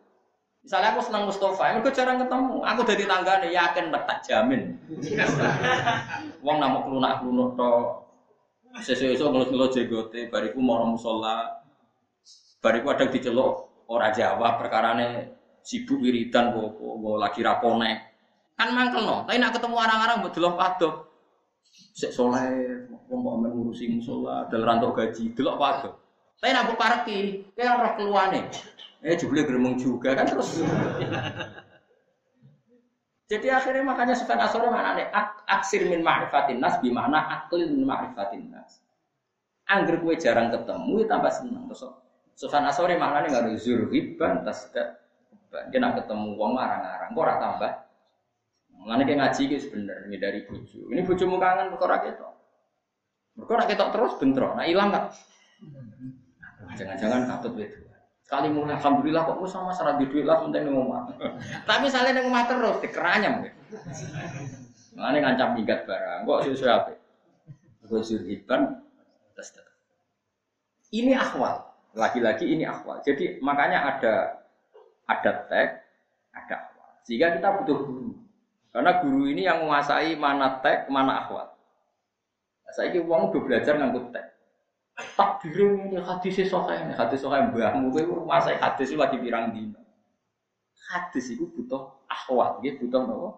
Misalnya 0.62 0.94
aku 0.94 1.02
senang 1.02 1.26
Mustafa, 1.26 1.74
gue 1.82 1.90
jarang 1.90 2.22
ketemu. 2.22 2.62
Aku 2.62 2.82
dari 2.86 3.04
tangga 3.10 3.42
nih 3.42 3.58
yakin 3.58 3.90
tak 3.90 4.22
jamin. 4.30 4.78
Wong 6.46 6.58
nama 6.62 6.86
kelunak 6.86 7.18
kelunak 7.22 7.58
to. 7.58 7.74
Sesuatu 8.80 9.34
ngelus 9.36 9.50
ngelus 9.52 9.76
jegote, 9.76 10.32
bariku 10.32 10.64
mau 10.64 10.86
musola, 10.88 11.44
bariku 12.64 12.94
ada 12.94 13.10
diceluk 13.12 13.84
orang 13.92 14.16
Jawa 14.16 14.56
perkara 14.56 14.96
nih 14.96 15.28
sibuk 15.60 16.00
wiridan 16.00 16.56
kok 16.56 16.80
lagi 17.20 17.44
rapone. 17.44 17.92
Kan 18.56 18.72
mangkel 18.72 19.04
no. 19.04 19.28
Tapi 19.28 19.42
nak 19.42 19.58
ketemu 19.58 19.76
orang-orang 19.76 20.24
buat 20.24 20.34
delok 20.38 20.56
padoh. 20.56 20.94
Sek 21.92 22.16
soleh, 22.16 22.88
wong 23.10 23.20
kok 23.20 23.36
ngurusi 23.50 23.92
musola, 23.92 24.48
dal 24.48 24.64
rantok 24.64 24.96
gaji, 24.96 25.36
delok 25.36 25.60
padha. 25.60 25.90
Tapi 26.40 26.52
nak 26.54 26.74
parki, 26.74 27.20
kayak 27.54 27.76
roh 27.82 27.94
keluane. 27.98 28.42
Eh 29.02 29.18
jebule 29.18 29.42
gremeng 29.46 29.82
juga 29.82 30.14
kan 30.14 30.30
terus. 30.30 30.62
Jadi 33.32 33.48
akhirnya 33.48 33.88
makanya 33.88 34.14
Sufyan 34.14 34.44
Asori 34.44 34.68
mana 34.68 34.92
nih? 34.94 35.08
Aksir 35.48 35.88
min 35.88 36.04
ma'rifatin 36.04 36.60
nas 36.60 36.78
bimana 36.84 37.32
aklin 37.32 37.72
min 37.72 37.88
ma'rifatin 37.88 38.52
nas. 38.52 38.84
Angger 39.72 40.04
kue 40.04 40.20
jarang 40.20 40.52
ketemu, 40.52 41.08
ya 41.08 41.16
tambah 41.16 41.32
seneng. 41.32 41.64
Terus 41.72 41.88
Sufyan 42.36 42.68
Asori 42.68 43.00
mana 43.00 43.24
nih 43.24 43.32
nggak 43.32 43.44
ada 43.48 43.56
zurhiban 43.56 44.44
tasda. 44.44 45.00
Dia 45.72 45.80
nak 45.80 46.04
ketemu 46.04 46.36
wong 46.36 46.60
arang-arang, 46.60 47.12
kok 47.12 47.28
tambah 47.40 47.72
Mengenai 48.82 49.06
kayak 49.06 49.20
ngaji 49.22 49.42
gitu 49.46 49.62
sebenarnya 49.70 50.18
dari 50.18 50.40
bucu. 50.50 50.90
Ini 50.90 51.06
bujumu 51.06 51.38
kangen 51.38 51.70
perkara 51.70 52.02
kita. 52.02 52.28
Perkara 53.38 53.64
kita 53.70 53.94
terus 53.94 54.18
bentrok. 54.18 54.58
Nah 54.58 54.66
hilang 54.66 54.90
kan? 54.90 55.14
Jangan-jangan 56.74 57.30
katut 57.30 57.62
itu. 57.62 57.91
Sekali 58.32 58.48
mulai 58.48 58.80
alhamdulillah 58.80 59.28
kok 59.28 59.44
sama 59.44 59.76
serat 59.76 60.00
di 60.00 60.08
duit 60.08 60.24
lah 60.24 60.40
penting 60.40 60.64
nih 60.64 60.72
rumah. 60.72 61.04
Tapi 61.68 61.84
misalnya 61.84 62.16
nih 62.16 62.24
rumah 62.24 62.48
terus 62.48 62.80
dikeranyam. 62.80 63.44
Mengenai 64.96 65.20
ngancam 65.20 65.60
minggat 65.60 65.84
barang. 65.84 66.24
Kok 66.24 66.40
sesuai 66.48 66.72
apa? 66.72 66.96
Gue 67.92 68.00
surhiban. 68.00 68.80
Ini 70.96 71.12
akhwal. 71.20 71.60
Lagi-lagi 71.92 72.48
ini 72.48 72.64
akhwal. 72.64 73.04
Jadi 73.04 73.44
makanya 73.44 74.00
ada 74.00 74.40
ada 75.12 75.32
tag, 75.52 75.84
ada 76.32 76.56
akhwal. 76.56 76.88
Sehingga 77.04 77.36
kita 77.36 77.52
butuh 77.52 77.84
guru. 77.84 78.16
Karena 78.72 79.04
guru 79.04 79.28
ini 79.28 79.44
yang 79.44 79.60
menguasai 79.68 80.16
mana 80.16 80.64
tek, 80.64 80.88
mana 80.88 81.28
akhwat. 81.28 81.52
Nah, 82.64 82.72
saya 82.72 82.96
ini 82.96 83.04
uang 83.04 83.36
udah 83.36 83.42
belajar 83.44 83.76
ngangkut 83.76 84.16
tek. 84.16 84.40
Takdir 85.18 85.58
ini 85.78 85.98
hadis 86.00 86.38
sokai 86.50 86.86
ini 86.86 86.94
hadis 86.94 87.22
sokai 87.22 87.50
mbahmu 87.50 87.94
gue 87.94 88.04
menguasai 88.06 88.58
hadis 88.58 88.94
itu 88.94 89.00
lagi 89.00 89.18
pirang 89.22 89.54
dino. 89.54 89.82
Hadis 90.92 91.32
itu 91.32 91.48
butuh 91.48 92.04
akhwat, 92.10 92.60
dia 92.60 92.76
butuh 92.76 93.02
nopo. 93.08 93.30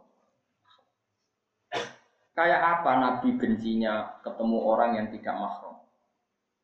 Kayak 2.33 2.61
apa 2.81 2.91
Nabi 2.97 3.37
bencinya 3.37 4.17
ketemu 4.25 4.57
orang 4.57 4.97
yang 4.97 5.07
tidak 5.13 5.37
mahram. 5.37 5.85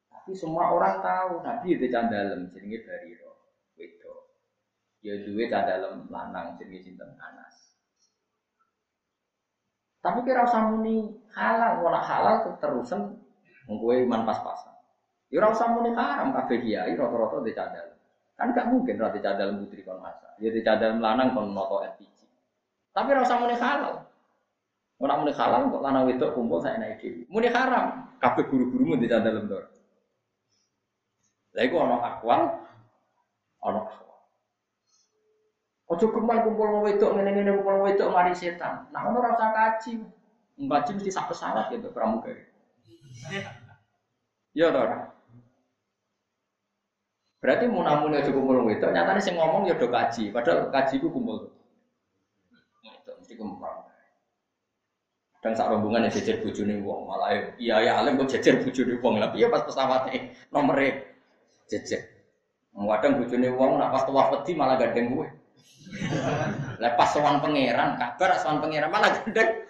Tapi 0.10 0.34
semua 0.34 0.74
orang 0.74 0.98
tahu 1.06 1.46
Nabi 1.46 1.78
itu 1.78 1.86
candalem 1.94 2.50
jenenge 2.50 2.82
dari 2.90 3.14
roh. 3.22 3.38
Wedo. 3.78 4.34
Ya 5.06 5.14
duwe 5.22 5.46
candalem 5.46 6.10
lanang 6.10 6.58
jenenge 6.58 6.90
sinten 6.90 7.14
Anas. 7.22 7.78
Tapi 10.00 10.26
kira 10.26 10.48
usah 10.48 10.74
muni 10.74 11.12
halal, 11.36 11.86
wala 11.86 12.02
halal 12.02 12.36
keterusan 12.50 13.20
mengkue 13.68 14.08
iman 14.08 14.26
pas-pasan. 14.26 14.79
Ya 15.30 15.46
ora 15.46 15.54
usah 15.54 15.70
muni 15.70 15.94
haram 15.94 16.34
kabeh 16.34 16.58
kiai 16.66 16.98
rata-rata 16.98 17.46
dicadal. 17.46 17.88
Kan 18.34 18.50
gak 18.50 18.66
mungkin 18.74 18.98
ora 18.98 19.14
dicadal 19.14 19.54
putri 19.62 19.86
kon 19.86 20.02
masa. 20.02 20.34
Ya 20.42 20.50
dicadal 20.50 20.98
lanang 20.98 21.38
kon 21.38 21.54
noto 21.54 21.86
LPG. 21.86 22.18
Tapi 22.98 23.08
ora 23.14 23.22
usah 23.22 23.38
muni 23.38 23.54
halal. 23.54 24.10
Ora 24.98 25.14
muni 25.22 25.32
halal 25.38 25.70
kok 25.70 25.84
lanang 25.86 26.10
wedok 26.10 26.34
kumpul 26.34 26.58
saya 26.66 26.82
naik 26.82 26.98
dhewe. 26.98 27.30
Muni 27.30 27.46
haram, 27.46 28.10
kabeh 28.18 28.50
guru-gurumu 28.50 28.98
dicadal 28.98 29.46
ndor. 29.46 29.70
Lah 31.54 31.64
iku 31.66 31.78
ana 31.78 31.98
akwal, 32.02 32.42
ana 33.62 33.80
akwal. 33.86 34.18
Ojo 35.94 36.06
kemal 36.10 36.42
kumpul 36.42 36.68
wong 36.74 36.84
wedok 36.90 37.14
ngene-ngene 37.14 37.54
kumpul 37.54 37.74
wong 37.78 37.86
wedok 37.86 38.10
mari 38.10 38.34
setan. 38.34 38.90
Nah 38.90 39.06
ono 39.06 39.22
rasa 39.22 39.54
kaji. 39.54 40.02
Ngaji 40.60 40.92
mesti 40.98 41.14
sak 41.14 41.30
pesawat 41.32 41.70
gitu 41.70 41.94
pramugari. 41.94 42.44
Ya 44.58 44.74
ora. 44.74 45.06
Berarti 47.40 47.72
mau 47.72 47.88
namun 47.88 48.20
aja 48.20 48.36
kumpul 48.36 48.60
wong 48.60 48.68
wedok, 48.68 48.92
nyatane 48.92 49.24
sing 49.24 49.40
ngomong 49.40 49.64
ya 49.64 49.80
do 49.80 49.88
kaji, 49.88 50.28
padahal 50.36 50.68
kaji 50.76 51.00
ku 51.00 51.08
kumpul. 51.08 51.48
Itu 52.84 53.12
mesti 53.16 53.34
kumpul. 53.40 53.88
Dan 55.40 55.56
sak 55.56 55.72
rombongan 55.72 56.12
ya 56.12 56.20
jejer 56.20 56.44
bojone 56.44 56.84
wong, 56.84 57.08
malah 57.08 57.56
iya 57.56 57.80
ya 57.80 58.04
alim 58.04 58.20
kok 58.20 58.28
jejer 58.36 58.60
bojone 58.60 59.00
wong. 59.00 59.24
Lah 59.24 59.32
piye 59.32 59.48
pas 59.48 59.64
pesawate 59.64 60.36
nomere 60.52 61.16
jejer. 61.72 62.12
Kadang 62.76 63.24
bojone 63.24 63.48
wong 63.56 63.80
nak 63.80 63.96
pas 63.96 64.04
tuwa 64.04 64.36
wedi 64.36 64.52
malah 64.60 64.76
gandeng 64.76 65.16
gue. 65.16 65.28
Lepas 66.76 67.16
sowan 67.16 67.40
pangeran, 67.40 67.96
kabar 67.96 68.36
sowan 68.44 68.60
pangeran 68.60 68.92
malah 68.92 69.16
gendek. 69.16 69.64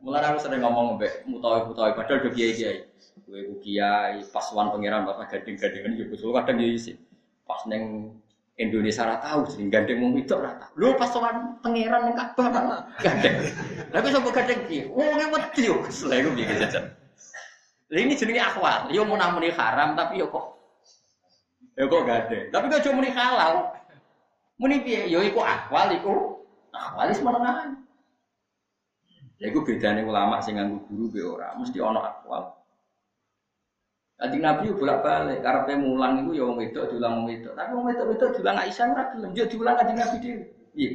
Mulai 0.00 0.24
aku 0.32 0.40
sering 0.40 0.64
ngomong 0.64 0.96
mbek 0.96 1.28
mutawi-mutawi 1.28 1.92
padahal 1.92 2.24
do 2.24 2.32
kiai-kiai. 2.32 2.88
Ku 3.28 3.60
kiai 3.60 4.24
pas 4.32 4.40
sowan 4.40 4.72
pangeran 4.72 5.04
pas 5.04 5.20
gandeng-gandengan 5.28 6.00
yo 6.00 6.04
kusul 6.08 6.32
kadang 6.32 6.56
yo 6.64 6.72
isi. 6.72 6.96
Pas 7.44 7.60
neng 7.68 8.16
Indonesia 8.56 9.20
tahu 9.20 9.44
sing 9.52 9.68
gandeng 9.68 10.00
wong 10.00 10.16
itu 10.16 10.32
ora 10.32 10.56
tahu. 10.56 10.72
Lho 10.80 10.88
pas 10.96 11.12
sowan 11.12 11.60
pangeran 11.60 12.08
ning 12.08 12.16
Ka'bah 12.16 12.88
gandeng. 12.96 13.36
Lah 13.92 14.00
kok 14.00 14.10
sapa 14.16 14.28
gandeng 14.32 14.60
ki? 14.64 14.88
Wong 14.88 15.28
wedi 15.28 15.68
yo 15.68 15.84
kesel 15.84 16.16
iku 16.16 16.32
piye 16.32 16.56
jajan. 16.56 16.88
Ini 17.92 18.16
jenenge 18.16 18.40
akhwat. 18.40 18.88
Yo 18.96 19.04
mun 19.04 19.20
muni 19.20 19.52
haram 19.52 19.92
tapi 19.92 20.24
yo 20.24 20.32
kok 20.32 20.56
yo 21.76 21.84
kok 21.84 22.08
gandeng. 22.08 22.48
Tapi 22.48 22.64
kok 22.72 22.80
cuma 22.88 23.04
muni 23.04 23.12
halal. 23.12 23.76
Muni 24.56 24.80
piye? 24.80 25.04
Ya 25.12 25.20
iku 25.20 25.44
akwal 25.44 25.92
iku 25.92 26.40
akwal 26.72 27.12
wis 27.12 27.20
menengahan. 27.20 27.76
Ya 29.36 29.52
iku 29.52 29.68
bedane 29.68 30.00
ulama 30.02 30.40
sing 30.40 30.56
nganggo 30.56 30.82
guru 30.88 31.04
be 31.12 31.20
ora, 31.22 31.54
mesti 31.60 31.78
ana 31.78 32.00
akwal. 32.10 32.56
Kanjeng 34.18 34.42
Nabi 34.42 34.74
bolak-balik 34.74 35.46
karepe 35.46 35.78
mulang 35.78 36.26
iku 36.26 36.34
ya 36.34 36.42
wong 36.50 36.58
wedok 36.58 36.90
diulang 36.90 37.22
wong 37.22 37.26
wedok. 37.30 37.54
Tapi 37.54 37.70
wong 37.70 37.86
wedok-wedok 37.86 38.30
diulang 38.34 38.58
Aisyah 38.58 38.86
ora 38.90 39.04
gelem, 39.14 39.30
yo 39.30 39.44
diulang 39.46 39.78
Kanjeng 39.78 39.98
Nabi 40.02 40.16
dhewe. 40.18 40.42
Iya. 40.74 40.90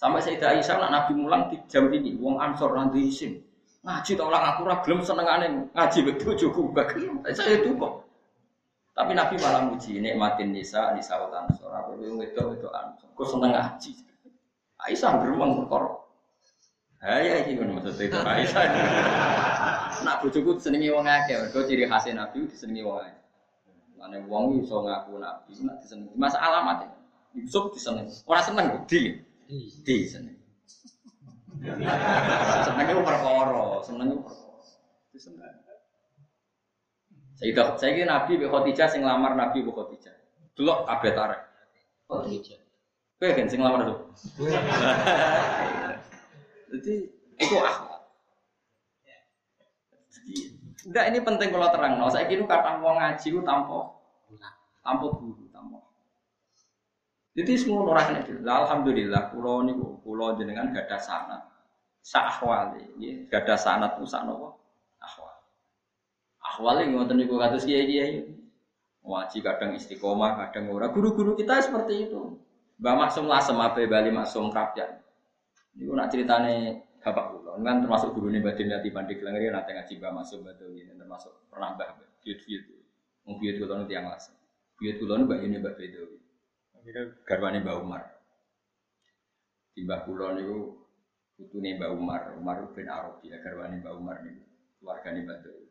Sampai 0.00 0.24
Sayyidah 0.24 0.48
Aisyah 0.56 0.76
nak 0.80 0.90
Nabi 0.96 1.12
mulang 1.20 1.52
di 1.52 1.60
jam 1.68 1.92
ini, 1.92 2.16
wong 2.16 2.40
Ansor 2.40 2.72
nang 2.72 2.88
isin. 2.96 3.44
Ngaji 3.84 4.12
tak 4.16 4.24
ulang 4.24 4.44
aku 4.44 4.60
ora 4.64 4.76
gelem 4.80 5.00
senengane 5.04 5.46
ngaji 5.76 5.98
betul 6.04 6.32
bojoku 6.32 6.62
bagi. 6.72 7.04
Saya 7.36 7.60
itu 7.60 7.76
kok. 7.76 8.08
Tapi 8.96 9.12
Nabi 9.12 9.34
malah 9.40 9.62
muji 9.68 10.00
nikmatin 10.00 10.52
nisa 10.52 10.96
nisa 10.96 11.20
utan 11.20 11.48
sora 11.56 11.88
itu 11.92 12.08
itu 12.24 12.44
itu 12.56 12.68
ansor. 12.72 13.08
Kau 13.12 13.28
seneng 13.28 13.52
ngaji. 13.52 13.92
Aisyah 14.80 15.12
beruang 15.20 15.60
perkara. 15.60 15.99
Haya 17.00 17.48
ini 17.48 17.56
kan 17.56 17.72
maksud 17.72 17.96
itu 17.96 18.12
Aisyah. 18.12 18.64
Nak 20.04 20.20
bojoku 20.20 20.60
disenengi 20.60 20.92
wong 20.92 21.08
akeh, 21.08 21.32
mergo 21.32 21.64
ciri 21.64 21.88
khas 21.88 22.04
Nabi 22.12 22.44
disenengi 22.44 22.84
wong 22.84 23.00
akeh. 23.00 23.20
Mane 23.96 24.16
wong 24.28 24.64
iso 24.64 24.80
ngaku 24.80 25.20
nabi, 25.20 25.52
nak 25.60 25.84
diseneng. 25.84 26.08
Masa 26.16 26.40
alamat 26.40 26.88
ya. 26.88 26.90
Yusuf 27.36 27.68
diseneng. 27.76 28.08
Ora 28.24 28.40
seneng 28.40 28.84
di. 28.88 29.12
Di 29.84 29.96
seneng. 30.08 30.40
Senengnya 32.64 32.96
perkara, 33.04 33.84
senengnya 33.84 34.16
perkara. 34.24 34.56
Diseneng. 35.12 35.56
Sayyidah, 37.40 37.76
saya 37.80 37.96
kira 37.96 38.08
Nabi 38.08 38.40
Bi 38.40 38.44
Khadijah 38.48 38.88
sing 38.88 39.00
lamar 39.04 39.36
Nabi 39.36 39.64
Bi 39.64 39.72
Khadijah. 39.72 40.16
Delok 40.56 40.84
kabeh 40.88 41.12
tarik. 41.12 41.40
Khadijah. 42.08 42.60
Kowe 43.20 43.32
kan 43.36 43.48
sing 43.48 43.60
lamar 43.60 43.88
tuh. 43.88 43.98
Jadi 46.70 46.94
itu 47.40 47.56
akhlak. 47.58 48.02
Jadi, 50.10 50.34
enggak 50.86 51.04
ini 51.10 51.18
penting 51.22 51.48
kalau 51.50 51.68
terang. 51.74 51.98
No. 51.98 52.06
Saya 52.06 52.30
kira 52.30 52.46
kata 52.46 52.78
mau 52.78 52.94
ngaji 52.98 53.26
itu 53.26 53.42
tanpa 53.42 53.98
tanpa 54.80 55.06
guru, 55.18 55.44
tanpa. 55.50 55.78
Jadi 57.34 57.52
semua 57.58 57.86
orang 57.86 58.26
ini. 58.26 58.42
Alhamdulillah, 58.42 59.30
pulau 59.30 59.62
ini 59.66 59.72
pulau 60.02 60.34
jenengan 60.34 60.74
gak 60.74 60.90
ada 60.90 60.98
sanat. 60.98 61.42
Sahwali, 62.00 62.96
ya, 62.96 63.12
gak 63.28 63.44
ada 63.46 63.56
sanat 63.60 64.00
tuh 64.00 64.08
sanowo. 64.08 64.56
Ahwal. 64.98 65.36
Ahwal 66.40 66.74
yang 66.82 66.96
ngotot 66.96 67.16
niku 67.16 67.36
kados 67.36 67.68
kiai 67.68 67.86
kiai. 67.86 68.14
Waji 69.00 69.40
kadang 69.40 69.72
istiqomah, 69.76 70.36
kadang 70.36 70.68
ora. 70.72 70.92
Guru-guru 70.92 71.32
kita 71.32 71.60
seperti 71.64 72.08
itu. 72.08 72.36
Mbak 72.80 72.94
Maksum 72.96 73.28
Lasem, 73.28 73.56
Abe 73.56 73.88
Bali 73.88 74.12
Maksum 74.12 74.52
Kapyan. 74.52 74.99
Ini 75.80 75.88
nak 75.96 76.12
ceritane 76.12 76.84
bapak 77.00 77.32
kulo, 77.32 77.56
kan 77.64 77.80
termasuk 77.80 78.12
guru 78.12 78.28
nih 78.28 78.44
batin 78.44 78.68
di 78.68 78.92
Pandeg 78.92 79.24
Langri 79.24 79.48
nanti 79.48 79.72
ngaji 79.72 79.96
Mbak 79.96 80.12
Maksum 80.12 80.44
betul 80.44 80.76
ini 80.76 80.92
termasuk 80.92 81.48
pernah 81.48 81.72
Mbak 81.72 81.88
Biut 82.20 82.40
Biut. 82.44 82.64
Mau 83.24 83.40
Biut 83.40 83.56
kulo 83.56 83.72
nanti 83.80 83.96
yang 83.96 84.12
Lasem. 84.12 84.36
Biut 84.76 85.00
kulo 85.00 85.16
nih 85.16 85.24
Mbak 85.24 85.40
ini 85.40 85.56
Mbak 85.56 85.74
Bedo. 85.80 86.04
Ini 86.84 86.90
kan 86.92 87.06
garwane 87.24 87.58
Mbak 87.64 87.76
Umar. 87.80 88.02
Di 89.72 89.80
Mbak 89.80 90.00
kulo 90.04 90.26
nih 90.36 90.44
putune 91.40 91.68
Mbak 91.80 91.90
Umar, 91.96 92.22
Umar 92.36 92.56
bin 92.76 92.88
Arabi 92.92 93.32
ya 93.32 93.40
garwane 93.40 93.80
Mbak 93.80 93.94
Umar 93.96 94.20
nih 94.20 94.36
keluarga 94.76 95.08
nih 95.16 95.24
Mbak 95.24 95.38
Dewi. 95.40 95.66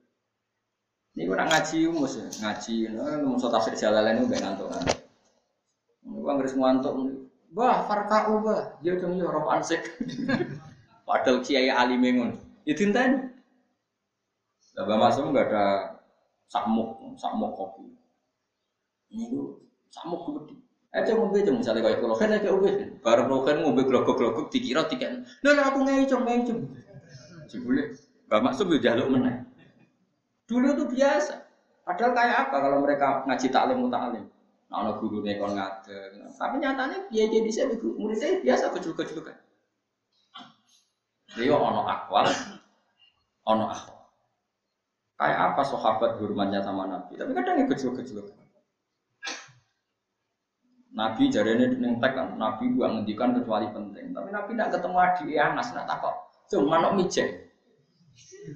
Ini 1.13 1.29
orang 1.29 1.49
ngaji 1.53 1.77
umus 1.85 2.17
ngaji, 2.41 2.73
nung 2.97 3.37
so 3.37 3.53
tafsir 3.53 3.77
jalalan 3.77 4.17
itu 4.17 4.33
gak 4.33 4.41
ngantuk 4.41 4.69
gua 6.29 6.35
nggak 6.35 6.53
ngantuk, 6.53 6.93
bah 7.49 7.85
farkau 7.89 8.45
bah, 8.45 8.77
dia 8.81 8.97
cuma 9.01 9.17
ya 9.17 9.27
roh 9.29 9.49
ansik. 9.49 9.81
Padahal 11.09 11.41
kiai 11.41 11.73
ali 11.73 11.97
mengun, 11.97 12.37
itu 12.69 12.85
intan. 12.85 13.33
Lah 14.77 14.95
masuk 14.95 15.33
nggak 15.33 15.49
ada 15.49 15.65
samuk, 16.47 17.17
samuk 17.17 17.51
kopi. 17.57 17.89
Ini 19.09 19.33
tuh 19.33 19.65
samuk 19.89 20.21
gede. 20.29 20.55
Eh 20.89 21.05
cuma 21.05 21.29
gue 21.29 21.45
cuma 21.45 21.61
misalnya 21.61 21.85
kayak 21.85 22.01
kalau 22.01 22.15
kan 22.17 22.33
kayak 22.33 22.49
gue, 22.49 22.71
baru 23.05 23.21
kalau 23.29 23.41
kan 23.45 23.57
ngombe 23.61 23.85
glogok 23.85 24.49
dikira 24.49 24.89
tiket. 24.89 25.21
Nah 25.45 25.65
aku 25.65 25.85
ngai 25.85 26.09
cuma 26.09 26.29
ngai 26.29 26.45
cuma. 26.45 26.65
Cibule, 27.49 27.97
gak 28.29 28.41
masuk 28.45 28.73
gue 28.73 28.81
jaluk 28.81 29.09
menang. 29.09 29.49
Dulu 30.45 30.77
itu 30.77 30.85
biasa. 30.97 31.45
Padahal 31.85 32.13
kayak 32.13 32.37
apa 32.45 32.55
kalau 32.61 32.77
mereka 32.85 33.25
ngaji 33.25 33.47
taklim 33.49 33.81
mutalim? 33.81 34.25
Nah, 34.69 34.85
ono 34.85 35.01
guru 35.01 35.25
nekon 35.25 35.57
ngadeng. 35.57 36.29
Tapi 36.37 36.55
nyatanya 36.61 37.09
dia 37.09 37.25
jadi 37.25 37.49
saya 37.49 37.73
muridnya 37.73 38.37
biasa 38.45 38.69
kecil-kecil 38.77 39.25
kan. 39.25 39.37
Dia 41.33 41.57
ono 41.57 41.89
akwal, 41.89 42.29
ono 43.49 43.65
akwal. 43.73 43.97
Kayak 45.17 45.39
apa 45.51 45.61
sahabat 45.65 46.21
hormatnya 46.21 46.61
sama 46.61 46.85
Nabi? 46.85 47.17
Tapi 47.17 47.33
kadang 47.33 47.65
kecil-kecil 47.65 48.21
kan. 48.29 48.37
Nabi 50.89 51.33
jari 51.33 51.57
ini 51.57 51.97
kan, 52.01 52.37
Nabi 52.37 52.73
gua 52.77 52.93
ngendikan 52.93 53.33
kecuali 53.37 53.69
penting. 53.73 54.13
Tapi 54.13 54.29
Nabi 54.29 54.49
tidak 54.53 54.69
ketemu 54.77 54.97
adik 55.01 55.37
Anas, 55.37 55.67
nak 55.73 55.85
takut. 55.89 56.13
Cuma 56.49 56.77
manuk 56.77 56.97
mijek. 56.97 57.49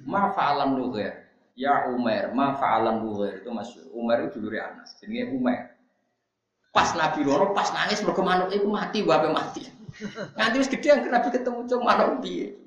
Ma 0.06 0.30
fa'alan 0.30 0.78
lughir. 0.78 1.14
Ya 1.54 1.86
Umar, 1.90 2.34
ma 2.34 2.54
fa'alan 2.58 3.06
lughir. 3.06 3.38
Itu 3.42 3.54
masyur. 3.54 3.86
Umar 3.94 4.26
itu 4.26 4.42
dulu 4.42 4.54
Anas. 4.58 4.98
Jadi 4.98 5.30
Umar. 5.30 5.73
Pas 6.74 6.90
Nabi 6.98 7.22
loro, 7.22 7.54
pas 7.54 7.70
nangis 7.70 8.02
mergo 8.02 8.26
manuk 8.26 8.50
itu 8.50 8.66
mati, 8.66 9.06
wae 9.06 9.30
mati. 9.30 9.62
Nanti 10.34 10.58
wis 10.58 10.66
gede 10.66 10.90
yang 10.90 11.06
Nabi 11.06 11.30
ketemu 11.30 11.70
cung 11.70 11.86
manuk 11.86 12.18
piye. 12.18 12.58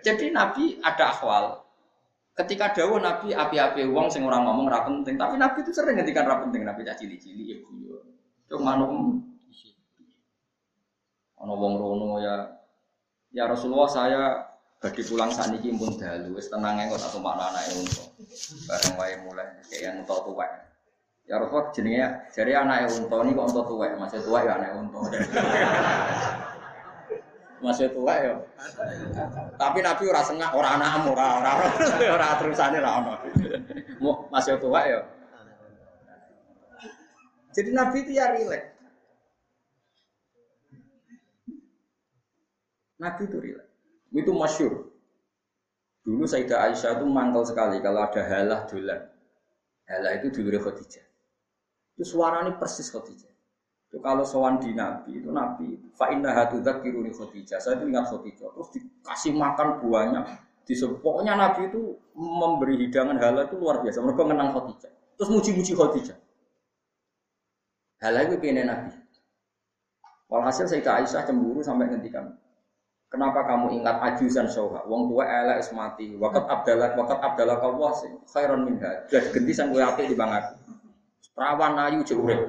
Jadi 0.00 0.32
Nabi 0.32 0.80
ada 0.80 1.12
akhwal. 1.12 1.60
Ketika 2.34 2.74
dawuh 2.74 2.98
Nabi 2.98 3.30
api-api 3.30 3.86
wong 3.92 4.10
sing 4.10 4.26
ora 4.26 4.42
ngomong 4.42 4.66
ra 4.66 4.82
penting, 4.82 5.14
tapi 5.14 5.38
Nabi 5.38 5.62
itu 5.62 5.70
sering 5.70 6.00
ngendikan 6.00 6.26
ra 6.26 6.42
penting, 6.42 6.66
Nabi 6.66 6.82
cah 6.82 6.96
cili-cili 6.98 7.52
ya 7.52 7.56
guyu. 7.62 8.00
Cung 8.48 8.64
manuk 8.64 8.90
ana 11.44 11.52
wong 11.52 11.76
rono 11.76 12.24
ya 12.24 12.56
ya 13.36 13.44
Rasulullah 13.44 13.90
saya 13.92 14.20
bagi 14.80 15.04
pulang 15.04 15.28
saniki 15.28 15.76
pun 15.76 15.92
dalu 16.00 16.40
wis 16.40 16.48
tenang 16.48 16.80
kok 16.88 16.96
tak 16.96 17.12
tumakna 17.12 17.52
anake 17.52 17.72
unta. 17.84 18.04
Bareng 18.64 18.94
wae 18.96 19.14
mulai 19.28 19.48
kayak 19.68 19.80
yang 19.84 19.94
unta 20.00 20.16
tuwek. 20.24 20.50
Ya 21.24 21.40
Rasulullah 21.40 21.72
jenenge 21.72 22.04
jare 22.36 22.52
anake 22.52 22.84
unta 23.00 23.16
ini 23.24 23.32
kok 23.32 23.48
unta 23.48 23.62
tuwek, 23.64 23.92
masih 23.96 24.20
tuwek 24.20 24.44
ya 24.44 24.52
anake 24.60 24.74
unta. 24.76 25.00
masih 27.64 27.88
tua 27.96 28.14
ya. 28.20 28.34
Tapi 29.56 29.78
Nabi 29.80 30.04
ora 30.04 30.20
sengak, 30.20 30.52
ora 30.52 30.76
anakmu, 30.76 31.16
ora 31.16 31.40
ora 31.40 31.52
ora 32.12 32.26
terusane 32.36 32.76
ra 32.76 33.00
ono. 33.00 33.14
Masih 34.28 34.60
tua 34.60 34.80
ya. 34.84 35.00
Jadi 37.56 37.70
Nabi 37.72 37.96
itu 38.04 38.12
ya 38.12 38.36
rileks. 38.36 38.68
Nabi 43.00 43.22
itu 43.24 43.36
rileks. 43.40 43.70
Itu 44.12 44.32
masyur. 44.36 44.92
Dulu 46.04 46.28
Sayyidah 46.28 46.68
Aisyah 46.68 47.00
itu 47.00 47.06
mangkal 47.08 47.48
sekali 47.48 47.80
kalau 47.80 48.04
ada 48.04 48.20
halah 48.20 48.68
dolan. 48.68 49.08
Halah 49.88 50.12
itu 50.20 50.28
dulu 50.28 50.60
Khadijah. 50.60 51.03
Itu 51.94 52.18
suaranya 52.18 52.58
persis 52.58 52.90
Khadijah. 52.90 53.30
Itu 53.90 54.02
kalau 54.02 54.26
sowan 54.26 54.58
di 54.58 54.74
Nabi 54.74 55.22
itu 55.22 55.30
Nabi 55.30 55.78
fa 55.94 56.10
inna 56.10 56.34
hatudzak 56.34 56.82
kiruni 56.82 57.14
Khadijah. 57.14 57.62
Saya 57.62 57.78
itu 57.78 57.86
ingat 57.86 58.10
Khadijah. 58.10 58.50
Terus 58.50 58.68
dikasih 58.74 59.32
makan 59.38 59.78
buahnya. 59.78 60.20
Di 60.66 60.74
pokoknya 60.80 61.38
Nabi 61.38 61.70
itu 61.70 61.94
memberi 62.18 62.74
hidangan 62.82 63.20
halal 63.22 63.46
itu 63.46 63.54
luar 63.54 63.78
biasa. 63.86 64.02
Mereka 64.02 64.22
menang 64.26 64.50
Khadijah. 64.50 64.90
Terus 65.14 65.30
muji-muji 65.30 65.72
Khadijah. 65.78 66.18
Halal 68.02 68.22
itu 68.26 68.36
pengen 68.42 68.66
Nabi. 68.66 68.90
Walhasil 70.26 70.66
Sayyidah 70.66 70.98
Aisyah 70.98 71.22
cemburu 71.30 71.62
sampai 71.62 71.86
ngendikan. 71.94 72.34
Kenapa 73.06 73.46
kamu 73.46 73.78
ingat 73.78 74.02
ajusan 74.02 74.50
soha? 74.50 74.82
Wong 74.90 75.06
tua 75.06 75.22
elek 75.22 75.62
mati. 75.70 76.18
Wakat 76.18 76.50
abdallah, 76.50 76.98
wakat 76.98 77.22
abdallah 77.22 77.62
kau 77.62 77.78
sih. 77.94 78.10
Khairon 78.26 78.66
minha. 78.66 79.06
Jadi 79.06 79.30
gentisan 79.30 79.70
gue 79.70 79.78
api 79.78 80.10
di 80.10 80.18
bang 80.18 80.34
aku. 80.34 80.54
Perawan 81.34 81.74
ayu 81.82 82.06
jurek. 82.06 82.46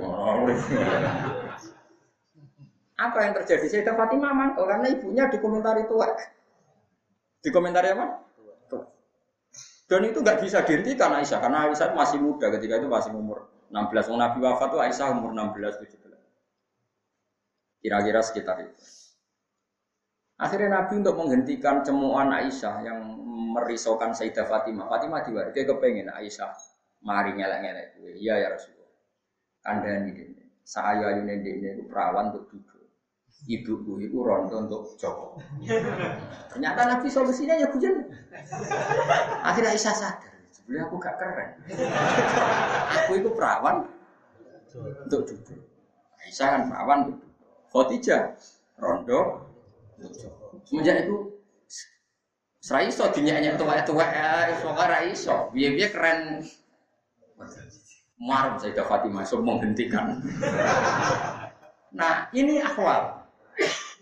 Apa 2.95 3.17
yang 3.27 3.33
terjadi? 3.41 3.65
Saya 3.65 3.97
Fatimah 3.97 4.31
mangkel 4.31 4.63
karena 4.69 4.87
ibunya 4.93 5.25
dikomentari 5.27 5.89
tua. 5.89 6.13
Dikomentari 7.41 7.97
apa? 7.97 8.25
Dan 9.85 10.01
itu 10.09 10.17
nggak 10.21 10.41
bisa 10.41 10.65
dihentikan 10.65 11.13
Aisyah 11.13 11.39
karena 11.45 11.69
Aisyah 11.69 11.93
masih 11.93 12.17
muda 12.17 12.49
ketika 12.57 12.81
itu 12.81 12.89
masih 12.89 13.13
umur 13.13 13.45
16. 13.69 14.09
Wong 14.09 14.17
Nabi 14.17 14.37
wafat 14.41 14.73
tuh 14.73 14.81
Aisyah 14.81 15.13
umur 15.13 15.29
16 15.33 15.85
17. 15.85 17.85
Kira-kira 17.85 18.19
sekitar 18.25 18.65
itu. 18.65 18.81
Akhirnya 20.41 20.81
Nabi 20.81 21.05
untuk 21.05 21.15
menghentikan 21.21 21.85
cemuan 21.85 22.33
Aisyah 22.33 22.81
yang 22.81 22.97
merisaukan 23.53 24.17
Sayyidah 24.17 24.49
Fatimah. 24.49 24.89
Fatimah 24.89 25.21
dia 25.53 25.63
kepengen 25.69 26.09
Aisyah 26.09 26.49
mari 27.05 27.37
ngelak-ngelak 27.37 28.01
gue. 28.01 28.11
Iya 28.17 28.33
ya 28.41 28.47
Rasulullah. 28.57 28.91
Kandani 29.61 30.11
ini. 30.11 30.43
Saya 30.65 31.13
ayu 31.13 31.21
nende 31.21 31.45
ini 31.61 31.85
perawan 31.85 32.33
untuk 32.33 32.49
duduk. 32.49 32.81
Ibuku 33.45 34.01
itu 34.01 34.17
rondo 34.25 34.65
untuk 34.65 34.97
Joko. 34.97 35.37
Ternyata 36.49 36.81
Nabi 36.89 37.07
solusinya 37.13 37.53
ya 37.61 37.69
hujan. 37.69 38.09
Akhirnya 39.45 39.77
Aisyah 39.77 39.93
sadar. 39.93 40.33
Sebenarnya 40.49 40.89
aku 40.89 40.95
gak 40.97 41.15
keren. 41.21 41.49
aku 42.89 43.11
itu 43.21 43.29
perawan 43.37 43.85
untuk 45.05 45.21
duduk. 45.29 45.61
Aisyah 46.25 46.47
kan 46.57 46.61
perawan 46.73 46.97
untuk 47.05 47.15
duduk. 47.21 47.33
Khotijah 47.69 48.21
rondo 48.81 49.45
Semenjak 50.65 51.05
itu 51.05 51.35
Serai 52.65 52.89
iso 52.89 53.05
dinyanyi 53.13 53.53
tua-tua 53.61 54.05
ya, 54.09 54.49
iso 54.49 54.73
ora 54.73 55.05
iso. 55.05 55.53
Biar-biar 55.53 55.89
keren. 55.93 56.41
Marah 58.15 58.55
saya 58.55 58.83
Fatimah, 58.87 59.27
so 59.27 59.43
menghentikan. 59.43 60.23
nah 61.91 62.31
ini 62.31 62.63
akwal. 62.63 63.27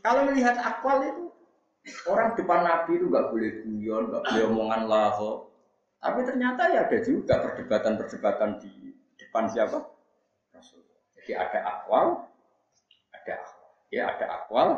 Kalau 0.05 0.22
melihat 0.30 0.53
akwal 0.61 1.01
itu 1.01 1.23
orang 2.05 2.38
depan 2.38 2.61
Nabi 2.61 3.01
itu 3.01 3.10
nggak 3.10 3.27
boleh 3.34 3.51
guyon, 3.65 4.03
nggak 4.14 4.23
boleh 4.30 4.43
omongan 4.53 4.81
laho. 4.85 5.49
Tapi 5.97 6.19
ternyata 6.27 6.68
ya 6.69 6.85
ada 6.85 6.97
juga 7.01 7.41
perdebatan-perdebatan 7.41 8.60
di 8.61 8.93
depan 9.18 9.49
siapa? 9.49 9.81
Jadi 11.23 11.31
ada 11.39 11.60
akwal, 11.64 12.27
ada. 13.15 13.35
Ya 13.89 14.11
ada 14.11 14.26
akwal. 14.43 14.69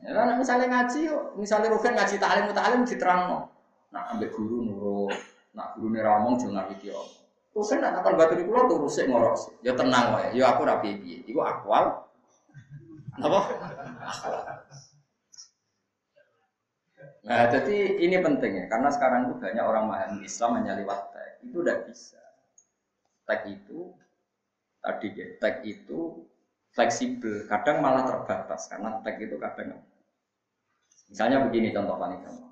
Ya, 0.00 0.36
misalnya 0.36 0.68
ngaji, 0.68 1.12
misalnya 1.36 1.72
Ruben 1.72 1.92
ngaji 1.96 2.16
ta'lim 2.16 2.52
ta'lim 2.52 2.80
diterang. 2.84 3.48
Nah, 3.90 4.02
ambil 4.14 4.30
guru 4.30 4.62
nak 5.54 5.76
guru 5.78 5.90
nih 5.92 6.02
ramong 6.04 6.38
jangan 6.38 6.66
video. 6.70 6.98
Ruben 7.50 7.78
nak 7.82 7.92
nakal 7.98 8.14
batu 8.14 8.34
di 8.38 8.46
pulau 8.46 8.70
tuh 8.70 8.78
rusik 8.78 9.10
ngorok. 9.10 9.34
Ya 9.66 9.74
tenang 9.74 10.14
wae, 10.14 10.38
ya 10.38 10.54
aku 10.54 10.62
rapi 10.62 10.94
piye. 11.02 11.26
Iku 11.26 11.42
akwal. 11.42 12.06
Apa? 13.18 13.40
Nah, 17.20 17.52
jadi 17.52 18.00
ini 18.00 18.16
penting 18.22 18.64
ya, 18.64 18.66
karena 18.70 18.88
sekarang 18.88 19.28
itu 19.28 19.34
banyak 19.36 19.60
orang 19.60 19.84
memahami 19.90 20.24
Islam 20.24 20.56
hanya 20.56 20.72
lewat 20.78 21.12
tag. 21.12 21.42
Itu 21.44 21.60
udah 21.60 21.76
bisa. 21.84 22.22
Tag 23.28 23.44
itu 23.50 23.92
tadi 24.80 25.08
ya, 25.12 25.26
tag 25.36 25.60
itu 25.68 26.24
fleksibel, 26.72 27.44
kadang 27.50 27.82
malah 27.82 28.06
terbatas 28.06 28.70
karena 28.70 29.02
tag 29.02 29.18
itu 29.18 29.36
kadang 29.36 29.82
misalnya 31.10 31.42
begini 31.42 31.74
contoh 31.74 31.98
paling 31.98 32.22
gampang. 32.22 32.49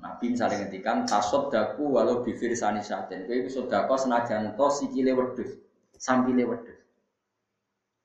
Nabi 0.00 0.32
misalnya 0.32 0.64
ngendikan 0.64 1.04
tasod 1.04 1.52
daku 1.52 1.92
walau 1.92 2.24
bibir 2.24 2.56
sani 2.56 2.80
saten. 2.80 3.28
Kowe 3.28 3.36
iku 3.36 3.48
sedekah 3.52 3.96
senajan 4.00 4.56
to 4.56 4.66
sikile 4.72 5.12
wedhus, 5.12 5.60
sampile 6.00 6.48
wedhus. 6.48 6.80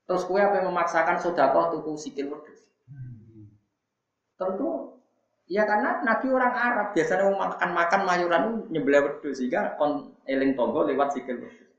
Terus 0.06 0.24
kue 0.28 0.44
apa 0.44 0.60
yang 0.60 0.76
memaksakan 0.76 1.18
sedekah 1.24 1.72
tuku 1.72 1.96
sikil 1.96 2.36
wedhus? 2.36 2.62
Tentu 4.36 4.96
Ya 5.46 5.62
karena 5.62 6.02
Nabi 6.02 6.34
orang 6.34 6.58
Arab 6.58 6.88
biasanya 6.98 7.30
mau 7.30 7.38
makan 7.38 7.70
makan 7.78 8.02
mayuran 8.02 8.44
nyebelah 8.74 9.06
wedhus 9.06 9.38
sehingga 9.38 9.78
kon 9.78 10.10
eling 10.26 10.58
tonggo 10.58 10.90
lewat 10.90 11.14
sikil 11.14 11.38
wedhus. 11.38 11.70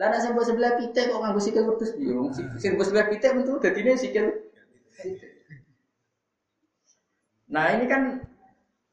Lah 0.00 0.08
nek 0.08 0.24
sing 0.24 0.32
sebelah 0.32 0.80
pitik 0.80 1.12
kok 1.12 1.20
nganggo 1.20 1.36
sikil 1.36 1.68
wedhus 1.68 1.92
piye? 2.00 2.16
Wong 2.16 2.32
sing 2.32 2.72
sebelah 2.80 3.12
pitik 3.12 3.36
bentuk 3.36 3.60
dadine 3.60 3.92
sikil. 3.92 4.32
Nah 7.52 7.76
ini 7.76 7.84
kan 7.84 8.24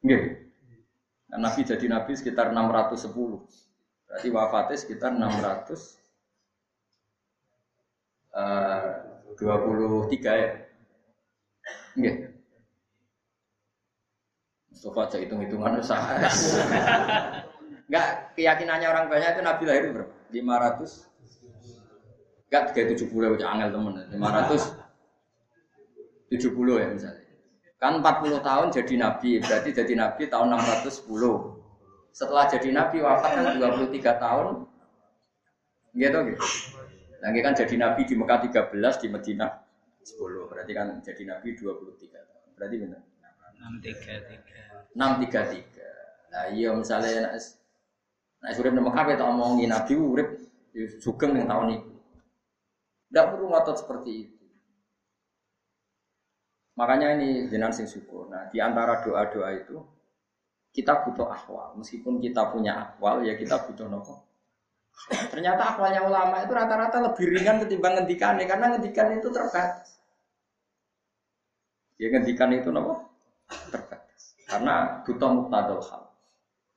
Nggih. 0.00 0.22
Nah, 1.30 1.38
Nabi 1.46 1.62
jadi 1.62 1.86
nabi 1.86 2.16
sekitar 2.16 2.50
610. 2.50 3.14
Berarti 4.10 4.28
wafatnya 4.34 4.76
sekitar 4.80 5.14
600 5.14 5.70
uh, 8.34 9.06
23 9.38 10.42
ya. 10.42 10.50
Nggih. 11.94 12.16
Mustafa 14.72 15.00
aja 15.06 15.16
hitung-hitungan 15.20 15.84
usah. 15.84 16.00
Enggak, 17.90 18.06
keyakinannya 18.38 18.86
orang 18.88 19.10
banyak 19.10 19.34
itu 19.34 19.42
Nabi 19.42 19.66
lahir 19.66 19.90
berapa? 19.92 20.14
500 20.30 21.10
Enggak 22.50 22.74
370 22.74 23.38
ya 23.38 23.46
angel 23.46 23.70
temen 23.70 23.94
570 24.10 26.82
ya 26.82 26.90
misalnya 26.90 27.29
Kan 27.80 28.04
40 28.04 28.44
tahun 28.44 28.66
jadi 28.68 28.94
Nabi 29.00 29.40
Berarti 29.40 29.70
jadi 29.72 29.92
Nabi 29.96 30.22
tahun 30.28 30.52
610 30.52 31.08
Setelah 32.12 32.44
jadi 32.46 32.68
Nabi 32.76 33.00
wafat 33.00 33.30
kan 33.40 33.44
23 33.56 33.96
tahun 34.20 34.46
Gitu 35.96 36.18
gitu 36.30 36.46
Lagi 37.24 37.40
kan 37.40 37.52
jadi 37.56 37.74
Nabi 37.80 38.00
di 38.04 38.14
Mekah 38.14 38.38
13 38.44 39.02
di 39.02 39.08
Madinah 39.08 39.50
10 40.04 40.50
Berarti 40.52 40.72
kan 40.76 40.86
jadi 41.00 41.22
Nabi 41.24 41.48
23 41.56 42.12
tahun 42.12 42.48
Berarti 42.60 42.76
benar 42.76 43.00
633 43.60 44.70
633. 44.96 46.32
Nah 46.32 46.44
iya 46.54 46.72
misalnya 46.74 47.30
nak 47.30 47.34
nak 48.40 48.56
urip 48.56 48.72
nang 48.72 48.86
Mekah 48.88 49.04
tak 49.14 49.28
omongi 49.28 49.66
Nabi 49.68 49.92
urip 49.94 50.28
ya 50.72 50.86
sugeng 50.98 51.36
ning 51.36 51.46
tahun 51.46 51.76
itu. 51.78 51.92
Tidak 53.10 53.26
perlu 53.34 53.46
ngotot 53.50 53.76
seperti 53.76 54.10
itu. 54.26 54.39
Makanya 56.80 57.20
ini 57.20 57.44
jenang 57.52 57.76
sing 57.76 57.84
syukur. 57.84 58.32
Nah, 58.32 58.48
di 58.48 58.56
antara 58.56 59.04
doa-doa 59.04 59.52
itu 59.52 59.76
kita 60.72 61.04
butuh 61.04 61.28
akwal. 61.28 61.76
Meskipun 61.76 62.24
kita 62.24 62.48
punya 62.48 62.72
akwal, 62.80 63.20
ya 63.20 63.36
kita 63.36 63.68
butuh 63.68 63.84
nopo. 63.84 64.24
Ternyata 65.28 65.76
akwalnya 65.76 66.00
ulama 66.08 66.40
itu 66.40 66.52
rata-rata 66.56 67.04
lebih 67.04 67.36
ringan 67.36 67.60
ketimbang 67.60 68.00
ngendikan 68.00 68.40
karena 68.40 68.66
ngendikan 68.72 69.12
itu 69.12 69.28
terbatas. 69.28 70.00
Ya 72.00 72.08
ngendikan 72.08 72.48
itu 72.56 72.72
nopo 72.72 73.12
terbatas. 73.68 74.40
Karena 74.48 75.04
butuh 75.04 75.30
muktadal 75.36 75.84
hal. 75.84 76.02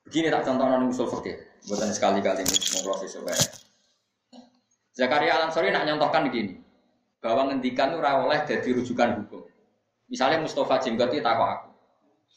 Begini 0.03 0.27
tak 0.27 0.43
contoh 0.43 0.67
non 0.67 0.91
usul 0.91 1.07
fikih. 1.07 1.39
Buatan 1.63 1.95
sekali-kali 1.95 2.43
ngobrol 2.43 2.99
sesuai. 3.07 3.39
Zakaria 4.99 5.39
Alam 5.39 5.49
Sori 5.55 5.71
nak 5.71 5.87
nyontohkan 5.87 6.27
begini. 6.27 6.59
Bahwa 7.23 7.47
ngendikan 7.47 7.95
itu 7.95 8.03
oleh 8.03 8.39
jadi 8.43 8.67
rujukan 8.75 9.23
hukum. 9.23 9.42
Misalnya 10.13 10.45
Mustafa 10.45 10.77
Jenggot 10.77 11.09
itu 11.09 11.25
takut 11.25 11.49
aku. 11.49 11.69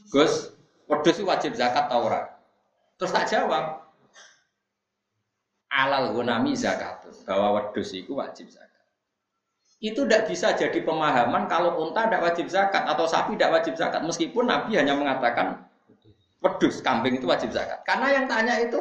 Gus, 0.08 0.56
wedus 0.88 1.20
wajib 1.20 1.52
zakat 1.52 1.92
tau 1.92 2.08
ora? 2.08 2.24
Terus 2.96 3.12
tak 3.12 3.28
jawab. 3.28 3.84
Alal 5.68 6.16
gunami 6.16 6.56
zakat. 6.56 7.04
Bahwa 7.28 7.60
wedus 7.60 7.92
itu 7.92 8.16
wajib 8.16 8.48
zakat 8.48 8.66
itu 9.76 10.08
tidak 10.08 10.24
bisa 10.24 10.56
jadi 10.56 10.80
pemahaman 10.80 11.44
kalau 11.52 11.84
unta 11.84 12.08
tidak 12.08 12.24
wajib 12.24 12.48
zakat 12.48 12.88
atau 12.88 13.04
sapi 13.04 13.36
tidak 13.36 13.60
wajib 13.60 13.76
zakat 13.76 14.00
meskipun 14.00 14.48
Nabi 14.48 14.72
hanya 14.80 14.96
mengatakan 14.96 15.68
wedus 16.40 16.80
kambing 16.80 17.20
itu 17.20 17.28
wajib 17.28 17.52
zakat 17.52 17.84
karena 17.84 18.08
yang 18.16 18.24
tanya 18.24 18.56
itu 18.56 18.80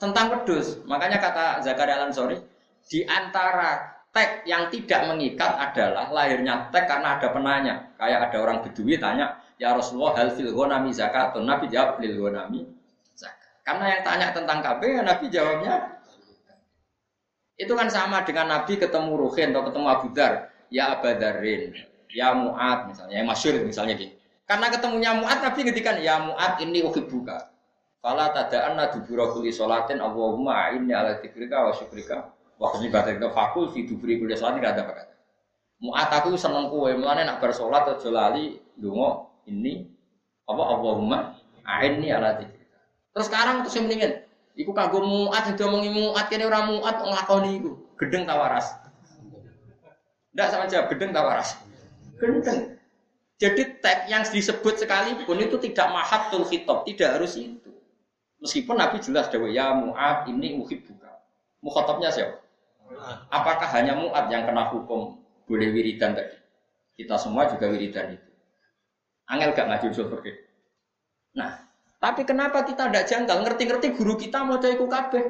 tentang 0.00 0.32
wedus 0.32 0.80
makanya 0.88 1.20
kata 1.20 1.60
Zakaria 1.60 2.00
Al 2.00 2.08
Ansori 2.08 2.40
di 2.88 3.04
antara 3.04 3.97
teks 4.12 4.48
yang 4.48 4.72
tidak 4.72 5.00
mengikat 5.08 5.52
adalah 5.56 6.08
lahirnya 6.10 6.68
teks 6.72 6.86
karena 6.88 7.08
ada 7.20 7.28
penanya. 7.30 7.74
Kayak 7.98 8.30
ada 8.30 8.36
orang 8.42 8.58
bedui 8.64 8.96
tanya 8.96 9.38
ya 9.58 9.74
Rasulullah 9.74 10.16
hal 10.18 10.34
fil 10.34 10.54
ghanami 10.54 10.90
zakatun? 10.94 11.44
Nabi 11.44 11.66
jawab 11.68 11.98
fil 11.98 12.16
ghanami 12.16 12.66
zakat. 13.14 13.50
Karena 13.66 13.84
yang 13.96 14.02
tanya 14.06 14.26
tentang 14.32 14.58
ya 14.62 15.02
Nabi 15.04 15.24
jawabnya 15.28 15.74
itu 17.58 17.72
kan 17.74 17.90
sama 17.90 18.22
dengan 18.22 18.46
Nabi 18.54 18.78
ketemu 18.78 19.18
Ruhin 19.18 19.50
atau 19.50 19.66
ketemu 19.66 19.86
Abu 19.90 20.06
Dar, 20.14 20.54
ya 20.70 20.94
Abadarin, 20.94 21.74
ya 22.06 22.30
Mu'ad 22.30 22.86
misalnya, 22.86 23.18
yang 23.18 23.26
masyur 23.26 23.58
misalnya 23.66 23.98
gitu. 23.98 24.14
Karena 24.46 24.70
ketemunya 24.70 25.10
Mu'ad, 25.18 25.42
Nabi 25.42 25.66
ngedikan, 25.66 25.98
ya 25.98 26.22
Mu'ad 26.22 26.62
ini 26.62 26.86
uhibbuka. 26.86 27.50
Fala 27.98 28.30
tada'an 28.30 28.78
nadu 28.78 29.02
kulli 29.02 29.50
sholatin 29.50 29.98
Allahumma 29.98 30.70
ini 30.70 30.94
ala 30.94 31.18
tikrika 31.18 31.66
wa 31.66 31.74
syukrika 31.74 32.30
Waktu 32.58 32.90
ibadah 32.90 33.14
itu 33.14 33.30
fakul 33.30 33.70
fi 33.70 33.86
dubri 33.86 34.18
kuliah 34.18 34.34
sholat 34.34 34.58
tidak 34.58 34.72
ada 34.74 34.82
apa 34.82 34.92
kata. 34.98 35.14
Mu'at 35.78 36.10
aku 36.10 36.34
seneng 36.34 36.74
kue, 36.74 36.90
mulane 36.98 37.22
nak 37.22 37.38
bersolat 37.38 37.86
atau 37.86 38.10
lali 38.10 38.58
dungo 38.74 39.30
ini 39.46 39.86
apa 40.42 40.62
Allahumma 40.66 41.38
a'inni 41.62 42.10
ala 42.10 42.34
dzikri. 42.34 42.66
Terus 43.14 43.26
sekarang 43.30 43.62
terus 43.62 43.78
mendingan 43.78 44.26
Iku 44.58 44.74
kagum 44.74 45.06
muat, 45.06 45.54
itu 45.54 45.62
omongi 45.62 45.86
muat, 45.94 46.26
kene 46.26 46.42
orang 46.50 46.74
muat 46.74 46.98
nglakoni 46.98 47.62
iku. 47.62 47.78
Gedeng 47.94 48.26
tawaras. 48.26 48.74
Ndak 50.34 50.46
sama 50.50 50.66
aja, 50.66 50.90
gedeng 50.90 51.14
tawaras. 51.14 51.54
Gedeng. 52.18 52.74
Jadi 53.38 53.78
tag 53.78 54.10
yang 54.10 54.26
disebut 54.26 54.82
sekalipun 54.82 55.38
itu 55.38 55.62
tidak 55.62 55.94
mahatul 55.94 56.42
khitab, 56.42 56.82
tidak 56.90 57.22
harus 57.22 57.38
itu. 57.38 57.70
Meskipun 58.42 58.82
Nabi 58.82 58.98
jelas 58.98 59.30
dewa 59.30 59.46
ya 59.46 59.70
muat 59.78 60.26
ini 60.26 60.58
buka. 60.58 61.22
Mukhatabnya 61.62 62.10
siapa? 62.10 62.37
Apakah 63.28 63.68
hanya 63.76 63.94
muat 63.96 64.32
yang 64.32 64.48
kena 64.48 64.72
hukum 64.72 65.20
boleh 65.44 65.68
wiridan 65.72 66.16
tadi? 66.16 66.36
Kita 66.98 67.20
semua 67.20 67.46
juga 67.46 67.68
wiridan 67.68 68.16
itu. 68.16 68.30
Angel 69.28 69.52
gak 69.52 69.68
ngaji 69.68 69.86
usul 69.92 70.08
Nah, 71.36 71.68
tapi 72.00 72.22
kenapa 72.24 72.64
kita 72.64 72.88
tidak 72.88 73.06
janggal? 73.06 73.44
Ngerti-ngerti 73.44 73.94
guru 73.94 74.16
kita 74.16 74.46
mau 74.46 74.56
cek 74.56 74.80
kabeh. 74.80 75.24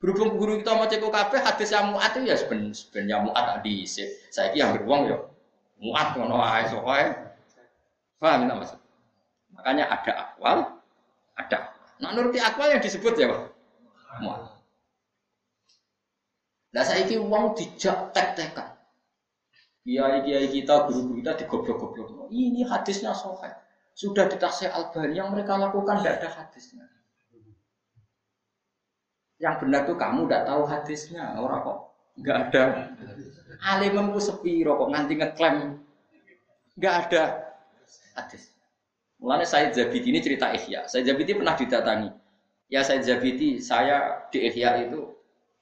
Berhubung 0.00 0.40
guru 0.40 0.62
kita 0.62 0.72
mau 0.72 0.88
cek 0.88 1.02
kabeh, 1.02 1.38
hadis 1.44 1.74
yang 1.74 1.92
muat 1.92 2.16
itu 2.16 2.24
ya 2.24 2.36
sebenarnya 2.38 3.16
muat 3.20 3.44
tak 3.44 3.58
diisi. 3.66 4.08
Saya 4.32 4.54
kira 4.54 4.64
yang 4.64 4.70
beruang 4.78 5.02
ya 5.10 5.18
muat 5.80 6.14
ngono 6.14 6.38
ae 6.40 6.64
sokoe. 6.70 7.04
Paham 8.20 8.44
tidak 8.44 8.56
maksud? 8.60 8.78
Makanya 9.56 9.84
ada 9.88 10.12
akwal, 10.28 10.58
ada. 11.36 11.58
Nah 12.00 12.10
nuruti 12.12 12.36
akwal 12.36 12.68
yang 12.72 12.80
disebut 12.84 13.16
ya 13.16 13.26
Pak. 13.32 13.40
Muat. 14.20 14.40
Saya 16.70 17.02
kira 17.06 17.22
uang 17.22 17.58
dijak 17.58 18.14
tek-tekan. 18.14 18.78
Kiai-kiai 19.82 20.46
kita, 20.52 20.86
guru-guru 20.86 21.18
kita 21.18 21.32
digoblok-goblok. 21.40 22.28
Ini 22.30 22.62
hadisnya 22.68 23.10
sokai 23.10 23.70
sudah 24.00 24.32
ditaksir 24.32 24.72
Albani 24.72 25.18
yang 25.18 25.28
mereka 25.34 25.60
lakukan 25.60 26.00
tidak 26.00 26.24
ada 26.24 26.28
hadisnya. 26.40 26.88
Yang 29.40 29.54
benar 29.60 29.80
tuh 29.84 29.96
kamu 30.00 30.24
tidak 30.24 30.42
tahu 30.48 30.62
hadisnya, 30.64 31.24
orang 31.36 31.60
kok 31.64 31.78
nggak 32.20 32.36
ada. 32.48 32.64
Alimemku 33.60 34.16
sepi 34.16 34.64
kok 34.64 34.88
nganti 34.88 35.14
ngeklaim 35.20 35.56
nggak 36.80 36.94
ada 37.08 37.22
hadis. 38.16 38.56
Mulanya 39.20 39.44
saya 39.44 39.68
Zabiti 39.68 40.08
ini 40.08 40.24
cerita 40.24 40.48
Ihya. 40.48 40.88
Saya 40.88 41.04
Zabiti 41.04 41.36
pernah 41.36 41.52
didatangi. 41.52 42.08
Ya 42.72 42.80
saya 42.80 43.04
Zabiti, 43.04 43.60
saya 43.60 44.24
di 44.32 44.48
Ihya 44.48 44.88
itu 44.88 45.12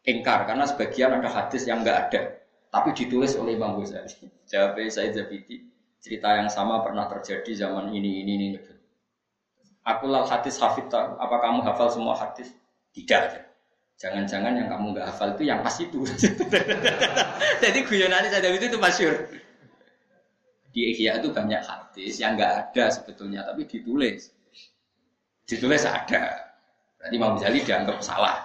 engkar 0.06 0.46
karena 0.46 0.64
sebagian 0.68 1.16
ada 1.18 1.30
hadis 1.30 1.66
yang 1.66 1.82
nggak 1.82 1.98
ada, 2.08 2.22
tapi 2.70 2.94
ditulis 2.94 3.34
oleh 3.34 3.56
Imam 3.56 3.80
Ghazali. 3.80 4.28
Jawab 4.50 4.78
saya 4.88 5.12
Zabiti, 5.12 5.64
cerita 5.98 6.38
yang 6.38 6.48
sama 6.48 6.80
pernah 6.84 7.08
terjadi 7.10 7.66
zaman 7.66 7.90
ini 7.92 8.22
ini 8.24 8.32
ini 8.38 8.46
nyebut. 8.56 8.76
Aku 9.88 10.04
lal 10.04 10.28
hadis 10.28 10.60
hafidta, 10.60 11.16
apa 11.16 11.36
kamu 11.40 11.64
hafal 11.64 11.88
semua 11.88 12.12
hadis? 12.12 12.52
Tidak. 12.92 13.48
Jangan-jangan 13.98 14.54
yang 14.54 14.68
kamu 14.70 14.94
nggak 14.94 15.06
hafal 15.10 15.34
itu 15.34 15.42
yang 15.48 15.58
pas 15.64 15.74
itu. 15.80 16.06
Jadi 17.64 17.78
guyonan 17.82 18.30
saya 18.30 18.46
itu 18.52 18.70
itu 18.70 18.78
masyur. 18.78 19.26
Di 20.70 20.94
Ihya 20.94 21.18
itu 21.18 21.32
banyak 21.32 21.64
hadis 21.64 22.20
yang 22.20 22.38
nggak 22.38 22.52
ada 22.70 22.94
sebetulnya, 22.94 23.42
tapi 23.42 23.66
ditulis. 23.66 24.30
Ditulis 25.48 25.82
ada. 25.88 26.52
Berarti 27.00 27.14
Imam 27.16 27.34
Ghazali 27.34 27.58
dianggap 27.64 27.98
salah. 28.04 28.44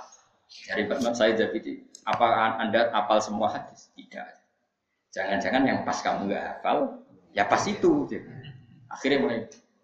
Dari 0.54 0.84
saya 1.18 1.32
jadi 1.34 1.82
apa 2.06 2.58
anda 2.62 2.94
hafal 2.94 3.20
semua 3.20 3.50
hadis? 3.52 3.90
Tidak. 3.98 4.28
Jangan-jangan 5.14 5.64
yang 5.66 5.80
pas 5.86 5.98
kamu 6.02 6.30
nggak 6.30 6.44
hafal, 6.58 7.04
ya 7.34 7.44
pas 7.50 7.62
itu 7.66 8.06
gitu. 8.08 8.30
akhirnya 8.94 9.18
mulai 9.26 9.40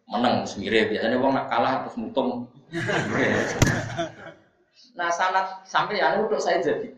menang 0.05 0.45
semire 0.45 0.85
biasanya 0.89 1.17
uang 1.17 1.33
nak 1.33 1.45
kalah 1.49 1.73
terus 1.85 1.97
mutung 1.97 2.45
nah 4.97 5.09
sanat 5.09 5.65
sampai 5.65 5.97
ya 5.97 6.17
untuk 6.17 6.41
saya 6.41 6.61
jadi 6.61 6.97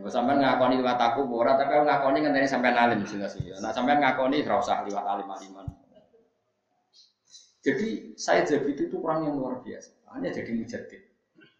Ya, 0.00 0.08
sampai 0.08 0.40
ngakoni 0.40 0.80
liwat 0.80 0.96
aku, 0.96 1.28
ora 1.28 1.60
tapi 1.60 1.76
ngakoni 1.76 2.24
ngenteni 2.24 2.48
sampai 2.48 2.72
alim 2.72 3.04
jelas 3.04 3.36
ya. 3.36 3.60
Nah 3.60 3.68
sampai 3.68 4.00
ngakoni 4.00 4.40
ora 4.48 4.56
usah 4.56 4.80
liwat 4.88 5.04
alim 5.04 5.28
aliman. 5.28 5.68
Jadi 7.60 8.16
saya 8.16 8.40
jadi 8.48 8.64
itu 8.64 8.96
kurang 8.96 9.28
yang 9.28 9.36
luar 9.36 9.60
biasa. 9.60 9.92
Hanya 10.10 10.30
jadi 10.34 10.50
mujadid. 10.54 11.02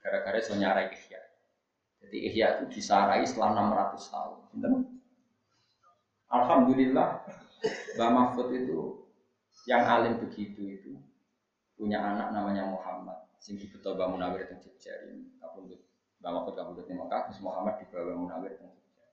Gara-gara 0.01 0.39
so 0.43 0.59
nyarai 0.59 0.91
ihya. 0.91 1.21
Jadi 2.01 2.17
ihya 2.31 2.47
itu 2.59 2.81
disarai 2.81 3.23
setelah 3.23 3.55
600 3.95 4.13
tahun. 4.13 4.39
Benar? 4.57 4.73
Alhamdulillah 6.31 7.27
Mbak 7.99 8.11
Mahfud 8.15 8.49
itu 8.55 9.03
yang 9.67 9.83
alim 9.83 10.23
begitu 10.23 10.63
itu 10.79 10.93
punya 11.75 11.99
anak 11.99 12.31
namanya 12.31 12.71
Muhammad 12.71 13.19
sing 13.43 13.59
dibeto 13.59 13.99
Mbak 13.99 14.09
Munawir 14.15 14.47
teng 14.47 14.63
Jogja 14.63 14.95
ini 15.11 15.27
Mbak 16.23 16.31
Mahfud 16.31 16.55
kabundut 16.55 16.87
di 16.87 16.95
Mekah 16.95 17.29
terus 17.29 17.43
Muhammad 17.43 17.83
di 17.83 17.85
Mbak 17.91 18.15
Munawir 18.15 18.55
teng 18.57 18.71
Jogja 18.71 19.05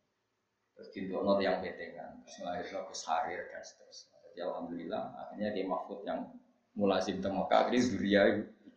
terus 0.78 0.90
dindono 0.94 1.42
yang 1.42 1.58
betengan 1.60 2.22
terus 2.22 2.38
melahirkan 2.46 2.86
Gus 2.86 3.02
Harir 3.10 3.50
dan 3.50 3.62
seterusnya 3.66 4.18
jadi 4.32 4.40
Alhamdulillah 4.54 5.04
akhirnya 5.18 5.50
di 5.58 5.62
Mahfud 5.66 6.06
yang 6.06 6.32
mulasim 6.78 7.18
teng 7.18 7.34
Mekah 7.34 7.66
akhirnya 7.66 7.82
Zuria 7.82 8.22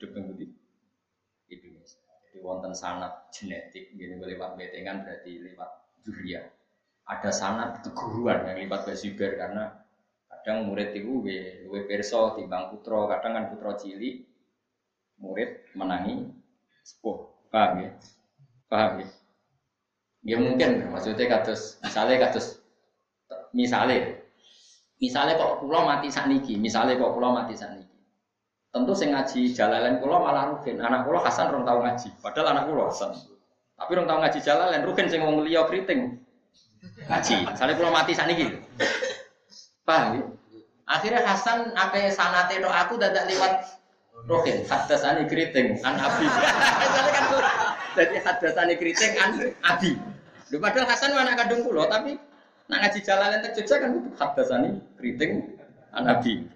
hidup 0.01 0.16
teng 0.16 0.32
di 0.32 0.48
Indonesia. 1.52 2.01
Jadi 2.24 2.39
wonten 2.40 2.72
sanat 2.72 3.28
genetik 3.28 3.93
gini 3.93 4.16
lewat 4.16 4.56
betengan 4.56 5.05
berarti 5.05 5.44
lewat 5.44 5.68
Zuria 6.01 6.40
ada 7.05 7.28
sanat 7.28 7.85
keguruan 7.85 8.48
yang 8.48 8.64
lipat 8.64 8.89
Basiber 8.89 9.36
karena 9.36 9.77
kadang 10.31 10.70
murid 10.70 10.97
itu 10.97 11.20
we, 11.20 11.36
we 11.68 11.85
perso 11.85 12.32
timbang 12.39 12.72
putro 12.72 13.10
kadang 13.10 13.36
kan 13.36 13.44
putro 13.52 13.77
cili 13.77 14.24
murid 15.20 15.68
menangi 15.77 16.32
sepuh. 16.86 17.28
Paham 17.51 17.82
ya? 17.82 17.90
Paham 18.70 19.02
ya? 19.02 19.09
Ya 20.22 20.36
mungkin 20.39 20.86
maksudnya 20.94 21.27
kados 21.27 21.82
misalnya 21.82 22.16
kados 22.24 22.62
misalnya 23.51 24.22
misalnya 25.02 25.35
kok 25.35 25.66
pulau 25.66 25.82
mati 25.82 26.09
saniki 26.09 26.55
misalnya 26.56 26.94
kok 26.94 27.10
pulau 27.10 27.35
mati 27.35 27.59
saniki 27.59 27.89
tentu 28.70 28.92
saya 28.94 29.18
ngaji 29.18 29.40
jalalan 29.51 29.98
pulau 29.98 30.22
malah 30.22 30.55
rugen 30.55 30.78
anak 30.78 31.02
pulau 31.02 31.20
Hasan 31.22 31.51
rong 31.51 31.66
tahu 31.66 31.82
ngaji 31.82 32.09
padahal 32.22 32.47
anak 32.55 32.64
pulau 32.70 32.86
Hasan 32.86 33.10
tapi 33.74 33.90
rong 33.98 34.06
tahu 34.06 34.18
ngaji 34.22 34.38
jalalan 34.42 34.80
rugen 34.86 35.06
sing 35.10 35.20
wong 35.22 35.42
liya 35.42 35.66
kriting 35.66 36.20
ngaji. 37.06 37.34
Misalnya 37.44 37.74
kalau 37.76 37.92
mati 37.92 38.12
saat 38.16 38.30
ini, 38.32 38.56
paham 39.84 40.16
ya? 40.16 40.22
Akhirnya 40.90 41.22
Hasan 41.22 41.70
apa 41.78 42.10
sanate 42.10 42.59
do 42.59 42.66
aku 42.66 42.98
dadak 42.98 43.30
lewat 43.30 43.62
rohin 44.26 44.66
hadasani 44.66 45.30
keriting 45.30 45.78
an 45.86 45.94
abi. 46.02 46.26
Kan 46.26 47.24
jadi 47.94 48.16
hadasani 48.26 48.74
keriting 48.74 49.12
an 49.22 49.30
abi. 49.62 49.94
Lu 50.51 50.59
padahal 50.59 50.90
Hasan 50.90 51.14
anak 51.14 51.38
kandung 51.38 51.62
pulau 51.62 51.86
tapi 51.86 52.18
nak 52.66 52.78
ngaji 52.86 52.98
jalan 53.06 53.38
yang 53.38 53.42
terjejak 53.47 53.78
kan 53.86 53.92
hadasani 54.18 54.82
keriting 54.98 55.55
an 55.94 56.10
abi. 56.10 56.51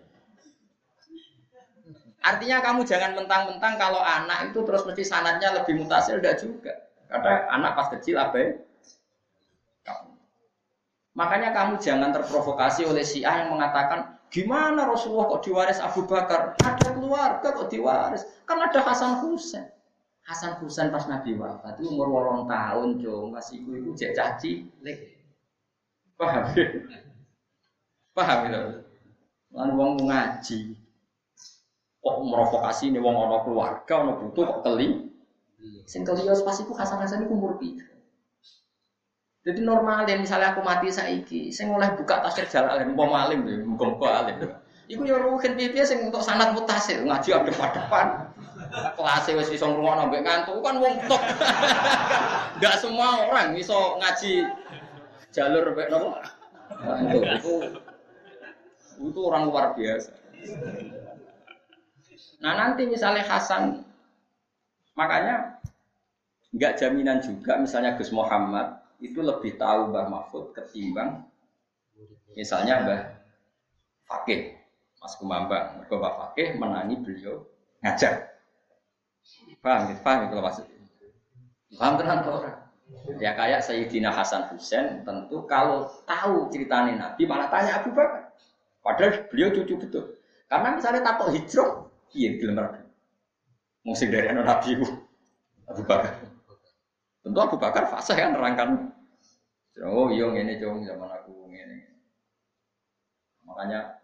Artinya 2.25 2.65
kamu 2.65 2.89
jangan 2.89 3.13
mentang-mentang 3.13 3.77
kalau 3.77 4.01
anak 4.01 4.49
itu 4.49 4.65
terus 4.65 4.89
mesti 4.89 5.05
sanatnya 5.05 5.61
lebih 5.61 5.85
mutasil, 5.85 6.17
tidak 6.19 6.41
juga. 6.41 6.73
Karena 7.05 7.53
anak 7.53 7.77
pas 7.77 7.89
kecil 7.93 8.17
apa 8.17 8.37
ya? 8.41 8.51
Makanya 11.15 11.55
kamu 11.55 11.79
jangan 11.79 12.11
terprovokasi 12.11 12.89
oleh 12.89 13.07
si 13.07 13.23
A 13.23 13.45
yang 13.45 13.55
mengatakan, 13.55 14.19
gimana 14.33 14.83
Rasulullah 14.83 15.31
kok 15.31 15.47
diwaris 15.47 15.79
Abu 15.79 16.09
Bakar? 16.11 16.59
Ada 16.59 16.91
keluarga 16.91 17.55
kok 17.55 17.71
diwaris? 17.71 18.27
Kan 18.49 18.59
ada 18.59 18.83
Hasan 18.83 19.23
Husain. 19.23 19.71
Hasan 20.27 20.59
Husain 20.59 20.89
pas 20.91 21.05
Nabi 21.07 21.37
wafat 21.37 21.79
itu 21.79 21.93
umur 21.93 22.09
wolong 22.09 22.49
tahun, 22.49 22.99
jo 22.99 23.29
masih 23.31 23.61
ibu 23.61 23.77
ibu 23.77 23.91
cek 23.93 24.17
caci, 24.17 24.67
lek. 24.81 25.21
Paham? 26.17 26.51
Paham 28.17 28.39
itu? 28.49 28.63
Lan 29.55 29.71
wong 29.77 29.93
ngaji. 30.09 30.84
Kok 32.05 32.17
merovokasi 32.21 32.93
nih 32.93 33.01
wong 33.01 33.17
ono 33.17 33.49
keluarga, 33.49 33.93
ono 34.05 34.13
butuh 34.21 34.45
kok 34.45 34.61
keli? 34.69 35.09
Sing 35.89 36.05
keli 36.05 36.29
pasti 36.29 36.69
ku 36.69 36.77
Hasan 36.77 37.01
Hasan 37.01 37.25
itu 37.25 37.33
umur 37.33 37.57
piro? 37.57 37.95
Jadi 39.45 39.61
normal 39.61 40.09
ya 40.09 40.17
misalnya 40.17 40.57
aku 40.57 40.65
mati 40.65 40.89
saiki, 40.89 41.53
saya 41.53 41.69
mulai 41.69 41.93
buka 41.93 42.25
tafsir 42.25 42.49
jalan 42.49 42.97
mau 42.97 43.05
malim 43.05 43.45
ya, 43.45 43.61
muka 43.61 43.85
muka 43.93 44.09
alim. 44.25 44.37
Iku 44.89 45.05
yo 45.05 45.21
rugen 45.21 45.57
piye 45.57 45.85
sing 45.85 46.01
untuk 46.09 46.21
sanat 46.21 46.57
mutasil 46.57 47.05
ngaji 47.05 47.29
ada 47.33 47.49
depan-depan. 47.49 48.07
Kelas 48.97 49.25
wis 49.33 49.53
iso 49.53 49.69
ngrungokno 49.69 50.09
mbek 50.09 50.25
ngantuk 50.25 50.61
kan 50.65 50.77
wong 50.81 50.97
top. 51.09 51.23
Enggak 52.57 52.77
semua 52.85 53.29
orang 53.29 53.57
iso 53.57 54.01
ngaji 54.01 54.49
jalur 55.33 55.73
mbek 55.73 55.89
nopo. 55.93 56.21
Itu 57.37 57.53
itu 59.05 59.21
orang 59.25 59.49
luar 59.49 59.77
biasa. 59.77 60.13
Nah 62.43 62.53
nanti 62.57 62.89
misalnya 62.89 63.23
Hasan, 63.27 63.85
makanya 64.97 65.55
Enggak 66.55 66.79
jaminan 66.79 67.19
juga 67.19 67.59
misalnya 67.59 67.99
Gus 67.99 68.15
Muhammad 68.15 68.79
itu 69.03 69.19
lebih 69.19 69.59
tahu 69.59 69.91
Mbah 69.91 70.07
Mahfud 70.07 70.55
ketimbang 70.55 71.27
misalnya 72.39 72.87
Mbah 72.87 73.03
Fakih, 74.07 74.55
Mas 75.03 75.19
Kumambang. 75.19 75.83
Mereka 75.83 75.95
Mbah 75.99 76.15
Fakih 76.15 76.55
menangi 76.63 76.95
beliau 77.03 77.43
ngajar. 77.83 78.39
Paham 79.59 79.91
gitu, 79.91 80.01
paham 80.07 80.31
itu 80.31 80.35
maksudnya. 80.39 80.79
Paham 81.75 81.95
tenang 81.99 82.21
orang. 82.23 82.59
Ya 83.19 83.35
kayak 83.35 83.65
Sayyidina 83.67 84.15
Hasan 84.15 84.47
Husain 84.55 85.03
tentu 85.03 85.43
kalau 85.51 85.91
tahu 86.07 86.53
ceritanya 86.55 86.95
Nabi 86.95 87.27
malah 87.27 87.51
tanya 87.51 87.83
Abu 87.83 87.91
Bakar. 87.91 88.31
Padahal 88.85 89.27
beliau 89.27 89.51
cucu 89.51 89.75
betul. 89.81 90.21
Karena 90.47 90.77
misalnya 90.77 91.03
takut 91.03 91.33
hijrah, 91.35 91.89
iya 92.15 92.31
gelem 92.39 92.59
Mungkin 93.85 94.09
dari 94.09 94.33
anak 94.33 94.45
Nabi 94.49 94.81
Abu 95.69 95.83
Bakar. 95.85 96.25
Tentu 97.21 97.39
Abu 97.41 97.57
Bakar 97.61 97.85
fase 97.89 98.17
kan 98.17 98.33
nerangkan. 98.33 98.93
Oh 99.85 100.09
iya 100.09 100.31
ini 100.39 100.57
cung 100.57 100.87
zaman 100.87 101.11
aku 101.11 101.53
ini. 101.53 101.85
Makanya 103.45 104.01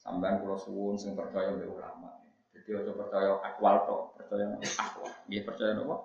sampean 0.00 0.40
kula 0.40 0.56
suwun 0.56 0.96
sing 0.96 1.12
percaya 1.12 1.52
mbek 1.52 1.68
ulama. 1.68 2.24
Jadi 2.56 2.70
ojo 2.78 2.92
percaya 2.94 3.36
akwal 3.42 3.76
to, 3.84 3.96
percaya 4.16 4.44
akwal. 4.80 5.10
Iya 5.28 5.40
percaya 5.44 5.72
apa? 5.76 5.96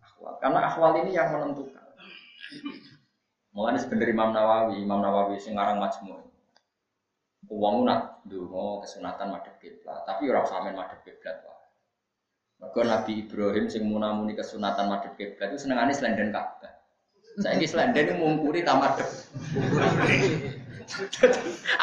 Akwal. 0.00 0.32
Karena 0.40 0.58
akwal 0.68 0.92
ini 1.02 1.10
yang 1.16 1.28
menentukan. 1.34 1.84
Mulanya 3.50 3.82
sebenarnya 3.82 4.14
Imam 4.14 4.30
Nawawi, 4.30 4.74
Imam 4.78 5.00
Nawawi 5.02 5.36
sing 5.42 5.58
ngarang 5.58 5.82
majmu. 5.82 6.29
Uang 7.48 7.88
nak 7.88 8.20
dungo 8.28 8.84
kesunatan 8.84 9.32
madhep 9.32 9.56
kiblat, 9.64 10.04
tapi 10.04 10.28
orang 10.28 10.44
sampean 10.44 10.76
madhep 10.76 11.00
kiblat 11.00 11.40
maka 12.60 12.80
Nabi 12.84 13.24
Ibrahim 13.24 13.72
sing 13.72 13.88
munamuni 13.88 14.36
kesunatan 14.36 14.92
madhep 14.92 15.16
kiblat 15.16 15.56
itu 15.56 15.64
senengane 15.64 15.96
selenden 15.96 16.28
Ka'bah. 16.28 16.68
Saiki 17.40 17.64
selenden 17.64 18.04
itu 18.04 18.14
mungkuri 18.20 18.60
ta 18.60 18.76
madhep. 18.76 19.08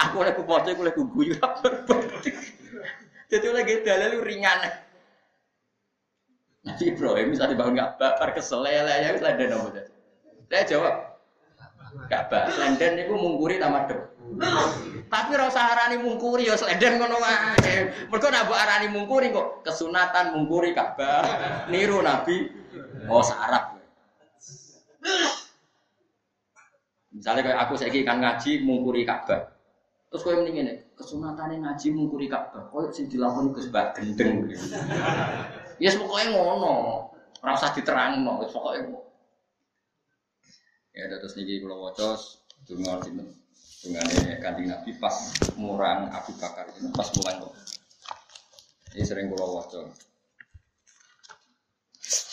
Aku 0.05 0.15
oleh 0.21 0.35
kupoco 0.38 0.67
aku 0.67 0.84
oleh 0.84 0.93
guyu. 0.93 1.34
Jadi 3.31 3.45
oleh 3.47 3.63
gitu 3.65 3.88
lalu 3.89 4.19
ringan. 4.21 4.59
Nabi 6.67 6.84
Ibrahim 6.93 7.34
bisa 7.34 7.49
dibangun 7.49 7.81
Ka'bah, 7.81 8.21
par 8.21 8.38
kesel 8.38 8.61
ya 8.69 8.85
selenden 9.17 9.57
apa? 9.57 9.81
Saya 10.47 10.63
jawab, 10.63 11.16
Ka'bah 12.07 12.51
selenden 12.51 13.03
itu 13.03 13.14
mungkuri 13.15 13.59
ta 13.59 13.68
madhep. 13.72 13.99
Tapi 15.07 15.30
ora 15.39 15.47
usah 15.47 15.72
arani 15.72 16.03
mungkuri 16.03 16.51
ya 16.51 16.59
slender 16.59 16.99
ngono 16.99 17.15
wae. 17.19 17.76
Mergo 18.11 18.27
nek 18.27 18.43
mbok 18.47 18.59
arani 18.59 18.88
mungkuri 18.91 19.31
kok 19.31 19.64
kesunatan 19.64 20.35
mungkuri 20.35 20.76
Ka'bah. 20.76 21.23
Niru 21.72 22.03
Nabi 22.03 22.51
oh 23.07 23.23
sarap. 23.23 23.80
Misalnya 27.15 27.41
kayak 27.41 27.59
aku 27.65 27.73
saiki 27.80 28.05
kan 28.05 28.19
ngaji 28.22 28.61
mungkuri 28.61 29.07
Ka'bah. 29.07 29.57
Terus 30.07 30.23
kowe 30.23 30.39
mending 30.39 30.55
ngene, 30.55 30.73
kesunatane 30.95 31.59
ngaji 31.59 31.88
mungkuri 31.91 32.31
Ka'bah. 32.31 32.72
Koyo 32.72 32.91
sing 32.95 33.11
dilakoni 33.11 33.51
Gus 33.51 33.68
Mbak 33.68 33.88
gendeng. 33.99 34.47
Ya 35.77 35.91
yes, 35.91 35.99
pokoknya 35.99 36.31
ngono. 36.31 36.76
Ora 37.43 37.53
usah 37.53 37.76
diterangno, 37.76 38.41
wis 38.41 38.49
pokoke 38.49 39.06
Ya 40.98 41.06
terus 41.14 41.38
niki 41.38 41.61
kula 41.61 41.78
waca 41.78 42.18
donga 42.65 42.98
sinten 43.06 43.30
dengan 43.86 44.10
kanjeng 44.41 44.74
Nabi 44.74 44.98
pas 44.98 45.14
murang 45.53 46.10
Abu 46.10 46.34
Bakar 46.41 46.74
itu 46.74 46.90
pas 46.90 47.06
mulai 47.14 47.38
kok. 47.38 47.53
Ini 48.98 49.06
sering 49.06 49.30
kula 49.30 49.45
waca. 49.45 49.94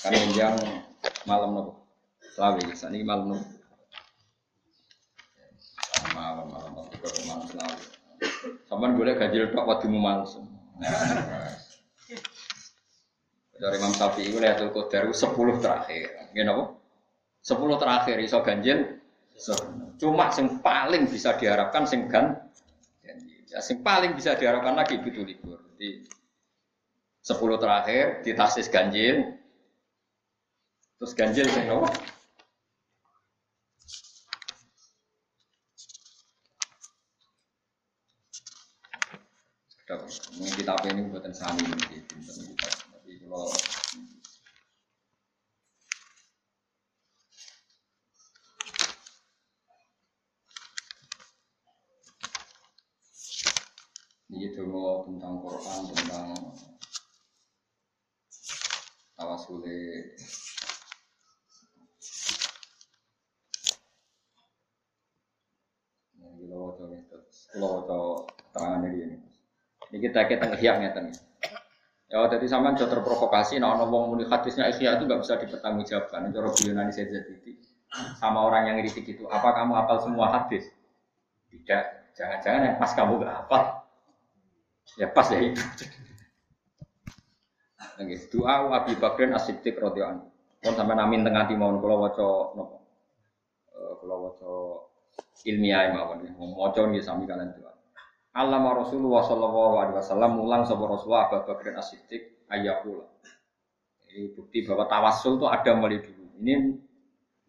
Kan 0.00 0.16
yang 0.32 0.56
malam 1.28 1.52
nopo. 1.52 1.84
Lawi, 2.40 2.64
ini 2.64 3.04
malam 3.04 3.36
nopo. 3.36 3.44
Malam 6.16 6.48
malam 6.48 6.72
nopo 6.72 6.92
ke 6.96 7.20
malam 7.28 7.44
selawi. 7.44 7.84
Sampeyan 8.64 8.96
boleh 8.96 9.12
ganjil 9.20 9.52
tok 9.52 9.68
wadimu 9.68 10.00
males. 10.00 10.40
Dari 13.54 13.76
Imam 13.76 13.92
Syafi'i 13.92 14.32
itu 14.32 14.40
Lailatul 14.40 14.72
Qadar 14.72 15.06
10 15.12 15.62
terakhir. 15.62 16.32
Nggih 16.32 16.44
napa? 16.48 16.83
10 17.44 17.80
terakhir 17.80 18.16
iso 18.24 18.40
ganjil 18.40 18.98
cuma 20.00 20.32
yang 20.32 20.58
paling 20.64 21.04
bisa 21.10 21.36
diharapkan 21.36 21.84
sing 21.84 22.08
gan 22.08 22.44
ya 23.54 23.62
sing 23.62 23.86
paling 23.86 24.18
bisa 24.18 24.34
diharapkan 24.34 24.74
lagi 24.74 24.98
itu 24.98 25.22
libur. 25.22 25.62
Jadi 25.78 26.02
sepuluh 27.22 27.54
terakhir 27.56 28.26
di 28.26 28.34
tasis 28.34 28.66
ganjil. 28.66 29.38
Terus 30.98 31.12
ganjil 31.14 31.46
sing 31.46 31.70
nopo? 31.70 31.86
Mungkin 40.34 40.54
kita 40.58 40.74
ini 40.90 41.06
buatan 41.06 41.30
sani 41.30 41.60
mungkin, 41.70 42.02
tapi 42.02 43.14
kalau 43.22 43.46
Ini 54.44 54.60
dulu 54.60 55.08
tentang 55.08 55.40
Quran, 55.40 55.80
tentang 55.88 56.36
tawasule 59.16 59.80
kalau 67.56 68.28
terangan 68.52 68.84
ini. 68.92 69.16
Ini 69.88 69.96
kita 70.12 70.28
kita 70.28 70.44
ngehyak 70.52 70.76
ngeten. 70.76 71.16
Ya, 72.12 72.28
jadi 72.28 72.44
sama 72.44 72.76
jauh 72.76 72.92
terprovokasi, 72.92 73.56
nah 73.64 73.80
wong 73.80 74.12
muni 74.12 74.28
hadisnya 74.28 74.68
ikhya 74.68 75.00
itu 75.00 75.08
nggak 75.08 75.24
bisa 75.24 75.40
dipertanggungjawabkan. 75.40 76.28
Cara 76.36 76.52
beliau 76.52 76.92
saya 76.92 77.08
jadi 77.08 77.52
sama 78.20 78.44
orang 78.44 78.68
yang 78.68 78.76
ngiritik 78.76 79.08
itu, 79.08 79.24
apa 79.24 79.56
kamu 79.56 79.72
hafal 79.72 80.04
semua 80.04 80.28
hadis? 80.28 80.68
Tidak, 81.48 82.12
jangan-jangan 82.12 82.60
yang 82.60 82.76
pas 82.76 82.92
kamu 82.92 83.24
gak 83.24 83.32
hafal, 83.40 83.83
Ya 84.94 85.10
pas 85.10 85.26
ya 85.30 85.42
itu. 85.42 85.62
Nggih, 87.94 88.26
doa 88.30 88.74
Abi 88.74 88.98
Bakrin 88.98 89.34
As-Siddiq 89.34 89.78
radhiyallahu 89.78 90.34
Kon 90.64 90.74
sampai 90.74 90.96
namin 90.96 91.22
tengah 91.22 91.44
di 91.44 91.54
mawon 91.60 91.76
kula 91.76 92.08
waca 92.08 92.56
napa? 92.56 92.78
Eh 93.76 93.92
kula 94.00 94.16
waca 94.16 94.52
ilmiah 95.44 95.92
mawon. 95.92 96.24
Maca 96.34 96.80
nggih 96.88 97.04
sami 97.04 97.28
kalian 97.28 97.52
doa. 97.52 97.76
Allama 98.34 98.80
Rasulullah 98.80 99.22
sallallahu 99.28 99.74
alaihi 99.78 99.96
wasallam 100.00 100.40
mulang 100.40 100.64
sapa 100.64 100.82
Rasulullah 100.88 101.28
Abu 101.28 101.44
Bakrin 101.46 101.76
As-Siddiq 101.76 102.48
ayakula. 102.48 103.06
Ini 104.08 104.32
bukti 104.32 104.64
bahwa 104.64 104.88
tawasul 104.88 105.36
itu 105.38 105.46
ada 105.46 105.70
mulai 105.76 106.00
dulu. 106.00 106.24
Ini 106.40 106.54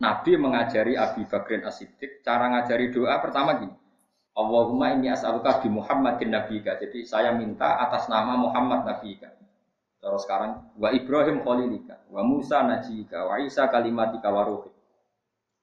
Nabi 0.01 0.31
mengajari 0.35 0.99
Abi 0.99 1.23
Bakrin 1.23 1.63
As-Siddiq 1.63 2.19
cara 2.19 2.51
ngajari 2.51 2.91
doa 2.91 3.15
pertama 3.23 3.63
gini. 3.63 3.84
Allahumma 4.35 4.91
ini 4.91 5.07
as'aluka 5.07 5.63
bi 5.63 5.71
Muhammadin 5.71 6.35
nabiyika. 6.35 6.75
Jadi 6.75 7.07
saya 7.07 7.31
minta 7.31 7.79
atas 7.79 8.11
nama 8.11 8.35
Muhammad 8.35 8.83
nabiyika. 8.83 9.31
Terus 10.03 10.27
sekarang 10.27 10.75
wa 10.75 10.91
Ibrahim 10.91 11.39
khalilika, 11.41 12.03
wa 12.11 12.21
Musa 12.21 12.59
najika, 12.61 13.25
wa 13.25 13.39
Isa 13.39 13.71
kalimatika 13.71 14.27
wa 14.27 14.43
ruhi. 14.43 14.69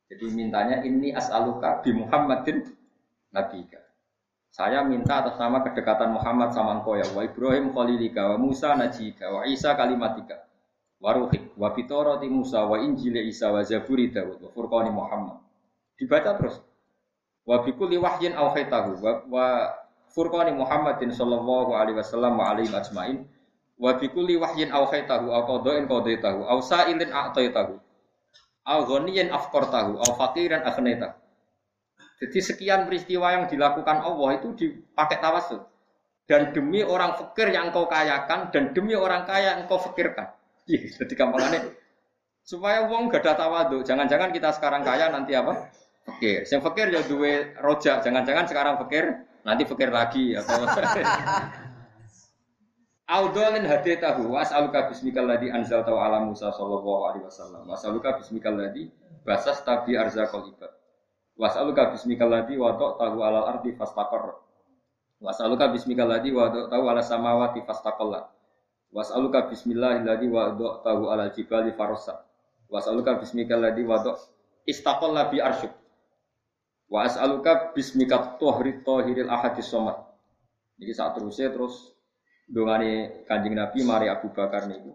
Jadi 0.08 0.26
mintanya 0.32 0.80
ini 0.88 1.12
as'aluka 1.12 1.84
bi 1.84 1.92
Muhammadin 1.92 2.64
nabiyika. 3.28 3.78
Saya 4.52 4.84
minta 4.84 5.20
atas 5.20 5.36
nama 5.36 5.60
kedekatan 5.64 6.12
Muhammad 6.16 6.52
sama 6.56 6.80
engkau 6.80 6.96
ya. 6.96 7.04
Wa 7.12 7.28
Ibrahim 7.28 7.76
khalilika, 7.76 8.32
wa 8.32 8.36
Musa 8.40 8.72
najika, 8.72 9.28
wa 9.28 9.44
Isa 9.48 9.76
kalimatika. 9.76 10.48
Wa 10.96 11.12
ruhi, 11.12 11.52
wa 11.60 11.76
fitorati 11.76 12.28
Musa, 12.28 12.64
wa 12.64 12.80
Injil 12.80 13.20
Isa, 13.20 13.52
wa 13.52 13.60
Zaburi 13.60 14.08
Dawud, 14.08 14.38
wa 14.38 14.50
Furqani 14.52 14.88
Muhammad. 14.88 15.44
Dibaca 15.96 16.40
terus. 16.40 16.71
Wa 17.42 17.66
bi 17.66 17.74
kulli 17.74 17.98
wahyin 17.98 18.38
awhaytahu 18.38 19.02
wa, 19.02 19.12
wa 19.26 19.46
furqani 20.14 20.54
Muhammadin 20.54 21.10
sallallahu 21.10 21.74
alaihi 21.74 21.98
wasallam 21.98 22.38
wa 22.38 22.54
alaihi 22.54 22.70
ajmain 22.70 23.26
wa 23.82 23.98
bi 23.98 24.06
kulli 24.06 24.38
wahyin 24.38 24.70
awhaytahu 24.70 25.26
aw 25.32 25.42
qada'in 25.48 25.90
qadaitahu 25.90 26.46
aw 26.46 26.58
sa'ilin 26.62 27.10
a'taitahu 27.10 27.74
aw 28.62 28.78
ghaniyan 28.86 29.34
afqartahu 29.34 29.98
aw 29.98 30.10
faqiran 30.14 30.62
aghnaytahu. 30.62 31.18
Jadi 32.22 32.38
sekian 32.38 32.86
peristiwa 32.86 33.34
yang 33.34 33.44
dilakukan 33.50 33.98
Allah 33.98 34.38
itu 34.38 34.54
dipakai 34.54 35.18
tawasul. 35.18 35.66
Dan 36.22 36.54
demi 36.54 36.86
orang 36.86 37.18
fakir 37.18 37.50
yang 37.50 37.74
engkau 37.74 37.90
kayakan 37.90 38.54
dan 38.54 38.70
demi 38.70 38.94
orang 38.94 39.26
kaya 39.26 39.58
yang 39.58 39.66
engkau 39.66 39.82
fakirkan. 39.82 40.30
Jadi 40.70 41.18
gampangannya 41.18 41.74
supaya 42.46 42.86
uang 42.86 43.10
gak 43.10 43.26
ada 43.26 43.42
tawadu. 43.42 43.82
Jangan-jangan 43.82 44.30
kita 44.30 44.54
sekarang 44.54 44.86
kaya 44.86 45.10
nanti 45.10 45.34
apa? 45.34 45.66
Fakir. 46.06 46.46
Yang 46.46 46.62
fakir 46.62 46.86
ya 46.90 47.00
dua 47.06 47.54
rojak. 47.62 48.02
Jangan-jangan 48.02 48.44
sekarang 48.46 48.74
fakir, 48.82 49.04
nanti 49.46 49.62
fakir 49.66 49.90
lagi 49.90 50.34
atau 50.36 50.66
Audolin 53.12 53.68
haditahu 53.68 54.32
was'aluka 54.32 54.88
bismikal 54.88 55.28
ladzi 55.28 55.52
anzalta 55.52 55.92
ala 55.92 56.24
Musa 56.24 56.48
sallallahu 56.48 57.12
alaihi 57.12 57.24
wasallam. 57.28 57.68
Was'aluka 57.68 58.16
bismikal 58.16 58.56
ladzi 58.56 58.88
basas 59.26 59.60
tabi 59.68 60.00
arzaqal 60.00 60.48
ibad. 60.48 60.72
Was'aluka 61.36 61.92
bismikal 61.92 62.32
ladzi 62.32 62.56
wada'tahu 62.56 63.20
alal 63.20 63.52
ardi 63.52 63.76
fastaqarra. 63.76 64.32
Was'aluka 65.20 65.68
bismikal 65.76 66.08
ladzi 66.08 66.32
wada'tahu 66.32 66.84
ala 66.88 67.04
samawati 67.04 67.60
fastaqalla. 67.68 68.32
Was'aluka 68.92 69.48
bismillahilladzi 69.48 70.28
wada'tahu 70.32 71.02
alal 71.12 71.32
jibali 71.36 71.76
farasa. 71.76 72.24
Was'aluka 72.72 73.20
bismikal 73.20 73.60
ladzi 73.60 73.84
wada' 73.84 74.16
istaqalla 74.64 75.28
bi 75.28 75.40
arsyuk. 75.40 75.81
Wa 76.92 77.08
as'aluka 77.08 77.72
bismika 77.72 78.36
tuhri 78.36 78.84
tahiril 78.84 79.32
ahadis 79.32 79.64
somad. 79.64 79.96
Jadi 80.76 80.92
saat 80.92 81.16
terusnya 81.16 81.48
terus 81.48 81.88
dongane 82.44 83.24
Kanjeng 83.24 83.56
Nabi 83.56 83.80
mari 83.80 84.12
Abu 84.12 84.28
Bakar 84.28 84.68
niku. 84.68 84.92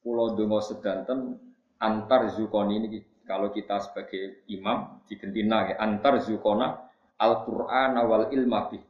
Kula 0.00 0.32
donga 0.32 0.64
sedanten 0.64 1.36
antar 1.76 2.32
zukoni 2.32 2.80
ini 2.80 2.88
kalau 3.28 3.52
kita 3.52 3.76
sebagai 3.76 4.48
imam 4.48 5.04
digentina 5.04 5.68
ya 5.68 5.76
antar 5.76 6.16
zukona 6.24 6.88
Al-Qur'an 7.20 8.00
wal 8.08 8.32
ilma 8.32 8.72
bih. 8.72 8.80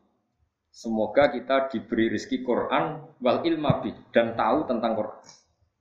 Semoga 0.70 1.35
kita 1.35 1.66
diberi 1.74 2.06
rezeki 2.06 2.47
Quran 2.47 3.19
wal 3.19 3.43
ilma 3.43 3.82
bih 3.82 3.98
dan 4.15 4.39
tahu 4.39 4.62
tentang 4.70 4.94
Quran. 4.94 5.19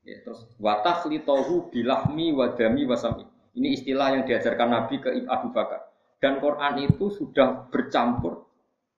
Ya, 0.07 0.25
terus 0.25 0.47
watakhlitahu 0.57 1.69
bilahmi 1.69 2.34
wadami 2.34 2.88
wasami. 2.89 3.29
Ini 3.53 3.77
istilah 3.77 4.17
yang 4.17 4.23
diajarkan 4.25 4.69
Nabi 4.73 4.95
ke 5.03 5.09
Abu 5.29 5.53
Bakar. 5.53 5.86
Dan 6.18 6.41
Quran 6.41 6.81
itu 6.81 7.14
sudah 7.14 7.69
bercampur 7.69 8.49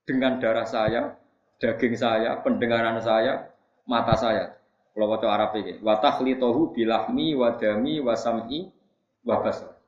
dengan 0.08 0.40
darah 0.40 0.64
saya, 0.64 1.20
daging 1.60 1.96
saya, 2.00 2.40
pendengaran 2.40 2.98
saya, 3.04 3.52
mata 3.84 4.16
saya. 4.16 4.56
Kalau 4.96 5.06
waktu 5.12 5.28
Arab 5.28 5.52
ini, 5.60 5.80
watakhlitohu 5.84 6.76
bilahmi 6.76 7.36
wadami 7.36 8.00
wasami 8.00 8.72
wabasar. 9.24 9.80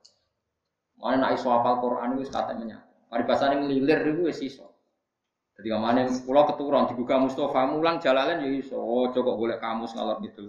Mana 1.01 1.27
nak 1.27 1.31
iso 1.39 1.49
apal 1.49 1.81
Quran 1.81 2.19
itu 2.19 2.29
kata 2.29 2.53
menyatu. 2.53 2.87
Ini 3.11 3.65
lilir 3.67 3.99
itu 4.13 4.21
wis 4.29 4.39
iso. 4.39 4.71
Jadi 5.57 5.67
ke 5.67 5.77
mana 5.77 6.07
pulau 6.23 6.47
keturun 6.47 6.87
dibuka 6.87 7.19
Mustafa 7.19 7.67
mulang 7.67 7.99
jalalan 7.99 8.39
ya 8.45 8.49
iso. 8.55 8.77
Oh, 8.79 9.09
coba 9.11 9.35
boleh 9.35 9.57
kamus 9.59 9.97
ngalor 9.97 10.21
gitu. 10.23 10.47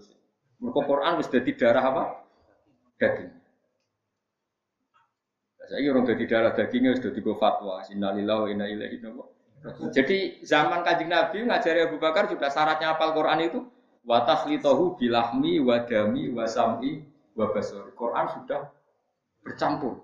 Mereka 0.63 0.81
Quran 0.87 1.13
wis 1.19 1.27
jadi 1.33 1.51
darah 1.59 1.85
apa? 1.91 2.03
Daging. 3.03 3.42
Saya 5.71 5.95
orang 5.95 6.05
jadi 6.09 6.25
darah 6.27 6.53
dagingnya 6.55 6.99
sudah 6.99 7.13
digo 7.15 7.39
fatwa. 7.39 7.83
Innalillahi 7.87 8.41
wa 8.43 8.49
inna 8.51 8.67
ilaihi 8.67 8.99
Jadi 9.95 10.43
zaman 10.43 10.83
kanjeng 10.83 11.07
Nabi 11.07 11.47
ngajari 11.47 11.87
Abu 11.87 12.03
Bakar 12.03 12.27
juga 12.27 12.51
syaratnya 12.51 12.99
apal 12.99 13.15
Quran 13.15 13.39
itu 13.47 13.61
watahlitohu 14.03 14.99
bilahmi 14.99 15.63
wadami 15.63 16.35
wasami 16.35 17.07
wabasori. 17.39 17.95
Quran 17.95 18.27
sudah 18.35 18.61
bercampur 19.47 20.03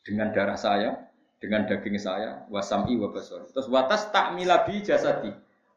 dengan 0.00 0.32
darah 0.32 0.56
saya, 0.56 0.96
dengan 1.36 1.68
daging 1.68 2.00
saya, 2.00 2.48
wasami 2.48 2.96
wabasori. 2.96 3.52
Terus 3.52 3.68
watas 3.68 4.08
tak 4.08 4.32
milabi 4.32 4.80
jasadi. 4.80 5.32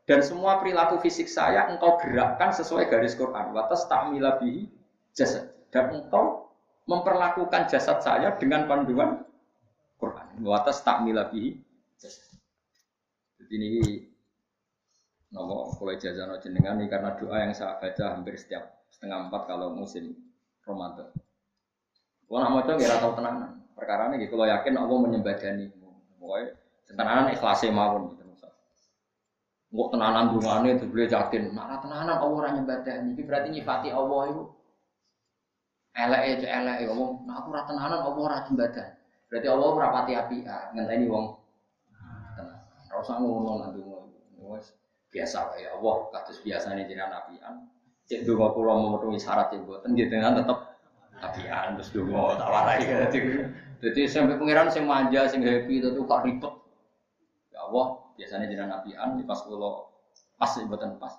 Dan 0.07 0.25
semua 0.25 0.57
perilaku 0.57 0.97
fisik 0.97 1.29
saya 1.29 1.69
engkau 1.69 1.99
gerakkan 2.01 2.49
sesuai 2.55 2.89
garis 2.89 3.13
Quran. 3.13 3.53
Watas 3.53 3.85
tak 3.85 4.09
milabi 4.09 4.71
jasad. 5.13 5.51
Dan 5.69 5.93
engkau 5.93 6.40
memperlakukan 6.85 7.69
jasad 7.69 8.01
saya 8.01 8.33
dengan 8.37 8.65
panduan 8.65 9.21
Quran. 10.01 10.41
Watas 10.45 10.81
tak 10.81 11.05
milabi 11.05 11.61
jasad. 11.97 12.37
Jadi 13.41 13.53
ini 13.57 13.71
nopo 15.31 15.77
kalau 15.79 15.95
jazano 15.95 16.35
jenengan 16.41 16.81
ini 16.81 16.91
karena 16.91 17.15
doa 17.15 17.37
yang 17.39 17.53
saya 17.55 17.79
baca 17.79 18.03
hampir 18.17 18.35
setiap 18.35 18.83
setengah 18.91 19.29
empat 19.29 19.47
kalau 19.47 19.73
musim 19.73 20.13
Ramadan. 20.67 21.09
Kalau 22.27 22.37
nak 22.39 22.49
mau 22.51 22.63
coba 22.63 22.95
tahu 22.99 23.13
tenanan. 23.19 23.51
Perkara 23.75 24.11
ini 24.13 24.27
kalau 24.27 24.45
yakin 24.47 24.75
Allah 24.77 24.97
menyembadani. 25.03 25.65
Pokoknya 26.21 26.47
tenanan 26.85 27.25
ikhlasnya 27.33 27.73
mawon 27.73 28.13
gitu. 28.13 28.21
Nggak 29.71 29.87
tenanan 29.95 30.25
dungane 30.35 30.69
itu 30.75 30.85
beliau 30.87 31.09
yakin. 31.15 31.55
Nah 31.55 31.79
tenanan 31.79 32.19
Allah 32.19 32.37
orang 32.43 32.53
nyembadani. 32.59 33.15
Ini 33.15 33.23
berarti 33.23 33.47
nyifati 33.55 33.89
Allah 33.91 34.21
itu. 34.31 34.43
Elek 35.91 36.21
itu 36.39 36.45
elek 36.47 36.87
ngomong. 36.87 37.27
Nah 37.27 37.43
aku 37.43 37.51
rata 37.51 37.75
tenanan 37.75 37.99
Allah 38.03 38.15
orang 38.15 38.43
nyembadani. 38.47 38.95
Berarti 39.27 39.47
Allah 39.47 39.69
rapati 39.75 40.13
api. 40.15 40.37
Ngenteni 40.47 41.05
wong. 41.11 41.25
Tenang. 42.35 42.59
Rasa 42.91 43.13
ngono 43.19 43.51
nanti 43.59 43.81
biasa 45.11 45.59
ya 45.59 45.75
Allah 45.75 46.07
kados 46.15 46.39
biasanya 46.39 46.87
jenengan 46.87 47.11
apian 47.19 47.67
cek 48.07 48.23
donga 48.23 48.55
kula 48.55 48.79
memenuhi 48.79 49.19
syarat 49.19 49.51
cek 49.51 49.59
mboten 49.67 49.91
nggih 49.91 50.07
dengan 50.07 50.39
tetep 50.39 50.59
apian 51.19 51.75
terus 51.75 51.91
donga 51.91 52.39
tak 52.39 52.47
warai 52.47 52.79
jadi 53.83 54.01
sampai 54.07 54.39
pangeran 54.39 54.71
sing 54.71 54.87
manja 54.87 55.27
sing 55.27 55.43
happy 55.43 55.83
itu 55.83 55.91
kok 55.91 56.23
ribet 56.23 56.53
ya 57.51 57.59
Allah 57.67 57.85
biasanya 58.15 58.47
jenengan 58.47 58.79
apian 58.79 59.19
pas 59.27 59.39
kula 59.43 59.91
pas 60.39 60.51
mboten 60.63 60.95
pas 60.95 61.13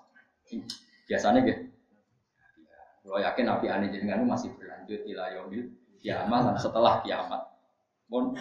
biasanya 1.05 1.39
nggih 1.45 1.57
kalau 3.03 3.19
yakin 3.19 3.51
apian 3.51 3.83
jenengan 3.91 4.23
masih 4.23 4.55
berlanjut 4.55 5.03
ila 5.11 5.27
yaumil 5.35 5.67
kiamat 5.99 6.55
setelah 6.55 7.03
kiamat. 7.03 7.43
Pun 8.07 8.39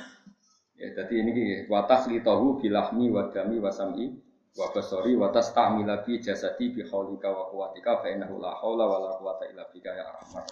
ya 0.78 0.88
jadi 0.94 1.14
ini 1.18 1.32
watas 1.66 2.06
litahu 2.06 2.62
bilahmi 2.62 3.10
wadami 3.10 3.58
wasami 3.58 4.14
wa 4.54 4.70
basari 4.70 5.18
wa 5.18 5.34
tastamila 5.34 6.06
bi 6.06 6.22
jasadi 6.22 6.70
bi 6.70 6.86
haulika 6.86 7.26
wa 7.26 7.50
quwwatika 7.50 8.04
fa 8.04 8.08
la 8.14 8.50
haula 8.62 8.84
wala 8.86 9.10
quwwata 9.18 9.50
illa 9.50 9.66
bika 9.74 9.90
ya 9.90 10.04
arhamar 10.06 10.46